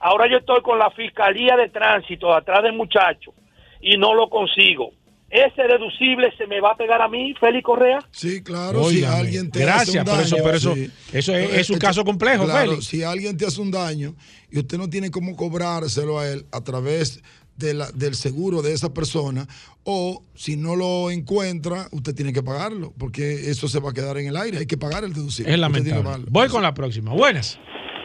Ahora 0.00 0.30
yo 0.30 0.38
estoy 0.38 0.60
con 0.62 0.78
la 0.78 0.90
Fiscalía 0.90 1.56
de 1.56 1.68
Tránsito 1.70 2.32
atrás 2.34 2.62
del 2.62 2.74
muchacho 2.74 3.32
y 3.80 3.96
no 3.96 4.14
lo 4.14 4.28
consigo. 4.28 4.90
Ese 5.28 5.62
deducible 5.62 6.32
se 6.38 6.46
me 6.46 6.60
va 6.60 6.70
a 6.72 6.76
pegar 6.76 7.02
a 7.02 7.08
mí, 7.08 7.34
Félix 7.40 7.64
Correa. 7.64 7.98
Sí, 8.12 8.42
claro, 8.44 8.84
si 8.84 9.02
alguien 9.04 9.50
te 9.50 9.60
gracias, 9.60 9.88
hace 9.88 9.98
un 9.98 10.04
pero 10.04 10.20
eso- 10.22 10.30
daño. 10.36 10.44
pero 10.44 10.56
eso- 10.56 10.74
sí. 10.74 10.90
eso 11.12 11.34
es- 11.34 11.54
es 11.54 11.70
un 11.70 11.78
caso 11.78 12.04
complejo, 12.04 12.44
claro, 12.44 12.70
Félix. 12.70 12.86
Si 12.86 13.02
alguien 13.02 13.36
te 13.36 13.44
hace 13.44 13.60
un 13.60 13.72
daño 13.72 14.14
y 14.50 14.58
usted 14.60 14.78
no 14.78 14.88
tiene 14.88 15.10
cómo 15.10 15.34
cobrárselo 15.34 16.20
a 16.20 16.28
él 16.28 16.44
a 16.52 16.62
través 16.62 17.22
de 17.56 17.74
la- 17.74 17.90
del 17.92 18.14
seguro 18.14 18.62
de 18.62 18.72
esa 18.74 18.94
persona, 18.94 19.46
o 19.82 20.22
si 20.34 20.56
no 20.56 20.76
lo 20.76 21.10
encuentra, 21.10 21.88
usted 21.90 22.14
tiene 22.14 22.32
que 22.32 22.42
pagarlo, 22.42 22.92
porque 22.96 23.50
eso 23.50 23.66
se 23.66 23.80
va 23.80 23.90
a 23.90 23.92
quedar 23.94 24.18
en 24.18 24.28
el 24.28 24.36
aire. 24.36 24.58
Hay 24.58 24.66
que 24.66 24.76
pagar 24.76 25.02
el 25.04 25.12
deducible. 25.12 25.52
Es 25.52 25.58
lamentable. 25.58 26.26
Voy 26.30 26.48
con 26.48 26.62
la 26.62 26.72
próxima. 26.72 27.12
Buenas. 27.12 27.58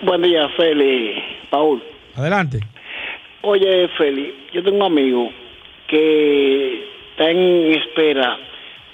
Buen 0.03 0.23
día, 0.23 0.47
Feli. 0.57 1.11
Paul. 1.51 1.83
Adelante. 2.15 2.59
Oye, 3.41 3.87
Feli, 3.89 4.33
yo 4.53 4.63
tengo 4.63 4.77
un 4.77 4.91
amigo 4.91 5.29
que 5.87 6.85
está 7.11 7.29
en 7.29 7.73
espera 7.73 8.39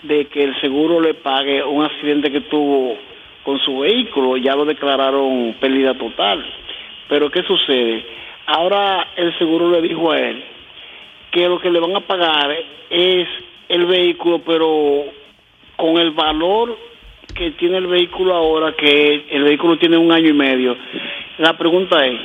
de 0.03 0.25
que 0.25 0.43
el 0.43 0.59
seguro 0.59 0.99
le 0.99 1.13
pague 1.13 1.63
un 1.63 1.85
accidente 1.85 2.31
que 2.31 2.41
tuvo 2.41 2.97
con 3.43 3.59
su 3.59 3.79
vehículo. 3.79 4.35
Ya 4.35 4.55
lo 4.55 4.65
declararon 4.65 5.55
pérdida 5.61 5.93
total. 5.93 6.45
Pero 7.07 7.29
¿qué 7.29 7.43
sucede? 7.43 8.03
Ahora 8.47 9.07
el 9.15 9.37
seguro 9.37 9.69
le 9.71 9.81
dijo 9.81 10.11
a 10.11 10.19
él 10.19 10.43
que 11.31 11.47
lo 11.47 11.59
que 11.59 11.69
le 11.69 11.79
van 11.79 11.95
a 11.95 12.01
pagar 12.01 12.55
es 12.89 13.27
el 13.69 13.85
vehículo, 13.85 14.39
pero 14.39 15.05
con 15.75 15.97
el 15.97 16.11
valor 16.11 16.77
que 17.35 17.51
tiene 17.51 17.77
el 17.77 17.87
vehículo 17.87 18.33
ahora, 18.33 18.73
que 18.73 19.25
el 19.29 19.43
vehículo 19.43 19.77
tiene 19.77 19.97
un 19.97 20.11
año 20.11 20.29
y 20.29 20.33
medio. 20.33 20.75
La 21.37 21.57
pregunta 21.57 22.05
es, 22.05 22.19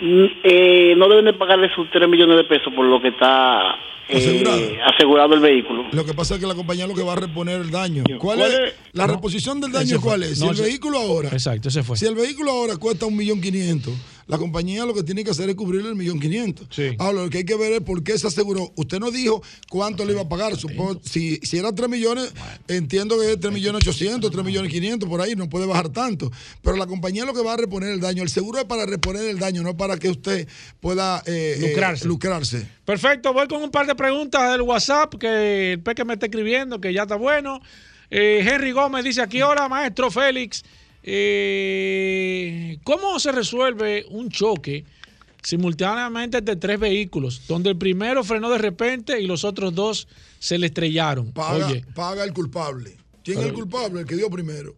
eh, 0.00 0.94
¿no 0.96 1.08
deben 1.08 1.24
de 1.26 1.32
pagarle 1.34 1.68
sus 1.74 1.90
3 1.90 2.08
millones 2.08 2.36
de 2.36 2.44
pesos 2.44 2.72
por 2.74 2.84
lo 2.84 3.00
que 3.00 3.08
está 3.08 3.74
eh, 4.08 4.16
Asegurado. 4.16 4.60
asegurado 4.94 5.34
el 5.34 5.40
vehículo? 5.40 5.84
Lo 5.92 6.04
que 6.04 6.14
pasa 6.14 6.34
es 6.34 6.40
que 6.40 6.46
la 6.46 6.54
compañía 6.54 6.86
lo 6.86 6.94
que 6.94 7.02
va 7.02 7.12
a 7.14 7.16
reponer 7.16 7.60
el 7.60 7.70
daño. 7.70 8.04
¿Cuál, 8.18 8.38
¿Cuál 8.38 8.50
es? 8.52 8.58
es? 8.58 8.74
La 8.92 9.06
No. 9.06 9.14
reposición 9.14 9.60
del 9.60 9.72
daño 9.72 10.00
cuál 10.00 10.22
es? 10.24 10.38
Si 10.38 10.46
el 10.46 10.54
vehículo 10.56 10.98
ahora. 10.98 11.28
Exacto, 11.30 11.68
ese 11.68 11.82
fue. 11.82 11.96
Si 11.96 12.06
el 12.06 12.14
vehículo 12.14 12.50
ahora 12.50 12.76
cuesta 12.76 13.06
un 13.06 13.16
millón 13.16 13.40
quinientos, 13.40 13.94
la 14.26 14.38
compañía 14.38 14.84
lo 14.84 14.94
que 14.94 15.02
tiene 15.02 15.24
que 15.24 15.30
hacer 15.30 15.48
es 15.50 15.54
cubrirle 15.54 15.90
el 15.90 15.96
millón 15.96 16.20
quinientos. 16.20 16.68
Ahora, 16.98 17.24
lo 17.24 17.30
que 17.30 17.38
hay 17.38 17.44
que 17.44 17.56
ver 17.56 17.72
es 17.72 17.80
por 17.80 18.02
qué 18.02 18.18
se 18.18 18.26
aseguró. 18.26 18.72
Usted 18.76 18.98
no 18.98 19.10
dijo 19.10 19.42
cuánto 19.68 20.04
le 20.04 20.12
iba 20.12 20.22
a 20.22 20.28
pagar. 20.28 20.56
Supongo, 20.56 21.00
si, 21.04 21.36
si 21.42 21.58
era 21.58 21.74
3 21.74 21.88
millones, 21.88 22.32
entiendo 22.68 23.18
que 23.18 23.32
es 23.32 23.40
3 23.40 23.52
millones 23.52 23.82
800, 23.86 24.30
3 24.30 24.44
millones 24.44 24.70
500, 24.72 25.08
por 25.08 25.20
ahí, 25.20 25.34
no 25.36 25.48
puede 25.48 25.66
bajar 25.66 25.88
tanto. 25.90 26.30
Pero 26.62 26.76
la 26.76 26.86
compañía 26.86 27.24
lo 27.24 27.34
que 27.34 27.42
va 27.42 27.54
a 27.54 27.56
reponer 27.56 27.90
el 27.90 28.00
daño. 28.00 28.22
El 28.22 28.28
seguro 28.28 28.58
es 28.58 28.64
para 28.64 28.86
reponer 28.86 29.24
el 29.26 29.38
daño, 29.38 29.62
no 29.62 29.76
para 29.76 29.96
que 29.98 30.08
usted 30.08 30.48
pueda 30.80 31.22
eh, 31.26 31.56
eh, 31.58 31.68
Lucrarse. 31.68 32.06
lucrarse. 32.08 32.66
Perfecto, 32.84 33.32
voy 33.32 33.48
con 33.48 33.62
un 33.62 33.70
par 33.70 33.86
de 33.86 33.94
preguntas 33.94 34.50
del 34.52 34.62
WhatsApp 34.62 35.14
que 35.14 35.72
el 35.72 35.80
Peque 35.80 36.04
me 36.04 36.14
está 36.14 36.26
escribiendo, 36.26 36.80
que 36.80 36.92
ya 36.92 37.02
está 37.02 37.16
bueno. 37.16 37.60
Eh, 38.10 38.44
Henry 38.46 38.72
Gómez 38.72 39.04
dice 39.04 39.22
aquí, 39.22 39.42
hola 39.42 39.68
maestro 39.68 40.10
Félix, 40.10 40.62
eh, 41.06 42.78
¿cómo 42.82 43.18
se 43.18 43.30
resuelve 43.30 44.06
un 44.08 44.30
choque 44.30 44.84
simultáneamente 45.42 46.40
de 46.40 46.56
tres 46.56 46.80
vehículos, 46.80 47.42
donde 47.46 47.70
el 47.70 47.76
primero 47.76 48.24
frenó 48.24 48.50
de 48.50 48.58
repente 48.58 49.20
y 49.20 49.26
los 49.26 49.44
otros 49.44 49.74
dos 49.74 50.08
se 50.38 50.58
le 50.58 50.66
estrellaron? 50.66 51.32
Paga, 51.32 51.66
Oye, 51.66 51.84
paga 51.94 52.24
el 52.24 52.32
culpable. 52.32 52.96
¿Quién 53.22 53.38
es 53.38 53.46
el 53.46 53.52
culpable? 53.52 54.00
El 54.00 54.06
que 54.06 54.16
dio 54.16 54.30
primero. 54.30 54.74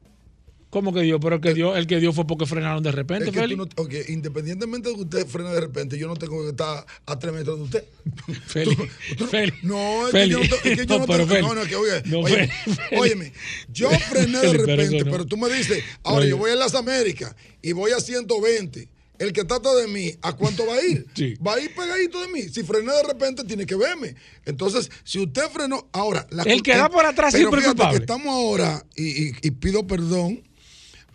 ¿Cómo 0.77 0.93
que 0.93 1.01
dio? 1.01 1.19
Pero 1.19 1.37
el 1.37 1.41
que 1.41 1.55
dio, 1.55 1.75
el 1.75 1.87
que 1.87 1.99
dio 1.99 2.13
fue 2.13 2.27
porque 2.27 2.45
frenaron 2.45 2.83
de 2.83 2.93
repente, 2.93 3.31
Es 3.31 3.33
que 3.35 3.57
no- 3.57 3.63
ok, 3.77 3.95
independientemente 4.09 4.91
de 4.91 4.95
que 4.95 5.01
usted 5.01 5.27
frene 5.27 5.51
de 5.55 5.61
repente, 5.61 5.97
yo 5.97 6.07
no 6.07 6.17
tengo 6.17 6.43
que 6.43 6.51
estar 6.51 6.85
a 7.07 7.19
tres 7.19 7.33
metros 7.33 7.57
de 7.59 7.65
usted. 7.65 7.85
Félix, 8.47 8.83
Félix, 9.31 9.65
No, 9.65 10.07
es 10.07 10.13
Félix. 10.13 10.37
que 10.39 10.49
yo 10.49 10.51
no, 10.51 10.57
es 10.57 10.61
que 10.63 10.77
yo 10.77 10.85
No, 10.87 10.99
no 10.99 11.07
pero 11.07 11.27
tengo. 11.27 11.49
No, 11.49 11.55
no, 11.63 11.67
que 11.67 11.77
oye, 11.77 12.03
No, 12.05 12.23
Félix. 12.25 12.53
óyeme, 12.99 13.33
yo 13.73 13.89
frené 13.91 14.39
de 14.41 14.51
pero 14.51 14.67
repente, 14.67 15.05
pero, 15.05 15.19
no. 15.19 15.27
tú 15.27 15.37
me 15.39 15.49
dices, 15.49 15.83
ahora 16.03 16.21
Oye. 16.21 16.29
yo 16.31 16.37
voy 16.37 16.51
a 16.51 16.57
las 16.57 16.75
Américas 16.75 17.35
y 17.63 17.73
voy 17.73 17.93
a 17.93 18.01
120. 18.01 18.89
El 19.19 19.33
que 19.33 19.45
trata 19.45 19.75
de 19.75 19.87
mí, 19.87 20.13
¿a 20.21 20.35
cuánto 20.37 20.67
va 20.67 20.75
a 20.75 20.85
ir? 20.85 21.07
Sí. 21.15 21.37
Va 21.37 21.55
a 21.55 21.61
ir 21.61 21.75
pegadito 21.75 22.21
de 22.21 22.29
mí. 22.29 22.43
Si 22.43 22.63
frené 22.65 22.93
de 22.93 23.03
repente, 23.03 23.45
tiene 23.45 23.65
que 23.65 23.75
verme. 23.75 24.15
Entonces, 24.45 24.91
si 25.05 25.19
usted 25.21 25.45
frenó, 25.51 25.89
ahora. 25.93 26.27
La 26.31 26.43
El 26.43 26.63
que 26.63 26.73
da 26.77 26.85
eh, 26.85 26.91
por 26.93 27.07
atrás 27.07 27.33
pero 27.33 27.49
siempre 27.49 27.61
es 27.61 27.67
culpable. 27.69 27.97
que 27.97 28.03
estamos 28.03 28.27
ahora, 28.27 28.85
y, 28.95 29.29
y- 29.29 29.33
y 29.41 29.51
pido 29.53 29.87
perdón 29.87 30.43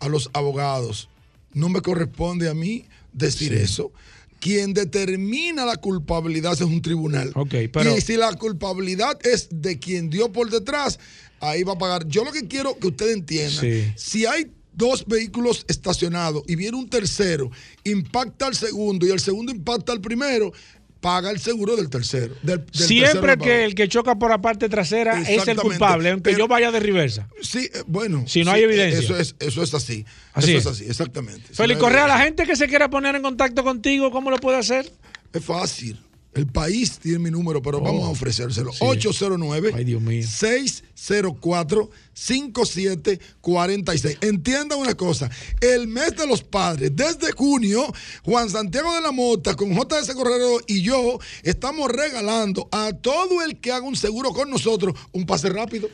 a 0.01 0.09
los 0.09 0.29
abogados. 0.33 1.07
No 1.53 1.69
me 1.69 1.81
corresponde 1.81 2.49
a 2.49 2.53
mí 2.53 2.85
decir 3.13 3.53
eso. 3.53 3.91
Quien 4.39 4.73
determina 4.73 5.65
la 5.65 5.77
culpabilidad 5.77 6.53
es 6.53 6.61
un 6.61 6.81
tribunal. 6.81 7.31
pero- 7.71 7.95
Y 7.97 8.01
si 8.01 8.17
la 8.17 8.33
culpabilidad 8.33 9.17
es 9.25 9.47
de 9.51 9.77
quien 9.79 10.09
dio 10.09 10.31
por 10.31 10.49
detrás, 10.49 10.99
ahí 11.39 11.63
va 11.63 11.73
a 11.73 11.77
pagar. 11.77 12.07
Yo 12.07 12.23
lo 12.23 12.31
que 12.31 12.47
quiero 12.47 12.77
que 12.79 12.87
usted 12.87 13.11
entienda, 13.11 13.61
Sí. 13.61 13.83
si 13.95 14.25
hay 14.25 14.51
dos 14.73 15.05
vehículos 15.05 15.65
estacionados 15.67 16.43
y 16.47 16.55
viene 16.55 16.77
un 16.77 16.89
tercero, 16.89 17.51
impacta 17.83 18.47
al 18.47 18.55
segundo 18.55 19.05
y 19.05 19.09
el 19.11 19.19
segundo 19.19 19.51
impacta 19.51 19.91
al 19.91 20.01
primero, 20.01 20.51
paga 21.01 21.31
el 21.31 21.39
seguro 21.39 21.75
del 21.75 21.89
tercero. 21.89 22.35
del- 22.43 22.63
del 22.65 22.69
Siempre 22.87 23.11
tercero 23.35 23.37
que 23.43 23.65
el 23.65 23.75
que 23.75 23.87
choca 23.89 24.15
por 24.17 24.29
la 24.29 24.39
parte 24.39 24.69
trasera 24.69 25.19
es 25.21 25.47
el 25.47 25.57
culpable, 25.57 26.11
aunque 26.11 26.29
Pero- 26.31 26.37
yo 26.37 26.47
vaya 26.47 26.71
de 26.71 26.79
reversa. 26.79 27.27
Sí, 27.41 27.69
eh, 27.73 27.83
bueno. 27.87 28.23
Si 28.27 28.43
no 28.43 28.51
sí, 28.51 28.57
hay 28.57 28.61
eh, 28.61 28.65
evidencia. 28.65 28.99
Eso 28.99 29.17
es, 29.17 29.35
eso 29.39 29.63
es 29.63 29.73
así. 29.73 30.05
Así 30.33 30.55
eso 30.55 30.69
es. 30.69 30.75
es 30.77 30.81
así, 30.83 30.89
exactamente. 30.89 31.47
Si 31.49 31.55
Félix 31.55 31.79
no 31.79 31.85
hay 31.87 31.91
Correa, 31.91 32.07
la 32.07 32.19
gente 32.19 32.45
que 32.45 32.55
se 32.55 32.67
quiera 32.67 32.89
poner 32.89 33.15
en 33.15 33.23
contacto 33.23 33.63
contigo, 33.63 34.11
¿cómo 34.11 34.29
lo 34.29 34.37
puede 34.37 34.59
hacer? 34.59 34.89
Es 35.33 35.43
fácil. 35.43 35.99
El 36.33 36.47
país 36.47 36.97
tiene 36.99 37.19
mi 37.19 37.29
número, 37.29 37.61
pero 37.61 37.81
vamos 37.81 38.05
a 38.05 38.09
ofrecérselo. 38.09 38.71
sí. 38.71 38.79
809 38.81 39.73
Ay, 39.75 39.83
Dios 39.83 40.01
mío. 40.01 40.25
604 40.25 41.89
5746. 42.13 44.17
Entienda 44.21 44.75
una 44.77 44.95
cosa, 44.95 45.29
el 45.59 45.87
mes 45.87 46.15
de 46.15 46.27
los 46.27 46.41
padres, 46.41 46.95
desde 46.95 47.31
junio, 47.33 47.85
Juan 48.23 48.49
Santiago 48.49 48.93
de 48.95 49.01
la 49.01 49.11
Mota 49.11 49.55
con 49.55 49.73
JS 49.73 50.13
Correro 50.13 50.59
y 50.67 50.81
yo 50.81 51.19
estamos 51.43 51.91
regalando 51.91 52.67
a 52.71 52.93
todo 52.93 53.43
el 53.43 53.59
que 53.59 53.71
haga 53.71 53.85
un 53.85 53.95
seguro 53.95 54.31
con 54.31 54.49
nosotros 54.49 54.95
un 55.11 55.25
pase 55.25 55.49
rápido. 55.49 55.89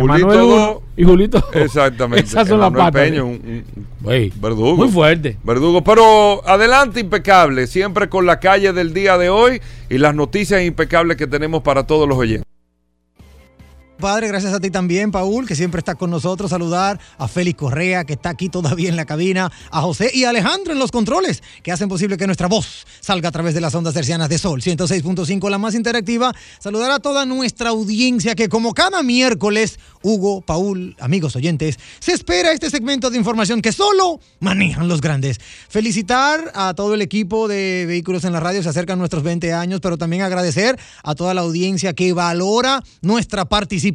Julito 0.00 0.32
Emanuel 0.32 0.76
y 0.96 1.04
Julito. 1.04 1.44
Exactamente. 1.54 2.24
Esas 2.26 2.48
son 2.48 2.60
las 2.60 2.70
patas. 2.72 3.02
Peña, 3.02 3.24
un- 3.24 3.64
un- 4.04 4.10
Ey, 4.12 4.32
verdugo. 4.40 4.76
Muy 4.76 4.88
fuerte. 4.88 5.36
Verdugo. 5.42 5.82
Pero 5.82 6.46
adelante, 6.48 7.00
impecable. 7.00 7.66
Siempre 7.66 8.08
con 8.08 8.26
la 8.26 8.38
calle 8.40 8.72
del 8.72 8.92
día 8.94 9.18
de 9.18 9.28
hoy 9.30 9.60
y 9.88 9.98
las 9.98 10.14
noticias 10.14 10.62
impecables 10.62 11.16
que 11.16 11.26
tenemos 11.26 11.62
para 11.62 11.86
todos 11.86 12.08
los 12.08 12.16
oyentes. 12.18 12.46
Padre, 13.98 14.28
gracias 14.28 14.52
a 14.52 14.60
ti 14.60 14.70
también, 14.70 15.10
Paul, 15.10 15.46
que 15.46 15.56
siempre 15.56 15.78
está 15.78 15.94
con 15.94 16.10
nosotros. 16.10 16.50
Saludar 16.50 17.00
a 17.16 17.28
Félix 17.28 17.58
Correa, 17.58 18.04
que 18.04 18.12
está 18.12 18.28
aquí 18.28 18.50
todavía 18.50 18.90
en 18.90 18.96
la 18.96 19.06
cabina, 19.06 19.50
a 19.70 19.80
José 19.80 20.10
y 20.12 20.24
a 20.24 20.30
Alejandro 20.30 20.74
en 20.74 20.78
los 20.78 20.90
controles, 20.90 21.42
que 21.62 21.72
hacen 21.72 21.88
posible 21.88 22.18
que 22.18 22.26
nuestra 22.26 22.46
voz 22.46 22.86
salga 23.00 23.30
a 23.30 23.32
través 23.32 23.54
de 23.54 23.62
las 23.62 23.74
ondas 23.74 23.94
tercianas 23.94 24.28
de 24.28 24.36
Sol 24.36 24.60
106.5, 24.60 25.48
la 25.48 25.56
más 25.56 25.74
interactiva. 25.74 26.34
Saludar 26.58 26.90
a 26.90 26.98
toda 26.98 27.24
nuestra 27.24 27.70
audiencia, 27.70 28.34
que 28.34 28.50
como 28.50 28.74
cada 28.74 29.02
miércoles, 29.02 29.78
Hugo, 30.02 30.42
Paul, 30.42 30.94
amigos 31.00 31.34
oyentes, 31.34 31.78
se 31.98 32.12
espera 32.12 32.52
este 32.52 32.68
segmento 32.68 33.08
de 33.08 33.16
información 33.16 33.62
que 33.62 33.72
solo 33.72 34.20
manejan 34.40 34.88
los 34.88 35.00
grandes. 35.00 35.40
Felicitar 35.70 36.52
a 36.54 36.74
todo 36.74 36.92
el 36.92 37.00
equipo 37.00 37.48
de 37.48 37.86
Vehículos 37.86 38.24
en 38.24 38.34
la 38.34 38.40
Radio, 38.40 38.62
se 38.62 38.68
acercan 38.68 38.98
nuestros 38.98 39.22
20 39.22 39.54
años, 39.54 39.80
pero 39.80 39.96
también 39.96 40.20
agradecer 40.20 40.78
a 41.02 41.14
toda 41.14 41.32
la 41.32 41.40
audiencia 41.40 41.94
que 41.94 42.12
valora 42.12 42.82
nuestra 43.00 43.46
participación 43.46 43.85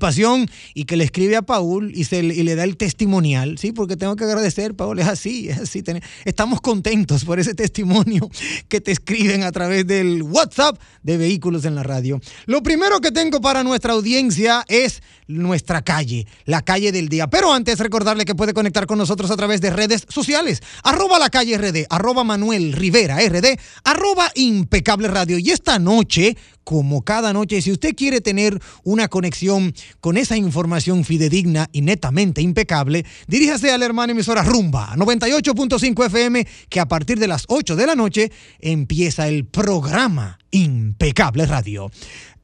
y 0.73 0.85
que 0.85 0.97
le 0.97 1.03
escribe 1.03 1.35
a 1.35 1.41
Paul 1.41 1.91
y, 1.95 2.05
se, 2.05 2.23
le 2.23 2.55
da 2.55 2.63
el 2.63 2.77
testimonial, 2.77 3.57
¿sí? 3.57 3.71
Porque 3.71 3.97
tengo 3.97 4.15
que 4.15 4.23
agradecer, 4.23 4.75
Paul, 4.75 4.99
es 4.99 5.07
así, 5.07 5.49
es 5.49 5.59
así. 5.59 5.83
estamos 6.25 6.61
contentos 6.61 7.25
por 7.25 7.39
ese 7.39 7.53
testimonio 7.53 8.29
que 8.67 8.81
te 8.81 8.91
escriben 8.91 9.43
a 9.43 9.51
través 9.51 9.85
del 9.87 10.23
WhatsApp 10.23 10.79
de 11.03 11.17
Vehículos 11.17 11.65
en 11.65 11.75
la 11.75 11.83
Radio. 11.83 12.21
Lo 12.45 12.63
primero 12.63 12.99
que 12.99 13.11
tengo 13.11 13.41
para 13.41 13.63
nuestra 13.63 13.93
audiencia 13.93 14.63
es 14.67 15.01
nuestra 15.27 15.81
calle, 15.81 16.27
la 16.45 16.61
calle 16.61 16.91
del 16.91 17.09
día. 17.09 17.27
Pero 17.27 17.53
antes 17.53 17.79
recordarle 17.79 18.25
que 18.25 18.35
puede 18.35 18.53
conectar 18.53 18.85
con 18.85 18.97
nosotros 18.97 19.31
a 19.31 19.37
través 19.37 19.61
de 19.61 19.69
redes 19.69 20.05
sociales, 20.09 20.61
arroba 20.83 21.19
la 21.19 21.29
calle 21.29 21.57
RD, 21.57 21.85
arroba 21.89 22.23
Manuel 22.23 22.73
Rivera 22.73 23.17
RD, 23.17 23.57
arroba 23.83 24.31
impecable 24.35 25.07
radio. 25.07 25.37
Y 25.37 25.51
esta 25.51 25.79
noche, 25.79 26.37
como 26.63 27.03
cada 27.03 27.33
noche, 27.33 27.61
si 27.61 27.71
usted 27.71 27.95
quiere 27.95 28.21
tener 28.21 28.59
una 28.83 29.07
conexión 29.07 29.73
con 29.99 30.17
esa 30.17 30.37
información 30.37 31.03
fidedigna 31.03 31.67
y 31.71 31.81
netamente 31.81 32.41
impecable, 32.41 33.05
diríjase 33.27 33.71
a 33.71 33.77
la 33.77 33.85
hermana 33.85 34.11
emisora 34.11 34.43
Rumba 34.43 34.95
98.5 34.95 36.05
FM, 36.05 36.47
que 36.69 36.79
a 36.79 36.87
partir 36.87 37.19
de 37.19 37.27
las 37.27 37.45
8 37.47 37.75
de 37.75 37.87
la 37.87 37.95
noche 37.95 38.31
empieza 38.59 39.27
el 39.27 39.45
programa 39.45 40.39
Impecable 40.51 41.45
Radio. 41.45 41.91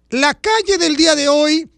La 0.10 0.34
calle 0.34 0.78
del 0.78 0.96
día 0.96 1.16
de 1.16 1.28
hoy 1.28 1.70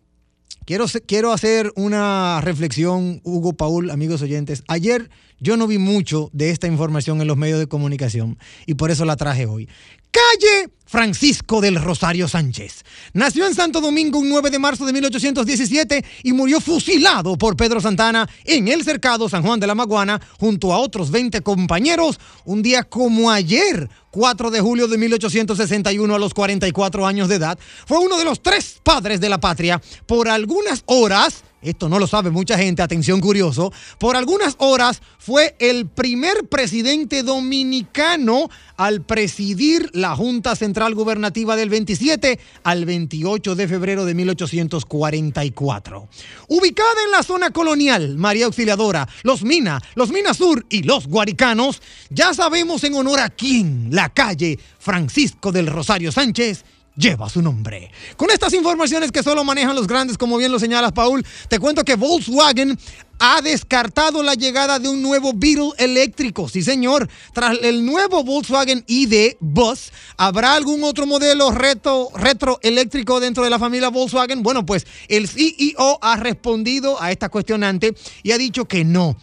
Quiero, 0.69 0.86
quiero 1.07 1.34
hacer 1.34 1.72
una 1.76 2.41
reflexión, 2.41 3.22
Hugo, 3.23 3.53
Paul, 3.53 3.90
amigos 3.90 4.22
oyentes. 4.22 4.64
Ayer 4.68 5.10
yo 5.40 5.57
no 5.57 5.65
vi 5.65 5.80
mucho 5.80 6.30
de 6.31 6.52
esta 6.52 6.68
información 6.68 7.22
en 7.22 7.27
los 7.27 7.38
medios 7.38 7.57
de 7.57 7.65
comunicación 7.65 8.38
y 8.68 8.76
por 8.76 8.91
eso 8.91 9.03
la 9.03 9.15
traje 9.15 9.48
hoy. 9.48 9.68
Calle 10.11 10.69
Francisco 10.90 11.61
del 11.61 11.76
Rosario 11.76 12.27
Sánchez. 12.27 12.84
Nació 13.14 13.45
en 13.45 13.53
Santo 13.53 13.80
Domingo 13.80 14.18
un 14.18 14.27
9 14.27 14.49
de 14.49 14.57
marzo 14.57 14.88
de 14.88 14.94
1817 14.94 16.03
y 16.23 16.34
murió 16.34 16.60
fusilado 16.60 17.38
por 17.38 17.56
Pedro 17.56 17.80
Santana 17.80 18.27
en 18.44 18.68
el 18.68 18.84
cercado 18.84 19.30
San 19.30 19.44
Juan 19.44 19.60
de 19.60 19.68
la 19.68 19.76
Maguana 19.76 20.19
junto 20.40 20.73
a 20.73 20.80
otros 20.80 21.11
20 21.11 21.41
compañeros 21.41 22.19
un 22.44 22.64
día 22.64 22.84
como 22.84 23.30
ayer, 23.30 23.88
4 24.10 24.49
de 24.49 24.61
julio 24.61 24.88
de 24.88 24.98
1861 24.98 26.15
a 26.15 26.19
los 26.19 26.34
44 26.34 27.06
años 27.06 27.30
de 27.30 27.36
edad. 27.36 27.60
Fue 27.86 27.99
uno 27.99 28.18
de 28.18 28.26
los 28.26 28.41
tres 28.41 28.80
padres 28.81 29.22
de 29.22 29.30
la 29.30 29.40
patria 29.40 29.80
por 30.07 30.27
algunas 30.27 30.81
horas. 30.88 31.44
Esto 31.61 31.90
no 31.90 31.99
lo 31.99 32.07
sabe 32.07 32.30
mucha 32.30 32.57
gente, 32.57 32.81
atención 32.81 33.19
curioso. 33.19 33.73
Por 33.98 34.15
algunas 34.15 34.56
horas 34.60 35.02
fue 35.18 35.57
el 35.60 35.88
primer 35.88 36.48
presidente 36.48 37.22
dominicano 37.22 38.49
al 38.77 39.02
presidir 39.02 39.90
la 39.94 40.15
Junta 40.15 40.56
Central 40.56 40.95
Gubernativa 40.95 41.57
del 41.57 41.69
27 41.69 42.40
al 42.64 42.86
28 42.86 43.56
de 43.56 43.68
febrero 43.68 44.06
de 44.06 44.14
1844. 44.14 46.07
Ubicada 46.48 47.03
en 47.03 47.11
la 47.11 47.23
zona 47.23 47.52
colonial, 47.52 48.15
María 48.15 48.45
Auxiliadora, 48.45 49.10
los 49.23 49.44
Mina, 49.44 49.81
los 49.95 50.11
Mina 50.11 50.34
Sur 50.34 50.65
y 50.69 50.84
los 50.84 51.07
Guaricanos, 51.07 51.81
ya 52.10 52.34
sabemos 52.34 52.86
en 52.86 52.95
honor 52.95 53.19
a 53.19 53.30
quién 53.30 53.90
la 53.91 54.07
calle 54.10 54.57
Francisco 54.80 55.52
del 55.52 55.68
Rosario 55.68 56.14
Sánchez 56.14 56.64
lleva 57.00 57.30
su 57.30 57.42
nombre. 57.42 57.92
Con 58.18 58.30
estas 58.30 58.54
informaciones 58.54 59.12
que 59.12 59.24
solo 59.24 59.44
manejan 59.44 59.76
los 59.76 59.88
grandes, 59.88 60.18
como 60.18 60.38
bien 60.38 60.52
lo 60.52 60.60
señalas, 60.60 60.92
Paul, 60.92 61.26
te 61.48 61.58
cuento 61.58 61.84
que 61.84 61.96
Volkswagen 61.96 62.78
ha 63.20 63.42
descartado 63.42 64.22
la 64.24 64.34
llegada 64.34 64.80
de 64.80 64.90
un 64.90 65.02
nuevo 65.02 65.32
Beetle 65.34 65.72
eléctrico. 65.78 66.48
Sí, 66.50 66.62
señor. 66.62 67.10
Tras 67.34 67.58
el 67.62 67.86
nuevo 67.86 68.24
Volkswagen 68.24 68.84
ID 68.88 69.36
Bus, 69.40 69.92
¿habrá 70.18 70.54
algún 70.54 70.84
otro 70.84 71.06
modelo 71.06 71.52
reto, 71.52 72.10
retro 72.16 72.60
eléctrico 72.62 73.20
dentro 73.20 73.44
de 73.44 73.50
la 73.50 73.60
familia 73.60 73.90
Volkswagen? 73.90 74.44
Bueno, 74.44 74.66
pues 74.66 74.86
el 75.08 75.28
CEO 75.28 76.00
ha 76.02 76.16
respondido 76.18 77.02
a 77.02 77.12
esta 77.12 77.30
cuestionante 77.30 77.94
y 78.24 78.32
ha 78.32 78.38
dicho 78.38 78.66
que 78.66 78.84
no. 78.84 79.18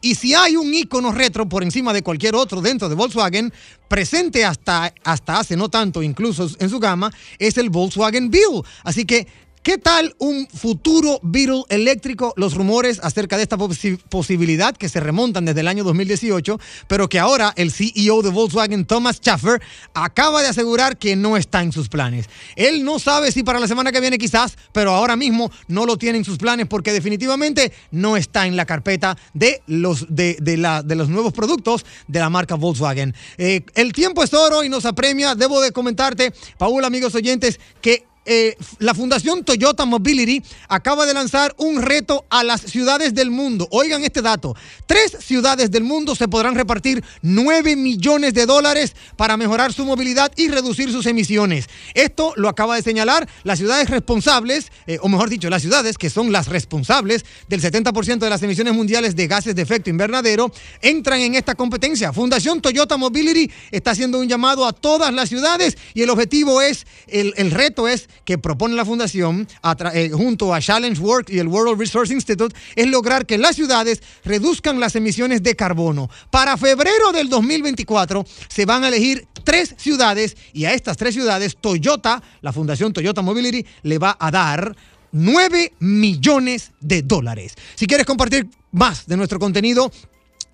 Y 0.00 0.14
si 0.14 0.34
hay 0.34 0.56
un 0.56 0.72
icono 0.72 1.12
retro 1.12 1.48
por 1.48 1.62
encima 1.62 1.92
de 1.92 2.02
cualquier 2.02 2.34
otro 2.34 2.60
dentro 2.60 2.88
de 2.88 2.94
Volkswagen, 2.94 3.52
presente 3.88 4.44
hasta, 4.44 4.94
hasta 5.04 5.38
hace 5.38 5.56
no 5.56 5.68
tanto, 5.68 6.02
incluso 6.02 6.48
en 6.58 6.70
su 6.70 6.78
gama, 6.78 7.12
es 7.38 7.58
el 7.58 7.70
Volkswagen 7.70 8.30
Beetle. 8.30 8.62
Así 8.82 9.04
que, 9.04 9.26
¿qué 9.62 9.76
tal 9.76 10.14
un 10.18 10.48
futuro 10.48 11.20
Beetle 11.22 11.64
eléctrico? 11.68 12.32
Los 12.36 12.54
rumores 12.54 12.98
acerca 13.02 13.36
de 13.36 13.42
esta 13.42 13.58
posi- 13.58 13.98
posibilidad 14.08 14.74
que 14.76 14.88
se 14.88 15.00
remontan 15.00 15.44
desde 15.44 15.60
el 15.60 15.68
año 15.68 15.84
2018, 15.84 16.58
pero 16.88 17.08
que 17.08 17.18
ahora 17.18 17.52
el 17.56 17.70
CEO 17.70 18.22
de 18.22 18.30
Volkswagen, 18.30 18.86
Thomas 18.86 19.20
Schaffer, 19.20 19.60
acaba 19.92 20.40
de 20.42 20.48
asegurar 20.48 20.96
que 20.96 21.14
no 21.14 21.36
está 21.36 21.62
en 21.62 21.72
sus 21.72 21.88
planes. 21.88 22.26
Él 22.56 22.84
no 22.84 22.98
sabe 22.98 23.32
si 23.32 23.42
para 23.42 23.60
la 23.60 23.68
semana 23.68 23.92
que 23.92 24.00
viene 24.00 24.16
quizás, 24.18 24.56
pero 24.72 24.92
ahora 24.92 25.14
mismo 25.16 25.50
no 25.68 25.84
lo 25.84 25.96
tiene 25.98 26.18
en 26.18 26.24
sus 26.24 26.38
planes 26.38 26.66
porque 26.66 26.92
definitivamente 26.92 27.72
no 27.90 28.16
está 28.16 28.46
en 28.46 28.56
la 28.56 28.64
carpeta 28.66 29.16
de 29.34 29.62
los, 29.66 30.06
de, 30.08 30.36
de 30.40 30.56
la, 30.56 30.82
de 30.82 30.94
los 30.96 31.08
nuevos 31.08 31.32
productos 31.32 31.84
de 32.08 32.18
la 32.18 32.30
marca 32.30 32.54
Volkswagen. 32.54 33.14
Eh, 33.36 33.62
el 33.74 33.92
tiempo 33.92 34.22
es 34.24 34.32
oro 34.32 34.64
y 34.64 34.68
nos 34.68 34.84
apremia. 34.86 35.34
Debo 35.34 35.60
de 35.60 35.72
comentarte, 35.72 36.32
Paul, 36.58 36.84
amigos 36.84 37.14
oyentes, 37.14 37.60
que 37.82 38.04
eh, 38.26 38.54
la 38.78 38.94
Fundación 38.94 39.44
Toyota 39.44 39.86
Mobility 39.86 40.42
acaba 40.68 41.06
de 41.06 41.14
lanzar 41.14 41.54
un 41.56 41.80
reto 41.80 42.26
a 42.28 42.44
las 42.44 42.60
ciudades 42.60 43.14
del 43.14 43.30
mundo. 43.30 43.66
Oigan 43.70 44.04
este 44.04 44.20
dato. 44.20 44.54
Tres 44.86 45.16
ciudades 45.20 45.70
del 45.70 45.84
mundo 45.84 46.14
se 46.14 46.28
podrán 46.28 46.54
repartir 46.54 47.02
9 47.22 47.76
millones 47.76 48.34
de 48.34 48.44
dólares 48.44 48.94
para 49.16 49.38
mejorar 49.38 49.72
su 49.72 49.86
movilidad 49.86 50.30
y 50.36 50.48
reducir 50.48 50.92
sus 50.92 51.06
emisiones. 51.06 51.66
Esto 51.94 52.34
lo 52.36 52.50
acaba 52.50 52.76
de 52.76 52.82
señalar 52.82 53.26
las 53.42 53.58
ciudades 53.58 53.88
responsables, 53.88 54.70
eh, 54.86 54.98
o 55.00 55.08
mejor 55.08 55.30
dicho, 55.30 55.48
las 55.48 55.62
ciudades 55.62 55.96
que 55.96 56.10
son 56.10 56.30
las 56.30 56.48
responsables 56.48 57.24
del 57.48 57.62
70% 57.62 58.18
de 58.18 58.30
las 58.30 58.42
emisiones 58.42 58.74
mundiales 58.74 59.16
de 59.16 59.28
gases 59.28 59.54
de 59.54 59.62
efecto 59.62 59.88
invernadero, 59.88 60.52
entran 60.82 61.20
en 61.20 61.36
esta 61.36 61.54
competencia. 61.54 62.12
Fundación 62.12 62.60
Toyota 62.60 62.98
Mobility 62.98 63.50
está 63.70 63.92
haciendo 63.92 64.18
un 64.18 64.28
llamado 64.28 64.66
a 64.66 64.74
todas 64.74 65.12
las 65.14 65.30
ciudades 65.30 65.78
y 65.94 66.02
el 66.02 66.10
objetivo 66.10 66.60
es, 66.60 66.86
el, 67.08 67.32
el 67.38 67.50
reto 67.50 67.88
es 67.88 68.09
que 68.24 68.38
propone 68.38 68.74
la 68.74 68.84
fundación 68.84 69.46
eh, 69.94 70.10
junto 70.12 70.54
a 70.54 70.60
Challenge 70.60 71.00
Work 71.00 71.30
y 71.30 71.38
el 71.38 71.48
World 71.48 71.78
Resource 71.78 72.12
Institute 72.12 72.54
es 72.76 72.86
lograr 72.86 73.26
que 73.26 73.38
las 73.38 73.56
ciudades 73.56 74.02
reduzcan 74.24 74.80
las 74.80 74.96
emisiones 74.96 75.42
de 75.42 75.54
carbono. 75.56 76.10
Para 76.30 76.56
febrero 76.56 77.12
del 77.12 77.28
2024 77.28 78.24
se 78.48 78.66
van 78.66 78.84
a 78.84 78.88
elegir 78.88 79.26
tres 79.44 79.74
ciudades 79.78 80.36
y 80.52 80.64
a 80.64 80.74
estas 80.74 80.96
tres 80.96 81.14
ciudades 81.14 81.56
Toyota, 81.60 82.22
la 82.40 82.52
fundación 82.52 82.92
Toyota 82.92 83.22
Mobility, 83.22 83.64
le 83.82 83.98
va 83.98 84.16
a 84.18 84.30
dar 84.30 84.74
9 85.12 85.72
millones 85.80 86.72
de 86.80 87.02
dólares. 87.02 87.54
Si 87.74 87.86
quieres 87.86 88.06
compartir 88.06 88.48
más 88.72 89.06
de 89.06 89.16
nuestro 89.16 89.38
contenido, 89.38 89.90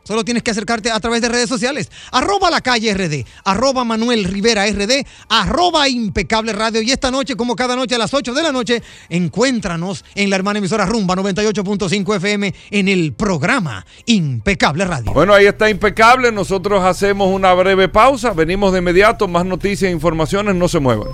Solo 0.07 0.24
tienes 0.24 0.43
que 0.43 0.53
acercarte 0.53 0.91
a 0.91 1.01
través 1.01 1.20
de 1.20 1.28
redes 1.28 1.49
sociales. 1.49 1.91
Arroba 2.12 2.51
la 2.51 2.61
calle 2.61 2.95
RD, 2.95 3.27
arroba 3.45 3.85
Manuel 3.85 4.24
Rivera 4.24 4.66
RD, 4.66 5.05
arroba 5.28 5.89
impecable 5.89 6.53
radio. 6.53 6.81
Y 6.81 6.93
esta 6.93 7.11
noche, 7.11 7.35
como 7.35 7.57
cada 7.57 7.74
noche 7.74 7.97
a 7.97 7.99
las 7.99 8.15
8 8.15 8.33
de 8.33 8.43
la 8.43 8.53
noche, 8.53 8.83
encuéntranos 9.09 10.05
en 10.15 10.31
la 10.31 10.37
hermana 10.37 10.59
emisora 10.59 10.87
Rumba 10.87 11.16
98.5 11.16 12.16
FM 12.16 12.55
en 12.70 12.89
el 12.89 13.15
programa 13.15 13.85
Impecable 14.07 14.85
Radio. 14.85 15.12
Bueno, 15.12 15.35
ahí 15.35 15.47
está 15.47 15.69
impecable. 15.69 16.31
Nosotros 16.31 16.85
hacemos 16.85 17.28
una 17.33 17.53
breve 17.55 17.89
pausa. 17.89 18.33
Venimos 18.33 18.73
de 18.73 18.78
inmediato. 18.78 19.28
Más 19.28 19.45
noticias 19.45 19.89
e 19.89 19.93
informaciones. 19.93 20.55
No 20.55 20.69
se 20.69 20.78
muevan. 20.78 21.09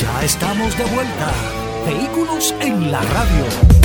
Ya 0.00 0.24
estamos 0.24 0.76
de 0.76 0.84
vuelta. 0.84 1.32
Vehículos 1.86 2.54
en 2.60 2.90
la 2.90 3.00
radio. 3.02 3.75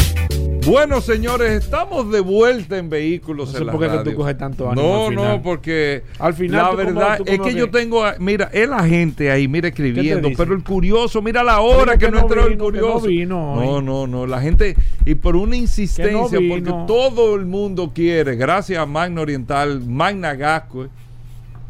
Bueno, 0.66 1.02
señores, 1.02 1.64
estamos 1.64 2.12
de 2.12 2.20
vuelta 2.20 2.78
en 2.78 2.88
vehículos 2.90 3.48
No 3.48 3.52
sé 3.54 3.58
en 3.62 3.66
la 3.66 3.72
por 3.72 3.82
qué 3.82 3.88
que 3.88 3.96
radio. 3.98 4.12
tú 4.12 4.18
coges 4.18 4.38
tanto 4.38 4.70
ánimo 4.70 4.88
No, 4.88 5.04
al 5.06 5.10
final. 5.10 5.28
no, 5.38 5.42
porque 5.42 6.04
Al 6.20 6.34
final 6.36 6.66
la 6.66 6.76
verdad 6.76 7.20
es 7.26 7.40
que 7.40 7.56
yo 7.56 7.70
tengo, 7.72 8.04
mira, 8.20 8.50
es 8.54 8.70
la 8.70 8.84
gente 8.88 9.32
ahí, 9.32 9.48
mira 9.48 9.70
escribiendo, 9.70 10.30
pero 10.38 10.54
el 10.54 10.64
curioso, 10.64 11.22
mira 11.22 11.44
la 11.44 11.62
hora 11.62 11.98
que, 11.98 12.06
que 12.06 12.12
no 12.12 12.20
entró 12.20 12.44
el 12.46 12.52
vino, 12.52 12.72
que 12.72 12.80
no 12.80 12.94
curioso. 13.00 13.28
no, 13.28 13.82
no, 13.82 14.06
no, 14.08 14.28
la 14.28 14.40
gente 14.40 14.76
y 15.06 15.16
por 15.16 15.36
una 15.36 15.56
insistencia, 15.56 16.40
porque 16.48 16.72
todo 16.88 17.36
el 17.36 17.46
mundo 17.48 17.92
quiere, 17.94 18.36
gracias 18.36 18.78
a 18.80 18.86
Magna 18.86 19.22
Oriental, 19.22 19.82
Magna 19.82 20.36
Gasco, 20.36 20.88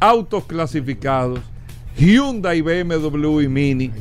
autos 0.02 0.44
clasificados, 0.44 1.40
Hyundai, 1.98 2.62
BMW 2.62 3.40
y 3.42 3.48
Mini. 3.48 3.92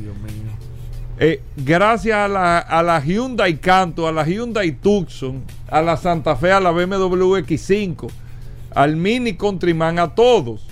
Eh, 1.23 1.43
gracias 1.55 2.17
a 2.17 2.29
la, 2.29 2.59
a 2.61 2.83
la 2.83 2.99
Hyundai 2.99 3.59
Canto, 3.59 4.09
a 4.09 4.13
la 4.13 4.25
Hyundai 4.25 4.73
Tucson, 4.73 5.43
a 5.69 5.83
la 5.83 5.99
Santa 5.99 6.35
Fe, 6.35 6.51
a 6.51 6.61
la 6.61 6.71
BMW 6.71 7.37
X5, 7.45 8.09
al 8.75 8.97
Mini 8.97 9.35
Countryman, 9.35 9.99
a 9.99 10.15
todos, 10.15 10.67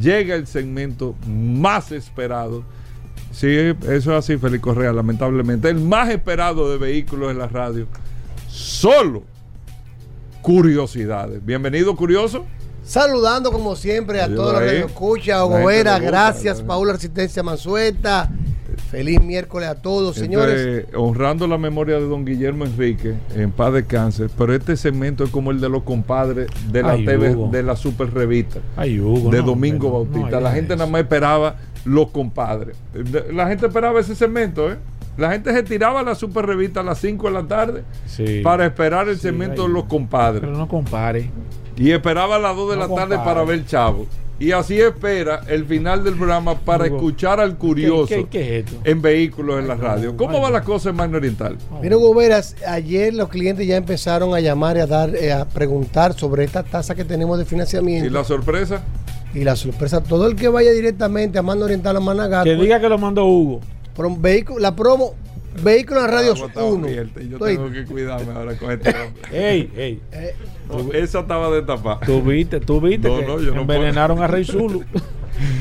llega 0.00 0.34
el 0.34 0.48
segmento 0.48 1.14
más 1.28 1.92
esperado. 1.92 2.64
Sí, 3.30 3.46
eso 3.56 3.78
es 3.86 4.08
así, 4.08 4.36
Félix 4.36 4.64
Correa, 4.64 4.92
lamentablemente. 4.92 5.68
El 5.68 5.78
más 5.78 6.08
esperado 6.08 6.68
de 6.72 6.78
vehículos 6.78 7.30
en 7.30 7.38
la 7.38 7.46
radio. 7.46 7.86
Solo 8.48 9.22
curiosidades. 10.42 11.44
Bienvenido, 11.44 11.94
curioso. 11.94 12.46
Saludando 12.84 13.52
como 13.52 13.76
siempre 13.76 14.20
a 14.20 14.24
Ayuda 14.24 14.36
todos 14.36 14.52
los 14.54 14.62
que 14.62 14.80
nos 14.80 14.90
escuchan. 14.90 15.36
Gracias. 16.00 16.58
la- 16.60 16.66
Paula 16.66 16.92
Resistencia 16.94 17.42
Mansueta. 17.44 18.28
Feliz 18.90 19.22
miércoles 19.22 19.68
a 19.68 19.74
todos, 19.74 20.16
señores. 20.16 20.86
Honrando 20.94 21.46
la 21.46 21.58
memoria 21.58 21.96
de 21.96 22.06
don 22.06 22.24
Guillermo 22.24 22.64
Enrique, 22.64 23.14
en 23.34 23.50
paz 23.50 23.72
de 23.74 23.84
cáncer, 23.84 24.30
pero 24.38 24.54
este 24.54 24.76
segmento 24.76 25.24
es 25.24 25.30
como 25.30 25.50
el 25.50 25.60
de 25.60 25.68
los 25.68 25.82
compadres 25.82 26.48
de 26.72 26.82
la 26.82 26.92
Ay, 26.92 27.04
TV, 27.04 27.34
Hugo. 27.34 27.48
de 27.52 27.62
la 27.62 27.76
super 27.76 28.12
revista, 28.14 28.60
Ay, 28.76 28.98
Hugo, 28.98 29.30
de 29.30 29.40
no, 29.40 29.46
Domingo 29.46 29.90
Bautista. 29.90 30.30
no 30.36 30.40
la 30.40 30.52
gente 30.52 30.72
eso. 30.72 30.78
nada 30.78 30.90
más 30.90 31.02
esperaba 31.02 31.56
los 31.84 32.08
compadres. 32.10 32.76
La 33.32 33.46
gente 33.48 33.66
esperaba 33.66 34.00
ese 34.00 34.14
segmento, 34.14 34.72
¿eh? 34.72 34.76
La 35.18 35.32
gente 35.32 35.52
se 35.52 35.62
tiraba 35.64 36.00
a 36.00 36.02
la 36.04 36.14
super 36.14 36.46
revista 36.46 36.80
a 36.80 36.82
las 36.84 36.98
5 36.98 37.26
de 37.26 37.32
la 37.34 37.42
tarde 37.42 37.82
Sí. 38.06 38.40
para 38.42 38.64
esperar 38.64 39.08
el 39.08 39.16
Sí, 39.16 39.22
segmento 39.22 39.64
de 39.64 39.68
los 39.68 39.84
compadres. 39.84 40.40
Pero 40.40 40.56
no 40.56 40.66
compare. 40.68 41.28
Y 41.76 41.90
esperaba 41.90 42.36
a 42.36 42.38
las 42.38 42.56
2 42.56 42.70
de 42.70 42.76
No 42.76 42.86
la 42.88 42.94
tarde 42.94 43.16
para 43.18 43.42
ver 43.44 43.66
Chavo. 43.66 44.06
Y 44.40 44.52
así 44.52 44.80
espera 44.80 45.40
el 45.48 45.64
final 45.64 46.04
del 46.04 46.14
programa 46.14 46.54
para 46.60 46.84
Hugo, 46.86 46.96
escuchar 46.96 47.40
al 47.40 47.56
curioso 47.56 48.06
¿Qué, 48.06 48.22
qué, 48.24 48.28
qué 48.30 48.58
es 48.60 48.64
esto? 48.66 48.80
en 48.84 49.02
vehículos 49.02 49.58
en 49.58 49.66
la 49.66 49.74
radio. 49.74 50.16
¿Cómo 50.16 50.40
va 50.40 50.48
la 50.50 50.62
cosa 50.62 50.90
en 50.90 50.96
Magna 50.96 51.16
Oriental? 51.16 51.56
Mira, 51.82 51.96
Goberas, 51.96 52.54
ayer 52.66 53.12
los 53.14 53.28
clientes 53.28 53.66
ya 53.66 53.76
empezaron 53.76 54.34
a 54.34 54.40
llamar 54.40 54.76
y 54.76 54.80
a 54.80 54.86
dar, 54.86 55.14
eh, 55.16 55.32
a 55.32 55.44
preguntar 55.44 56.14
sobre 56.14 56.44
esta 56.44 56.62
tasa 56.62 56.94
que 56.94 57.04
tenemos 57.04 57.36
de 57.38 57.44
financiamiento. 57.46 58.06
¿Y 58.06 58.10
la 58.10 58.22
sorpresa? 58.22 58.80
Y 59.34 59.42
la 59.44 59.56
sorpresa, 59.56 60.02
todo 60.04 60.26
el 60.28 60.36
que 60.36 60.48
vaya 60.48 60.70
directamente 60.70 61.38
a 61.38 61.42
Mando 61.42 61.64
Oriental 61.64 61.96
a 61.96 62.00
Managá, 62.00 62.44
Que 62.44 62.54
diga 62.54 62.80
que 62.80 62.88
lo 62.88 62.96
mandó 62.96 63.24
Hugo. 63.26 63.60
prom- 63.96 64.20
vehículo- 64.20 64.60
la 64.60 64.74
promo, 64.76 65.14
vehículo 65.64 65.98
en 66.00 66.06
la 66.06 66.12
radio 66.12 66.34
Ah, 66.40 66.46
estaba 66.46 66.66
1. 66.66 66.86
abierta 66.86 67.20
y 67.20 67.28
Yo 67.28 67.38
tengo 67.38 67.70
que 67.72 67.84
cuidarme 67.84 68.32
ahora 68.32 68.56
con 68.56 68.70
este 68.70 68.88
hombre. 69.04 69.22
Ey, 69.32 69.70
ey. 69.76 70.00
No, 70.12 70.18
esa 70.94 71.20
estaba 71.20 71.50
de 71.50 71.62
tapar. 71.62 71.98
Tú 72.04 72.22
viste, 72.22 72.60
tú 72.60 72.80
viste 72.80 73.08
No, 73.08 73.16
que 73.20 73.26
no, 73.26 73.40
yo 73.40 73.54
no 73.54 73.60
envenenaron 73.62 74.22
a 74.22 74.26
Rey 74.26 74.44
Zulu. 74.44 74.84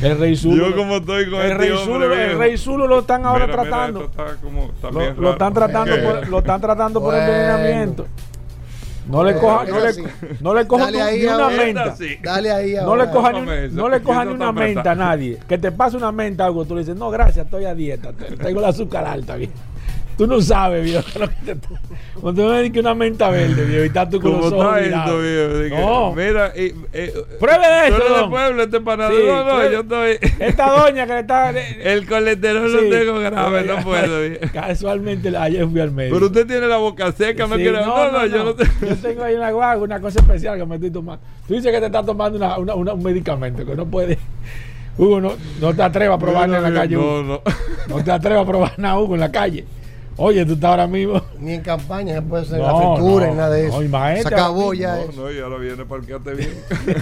El 0.01 0.17
Rey 0.17 0.35
Zulu. 0.35 0.55
Yo 0.69 0.75
como 0.75 0.97
estoy 0.97 1.29
con 1.29 1.39
el 1.39 1.51
este 1.51 1.57
Rey 1.57 1.69
hombre 1.71 1.85
Zulu, 1.85 2.03
el 2.13 2.19
viejo. 2.27 2.39
Rey 2.39 2.57
Zulu 2.57 2.87
lo 2.87 2.99
están 2.99 3.25
ahora 3.25 3.45
Mira, 3.47 3.61
tratando. 3.61 4.03
esto 4.05 4.23
está 4.23 4.35
como- 4.41 4.65
está 4.65 4.91
lo, 4.91 4.99
bien 4.99 5.25
están 5.25 5.53
tratando 5.53 5.95
por, 6.03 6.29
lo 6.29 6.39
están 6.39 6.61
tratando 6.61 6.99
por 7.01 7.13
Bueno. 7.13 7.25
envenenamiento. 7.31 8.07
No 9.09 9.23
le 9.23 9.35
coja, 9.35 9.63
no 9.65 9.79
le, 9.79 9.87
así. 9.87 10.03
no 10.41 10.53
le 10.53 10.67
coja 10.67 10.91
ni, 10.91 10.97
ahí 10.97 11.19
ni 11.21 11.27
una 11.27 11.49
menta. 11.49 11.95
Sí. 11.95 12.17
Dale 12.21 12.51
ahí 12.51 12.73
No 12.83 12.95
le 12.97 13.09
coja 13.09 13.31
ni, 13.31 13.69
no 13.71 13.87
le 13.87 14.01
coja 14.01 14.25
ni 14.25 14.33
una 14.33 14.51
menta 14.51 14.91
a 14.91 14.95
nadie. 14.95 15.37
Que 15.47 15.57
te 15.57 15.71
pase 15.71 15.95
una 15.95 16.11
menta 16.11 16.45
algo, 16.45 16.65
tú 16.65 16.73
le 16.75 16.81
dices, 16.81 16.97
no, 16.97 17.09
gracias, 17.09 17.45
estoy 17.45 17.63
a 17.65 17.73
dieta, 17.73 18.11
te- 18.11 18.35
tengo 18.35 18.59
el 18.59 18.65
azúcar 18.65 19.05
alta, 19.05 19.35
viejo. 19.37 19.53
Tú 20.17 20.25
no 20.25 20.41
sabes, 20.41 20.83
viejo. 20.83 21.07
lo 21.19 21.29
Cuando 22.19 22.47
me 22.47 22.57
dices 22.57 22.73
que 22.73 22.79
una 22.79 22.95
menta 22.95 23.29
verde, 23.29 23.63
viejo, 23.65 23.83
y 23.83 23.87
estás 23.87 24.09
tú 24.09 24.19
con 24.19 24.31
¿Cómo 24.31 24.43
los 24.45 24.53
ojos 24.53 24.77
está 24.79 25.03
esto, 25.05 25.19
viejo? 25.19 25.77
No. 25.79 26.13
Mira, 26.15 26.53
y, 26.55 26.73
eh, 26.91 27.13
Pruebe 27.39 27.87
eso, 27.89 28.23
de 28.23 28.29
pueblo, 28.29 28.63
este 28.63 28.81
panadero. 28.81 29.21
Sí, 29.21 29.27
no, 29.27 29.43
no, 29.45 29.55
pruebe. 29.55 29.73
yo 29.73 29.79
estoy. 29.81 30.31
Esta 30.39 30.69
doña 30.71 31.05
que 31.05 31.13
le 31.13 31.19
está... 31.19 31.49
El 31.83 32.07
colesterol 32.07 32.73
lo 32.73 32.79
Sí. 32.79 32.89
tengo 32.89 33.19
grave, 33.19 33.63
no 33.63 33.77
puedo. 33.83 34.21
viejo. 34.21 34.45
Casualmente 34.51 35.37
ayer 35.37 35.67
fui 35.69 35.79
al 35.81 35.91
médico. 35.91 36.15
Pero 36.15 36.25
usted 36.25 36.47
tiene 36.47 36.65
la 36.67 36.77
boca 36.77 37.11
seca, 37.11 37.45
me 37.45 37.57
Sí, 37.57 37.61
quiere. 37.61 37.81
No, 37.85 38.11
no, 38.11 38.25
yo 38.25 38.43
no 38.43 38.55
tengo. 38.55 38.71
Yo 38.81 38.95
tengo 38.95 39.23
ahí 39.23 39.35
una 39.35 39.51
guagua, 39.51 39.83
una 39.83 39.99
cosa 39.99 40.19
especial 40.19 40.57
que 40.57 40.65
me 40.65 40.75
estoy 40.75 40.89
tomando. 40.89 41.23
Tú 41.47 41.53
dices 41.53 41.71
que 41.71 41.79
te 41.79 41.85
estás 41.85 42.05
tomando 42.05 42.37
una- 42.37 42.57
una- 42.57 42.73
una- 42.75 42.93
un 42.93 43.03
medicamento 43.03 43.63
que 43.63 43.75
no 43.75 43.85
puede. 43.85 44.17
Hugo, 44.97 45.21
no, 45.21 45.33
no 45.61 45.75
te 45.75 45.83
atrevas 45.83 46.15
a 46.17 46.19
probar 46.19 46.49
nada 46.49 46.67
en 46.69 46.73
la 46.73 46.79
calle. 46.81 46.95
No, 46.95 47.21
no. 47.21 47.41
No 47.87 48.03
te 48.03 48.09
atrevas 48.11 48.43
a 48.43 48.47
probar 48.47 48.73
nada, 48.79 48.97
Hugo, 48.99 49.13
en 49.13 49.19
la 49.19 49.31
calle. 49.31 49.63
Oye, 50.19 50.43
tú 50.47 50.53
estás 50.53 50.71
ahora 50.71 50.87
mismo. 50.87 51.21
Ni 51.39 51.53
en 51.53 51.61
campaña 51.61 52.15
se 52.15 52.21
puede 52.23 52.41
hacer 52.43 52.57
No, 52.59 52.65
la 52.65 52.95
fritura 52.95 53.25
no, 53.27 53.31
ni 53.33 53.37
nada 53.37 53.49
de 53.51 53.63
no, 53.67 53.69
eso. 53.69 53.83
imagínate 53.83 54.21
se 54.23 54.27
acabó 54.33 54.73
ya 54.73 54.95
No, 54.95 55.01
eso. 55.03 55.21
no, 55.21 55.31
y 55.31 55.39
ahora 55.39 55.57
viene 55.57 55.85
parqueate 55.85 56.33
bien. 56.33 56.49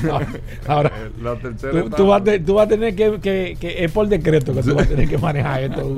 Ahora, 0.68 0.92
Eh, 0.96 1.12
La 1.24 1.36
tercera 1.36 1.84
tú, 1.84 1.90
tú 1.92 2.08
vas, 2.08 2.22
a 2.22 2.24
te- 2.26 2.40
tú 2.40 2.54
vas 2.56 2.66
a 2.66 2.70
tener 2.70 2.94
que, 2.96 3.20
que, 3.22 3.58
que- 3.60 3.86
Es 3.86 3.92
por 3.92 4.08
decreto 4.10 4.54
que 4.54 4.62
tú 4.62 4.76
vas 4.76 4.86
a 4.86 4.90
tener 4.90 5.08
que 5.08 5.18
manejar 5.18 5.64
esto. 5.64 5.96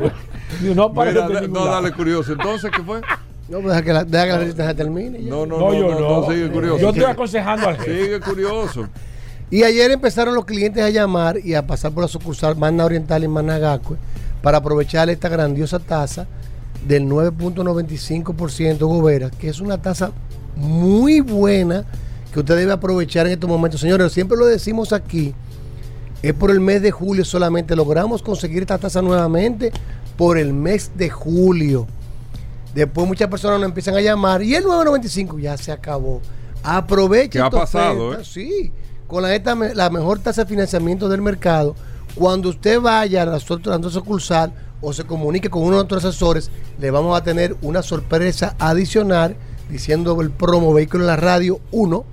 No 0.75 0.83
aparece 0.83 1.21
Mira, 1.27 1.41
da- 1.41 1.47
no, 1.47 1.65
dale 1.65 1.91
curioso. 1.91 2.33
Entonces, 2.33 2.69
¿qué 2.75 2.83
fue? 2.83 3.01
No, 3.49 3.61
pues 3.61 3.67
deja 3.73 3.81
que 3.81 3.93
la, 3.93 4.03
deja 4.03 4.25
que 4.25 4.31
la 4.31 4.37
resistencia 4.39 4.75
termine. 4.75 5.23
ya. 5.23 5.29
No, 5.29 5.45
no, 5.47 5.57
No, 5.57 5.67
no, 5.69 5.73
yo 5.73 5.87
no, 5.91 5.99
no. 5.99 6.21
no, 6.21 6.31
sigue 6.31 6.49
curioso. 6.51 6.77
Yo 6.79 6.89
estoy 6.89 7.03
aconsejando 7.05 7.67
al 7.69 7.77
jefe. 7.77 8.03
Sigue 8.03 8.19
curioso. 8.19 8.87
Y 9.49 9.63
ayer 9.63 9.89
empezaron 9.89 10.35
los 10.35 10.45
clientes 10.45 10.83
a 10.83 10.89
llamar 10.91 11.37
y 11.43 11.53
a 11.55 11.65
pasar 11.65 11.91
por 11.93 12.03
la 12.03 12.09
sucursal 12.09 12.55
Magna 12.57 12.83
Oriental 12.85 13.23
en 13.23 13.31
Managacue 13.31 13.95
para 14.43 14.57
aprovechar 14.59 15.09
esta 15.09 15.29
grandiosa 15.29 15.79
tasa 15.79 16.27
del 16.87 17.07
9.95% 17.07 18.79
Gobera, 18.79 19.29
que 19.29 19.49
es 19.49 19.59
una 19.59 19.81
tasa 19.81 20.11
muy 20.55 21.19
buena 21.19 21.85
que 22.31 22.39
usted 22.39 22.57
debe 22.57 22.71
aprovechar 22.71 23.25
en 23.27 23.33
estos 23.33 23.49
momentos. 23.49 23.81
Señores, 23.81 24.11
siempre 24.11 24.37
lo 24.37 24.45
decimos 24.45 24.93
aquí, 24.93 25.33
es 26.21 26.33
por 26.33 26.51
el 26.51 26.59
mes 26.59 26.81
de 26.81 26.91
julio 26.91 27.25
solamente. 27.25 27.75
Logramos 27.75 28.21
conseguir 28.21 28.63
esta 28.63 28.77
tasa 28.77 29.01
nuevamente 29.01 29.71
por 30.17 30.37
el 30.37 30.53
mes 30.53 30.91
de 30.95 31.09
julio. 31.09 31.87
Después 32.73 33.07
muchas 33.07 33.29
personas 33.29 33.59
nos 33.59 33.67
empiezan 33.69 33.95
a 33.95 34.01
llamar 34.01 34.41
y 34.41 34.55
el 34.55 34.63
9.95 34.63 35.39
ya 35.39 35.57
se 35.57 35.71
acabó. 35.71 36.21
Aproveche 36.63 37.29
¿Qué 37.29 37.39
ha 37.39 37.49
pasado, 37.49 38.13
eh? 38.13 38.23
Sí, 38.23 38.71
con 39.07 39.23
la, 39.23 39.33
esta 39.33 39.55
la 39.55 39.89
mejor 39.89 40.19
tasa 40.19 40.43
de 40.43 40.49
financiamiento 40.49 41.07
del 41.09 41.21
mercado. 41.21 41.75
Cuando 42.15 42.49
usted 42.49 42.79
vaya 42.81 43.23
a 43.23 43.25
nosotros 43.25 43.75
a 43.75 43.77
nuestra 43.77 44.01
sucursal 44.01 44.51
o 44.81 44.93
se 44.93 45.03
comunique 45.05 45.49
con 45.49 45.61
uno 45.63 45.71
de 45.71 45.77
nuestros 45.77 46.05
asesores, 46.05 46.51
le 46.79 46.91
vamos 46.91 47.17
a 47.19 47.23
tener 47.23 47.55
una 47.61 47.81
sorpresa 47.81 48.55
adicional 48.59 49.35
diciendo 49.69 50.19
el 50.21 50.31
promo 50.31 50.73
Vehículo 50.73 51.03
en 51.03 51.07
la 51.07 51.15
Radio 51.15 51.59
1. 51.71 52.05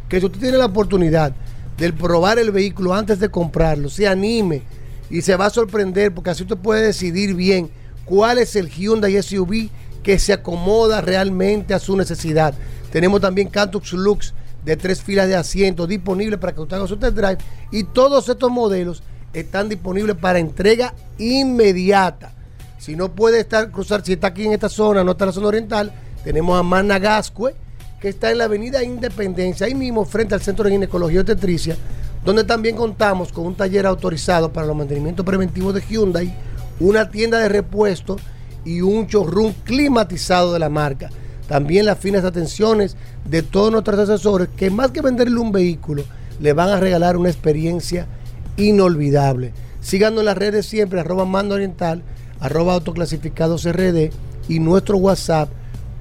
que 0.08 0.18
si 0.18 0.26
usted 0.26 0.40
tiene 0.40 0.58
la 0.58 0.66
oportunidad 0.66 1.32
de 1.78 1.92
probar 1.92 2.38
el 2.38 2.50
vehículo 2.50 2.92
antes 2.92 3.20
de 3.20 3.28
comprarlo, 3.30 3.88
se 3.88 4.08
anime 4.08 4.62
y 5.08 5.22
se 5.22 5.36
va 5.36 5.46
a 5.46 5.50
sorprender 5.50 6.12
porque 6.12 6.30
así 6.30 6.42
usted 6.42 6.56
puede 6.56 6.82
decidir 6.82 7.34
bien 7.34 7.70
cuál 8.04 8.38
es 8.38 8.56
el 8.56 8.68
Hyundai 8.68 9.22
SUV 9.22 9.68
que 10.02 10.18
se 10.18 10.32
acomoda 10.32 11.00
realmente 11.00 11.74
a 11.74 11.78
su 11.78 11.96
necesidad. 11.96 12.54
Tenemos 12.90 13.20
también 13.20 13.48
Cantux 13.48 13.92
Lux 13.92 14.34
de 14.64 14.76
tres 14.76 15.02
filas 15.02 15.28
de 15.28 15.36
asientos 15.36 15.88
disponibles 15.88 16.38
para 16.38 16.54
que 16.54 16.60
usted 16.60 16.76
haga 16.76 16.86
su 16.86 16.96
test 16.96 17.16
drive 17.16 17.38
y 17.70 17.84
todos 17.84 18.28
estos 18.28 18.50
modelos 18.50 19.02
están 19.32 19.68
disponibles 19.68 20.16
para 20.16 20.38
entrega 20.38 20.94
inmediata. 21.18 22.32
Si 22.78 22.96
no 22.96 23.12
puede 23.12 23.40
estar 23.40 23.70
cruzar, 23.70 24.02
si 24.04 24.14
está 24.14 24.28
aquí 24.28 24.46
en 24.46 24.52
esta 24.52 24.68
zona, 24.68 25.04
no 25.04 25.12
está 25.12 25.24
en 25.24 25.28
la 25.28 25.32
zona 25.34 25.48
oriental, 25.48 25.92
tenemos 26.24 26.58
a 26.58 26.62
Managascue, 26.62 27.54
que 28.00 28.08
está 28.08 28.30
en 28.30 28.38
la 28.38 28.44
avenida 28.44 28.82
Independencia, 28.82 29.66
ahí 29.66 29.74
mismo 29.74 30.04
frente 30.04 30.34
al 30.34 30.40
Centro 30.40 30.64
de 30.64 30.70
Ginecología 30.72 31.16
y 31.16 31.20
Obstetricia, 31.20 31.76
donde 32.24 32.44
también 32.44 32.76
contamos 32.76 33.32
con 33.32 33.46
un 33.46 33.54
taller 33.54 33.86
autorizado 33.86 34.52
para 34.52 34.66
los 34.66 34.76
mantenimientos 34.76 35.24
preventivos 35.24 35.74
de 35.74 35.82
Hyundai, 35.82 36.34
una 36.80 37.10
tienda 37.10 37.38
de 37.38 37.48
repuestos 37.48 38.20
y 38.64 38.80
un 38.80 39.06
showroom 39.06 39.52
climatizado 39.64 40.52
de 40.52 40.58
la 40.58 40.68
marca. 40.68 41.10
También 41.46 41.86
las 41.86 41.98
finas 41.98 42.24
atenciones 42.24 42.96
de 43.24 43.42
todos 43.42 43.70
nuestros 43.70 43.98
asesores 43.98 44.48
que 44.56 44.70
más 44.70 44.90
que 44.90 45.02
venderle 45.02 45.38
un 45.38 45.52
vehículo, 45.52 46.04
le 46.40 46.52
van 46.52 46.70
a 46.70 46.80
regalar 46.80 47.16
una 47.16 47.28
experiencia 47.28 48.08
inolvidable. 48.56 49.52
Síganos 49.80 50.18
en 50.20 50.26
las 50.26 50.38
redes 50.38 50.66
siempre, 50.66 51.00
arroba 51.00 51.24
mando 51.24 51.54
oriental, 51.54 52.02
arroba 52.40 52.74
autoclasificados 52.74 53.70
RD 53.70 54.10
y 54.48 54.58
nuestro 54.58 54.96
WhatsApp 54.96 55.50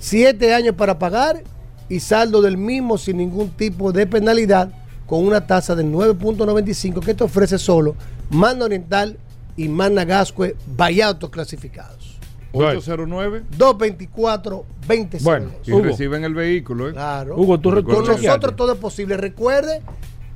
7 0.00 0.52
años 0.52 0.74
para 0.74 0.98
pagar 0.98 1.44
y 1.88 2.00
saldo 2.00 2.42
del 2.42 2.58
mismo 2.58 2.98
sin 2.98 3.18
ningún 3.18 3.50
tipo 3.50 3.92
de 3.92 4.04
penalidad 4.08 4.70
con 5.06 5.24
una 5.24 5.46
tasa 5.46 5.76
del 5.76 5.92
9.95 5.92 7.04
que 7.04 7.14
te 7.14 7.22
ofrece 7.22 7.56
solo 7.56 7.94
Manda 8.30 8.64
Oriental 8.64 9.16
y 9.56 9.68
Manda 9.68 10.04
Gascue 10.04 10.56
Vallato 10.76 11.30
clasificados. 11.30 12.17
809 12.52 13.44
224 13.56 14.64
20 14.86 15.18
Bueno, 15.20 15.50
y 15.64 15.72
reciben 15.80 16.24
el 16.24 16.34
vehículo. 16.34 16.88
¿eh? 16.88 16.92
Claro. 16.92 17.36
Hugo, 17.36 17.58
tú 17.60 17.70
Con 17.84 18.06
nosotros 18.06 18.56
todo 18.56 18.72
es 18.72 18.78
posible. 18.78 19.16
Recuerde 19.16 19.82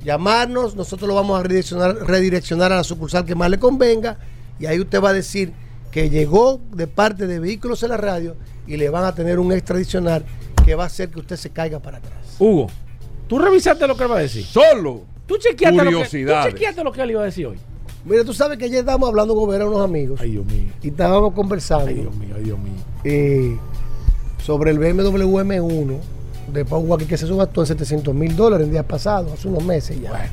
llamarnos, 0.03 0.75
nosotros 0.75 1.07
lo 1.07 1.15
vamos 1.15 1.39
a 1.39 1.43
redireccionar, 1.43 1.95
redireccionar 2.05 2.71
a 2.71 2.77
la 2.77 2.83
sucursal 2.83 3.25
que 3.25 3.35
más 3.35 3.49
le 3.49 3.57
convenga 3.57 4.17
y 4.59 4.65
ahí 4.65 4.79
usted 4.79 5.01
va 5.01 5.09
a 5.09 5.13
decir 5.13 5.53
que 5.91 6.09
llegó 6.09 6.59
de 6.71 6.87
parte 6.87 7.27
de 7.27 7.39
Vehículos 7.39 7.83
en 7.83 7.89
la 7.89 7.97
Radio 7.97 8.35
y 8.67 8.77
le 8.77 8.89
van 8.89 9.05
a 9.05 9.15
tener 9.15 9.39
un 9.39 9.51
extra 9.51 9.75
adicional 9.75 10.25
que 10.65 10.75
va 10.75 10.83
a 10.83 10.87
hacer 10.87 11.09
que 11.09 11.19
usted 11.19 11.35
se 11.35 11.49
caiga 11.51 11.79
para 11.79 11.97
atrás. 11.97 12.35
Hugo, 12.39 12.67
tú 13.27 13.39
revisaste 13.39 13.87
lo 13.87 13.95
que 13.95 14.03
él 14.03 14.11
va 14.11 14.17
a 14.17 14.21
decir. 14.21 14.43
Solo. 14.43 15.03
Tú 15.25 15.37
chequeaste, 15.37 15.83
lo 15.83 16.01
que, 16.01 16.05
tú 16.05 16.33
chequeaste 16.43 16.83
lo 16.83 16.91
que 16.91 17.01
él 17.01 17.11
iba 17.11 17.21
a 17.21 17.25
decir 17.25 17.47
hoy. 17.47 17.57
Mira, 18.05 18.23
tú 18.25 18.33
sabes 18.33 18.57
que 18.57 18.65
ayer 18.65 18.79
estábamos 18.79 19.09
hablando 19.09 19.33
con 19.35 19.49
ver 19.49 19.61
a 19.61 19.67
unos 19.67 19.81
amigos 19.81 20.19
Ay, 20.21 20.31
Dios 20.31 20.45
mío. 20.45 20.71
y 20.81 20.89
estábamos 20.89 21.33
conversando 21.33 21.87
Ay, 21.87 21.95
Dios 21.95 22.15
mío, 22.15 22.35
ay, 22.37 22.43
Dios 22.43 22.59
mío. 22.59 22.73
eh, 23.05 23.57
sobre 24.43 24.71
el 24.71 24.79
BMW 24.79 25.37
M1 25.39 25.97
de 26.51 26.65
Pau 26.65 26.81
Walker 26.81 27.07
que 27.07 27.17
se 27.17 27.25
subastó 27.27 27.61
en 27.61 27.67
700 27.67 28.13
mil 28.13 28.35
dólares 28.35 28.65
el 28.67 28.71
día 28.71 28.85
pasado, 28.85 29.31
hace 29.33 29.47
unos 29.47 29.63
meses 29.63 30.01
ya. 30.01 30.29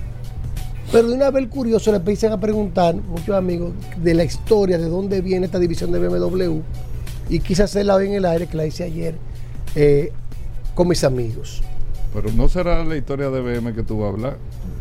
Pero 0.90 1.06
de 1.09 1.14
una 1.14 1.30
vez 1.30 1.47
curioso 1.47 1.92
le 1.92 1.98
empiezan 1.98 2.32
a 2.32 2.40
preguntar, 2.40 2.97
muchos 2.97 3.36
amigos, 3.36 3.70
de 4.02 4.14
la 4.14 4.24
historia, 4.24 4.76
de 4.76 4.88
dónde 4.88 5.20
viene 5.20 5.47
esta 5.47 5.60
división 5.60 5.92
de 5.92 6.01
BMW. 6.01 6.59
Y 7.28 7.38
quise 7.38 7.62
hacerla 7.62 7.94
hoy 7.94 8.09
en 8.09 8.14
el 8.14 8.24
aire, 8.24 8.48
que 8.48 8.56
la 8.56 8.66
hice 8.66 8.82
ayer 8.82 9.14
eh, 9.76 10.10
con 10.74 10.88
mis 10.88 11.05
amigos. 11.05 11.62
Pero 12.12 12.32
no 12.32 12.48
será 12.48 12.84
la 12.84 12.97
historia 12.97 13.30
de 13.30 13.40
BM 13.40 13.72
que 13.72 13.84
tú 13.84 13.98
vas 14.01 14.06
a 14.06 14.12
hablar. 14.14 14.36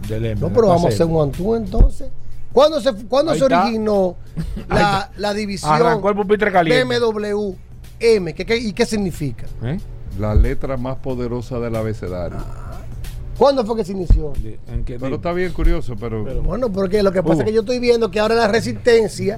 Del 0.07 0.25
M, 0.25 0.41
No, 0.41 0.49
pero 0.51 0.69
vamos 0.69 0.85
a 0.85 0.87
hacer 0.87 1.05
un 1.05 1.21
antú 1.21 1.53
entonces. 1.53 2.09
¿Cuándo 2.53 2.81
se, 2.81 2.93
cuándo 3.05 3.35
se 3.35 3.43
originó 3.43 4.15
la, 4.69 5.11
la 5.17 5.33
división. 5.33 5.71
BMW 6.01 7.53
M? 7.99 8.33
¿Qué- 8.33 8.45
qué- 8.45 8.57
¿Y 8.57 8.73
qué 8.73 8.85
significa? 8.85 9.45
¿Eh? 9.63 9.77
La 10.17 10.33
letra 10.35 10.77
más 10.77 10.97
poderosa 10.97 11.59
del 11.59 11.75
abecedario. 11.75 12.37
¿Cuándo 13.37 13.65
fue 13.65 13.77
que 13.77 13.85
se 13.85 13.93
inició? 13.93 14.33
¿En 14.67 14.83
qué 14.83 14.97
Pero 14.99 15.15
está 15.15 15.31
bien 15.31 15.53
curioso, 15.53 15.95
pero, 15.97 16.23
Bueno, 16.41 16.69
porque 16.71 17.01
lo 17.03 17.11
que 17.11 17.23
pasa 17.23 17.41
es 17.41 17.45
que 17.45 17.53
yo 17.53 17.61
estoy 17.61 17.79
viendo 17.79 18.11
que 18.11 18.19
ahora 18.19 18.35
la 18.35 18.47
resistencia 18.49 19.37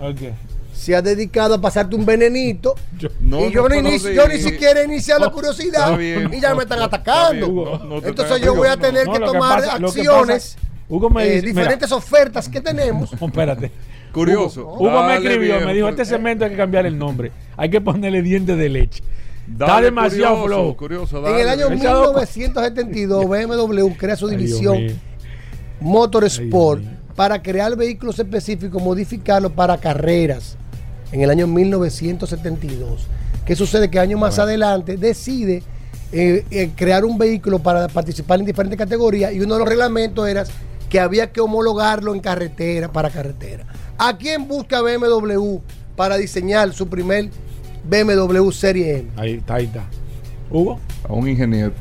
se 0.74 0.96
ha 0.96 1.02
dedicado 1.04 1.56
a 1.56 1.62
pasarte 1.62 1.96
un 1.96 2.04
venenito. 2.06 2.74
No, 3.20 3.46
y 3.46 3.52
yo, 3.52 3.62
no, 3.62 3.70
no 3.70 3.76
pero 3.76 3.90
inicio- 3.90 4.10
sí. 4.10 4.16
yo 4.16 4.28
ni 4.28 4.38
siquiera 4.40 4.84
inicié 4.84 5.14
la 5.20 5.28
No, 5.28 5.32
curiosidad 5.32 5.96
bien. 5.98 6.34
y 6.34 6.40
ya 6.42 6.56
me 6.56 6.64
están 6.64 6.82
atacando. 6.82 7.46
está 7.46 7.78
bien. 7.78 7.90
No, 7.90 7.96
no 7.96 8.02
te 8.02 8.10
Entonces 8.10 8.42
yo 8.42 8.56
voy 8.56 8.68
a 8.70 8.78
tener 8.78 9.06
No, 9.06 9.14
que 9.14 9.20
tomar 9.20 9.60
pasa- 9.62 9.78
lo 9.78 9.92
que 9.92 10.00
acciones, 10.02 10.56
pasa- 10.56 10.68
Hugo 10.92 11.10
me 11.10 11.24
eh, 11.24 11.36
dice, 11.36 11.48
mira. 11.48 11.62
diferentes 11.62 11.92
ofertas 11.92 12.50
que 12.50 12.60
tenemos. 12.62 13.12
Espérate. 13.22 13.72
Curioso. 14.12 14.64
Hugo, 14.68 14.90
Hugo 14.90 15.04
me 15.04 15.16
escribió, 15.16 15.54
viejo. 15.54 15.66
me 15.66 15.74
dijo, 15.74 15.88
este 15.88 16.04
segmento 16.04 16.44
hay 16.44 16.52
que 16.52 16.58
cambiar 16.58 16.86
el 16.86 16.98
nombre. 16.98 17.32
Hay 17.56 17.70
que 17.70 17.80
ponerle 17.80 18.22
dientes 18.22 18.58
de 18.58 18.68
leche. 18.68 19.02
Está 19.50 19.66
Dale, 19.68 19.86
demasiado 19.86 20.42
curioso, 20.42 20.62
flojo. 20.62 20.78
Curioso, 20.78 21.28
En 21.28 21.40
el 21.40 21.50
año 21.50 21.68
Él 21.70 21.80
se 21.80 21.88
ha 21.88 21.92
dado 21.94 22.14
cu- 22.14 22.20
1972 22.20 23.26
BMW 23.28 23.88
crea 23.98 24.16
su 24.18 24.28
división. 24.28 24.80
Motorsport 25.80 26.82
Ay, 26.82 26.98
para 27.16 27.42
crear 27.42 27.76
vehículos 27.76 28.20
específicos, 28.20 28.82
modificarlos 28.82 29.52
para 29.54 29.78
carreras 29.78 30.58
en 31.12 31.22
el 31.22 31.30
año 31.30 31.48
1972. 31.48 33.08
¿Qué 33.46 33.56
sucede? 33.56 33.90
Que 33.90 34.00
años 34.00 34.20
más 34.20 34.40
adelante 34.40 34.98
decide 34.98 35.64
eh, 36.12 36.46
eh, 36.52 36.70
crear 36.76 37.04
un 37.06 37.18
vehículo 37.18 37.60
para 37.60 37.88
participar 37.88 38.40
en 38.40 38.46
diferentes 38.46 38.78
categorías 38.78 39.34
y 39.34 39.40
uno 39.40 39.56
de 39.56 39.60
los 39.62 39.70
reglamentos 39.70 40.28
era 40.28 40.44
que 40.92 41.00
había 41.00 41.32
que 41.32 41.40
homologarlo 41.40 42.14
en 42.14 42.20
carretera 42.20 42.92
para 42.92 43.10
carretera. 43.10 43.66
¿A 43.98 44.18
quién 44.18 44.46
busca 44.46 44.82
BMW 44.82 45.60
para 45.96 46.18
diseñar 46.18 46.74
su 46.74 46.90
primer 46.90 47.30
BMW 47.90 48.52
Serie 48.52 48.98
M? 49.00 49.10
Ahí 49.16 49.36
está, 49.36 49.56
ahí 49.56 49.66
está. 49.66 49.86
Hugo. 50.52 50.82
A 51.08 51.14
un 51.14 51.30
ingeniero. 51.30 51.72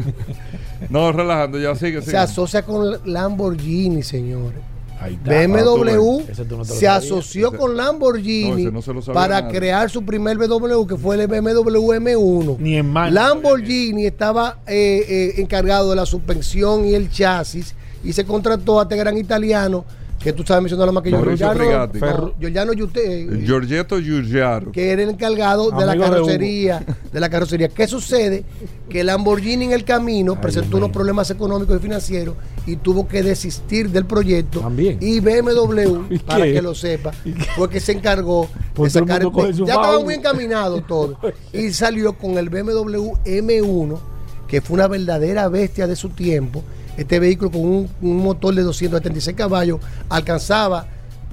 no, 0.88 1.12
relajando, 1.12 1.58
ya 1.58 1.74
sigue, 1.74 2.00
Se 2.00 2.06
sigue. 2.06 2.16
asocia 2.16 2.62
con 2.62 2.98
Lamborghini, 3.04 4.02
señores. 4.02 4.58
Ahí 4.98 5.14
está. 5.14 5.30
BMW 5.30 5.84
no 5.84 6.56
lo 6.56 6.64
se 6.64 6.88
asoció 6.88 7.48
Ese- 7.48 7.56
con 7.58 7.76
Lamborghini 7.76 8.66
no 8.66 8.80
se 8.80 8.92
para 9.12 9.48
crear 9.48 9.90
su 9.90 10.02
primer 10.02 10.38
BMW 10.38 10.86
que 10.86 10.96
fue 10.96 11.16
el 11.22 11.26
BMW 11.26 11.92
M1. 11.92 12.56
Ni 12.58 12.76
en 12.76 12.86
mano. 12.90 13.10
Lamborghini 13.12 14.06
estaba 14.06 14.60
eh, 14.66 15.04
eh, 15.06 15.40
encargado 15.42 15.90
de 15.90 15.96
la 15.96 16.06
suspensión 16.06 16.86
y 16.86 16.94
el 16.94 17.10
chasis 17.10 17.74
y 18.04 18.12
se 18.12 18.24
contrató 18.24 18.80
a 18.80 18.84
este 18.84 18.96
gran 18.96 19.16
italiano 19.18 19.84
que 20.18 20.34
tú 20.34 20.42
sabes 20.44 20.62
mencionarlo 20.64 20.92
más 20.92 21.02
que. 21.02 21.10
Mauricio 21.12 21.50
Giordano, 21.50 21.88
Frigatti. 21.90 21.98
no, 21.98 22.34
Giordano 22.38 22.72
Yute- 22.74 23.42
Giorgetto 23.46 23.98
Giugiaro. 23.98 24.70
que 24.70 24.90
era 24.90 25.02
el 25.02 25.08
encargado 25.08 25.70
de 25.70 25.86
la 25.86 25.92
Amigo 25.92 26.04
de 26.04 26.10
carrocería, 26.10 26.84
de, 27.12 27.20
la 27.20 27.30
carrocería. 27.30 27.68
¿Qué 27.70 27.88
sucede? 27.88 28.44
Que 28.90 29.02
Lamborghini 29.02 29.64
en 29.64 29.72
el 29.72 29.82
camino 29.84 30.38
presentó 30.38 30.76
unos 30.76 30.90
problemas 30.90 31.30
económicos 31.30 31.78
y 31.78 31.80
financieros 31.80 32.34
y 32.66 32.76
tuvo 32.76 33.08
que 33.08 33.22
desistir 33.22 33.88
del 33.88 34.04
proyecto. 34.04 34.62
Y 35.00 35.20
BMW, 35.20 36.02
¿Y 36.10 36.18
para 36.18 36.44
que 36.44 36.60
lo 36.60 36.74
sepa, 36.74 37.12
fue 37.56 37.70
que 37.70 37.80
se 37.80 37.92
encargó 37.92 38.46
Pues 38.74 38.92
de 38.92 39.00
el 39.00 39.06
sacar. 39.08 39.22
coge 39.32 39.54
su 39.54 39.64
ya 39.64 39.72
estaba 39.74 40.00
muy 40.00 40.12
encaminado 40.14 40.82
todo. 40.82 41.16
y 41.54 41.70
salió 41.72 42.12
con 42.18 42.36
el 42.36 42.50
BMW 42.50 43.14
M1, 43.24 43.98
que 44.46 44.60
fue 44.60 44.74
una 44.74 44.86
verdadera 44.86 45.48
bestia 45.48 45.86
de 45.86 45.96
su 45.96 46.10
tiempo. 46.10 46.62
Este 47.00 47.18
vehículo 47.18 47.50
con 47.50 47.62
un, 47.62 47.88
motor 48.02 48.54
de 48.54 48.60
276 48.60 49.34
caballos 49.34 49.80
alcanzaba 50.10 50.86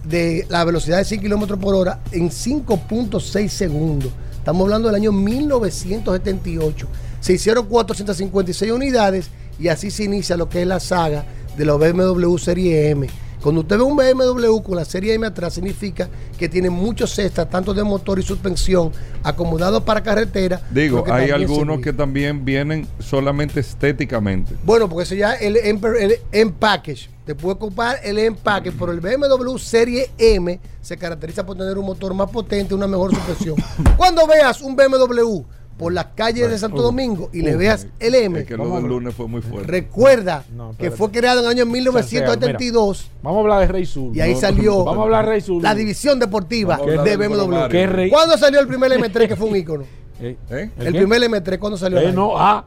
de 0.05 0.45
la 0.47 0.63
velocidad 0.63 0.99
de 0.99 1.03
100 1.03 1.19
kilómetros 1.19 1.59
por 1.59 1.75
hora 1.75 1.99
en 2.13 2.29
5.6 2.29 3.49
segundos. 3.49 4.13
Estamos 4.37 4.63
hablando 4.63 4.87
del 4.87 4.95
año 4.95 5.11
1978. 5.11 6.87
Se 7.19 7.33
hicieron 7.33 7.65
456 7.65 8.71
unidades 8.71 9.29
y 9.59 9.67
así 9.67 9.91
se 9.91 10.05
inicia 10.05 10.37
lo 10.37 10.47
que 10.47 10.61
es 10.61 10.67
la 10.69 10.79
saga 10.79 11.25
de 11.57 11.65
los 11.65 11.77
BMW 11.77 12.37
Serie 12.37 12.89
M. 12.91 13.09
Cuando 13.41 13.61
usted 13.61 13.77
ve 13.77 13.83
un 13.83 13.95
BMW 13.95 14.59
con 14.61 14.75
la 14.75 14.85
serie 14.85 15.13
M 15.13 15.25
atrás, 15.25 15.53
significa 15.53 16.09
que 16.37 16.49
tiene 16.49 16.69
muchos 16.69 17.17
extras, 17.19 17.49
tanto 17.49 17.73
de 17.73 17.83
motor 17.83 18.19
y 18.19 18.23
suspensión, 18.23 18.91
acomodados 19.23 19.83
para 19.83 20.01
carretera. 20.01 20.61
Digo, 20.71 21.03
hay 21.09 21.29
algunos 21.29 21.79
que 21.81 21.93
también 21.93 22.43
vienen 22.43 22.87
solamente 22.99 23.59
estéticamente. 23.59 24.55
Bueno, 24.63 24.89
porque 24.89 25.03
eso 25.03 25.15
ya 25.15 25.33
el 25.33 25.57
M, 25.57 25.79
el 25.99 26.15
M 26.31 26.53
package. 26.57 27.09
Te 27.25 27.35
puede 27.35 27.57
comprar 27.57 27.99
el 28.03 28.33
package, 28.35 28.75
pero 28.79 28.91
el 28.93 29.01
BMW 29.01 29.57
Serie 29.57 30.09
M 30.17 30.59
se 30.81 30.95
caracteriza 30.95 31.45
por 31.45 31.57
tener 31.57 31.77
un 31.77 31.85
motor 31.85 32.13
más 32.13 32.29
potente, 32.29 32.73
una 32.73 32.87
mejor 32.87 33.13
suspensión. 33.13 33.55
Cuando 33.97 34.25
veas 34.25 34.61
un 34.61 34.75
BMW 34.75 35.43
por 35.77 35.93
las 35.93 36.07
calles 36.15 36.49
de 36.49 36.57
Santo 36.57 36.77
uh, 36.77 36.83
Domingo 36.83 37.29
y 37.33 37.41
le 37.41 37.55
uh, 37.55 37.59
veas 37.59 37.87
el 37.99 38.15
M, 38.15 38.39
Es 38.39 38.45
que 38.47 38.57
lo 38.57 38.67
del 38.75 38.85
lunes 38.87 39.13
fue 39.13 39.27
muy 39.27 39.41
fuerte. 39.41 39.69
recuerda 39.71 40.43
No, 40.55 40.75
que 40.77 40.89
fue 40.91 41.11
creado 41.11 41.39
en 41.39 41.45
el 41.45 41.51
año 41.51 41.63
O 41.63 41.65
sea, 41.65 41.73
1972 41.73 43.11
Vamos 43.21 43.37
a 43.37 43.41
hablar 43.41 43.59
de 43.61 43.67
Rey 43.67 43.85
Sur. 43.85 44.15
y 44.15 44.21
ahí 44.21 44.33
No, 44.33 44.39
salió 44.39 44.83
Vamos 44.83 44.99
a 44.99 45.03
hablar 45.03 45.25
de 45.25 45.31
Rey 45.31 45.41
Sur. 45.41 45.61
la 45.61 45.75
división 45.75 46.19
deportiva 46.19 46.77
de 46.77 47.17
BMW. 47.17 47.47
Mario. 47.47 47.69
¿Qué 47.69 47.87
rey? 47.87 48.09
¿Cuándo 48.09 48.37
salió 48.37 48.59
el 48.59 48.67
primer 48.67 48.91
M3 48.91 49.27
que 49.27 49.35
fue 49.35 49.47
un 49.47 49.55
ícono? 49.55 49.83
¿Eh? 50.21 50.35
El 50.49 50.93
qué? 50.93 50.97
primer 50.97 51.21
M3, 51.21 51.59
¿cuándo 51.59 51.77
salió? 51.77 51.99
Eh, 51.99 52.11
no, 52.11 52.37
ah, 52.37 52.65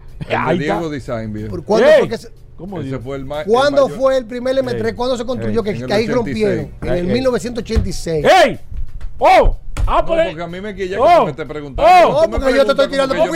El 0.49 0.59
de. 0.59 0.65
Diego 0.65 0.89
Design, 0.89 1.32
viejo. 1.32 1.51
¿Por 1.51 1.65
cuándo 1.65 1.89
fue 1.99 2.09
que 2.09 2.19
se- 2.19 2.31
¿Cómo 2.57 2.78
Ese 2.78 2.89
digo? 2.91 3.01
fue 3.01 3.16
el 3.16 3.23
el 3.23 3.28
¿Cuándo 3.47 3.89
mayor- 3.89 3.99
fue 3.99 4.19
el 4.19 4.27
primer 4.27 4.55
M3? 4.57 4.85
Ey. 4.89 4.93
¿Cuándo 4.93 5.16
se 5.16 5.24
construyó? 5.24 5.65
Ey, 5.65 5.78
que, 5.78 5.85
el 5.85 5.93
ahí 5.93 6.05
86. 6.05 6.15
rompieron. 6.15 6.70
En 6.82 6.89
el 6.89 7.07
Ey. 7.09 7.12
1986. 7.15 8.27
¡Ey! 8.45 8.61
¡Oh! 9.21 9.57
¡Ah, 9.87 9.99
No, 10.01 10.07
pues! 10.07 10.27
porque 10.29 10.43
a 10.43 10.47
mí 10.47 10.61
me 10.61 10.75
quilla 10.75 10.97
que 10.97 11.03
Oh. 11.03 11.19
tú 11.21 11.25
me 11.27 11.31
estés 11.31 11.47
preguntando. 11.47 11.91
Oh. 11.93 12.27
No, 12.27 12.31
porque 12.39 12.55
yo 12.55 12.65
te 12.65 12.71
estoy 12.73 12.89
tirando 12.89 13.15
por 13.15 13.27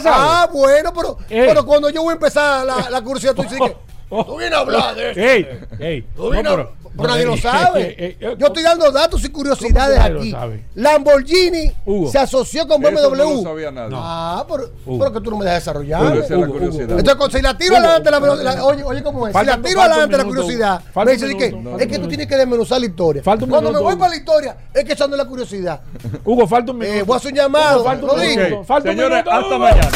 sé. 0.00 0.08
Ah, 0.12 0.48
bueno, 0.52 0.92
pero, 0.94 1.18
Ey. 1.30 1.46
pero 1.48 1.64
cuando 1.66 1.88
yo 1.90 2.02
voy 2.02 2.10
a 2.10 2.14
empezar 2.14 2.66
la, 2.66 2.90
la 2.90 3.00
curiosidad, 3.02 3.34
tú 3.34 3.42
dices 3.42 3.58
que 3.60 3.76
tú 4.24 4.36
vienes 4.36 4.52
a 4.56 4.60
hablar 4.60 4.94
de 4.94 5.10
esto. 5.10 5.20
¡Ey! 5.20 5.48
¡Ey! 5.80 6.02
Tú 6.14 6.24
No, 6.24 6.30
vienes 6.30 6.52
a- 6.52 6.56
pero- 6.56 6.72
pero 6.96 7.08
nadie 7.08 7.26
lo 7.26 7.36
sabe. 7.36 7.88
ey, 7.88 7.94
ey, 7.98 8.16
ey, 8.20 8.36
Yo 8.38 8.46
estoy 8.46 8.62
dando 8.62 8.90
datos 8.92 9.24
y 9.24 9.28
curiosidades 9.28 9.96
¿Cómo 9.98 10.04
que 10.04 10.10
nadie 10.10 10.20
aquí. 10.20 10.30
lo 10.30 10.38
sabe? 10.38 10.64
Lamborghini 10.74 11.72
Hugo. 11.86 12.10
se 12.10 12.18
asoció 12.18 12.66
con 12.68 12.82
Eso 12.84 13.10
BMW. 13.10 13.16
no 13.16 13.30
lo 13.34 13.42
sabía 13.42 13.70
nadie. 13.70 13.96
Ah, 13.98 14.44
pero, 14.48 14.70
Hugo. 14.86 14.98
pero 14.98 15.12
que 15.12 15.20
tú 15.20 15.30
no 15.30 15.36
me 15.38 15.44
dejas 15.44 15.60
desarrollar. 15.64 16.00
Pero 16.02 16.14
esa 16.14 16.24
es 16.24 16.30
la 16.30 16.36
Hugo, 16.38 16.52
curiosidad. 16.52 16.88
Hugo. 16.90 16.98
Entonces, 16.98 17.32
si 17.36 17.42
la 17.42 17.58
tiro 17.58 17.74
Hugo. 17.74 17.84
adelante, 17.86 18.10
la, 18.10 18.20
la- 18.54 18.64
oye, 18.64 18.84
oye, 18.84 19.02
¿cómo 19.02 19.26
es? 19.26 19.32
Si 19.32 19.38
Falta- 19.38 19.56
la 19.56 19.62
tiro 19.62 19.80
adelante 19.80 20.16
la 20.16 20.24
curiosidad, 20.24 20.82
Hugo. 20.94 21.04
Me 21.04 21.12
dice 21.12 21.36
que 21.36 21.46
es 21.80 21.86
que 21.88 21.98
tú 21.98 22.08
tienes 22.08 22.26
que 22.26 22.36
desmenuzar 22.36 22.80
la 22.80 22.86
historia. 22.86 23.22
Falta 23.22 23.44
un 23.44 23.50
Cuando 23.50 23.72
me 23.72 23.78
voy 23.78 23.92
Hugo. 23.92 23.98
para 23.98 24.10
la 24.10 24.16
historia, 24.16 24.56
es 24.72 24.84
que 24.84 24.92
esa 24.92 25.06
no 25.06 25.14
es 25.14 25.18
la 25.18 25.24
curiosidad. 25.28 25.80
Hugo, 26.24 26.46
falta 26.46 26.72
un 26.72 26.78
minuto. 26.78 26.98
Eh, 26.98 27.02
voy 27.02 27.14
a 27.14 27.16
hacer 27.18 27.32
un 27.32 27.38
llamado. 27.38 27.76
Hugo, 27.80 27.84
falta 27.84 28.06
Lo 28.06 28.14
un 28.14 28.20
digo. 28.20 28.42
minuto. 28.42 28.64
Falta 28.64 28.90
un 28.90 28.96
Señores, 28.96 29.10
minuto, 29.24 29.30
hasta 29.32 29.48
Hugo. 29.48 29.58
mañana. 29.58 29.88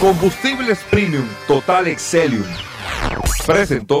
Combustibles 0.00 0.78
Premium 0.90 1.26
Total 1.46 1.86
Excelium. 1.88 2.44
Presentó. 3.46 4.00